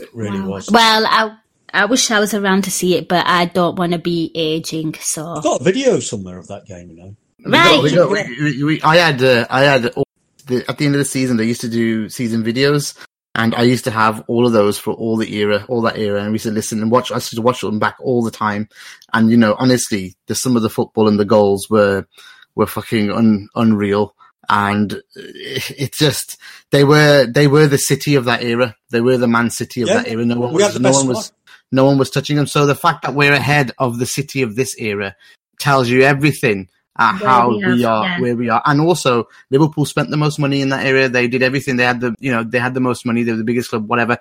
It 0.00 0.08
really 0.14 0.40
Wow. 0.40 0.48
was. 0.48 0.70
Well, 0.70 1.06
I 1.06 1.36
I 1.74 1.84
wish 1.86 2.10
I 2.10 2.20
was 2.20 2.32
around 2.32 2.64
to 2.64 2.70
see 2.70 2.94
it, 2.94 3.06
but 3.08 3.26
I 3.26 3.46
don't 3.46 3.76
want 3.78 3.92
to 3.92 3.98
be 3.98 4.30
aging. 4.34 4.94
So 5.00 5.26
I've 5.26 5.42
got 5.42 5.60
a 5.60 5.64
video 5.64 5.98
somewhere 6.00 6.38
of 6.38 6.46
that 6.48 6.64
game, 6.66 6.90
you 6.90 6.96
know. 6.96 7.16
right, 7.44 7.82
We 7.82 7.90
got- 7.92 8.10
we 8.10 8.16
got- 8.18 8.28
we- 8.28 8.42
we- 8.56 8.62
we- 8.64 8.82
I 8.82 8.96
had, 8.96 9.22
uh, 9.22 9.46
I 9.50 9.62
had 9.64 9.86
all 9.88 10.04
the, 10.46 10.64
at 10.68 10.78
the 10.78 10.86
end 10.86 10.94
of 10.94 10.98
the 11.00 11.04
season. 11.04 11.36
They 11.36 11.44
used 11.44 11.60
to 11.62 11.68
do 11.68 12.08
season 12.08 12.42
videos, 12.44 12.94
and 13.34 13.54
I 13.54 13.62
used 13.62 13.84
to 13.84 13.90
have 13.90 14.24
all 14.26 14.46
of 14.46 14.52
those 14.52 14.78
for 14.78 14.94
all 14.94 15.16
the 15.16 15.32
era, 15.34 15.64
all 15.68 15.82
that 15.82 15.98
era, 15.98 16.20
and 16.22 16.30
we 16.30 16.36
used 16.36 16.44
to 16.46 16.50
listen 16.50 16.80
and 16.80 16.90
watch. 16.90 17.12
I 17.12 17.16
used 17.16 17.34
to 17.34 17.42
watch 17.42 17.60
them 17.60 17.78
back 17.78 17.96
all 18.00 18.22
the 18.24 18.30
time, 18.30 18.68
and 19.12 19.30
you 19.30 19.36
know, 19.36 19.54
honestly, 19.58 20.16
the 20.28 20.34
some 20.34 20.56
of 20.56 20.62
the 20.62 20.70
football 20.70 21.08
and 21.08 21.20
the 21.20 21.24
goals 21.26 21.68
were 21.70 22.06
were 22.54 22.66
fucking 22.66 23.10
un, 23.12 23.48
unreal. 23.54 24.14
And 24.48 25.02
it, 25.14 25.70
it 25.78 25.92
just 25.92 26.38
they 26.70 26.84
were 26.84 27.26
they 27.26 27.46
were 27.46 27.66
the 27.66 27.78
city 27.78 28.14
of 28.14 28.26
that 28.26 28.42
era. 28.42 28.76
They 28.90 29.00
were 29.00 29.16
the 29.16 29.28
Man 29.28 29.50
City 29.50 29.82
of 29.82 29.88
Yeah, 29.88 29.98
that 29.98 30.08
era. 30.08 30.24
No 30.24 30.38
one 30.38 30.52
was 30.52 30.78
no 30.78 30.88
best 30.88 30.98
one 30.98 31.08
was 31.08 31.32
no 31.72 31.84
one 31.84 31.98
was 31.98 32.10
touching 32.10 32.36
them. 32.36 32.46
So 32.46 32.66
the 32.66 32.74
fact 32.74 33.02
that 33.02 33.14
we're 33.14 33.32
ahead 33.32 33.72
of 33.78 33.98
the 33.98 34.06
city 34.06 34.42
of 34.42 34.56
this 34.56 34.78
era 34.78 35.16
tells 35.58 35.88
you 35.88 36.02
everything 36.02 36.68
at 36.98 37.20
Where 37.20 37.28
how 37.28 37.48
we 37.50 37.66
we, 37.66 37.84
are, 37.84 38.04
yeah. 38.04 38.20
where 38.20 38.36
we 38.36 38.48
are, 38.48 38.62
and 38.64 38.80
also 38.80 39.28
Liverpool 39.50 39.84
spent 39.84 40.10
the 40.10 40.16
most 40.16 40.38
money 40.38 40.60
in 40.60 40.70
that 40.70 40.86
area. 40.86 41.08
They 41.08 41.28
did 41.28 41.42
everything. 41.42 41.76
They 41.76 41.84
had 41.84 42.00
the, 42.00 42.14
you 42.18 42.32
know, 42.32 42.42
they 42.42 42.58
had 42.58 42.74
the 42.74 42.80
most 42.80 43.04
money. 43.04 43.22
They 43.22 43.32
were 43.32 43.38
the 43.38 43.44
biggest 43.44 43.70
club, 43.70 43.88
whatever. 43.88 44.18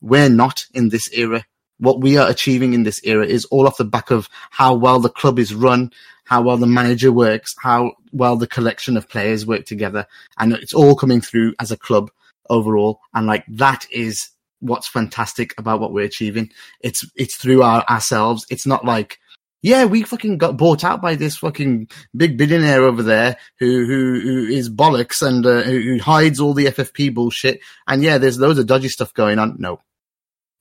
We're 0.00 0.28
not 0.28 0.64
in 0.74 0.90
this 0.90 1.12
era. 1.12 1.44
What 1.78 2.00
we 2.00 2.16
are 2.16 2.28
achieving 2.28 2.72
in 2.72 2.84
this 2.84 3.00
era 3.02 3.26
is 3.26 3.46
all 3.46 3.66
off 3.66 3.78
the 3.78 3.84
back 3.84 4.10
of 4.10 4.28
how 4.50 4.74
well 4.74 5.00
the 5.00 5.08
club 5.08 5.38
is 5.40 5.54
run, 5.54 5.90
how 6.24 6.42
well 6.42 6.56
the 6.56 6.66
manager 6.68 7.10
works, 7.10 7.54
how 7.58 7.92
well 8.14 8.36
the 8.36 8.46
collection 8.46 8.96
of 8.96 9.08
players 9.08 9.46
work 9.46 9.66
together, 9.66 10.06
and 10.38 10.52
it's 10.54 10.74
all 10.74 10.94
coming 10.94 11.20
through 11.20 11.54
as 11.60 11.70
a 11.70 11.76
club 11.76 12.10
overall. 12.48 13.00
And 13.12 13.26
like 13.26 13.44
that 13.48 13.86
is 13.90 14.30
what's 14.60 14.88
fantastic 14.88 15.54
about 15.58 15.80
what 15.80 15.92
we're 15.92 16.04
achieving. 16.04 16.50
It's 16.80 17.04
it's 17.16 17.36
through 17.36 17.62
our 17.62 17.84
ourselves. 17.84 18.46
It's 18.50 18.66
not 18.66 18.84
like 18.84 19.18
yeah, 19.64 19.86
we 19.86 20.02
fucking 20.02 20.36
got 20.36 20.58
bought 20.58 20.84
out 20.84 21.00
by 21.00 21.14
this 21.14 21.38
fucking 21.38 21.88
big 22.14 22.36
billionaire 22.36 22.84
over 22.84 23.02
there 23.02 23.38
who 23.58 23.86
who 23.86 24.20
who 24.20 24.44
is 24.44 24.68
bollocks 24.68 25.26
and 25.26 25.44
uh, 25.46 25.62
who, 25.62 25.80
who 25.80 25.98
hides 26.00 26.38
all 26.38 26.52
the 26.52 26.66
FFP 26.66 27.14
bullshit. 27.14 27.60
And 27.86 28.02
yeah, 28.02 28.18
there's 28.18 28.38
loads 28.38 28.58
of 28.58 28.66
dodgy 28.66 28.88
stuff 28.88 29.14
going 29.14 29.38
on. 29.38 29.56
No, 29.58 29.80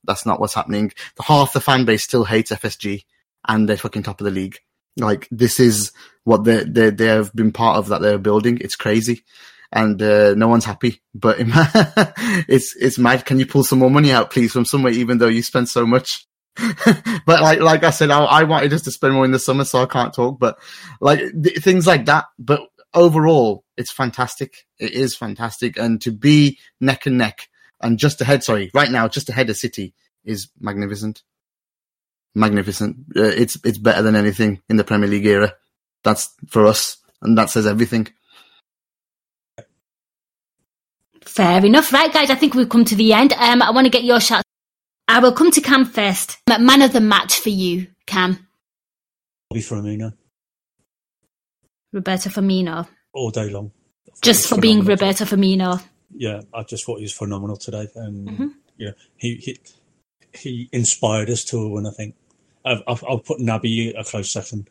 that's 0.05 0.25
not 0.25 0.39
what's 0.39 0.53
happening. 0.53 0.93
Half 1.21 1.51
the 1.51 1.59
fan 1.59 1.83
base 1.83 2.05
still 2.05 2.23
hates 2.23 2.51
FSG, 2.51 3.03
and 3.45 3.67
they're 3.67 3.75
fucking 3.75 4.03
top 4.03 4.21
of 4.21 4.25
the 4.25 4.31
league. 4.31 4.59
Like 4.95 5.27
this 5.31 5.59
is 5.59 5.91
what 6.23 6.43
they 6.43 6.63
they 6.63 6.89
they 6.89 7.07
have 7.07 7.33
been 7.33 7.51
part 7.51 7.77
of 7.77 7.89
that 7.89 8.01
they're 8.01 8.17
building. 8.17 8.59
It's 8.61 8.75
crazy, 8.75 9.23
and 9.71 10.01
uh, 10.01 10.33
no 10.35 10.47
one's 10.47 10.65
happy. 10.65 11.01
But 11.13 11.37
it's 12.47 12.75
it's 12.75 12.97
mad. 12.97 13.25
Can 13.25 13.39
you 13.39 13.45
pull 13.45 13.63
some 13.63 13.79
more 13.79 13.91
money 13.91 14.11
out, 14.11 14.31
please, 14.31 14.53
from 14.53 14.65
somewhere? 14.65 14.93
Even 14.93 15.17
though 15.17 15.27
you 15.27 15.41
spent 15.41 15.69
so 15.69 15.85
much. 15.85 16.25
but 17.25 17.41
like 17.41 17.59
like 17.59 17.83
I 17.83 17.89
said, 17.89 18.11
I, 18.11 18.23
I 18.23 18.43
wanted 18.43 18.73
us 18.73 18.83
to 18.83 18.91
spend 18.91 19.13
more 19.13 19.25
in 19.25 19.31
the 19.31 19.39
summer, 19.39 19.65
so 19.65 19.81
I 19.81 19.85
can't 19.87 20.13
talk. 20.13 20.39
But 20.39 20.57
like 21.01 21.19
th- 21.19 21.59
things 21.59 21.87
like 21.87 22.05
that. 22.05 22.25
But 22.37 22.61
overall, 22.93 23.63
it's 23.75 23.91
fantastic. 23.91 24.65
It 24.79 24.91
is 24.91 25.15
fantastic, 25.15 25.77
and 25.77 25.99
to 26.01 26.11
be 26.11 26.59
neck 26.79 27.05
and 27.05 27.17
neck 27.17 27.47
and 27.81 27.99
just 27.99 28.21
ahead. 28.21 28.43
Sorry, 28.43 28.71
right 28.73 28.91
now, 28.91 29.07
just 29.07 29.29
ahead 29.29 29.49
of 29.49 29.57
City 29.57 29.93
is 30.23 30.49
magnificent. 30.59 31.21
Magnificent. 32.35 32.97
Uh, 33.15 33.23
it's 33.23 33.57
it's 33.63 33.77
better 33.77 34.01
than 34.01 34.15
anything 34.15 34.61
in 34.69 34.77
the 34.77 34.83
Premier 34.83 35.09
League 35.09 35.25
era. 35.25 35.53
That's 36.03 36.29
for 36.47 36.65
us, 36.65 36.97
and 37.21 37.37
that 37.37 37.49
says 37.49 37.65
everything. 37.65 38.07
Fair 41.21 41.65
enough. 41.65 41.91
Right, 41.93 42.11
guys, 42.13 42.29
I 42.29 42.35
think 42.35 42.53
we've 42.53 42.69
come 42.69 42.85
to 42.85 42.95
the 42.95 43.13
end. 43.13 43.33
Um, 43.33 43.61
I 43.61 43.71
want 43.71 43.85
to 43.85 43.91
get 43.91 44.03
your 44.03 44.19
shout. 44.19 44.43
I 45.07 45.19
will 45.19 45.31
come 45.31 45.51
to 45.51 45.61
Kam 45.61 45.85
first. 45.85 46.37
Man 46.59 46.81
of 46.81 46.93
the 46.93 47.01
match 47.01 47.39
for 47.39 47.49
you, 47.49 47.87
Kam. 48.05 48.47
Bobby 49.49 49.61
Firmino 49.61 50.13
Roberto 51.91 52.29
Firmino. 52.29 52.87
all 53.13 53.29
day 53.29 53.49
long. 53.49 53.71
Just 54.21 54.47
for 54.47 54.59
being 54.59 54.81
phenomenal. 54.81 55.07
Roberto 55.07 55.25
Firmino. 55.25 55.83
Yeah, 56.15 56.41
I 56.53 56.63
just 56.63 56.85
thought 56.85 56.97
he 56.97 57.03
was 57.03 57.13
phenomenal 57.13 57.57
today, 57.57 57.87
and 57.95 58.27
Mhm. 58.27 58.53
you 58.77 58.87
know, 58.87 58.93
he 59.17 59.35
he 59.35 59.57
he 60.33 60.69
inspired 60.71 61.29
us 61.29 61.43
to 61.45 61.57
a 61.59 61.69
win. 61.69 61.85
I 61.85 61.91
think. 61.91 62.15
I've, 62.65 62.81
I've, 62.87 63.03
I'll 63.07 63.19
put 63.19 63.39
Naby 63.39 63.93
a 63.99 64.03
close 64.05 64.31
second. 64.31 64.69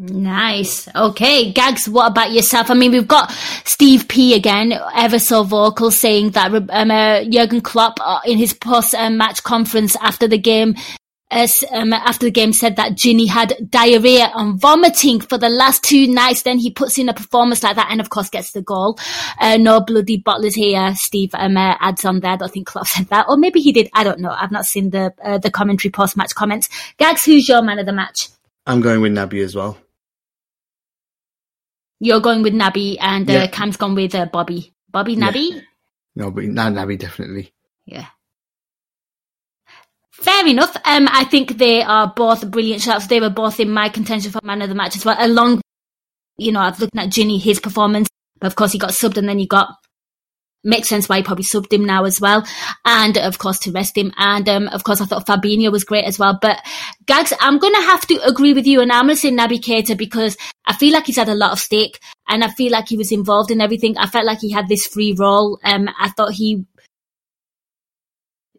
Nice. 0.00 0.88
Okay, 0.94 1.50
Gags, 1.50 1.88
what 1.88 2.12
about 2.12 2.30
yourself? 2.30 2.70
I 2.70 2.74
mean, 2.74 2.92
we've 2.92 3.08
got 3.08 3.32
Steve 3.64 4.06
P 4.06 4.32
again, 4.32 4.72
ever 4.94 5.18
so 5.18 5.42
vocal, 5.42 5.90
saying 5.90 6.30
that 6.30 6.52
um, 6.52 6.90
uh, 6.92 7.24
Jurgen 7.24 7.60
Klopp 7.60 7.98
uh, 8.00 8.20
in 8.24 8.38
his 8.38 8.52
post-match 8.52 9.42
conference 9.42 9.96
after 9.96 10.28
the 10.28 10.38
game, 10.38 10.76
uh, 11.32 11.48
um, 11.72 11.92
after 11.92 12.26
the 12.26 12.30
game 12.30 12.52
said 12.52 12.76
that 12.76 12.92
Gini 12.92 13.26
had 13.26 13.54
diarrhea 13.70 14.30
and 14.36 14.60
vomiting 14.60 15.20
for 15.20 15.36
the 15.36 15.48
last 15.48 15.82
two 15.82 16.06
nights. 16.06 16.42
Then 16.42 16.58
he 16.58 16.70
puts 16.70 16.96
in 16.96 17.08
a 17.08 17.14
performance 17.14 17.64
like 17.64 17.74
that 17.74 17.88
and 17.90 18.00
of 18.00 18.08
course 18.08 18.30
gets 18.30 18.52
the 18.52 18.62
goal. 18.62 19.00
Uh, 19.40 19.56
no 19.56 19.80
bloody 19.80 20.22
bottlers 20.22 20.54
here. 20.54 20.94
Steve 20.94 21.30
um, 21.34 21.56
uh, 21.56 21.74
adds 21.80 22.04
on 22.04 22.20
there. 22.20 22.30
I 22.30 22.36
don't 22.36 22.52
think 22.52 22.68
Klopp 22.68 22.86
said 22.86 23.08
that, 23.08 23.26
or 23.28 23.36
maybe 23.36 23.58
he 23.58 23.72
did. 23.72 23.90
I 23.92 24.04
don't 24.04 24.20
know. 24.20 24.30
I've 24.30 24.52
not 24.52 24.64
seen 24.64 24.90
the 24.90 25.12
uh, 25.24 25.38
the 25.38 25.50
commentary 25.50 25.90
post-match 25.90 26.36
comments. 26.36 26.68
Gags, 26.98 27.24
who's 27.24 27.48
your 27.48 27.62
man 27.62 27.80
of 27.80 27.86
the 27.86 27.92
match? 27.92 28.28
I'm 28.64 28.80
going 28.80 29.00
with 29.00 29.12
Naby 29.12 29.42
as 29.42 29.56
well. 29.56 29.76
You're 32.00 32.20
going 32.20 32.42
with 32.42 32.54
Naby 32.54 32.96
and 33.00 33.28
uh, 33.28 33.32
Yeah. 33.32 33.46
Kam's 33.48 33.76
gone 33.76 33.94
with 33.94 34.14
uh, 34.14 34.26
Bobby. 34.26 34.74
Bobby 34.90 35.14
Yeah. 35.14 35.30
Naby? 35.30 35.62
No, 36.16 36.30
but 36.30 36.44
Naby 36.44 36.98
definitely. 36.98 37.52
Yeah. 37.86 38.06
Fair 40.12 40.46
enough. 40.46 40.76
Um, 40.84 41.08
I 41.10 41.24
think 41.24 41.58
they 41.58 41.82
are 41.82 42.12
both 42.14 42.50
brilliant 42.50 42.82
shots. 42.82 43.06
They 43.06 43.20
were 43.20 43.30
both 43.30 43.60
in 43.60 43.70
my 43.70 43.88
contention 43.88 44.32
for 44.32 44.40
man 44.42 44.62
of 44.62 44.68
the 44.68 44.74
match 44.74 44.96
as 44.96 45.04
well. 45.04 45.16
Along, 45.18 45.60
you 46.36 46.50
know, 46.50 46.60
I've 46.60 46.80
looked 46.80 46.96
at 46.96 47.10
Gini, 47.10 47.40
his 47.40 47.60
performance, 47.60 48.08
but 48.40 48.48
of 48.48 48.56
course 48.56 48.72
he 48.72 48.78
got 48.78 48.90
subbed 48.90 49.16
and 49.16 49.28
then 49.28 49.38
you 49.38 49.46
got, 49.46 49.68
makes 50.68 50.88
sense 50.88 51.08
why 51.08 51.16
he 51.16 51.22
probably 51.22 51.44
subbed 51.44 51.72
him 51.72 51.84
now 51.84 52.04
as 52.04 52.20
well. 52.20 52.46
And 52.84 53.16
of 53.18 53.38
course 53.38 53.58
to 53.60 53.72
rest 53.72 53.96
him. 53.96 54.12
And, 54.16 54.48
um, 54.48 54.68
of 54.68 54.84
course 54.84 55.00
I 55.00 55.06
thought 55.06 55.26
Fabinho 55.26 55.72
was 55.72 55.84
great 55.84 56.04
as 56.04 56.18
well. 56.18 56.38
But 56.40 56.64
Gags, 57.06 57.32
I'm 57.40 57.58
going 57.58 57.74
to 57.74 57.80
have 57.80 58.06
to 58.06 58.16
agree 58.26 58.52
with 58.52 58.66
you 58.66 58.80
and 58.80 58.92
I'm 58.92 59.06
going 59.06 59.16
to 59.16 59.20
say 59.20 59.30
Naby 59.30 59.60
Keita 59.60 59.96
because 59.96 60.36
I 60.66 60.74
feel 60.74 60.92
like 60.92 61.06
he's 61.06 61.16
had 61.16 61.28
a 61.28 61.34
lot 61.34 61.52
of 61.52 61.58
stake 61.58 61.98
and 62.28 62.44
I 62.44 62.48
feel 62.50 62.70
like 62.70 62.88
he 62.88 62.96
was 62.96 63.10
involved 63.10 63.50
in 63.50 63.60
everything. 63.60 63.96
I 63.96 64.06
felt 64.06 64.26
like 64.26 64.40
he 64.40 64.50
had 64.50 64.68
this 64.68 64.86
free 64.86 65.14
role. 65.18 65.58
Um, 65.64 65.88
I 65.98 66.10
thought 66.10 66.32
he 66.32 66.66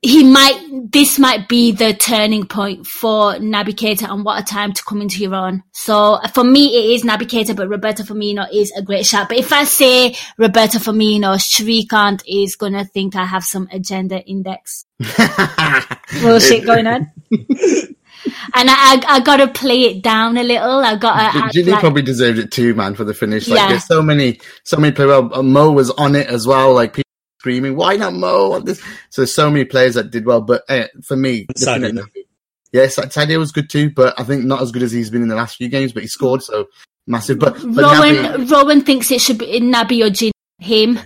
he 0.01 0.23
might, 0.23 0.89
this 0.91 1.19
might 1.19 1.47
be 1.49 1.71
the 1.71 1.93
turning 1.93 2.45
point 2.47 2.87
for 2.87 3.33
Naby 3.35 3.73
Keita 3.75 4.09
and 4.09 4.23
what 4.23 4.41
a 4.41 4.45
time 4.45 4.71
to 4.73 4.83
come 4.83 5.01
into 5.01 5.21
your 5.21 5.35
own. 5.35 5.63
So 5.73 6.19
for 6.33 6.43
me, 6.43 6.67
it 6.77 6.95
is 6.95 7.03
Naby 7.03 7.23
Keita, 7.23 7.55
but 7.55 7.67
Roberto 7.67 8.03
Firmino 8.03 8.47
is 8.51 8.71
a 8.77 8.81
great 8.81 9.05
shot. 9.05 9.27
But 9.29 9.37
if 9.39 9.51
I 9.51 9.65
say 9.65 10.15
Roberto 10.37 10.79
Firmino, 10.79 11.35
Shrikant 11.37 12.23
is 12.27 12.55
to 12.55 12.85
think 12.85 13.15
I 13.15 13.25
have 13.25 13.43
some 13.43 13.67
agenda 13.71 14.19
index 14.21 14.85
bullshit 16.21 16.65
going 16.65 16.87
on. 16.87 17.11
and 17.31 18.69
I, 18.69 18.95
I, 18.95 19.01
I 19.07 19.19
got 19.21 19.37
to 19.37 19.47
play 19.47 19.81
it 19.81 20.03
down 20.03 20.37
a 20.37 20.43
little. 20.43 20.79
I 20.79 20.95
got 20.95 21.31
to. 21.33 21.39
Gini 21.59 21.71
like, 21.71 21.79
probably 21.79 22.01
deserved 22.01 22.39
it 22.39 22.51
too, 22.51 22.73
man, 22.73 22.95
for 22.95 23.03
the 23.03 23.13
finish. 23.13 23.47
Like, 23.47 23.59
Yeah. 23.59 23.67
there's 23.69 23.85
so 23.85 24.01
many, 24.01 24.39
so 24.63 24.77
many 24.77 24.93
players. 24.93 25.09
Well, 25.09 25.33
uh, 25.33 25.43
Mo 25.43 25.71
was 25.71 25.89
on 25.91 26.15
it 26.15 26.27
as 26.27 26.47
well. 26.47 26.73
Like 26.73 26.93
people 26.93 27.08
screaming, 27.39 27.75
"Why 27.75 27.95
not 27.95 28.13
Mo?" 28.13 28.53
on 28.53 28.65
This, 28.65 28.79
so 29.09 29.21
there's 29.21 29.33
so 29.33 29.49
many 29.49 29.65
players 29.65 29.95
that 29.95 30.11
did 30.11 30.25
well. 30.25 30.41
But 30.41 30.63
uh, 30.69 30.87
for 31.03 31.15
me, 31.15 31.45
Sadio. 31.57 31.81
definitely, 31.81 32.25
yes, 32.71 32.97
Sadio 32.97 33.39
was 33.39 33.51
good 33.51 33.69
too, 33.69 33.89
but 33.89 34.19
I 34.19 34.23
think 34.23 34.45
not 34.45 34.61
as 34.61 34.71
good 34.71 34.83
as 34.83 34.91
he's 34.91 35.09
been 35.09 35.21
in 35.23 35.27
the 35.29 35.35
last 35.35 35.55
few 35.57 35.69
games. 35.69 35.91
But 35.93 36.03
he 36.03 36.07
scored, 36.09 36.43
so 36.43 36.67
massive. 37.07 37.39
But, 37.39 37.53
but 37.55 37.83
Rowan, 37.83 38.15
Naby- 38.15 38.51
Rowan 38.51 38.81
thinks 38.81 39.09
it 39.11 39.21
should 39.21 39.37
be 39.39 39.59
Naby 39.59 40.05
or 40.05 40.09
Gin, 40.09 40.31
him. 40.59 40.99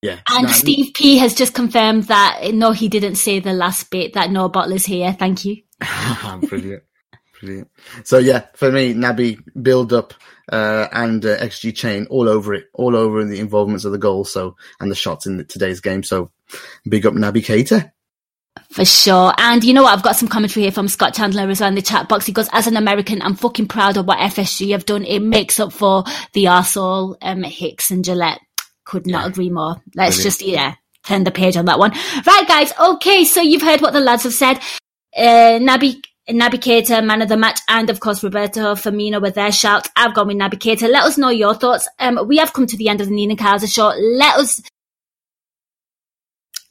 yeah, 0.00 0.20
And 0.28 0.48
Naby- 0.48 0.52
Steve 0.52 0.94
P 0.94 1.18
has 1.18 1.34
just 1.34 1.52
confirmed 1.54 2.04
that 2.04 2.40
no, 2.54 2.72
he 2.72 2.88
didn't 2.88 3.16
say 3.16 3.40
the 3.40 3.52
last 3.52 3.90
bit 3.90 4.14
that 4.14 4.30
no 4.30 4.48
bottlers 4.48 4.86
here. 4.86 5.12
Thank 5.18 5.44
you. 5.44 5.62
brilliant, 6.48 6.84
brilliant. 7.40 7.68
So 8.04 8.18
yeah, 8.18 8.46
for 8.54 8.70
me, 8.70 8.94
Naby 8.94 9.38
build 9.60 9.92
up 9.92 10.14
uh, 10.50 10.88
and 10.92 11.24
uh, 11.24 11.38
XG 11.38 11.74
chain 11.74 12.06
all 12.10 12.28
over 12.28 12.54
it, 12.54 12.66
all 12.74 12.96
over 12.96 13.20
in 13.20 13.28
the 13.30 13.40
involvements 13.40 13.84
of 13.84 13.92
the 13.92 13.98
goal. 13.98 14.24
So 14.24 14.56
and 14.80 14.90
the 14.90 14.94
shots 14.94 15.26
in 15.26 15.44
today's 15.46 15.80
game. 15.80 16.02
So 16.02 16.30
big 16.88 17.06
up 17.06 17.14
Naby 17.14 17.44
Keita. 17.44 17.92
For 18.70 18.84
sure. 18.84 19.32
And 19.38 19.62
you 19.64 19.72
know 19.74 19.82
what? 19.82 19.92
I've 19.96 20.02
got 20.02 20.16
some 20.16 20.28
commentary 20.28 20.62
here 20.64 20.72
from 20.72 20.88
Scott 20.88 21.14
Chandler 21.14 21.48
as 21.48 21.60
well 21.60 21.68
in 21.68 21.74
the 21.74 21.82
chat 21.82 22.08
box. 22.08 22.26
He 22.26 22.32
goes, 22.32 22.48
as 22.52 22.66
an 22.66 22.76
American, 22.76 23.20
I'm 23.22 23.34
fucking 23.34 23.68
proud 23.68 23.96
of 23.96 24.06
what 24.06 24.18
FSG 24.18 24.72
have 24.72 24.86
done. 24.86 25.04
It 25.04 25.20
makes 25.20 25.58
up 25.60 25.72
for 25.72 26.04
the 26.32 26.44
arsehole, 26.44 27.16
um, 27.22 27.42
Hicks 27.42 27.90
and 27.90 28.04
Gillett. 28.04 28.38
Could 28.84 29.06
not 29.06 29.22
Yeah. 29.22 29.28
agree 29.28 29.50
more. 29.50 29.76
Let's 29.94 30.16
Brilliant. 30.16 30.22
just, 30.22 30.42
yeah, 30.42 30.74
turn 31.04 31.24
the 31.24 31.30
page 31.30 31.56
on 31.56 31.66
that 31.66 31.78
one. 31.78 31.92
Right, 32.26 32.44
guys. 32.48 32.72
Okay. 32.78 33.24
So 33.24 33.40
you've 33.40 33.62
heard 33.62 33.80
what 33.80 33.92
the 33.92 34.00
lads 34.00 34.24
have 34.24 34.34
said. 34.34 34.58
Uh, 35.16 35.58
Naby, 35.60 36.00
Naby 36.28 36.54
Keita, 36.54 37.04
man 37.04 37.22
of 37.22 37.28
the 37.28 37.36
match, 37.36 37.60
and 37.68 37.90
of 37.90 38.00
course 38.00 38.22
Roberto 38.22 38.74
Firmino 38.74 39.20
with 39.20 39.34
their 39.34 39.50
shouts. 39.50 39.90
I've 39.96 40.14
gone 40.14 40.28
with 40.28 40.36
Naby 40.36 40.54
Keita. 40.54 40.88
Let 40.88 41.04
us 41.04 41.18
know 41.18 41.30
your 41.30 41.54
thoughts. 41.54 41.88
Um, 41.98 42.26
we 42.28 42.38
have 42.38 42.52
come 42.52 42.66
to 42.66 42.76
the 42.76 42.88
end 42.88 43.00
of 43.00 43.08
the 43.08 43.14
Nina 43.14 43.34
Kauser 43.34 43.72
show. 43.72 43.88
Let 43.98 44.36
us 44.36 44.62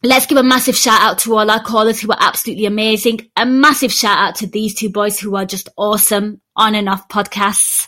Let's 0.04 0.26
give 0.26 0.40
a 0.40 0.44
massive 0.44 0.76
shout 0.76 1.00
out 1.00 1.20
to 1.20 1.38
all 1.38 1.52
our 1.52 1.62
callers 1.62 2.02
who 2.02 2.08
were 2.08 2.18
absolutely 2.20 2.66
amazing. 2.66 3.30
A 3.36 3.46
massive 3.46 3.92
shout 3.92 4.18
out 4.18 4.36
to 4.38 4.48
these 4.48 4.74
two 4.74 4.90
boys 4.90 5.20
who 5.20 5.36
are 5.36 5.46
just 5.46 5.70
awesome 5.78 6.42
on 6.56 6.74
and 6.74 6.90
off 6.90 7.08
podcasts. 7.08 7.88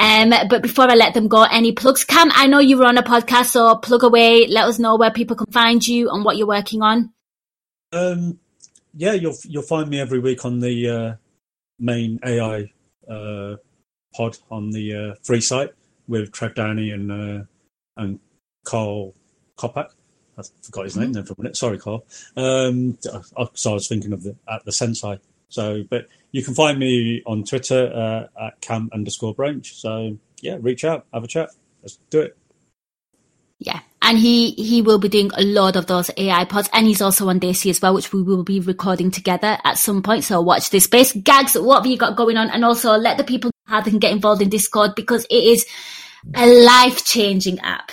Um, 0.00 0.30
but 0.50 0.62
before 0.62 0.90
I 0.90 0.94
let 0.94 1.14
them 1.14 1.28
go, 1.28 1.44
any 1.44 1.70
plugs? 1.70 2.04
Kam, 2.04 2.30
I 2.34 2.48
know 2.48 2.58
you 2.58 2.76
were 2.76 2.86
on 2.86 2.98
a 2.98 3.04
podcast, 3.04 3.46
so 3.46 3.76
plug 3.76 4.02
away. 4.02 4.48
Let 4.48 4.64
us 4.64 4.80
know 4.80 4.96
where 4.96 5.12
people 5.12 5.36
can 5.36 5.46
find 5.52 5.86
you 5.86 6.10
and 6.10 6.24
what 6.24 6.36
you're 6.36 6.48
working 6.48 6.82
on. 6.82 7.12
Um, 7.92 8.40
yeah, 8.96 9.12
you'll 9.12 9.36
you'll 9.44 9.62
find 9.62 9.88
me 9.88 10.00
every 10.00 10.18
week 10.18 10.44
on 10.44 10.60
the 10.60 10.88
uh, 10.88 11.14
main 11.78 12.18
AI 12.24 12.70
uh, 13.10 13.56
pod 14.14 14.38
on 14.50 14.70
the 14.70 14.94
uh, 14.94 15.14
free 15.22 15.40
site 15.40 15.70
with 16.06 16.32
Trev 16.32 16.54
Downey 16.54 16.90
and 16.90 17.10
uh, 17.10 17.44
and 17.96 18.20
Carl 18.64 19.14
Kopak. 19.56 19.90
I 20.36 20.42
forgot 20.62 20.84
his 20.84 20.96
name 20.96 21.12
then 21.12 21.24
for 21.24 21.34
a 21.34 21.40
minute. 21.40 21.56
Sorry, 21.56 21.78
Carl. 21.78 22.04
Um, 22.36 22.98
I, 23.36 23.46
so 23.54 23.70
I 23.70 23.74
was 23.74 23.88
thinking 23.88 24.12
of 24.12 24.22
the 24.22 24.36
at 24.50 24.64
the 24.64 24.72
Sensei. 24.72 25.18
So, 25.48 25.84
but 25.88 26.08
you 26.32 26.42
can 26.42 26.54
find 26.54 26.78
me 26.78 27.22
on 27.26 27.44
Twitter 27.44 27.92
uh, 27.94 28.46
at 28.46 28.60
cam 28.60 28.90
underscore 28.92 29.34
branch. 29.34 29.74
So 29.74 30.18
yeah, 30.40 30.56
reach 30.60 30.84
out, 30.84 31.06
have 31.12 31.22
a 31.22 31.28
chat. 31.28 31.50
Let's 31.82 31.96
do 32.10 32.20
it. 32.22 32.36
Yeah. 33.58 33.80
And 34.02 34.18
he, 34.18 34.50
he 34.52 34.82
will 34.82 34.98
be 34.98 35.08
doing 35.08 35.30
a 35.34 35.42
lot 35.42 35.76
of 35.76 35.86
those 35.86 36.10
AI 36.16 36.44
pods 36.44 36.68
and 36.72 36.86
he's 36.86 37.00
also 37.00 37.28
on 37.28 37.38
Daisy 37.38 37.70
as 37.70 37.80
well, 37.80 37.94
which 37.94 38.12
we 38.12 38.22
will 38.22 38.44
be 38.44 38.60
recording 38.60 39.10
together 39.10 39.58
at 39.64 39.78
some 39.78 40.02
point. 40.02 40.24
So 40.24 40.42
watch 40.42 40.68
this 40.70 40.84
space. 40.84 41.12
Gags, 41.12 41.54
what 41.54 41.76
have 41.76 41.86
you 41.86 41.96
got 41.96 42.16
going 42.16 42.36
on? 42.36 42.50
And 42.50 42.64
also 42.64 42.92
let 42.96 43.16
the 43.16 43.24
people 43.24 43.50
how 43.66 43.80
they 43.80 43.90
can 43.90 43.98
get 43.98 44.12
involved 44.12 44.42
in 44.42 44.50
Discord 44.50 44.94
because 44.94 45.24
it 45.30 45.42
is 45.44 45.64
a 46.34 46.46
life 46.46 47.04
changing 47.04 47.60
app. 47.60 47.92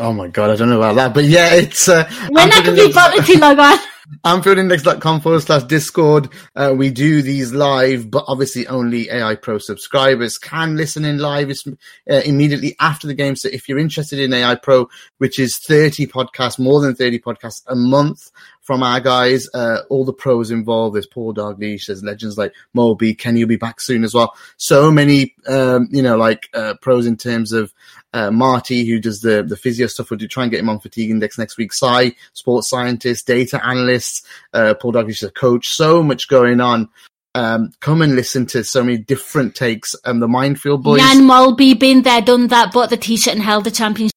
Oh 0.00 0.14
my 0.14 0.28
god, 0.28 0.48
I 0.48 0.56
don't 0.56 0.70
know 0.70 0.78
about 0.78 0.96
that, 0.96 1.12
but 1.12 1.24
yeah, 1.24 1.52
it's 1.52 1.86
uh, 1.86 2.10
When 2.30 2.50
I 2.50 2.62
can 2.62 2.74
be 2.74 2.90
bothered 2.90 3.26
to 3.26 3.38
log 3.38 3.58
on. 3.58 3.78
Anfieldindex.com 4.24 5.20
forward 5.22 5.42
slash 5.42 5.64
Discord. 5.64 6.30
Uh, 6.56 6.74
we 6.74 6.90
do 6.90 7.20
these 7.20 7.52
live, 7.52 8.10
but 8.10 8.24
obviously 8.26 8.66
only 8.66 9.10
AI 9.10 9.34
Pro 9.34 9.58
subscribers 9.58 10.38
can 10.38 10.74
listen 10.74 11.04
in 11.04 11.18
live 11.18 11.50
uh, 11.50 11.74
immediately 12.24 12.74
after 12.80 13.06
the 13.06 13.14
game. 13.14 13.36
So 13.36 13.50
if 13.52 13.68
you're 13.68 13.78
interested 13.78 14.18
in 14.18 14.32
AI 14.32 14.54
Pro, 14.54 14.88
which 15.18 15.38
is 15.38 15.58
30 15.58 16.06
podcasts, 16.06 16.58
more 16.58 16.80
than 16.80 16.94
30 16.94 17.20
podcasts 17.20 17.62
a 17.66 17.76
month 17.76 18.30
from 18.62 18.82
our 18.82 19.00
guys, 19.00 19.48
uh, 19.52 19.78
all 19.90 20.04
the 20.04 20.12
pros 20.12 20.50
involved. 20.50 20.94
There's 20.94 21.06
Paul 21.06 21.34
Dalglish, 21.34 21.86
there's 21.86 22.02
legends 22.02 22.38
like 22.38 22.52
Molby, 22.76 23.18
Kenny 23.18 23.44
will 23.44 23.48
be 23.48 23.56
back 23.56 23.80
soon 23.80 24.02
as 24.02 24.14
well. 24.14 24.34
So 24.56 24.90
many, 24.90 25.34
um, 25.46 25.88
you 25.90 26.02
know, 26.02 26.16
like, 26.16 26.48
uh, 26.54 26.74
pros 26.80 27.06
in 27.06 27.16
terms 27.16 27.52
of, 27.52 27.72
uh, 28.12 28.30
Marty, 28.30 28.84
who 28.84 28.98
does 28.98 29.20
the, 29.20 29.42
the 29.42 29.56
physio 29.56 29.86
stuff. 29.86 30.10
We'll 30.10 30.18
do 30.18 30.28
try 30.28 30.44
and 30.44 30.50
get 30.50 30.60
him 30.60 30.68
on 30.68 30.80
Fatigue 30.80 31.10
Index 31.10 31.38
next 31.38 31.56
week. 31.56 31.72
Sai, 31.72 32.12
sports 32.32 32.68
scientist, 32.68 33.26
data 33.26 33.64
analyst, 33.64 34.26
uh, 34.52 34.74
Paul 34.74 34.92
Dalglish 34.92 35.22
a 35.26 35.30
coach. 35.30 35.68
So 35.68 36.02
much 36.02 36.28
going 36.28 36.60
on. 36.60 36.88
Um, 37.34 37.70
come 37.78 38.02
and 38.02 38.16
listen 38.16 38.46
to 38.46 38.64
so 38.64 38.82
many 38.82 38.98
different 38.98 39.54
takes. 39.54 39.94
Um, 40.04 40.18
the 40.18 40.26
Minefield 40.26 40.82
boys. 40.82 41.00
Jan 41.00 41.22
Molby, 41.22 41.78
been 41.78 42.02
there, 42.02 42.20
done 42.20 42.48
that, 42.48 42.72
bought 42.72 42.90
the 42.90 42.96
t-shirt 42.96 43.34
and 43.34 43.42
held 43.42 43.64
the 43.64 43.70
championship. 43.70 44.10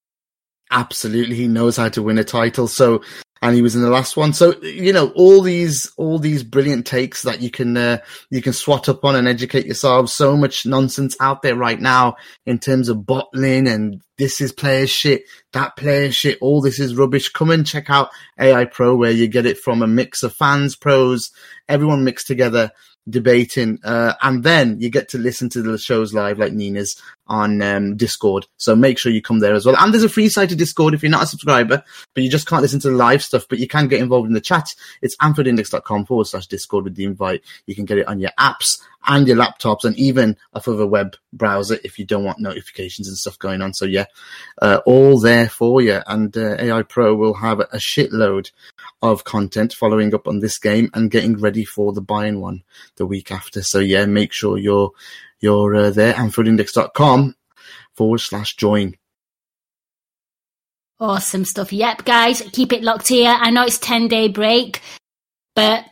Absolutely 0.73 1.35
he 1.35 1.47
knows 1.47 1.77
how 1.77 1.87
to 1.89 2.01
win 2.01 2.17
a 2.17 2.23
title. 2.23 2.67
So 2.67 3.01
and 3.43 3.57
he 3.57 3.61
was 3.61 3.75
in 3.75 3.81
the 3.81 3.89
last 3.89 4.15
one. 4.15 4.31
So 4.31 4.59
you 4.61 4.93
know 4.93 5.09
all 5.15 5.41
these 5.41 5.91
all 5.97 6.17
these 6.17 6.43
brilliant 6.43 6.87
takes 6.87 7.23
that 7.23 7.41
you 7.41 7.51
can 7.51 7.75
uh, 7.75 7.97
you 8.29 8.41
can 8.41 8.53
swat 8.53 8.87
up 8.87 9.03
on 9.03 9.17
and 9.17 9.27
educate 9.27 9.65
yourselves 9.65 10.13
so 10.13 10.37
much 10.37 10.65
nonsense 10.65 11.17
out 11.19 11.41
there 11.41 11.57
right 11.57 11.79
now 11.79 12.15
in 12.45 12.57
terms 12.57 12.87
of 12.87 13.05
bottling 13.05 13.67
and 13.67 14.01
this 14.17 14.39
is 14.39 14.53
player 14.53 14.87
shit 14.87 15.23
that 15.51 15.75
player 15.75 16.09
shit 16.09 16.37
all 16.39 16.61
this 16.61 16.79
is 16.79 16.95
rubbish. 16.95 17.29
Come 17.29 17.51
and 17.51 17.67
check 17.67 17.89
out 17.89 18.09
ai 18.39 18.63
pro 18.63 18.95
where 18.95 19.11
you 19.11 19.27
get 19.27 19.45
it 19.45 19.57
from 19.57 19.81
a 19.81 19.87
mix 19.87 20.23
of 20.23 20.33
fans 20.33 20.77
pros 20.77 21.31
everyone 21.67 22.05
mixed 22.05 22.27
together 22.27 22.71
debating 23.09 23.77
uh, 23.83 24.13
and 24.21 24.43
then 24.43 24.79
you 24.79 24.89
get 24.89 25.09
to 25.09 25.17
listen 25.17 25.49
to 25.49 25.61
the 25.61 25.77
shows 25.77 26.13
live 26.13 26.39
like 26.39 26.53
nina's 26.53 26.95
on 27.27 27.61
um, 27.61 27.95
discord. 27.95 28.45
So 28.57 28.75
make 28.75 28.97
sure 28.97 29.11
you 29.11 29.21
come 29.21 29.39
there 29.39 29.53
as 29.53 29.65
well. 29.65 29.75
And 29.77 29.93
there's 29.93 30.03
a 30.03 30.09
free 30.09 30.29
site 30.29 30.49
to 30.49 30.55
discord 30.55 30.93
if 30.93 31.01
you're 31.01 31.09
not 31.09 31.23
a 31.23 31.27
subscriber 31.27 31.83
but 32.13 32.23
you 32.23 32.29
just 32.29 32.47
can't 32.47 32.61
listen 32.61 32.79
to 32.81 32.89
the 32.89 32.95
live 32.95 33.23
stuff 33.23 33.45
but 33.49 33.59
you 33.59 33.67
can 33.67 33.87
get 33.87 34.01
involved 34.01 34.27
in 34.27 34.33
the 34.33 34.41
chat. 34.41 34.69
It's 35.01 35.15
anfieldindex.com 35.17 36.05
forward 36.05 36.27
slash 36.27 36.47
discord 36.47 36.83
with 36.83 36.95
the 36.95 37.05
invite. 37.05 37.43
You 37.65 37.75
can 37.75 37.85
get 37.85 37.97
it 37.97 38.07
on 38.07 38.19
your 38.19 38.31
apps 38.39 38.79
and 39.05 39.27
your 39.27 39.37
laptops 39.37 39.83
and 39.83 39.97
even 39.97 40.37
off 40.53 40.67
of 40.67 40.79
a 40.79 40.87
web 40.87 41.15
browser 41.33 41.77
if 41.83 41.99
you 41.99 42.05
don't 42.05 42.23
want 42.23 42.39
notifications 42.39 43.07
and 43.07 43.17
stuff 43.17 43.37
going 43.39 43.61
on. 43.61 43.73
So 43.73 43.85
yeah 43.85 44.05
uh, 44.61 44.79
all 44.85 45.19
there 45.19 45.49
for 45.49 45.81
you. 45.81 46.01
And 46.07 46.35
uh, 46.37 46.57
ai 46.59 46.83
pro 46.83 47.15
will 47.15 47.35
have 47.35 47.59
a 47.59 47.77
shitload 47.77 48.51
of 49.01 49.23
content 49.23 49.73
following 49.73 50.13
up 50.13 50.27
on 50.27 50.39
this 50.39 50.57
game 50.57 50.89
and 50.93 51.11
getting 51.11 51.37
ready 51.37 51.65
for 51.65 51.93
the 51.93 52.01
Bayern 52.01 52.39
one 52.39 52.63
the 52.95 53.05
week 53.05 53.31
after. 53.31 53.61
So 53.61 53.79
yeah, 53.79 54.05
make 54.05 54.31
sure 54.31 54.57
you're 54.57 54.91
you're 55.43 55.75
uh, 55.75 55.91
there. 55.91 56.13
Anfieldindex.com 56.13 57.35
forward 57.95 58.19
slash 58.19 58.55
join. 58.55 58.95
Awesome 60.99 61.43
stuff. 61.43 61.73
Yep, 61.73 62.05
guys, 62.05 62.41
keep 62.53 62.71
it 62.71 62.81
locked 62.81 63.09
here. 63.09 63.35
I 63.37 63.51
know 63.51 63.65
it's 63.65 63.77
10 63.77 64.07
day 64.07 64.29
break, 64.29 64.81
but 65.53 65.83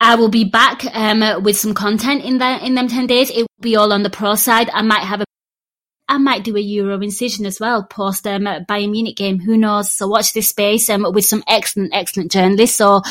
I 0.00 0.14
will 0.14 0.28
be 0.28 0.44
back 0.44 0.84
um, 0.94 1.42
with 1.42 1.56
some 1.58 1.74
content 1.74 2.24
in 2.24 2.38
that 2.38 2.62
in 2.62 2.76
them 2.76 2.88
10 2.88 3.08
days. 3.08 3.30
It 3.30 3.42
will 3.42 3.60
be 3.60 3.76
all 3.76 3.92
on 3.92 4.04
the 4.04 4.10
pro 4.10 4.36
side. 4.36 4.70
I 4.70 4.82
might 4.82 5.02
have 5.02 5.20
a 5.20 5.24
I 6.08 6.18
might 6.18 6.44
do 6.44 6.56
a 6.56 6.60
Euro 6.60 7.00
incision 7.00 7.46
as 7.46 7.58
well 7.58 7.84
post 7.84 8.26
um, 8.26 8.42
Bayern 8.42 8.90
Munich 8.90 9.16
game. 9.16 9.40
Who 9.40 9.56
knows? 9.56 9.90
So 9.90 10.06
watch 10.06 10.32
this 10.32 10.50
space 10.50 10.90
um, 10.90 11.06
with 11.12 11.24
some 11.24 11.42
excellent, 11.48 11.94
excellent 11.94 12.30
journalists. 12.30 12.76
So 12.76 13.02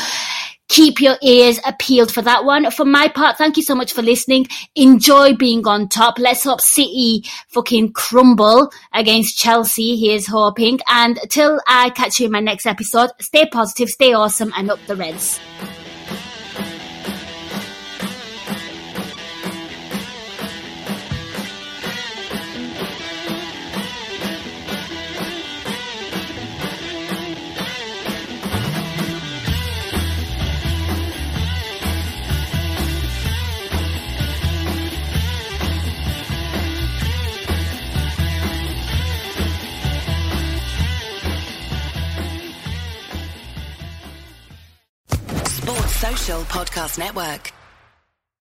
keep 0.72 1.02
your 1.02 1.18
ears 1.22 1.60
peeled 1.80 2.12
for 2.12 2.22
that 2.22 2.46
one. 2.46 2.72
For 2.72 2.86
my 2.86 3.10
part, 3.10 3.38
thank 3.38 3.58
you 3.58 3.64
so 3.64 3.76
much 3.76 3.92
for 3.92 4.02
listening. 4.02 4.48
Enjoy 4.76 5.36
being 5.36 5.68
on 5.68 5.90
top. 5.90 6.18
Let's 6.18 6.46
hope 6.46 6.62
City 6.62 7.26
fucking 7.50 7.92
crumble 7.92 8.72
against 8.94 9.38
Chelsea. 9.38 9.98
Here's 9.98 10.28
hoping. 10.28 10.80
And 10.88 11.20
till 11.30 11.60
I 11.68 11.90
catch 11.90 12.20
you 12.20 12.28
in 12.28 12.32
my 12.32 12.40
next 12.40 12.66
episode, 12.66 13.12
stay 13.20 13.46
positive, 13.46 13.90
stay 13.90 14.14
awesome, 14.14 14.54
and 14.56 14.72
up 14.72 14.80
the 14.88 14.96
Reds. 14.96 15.40
Network. 46.98 47.54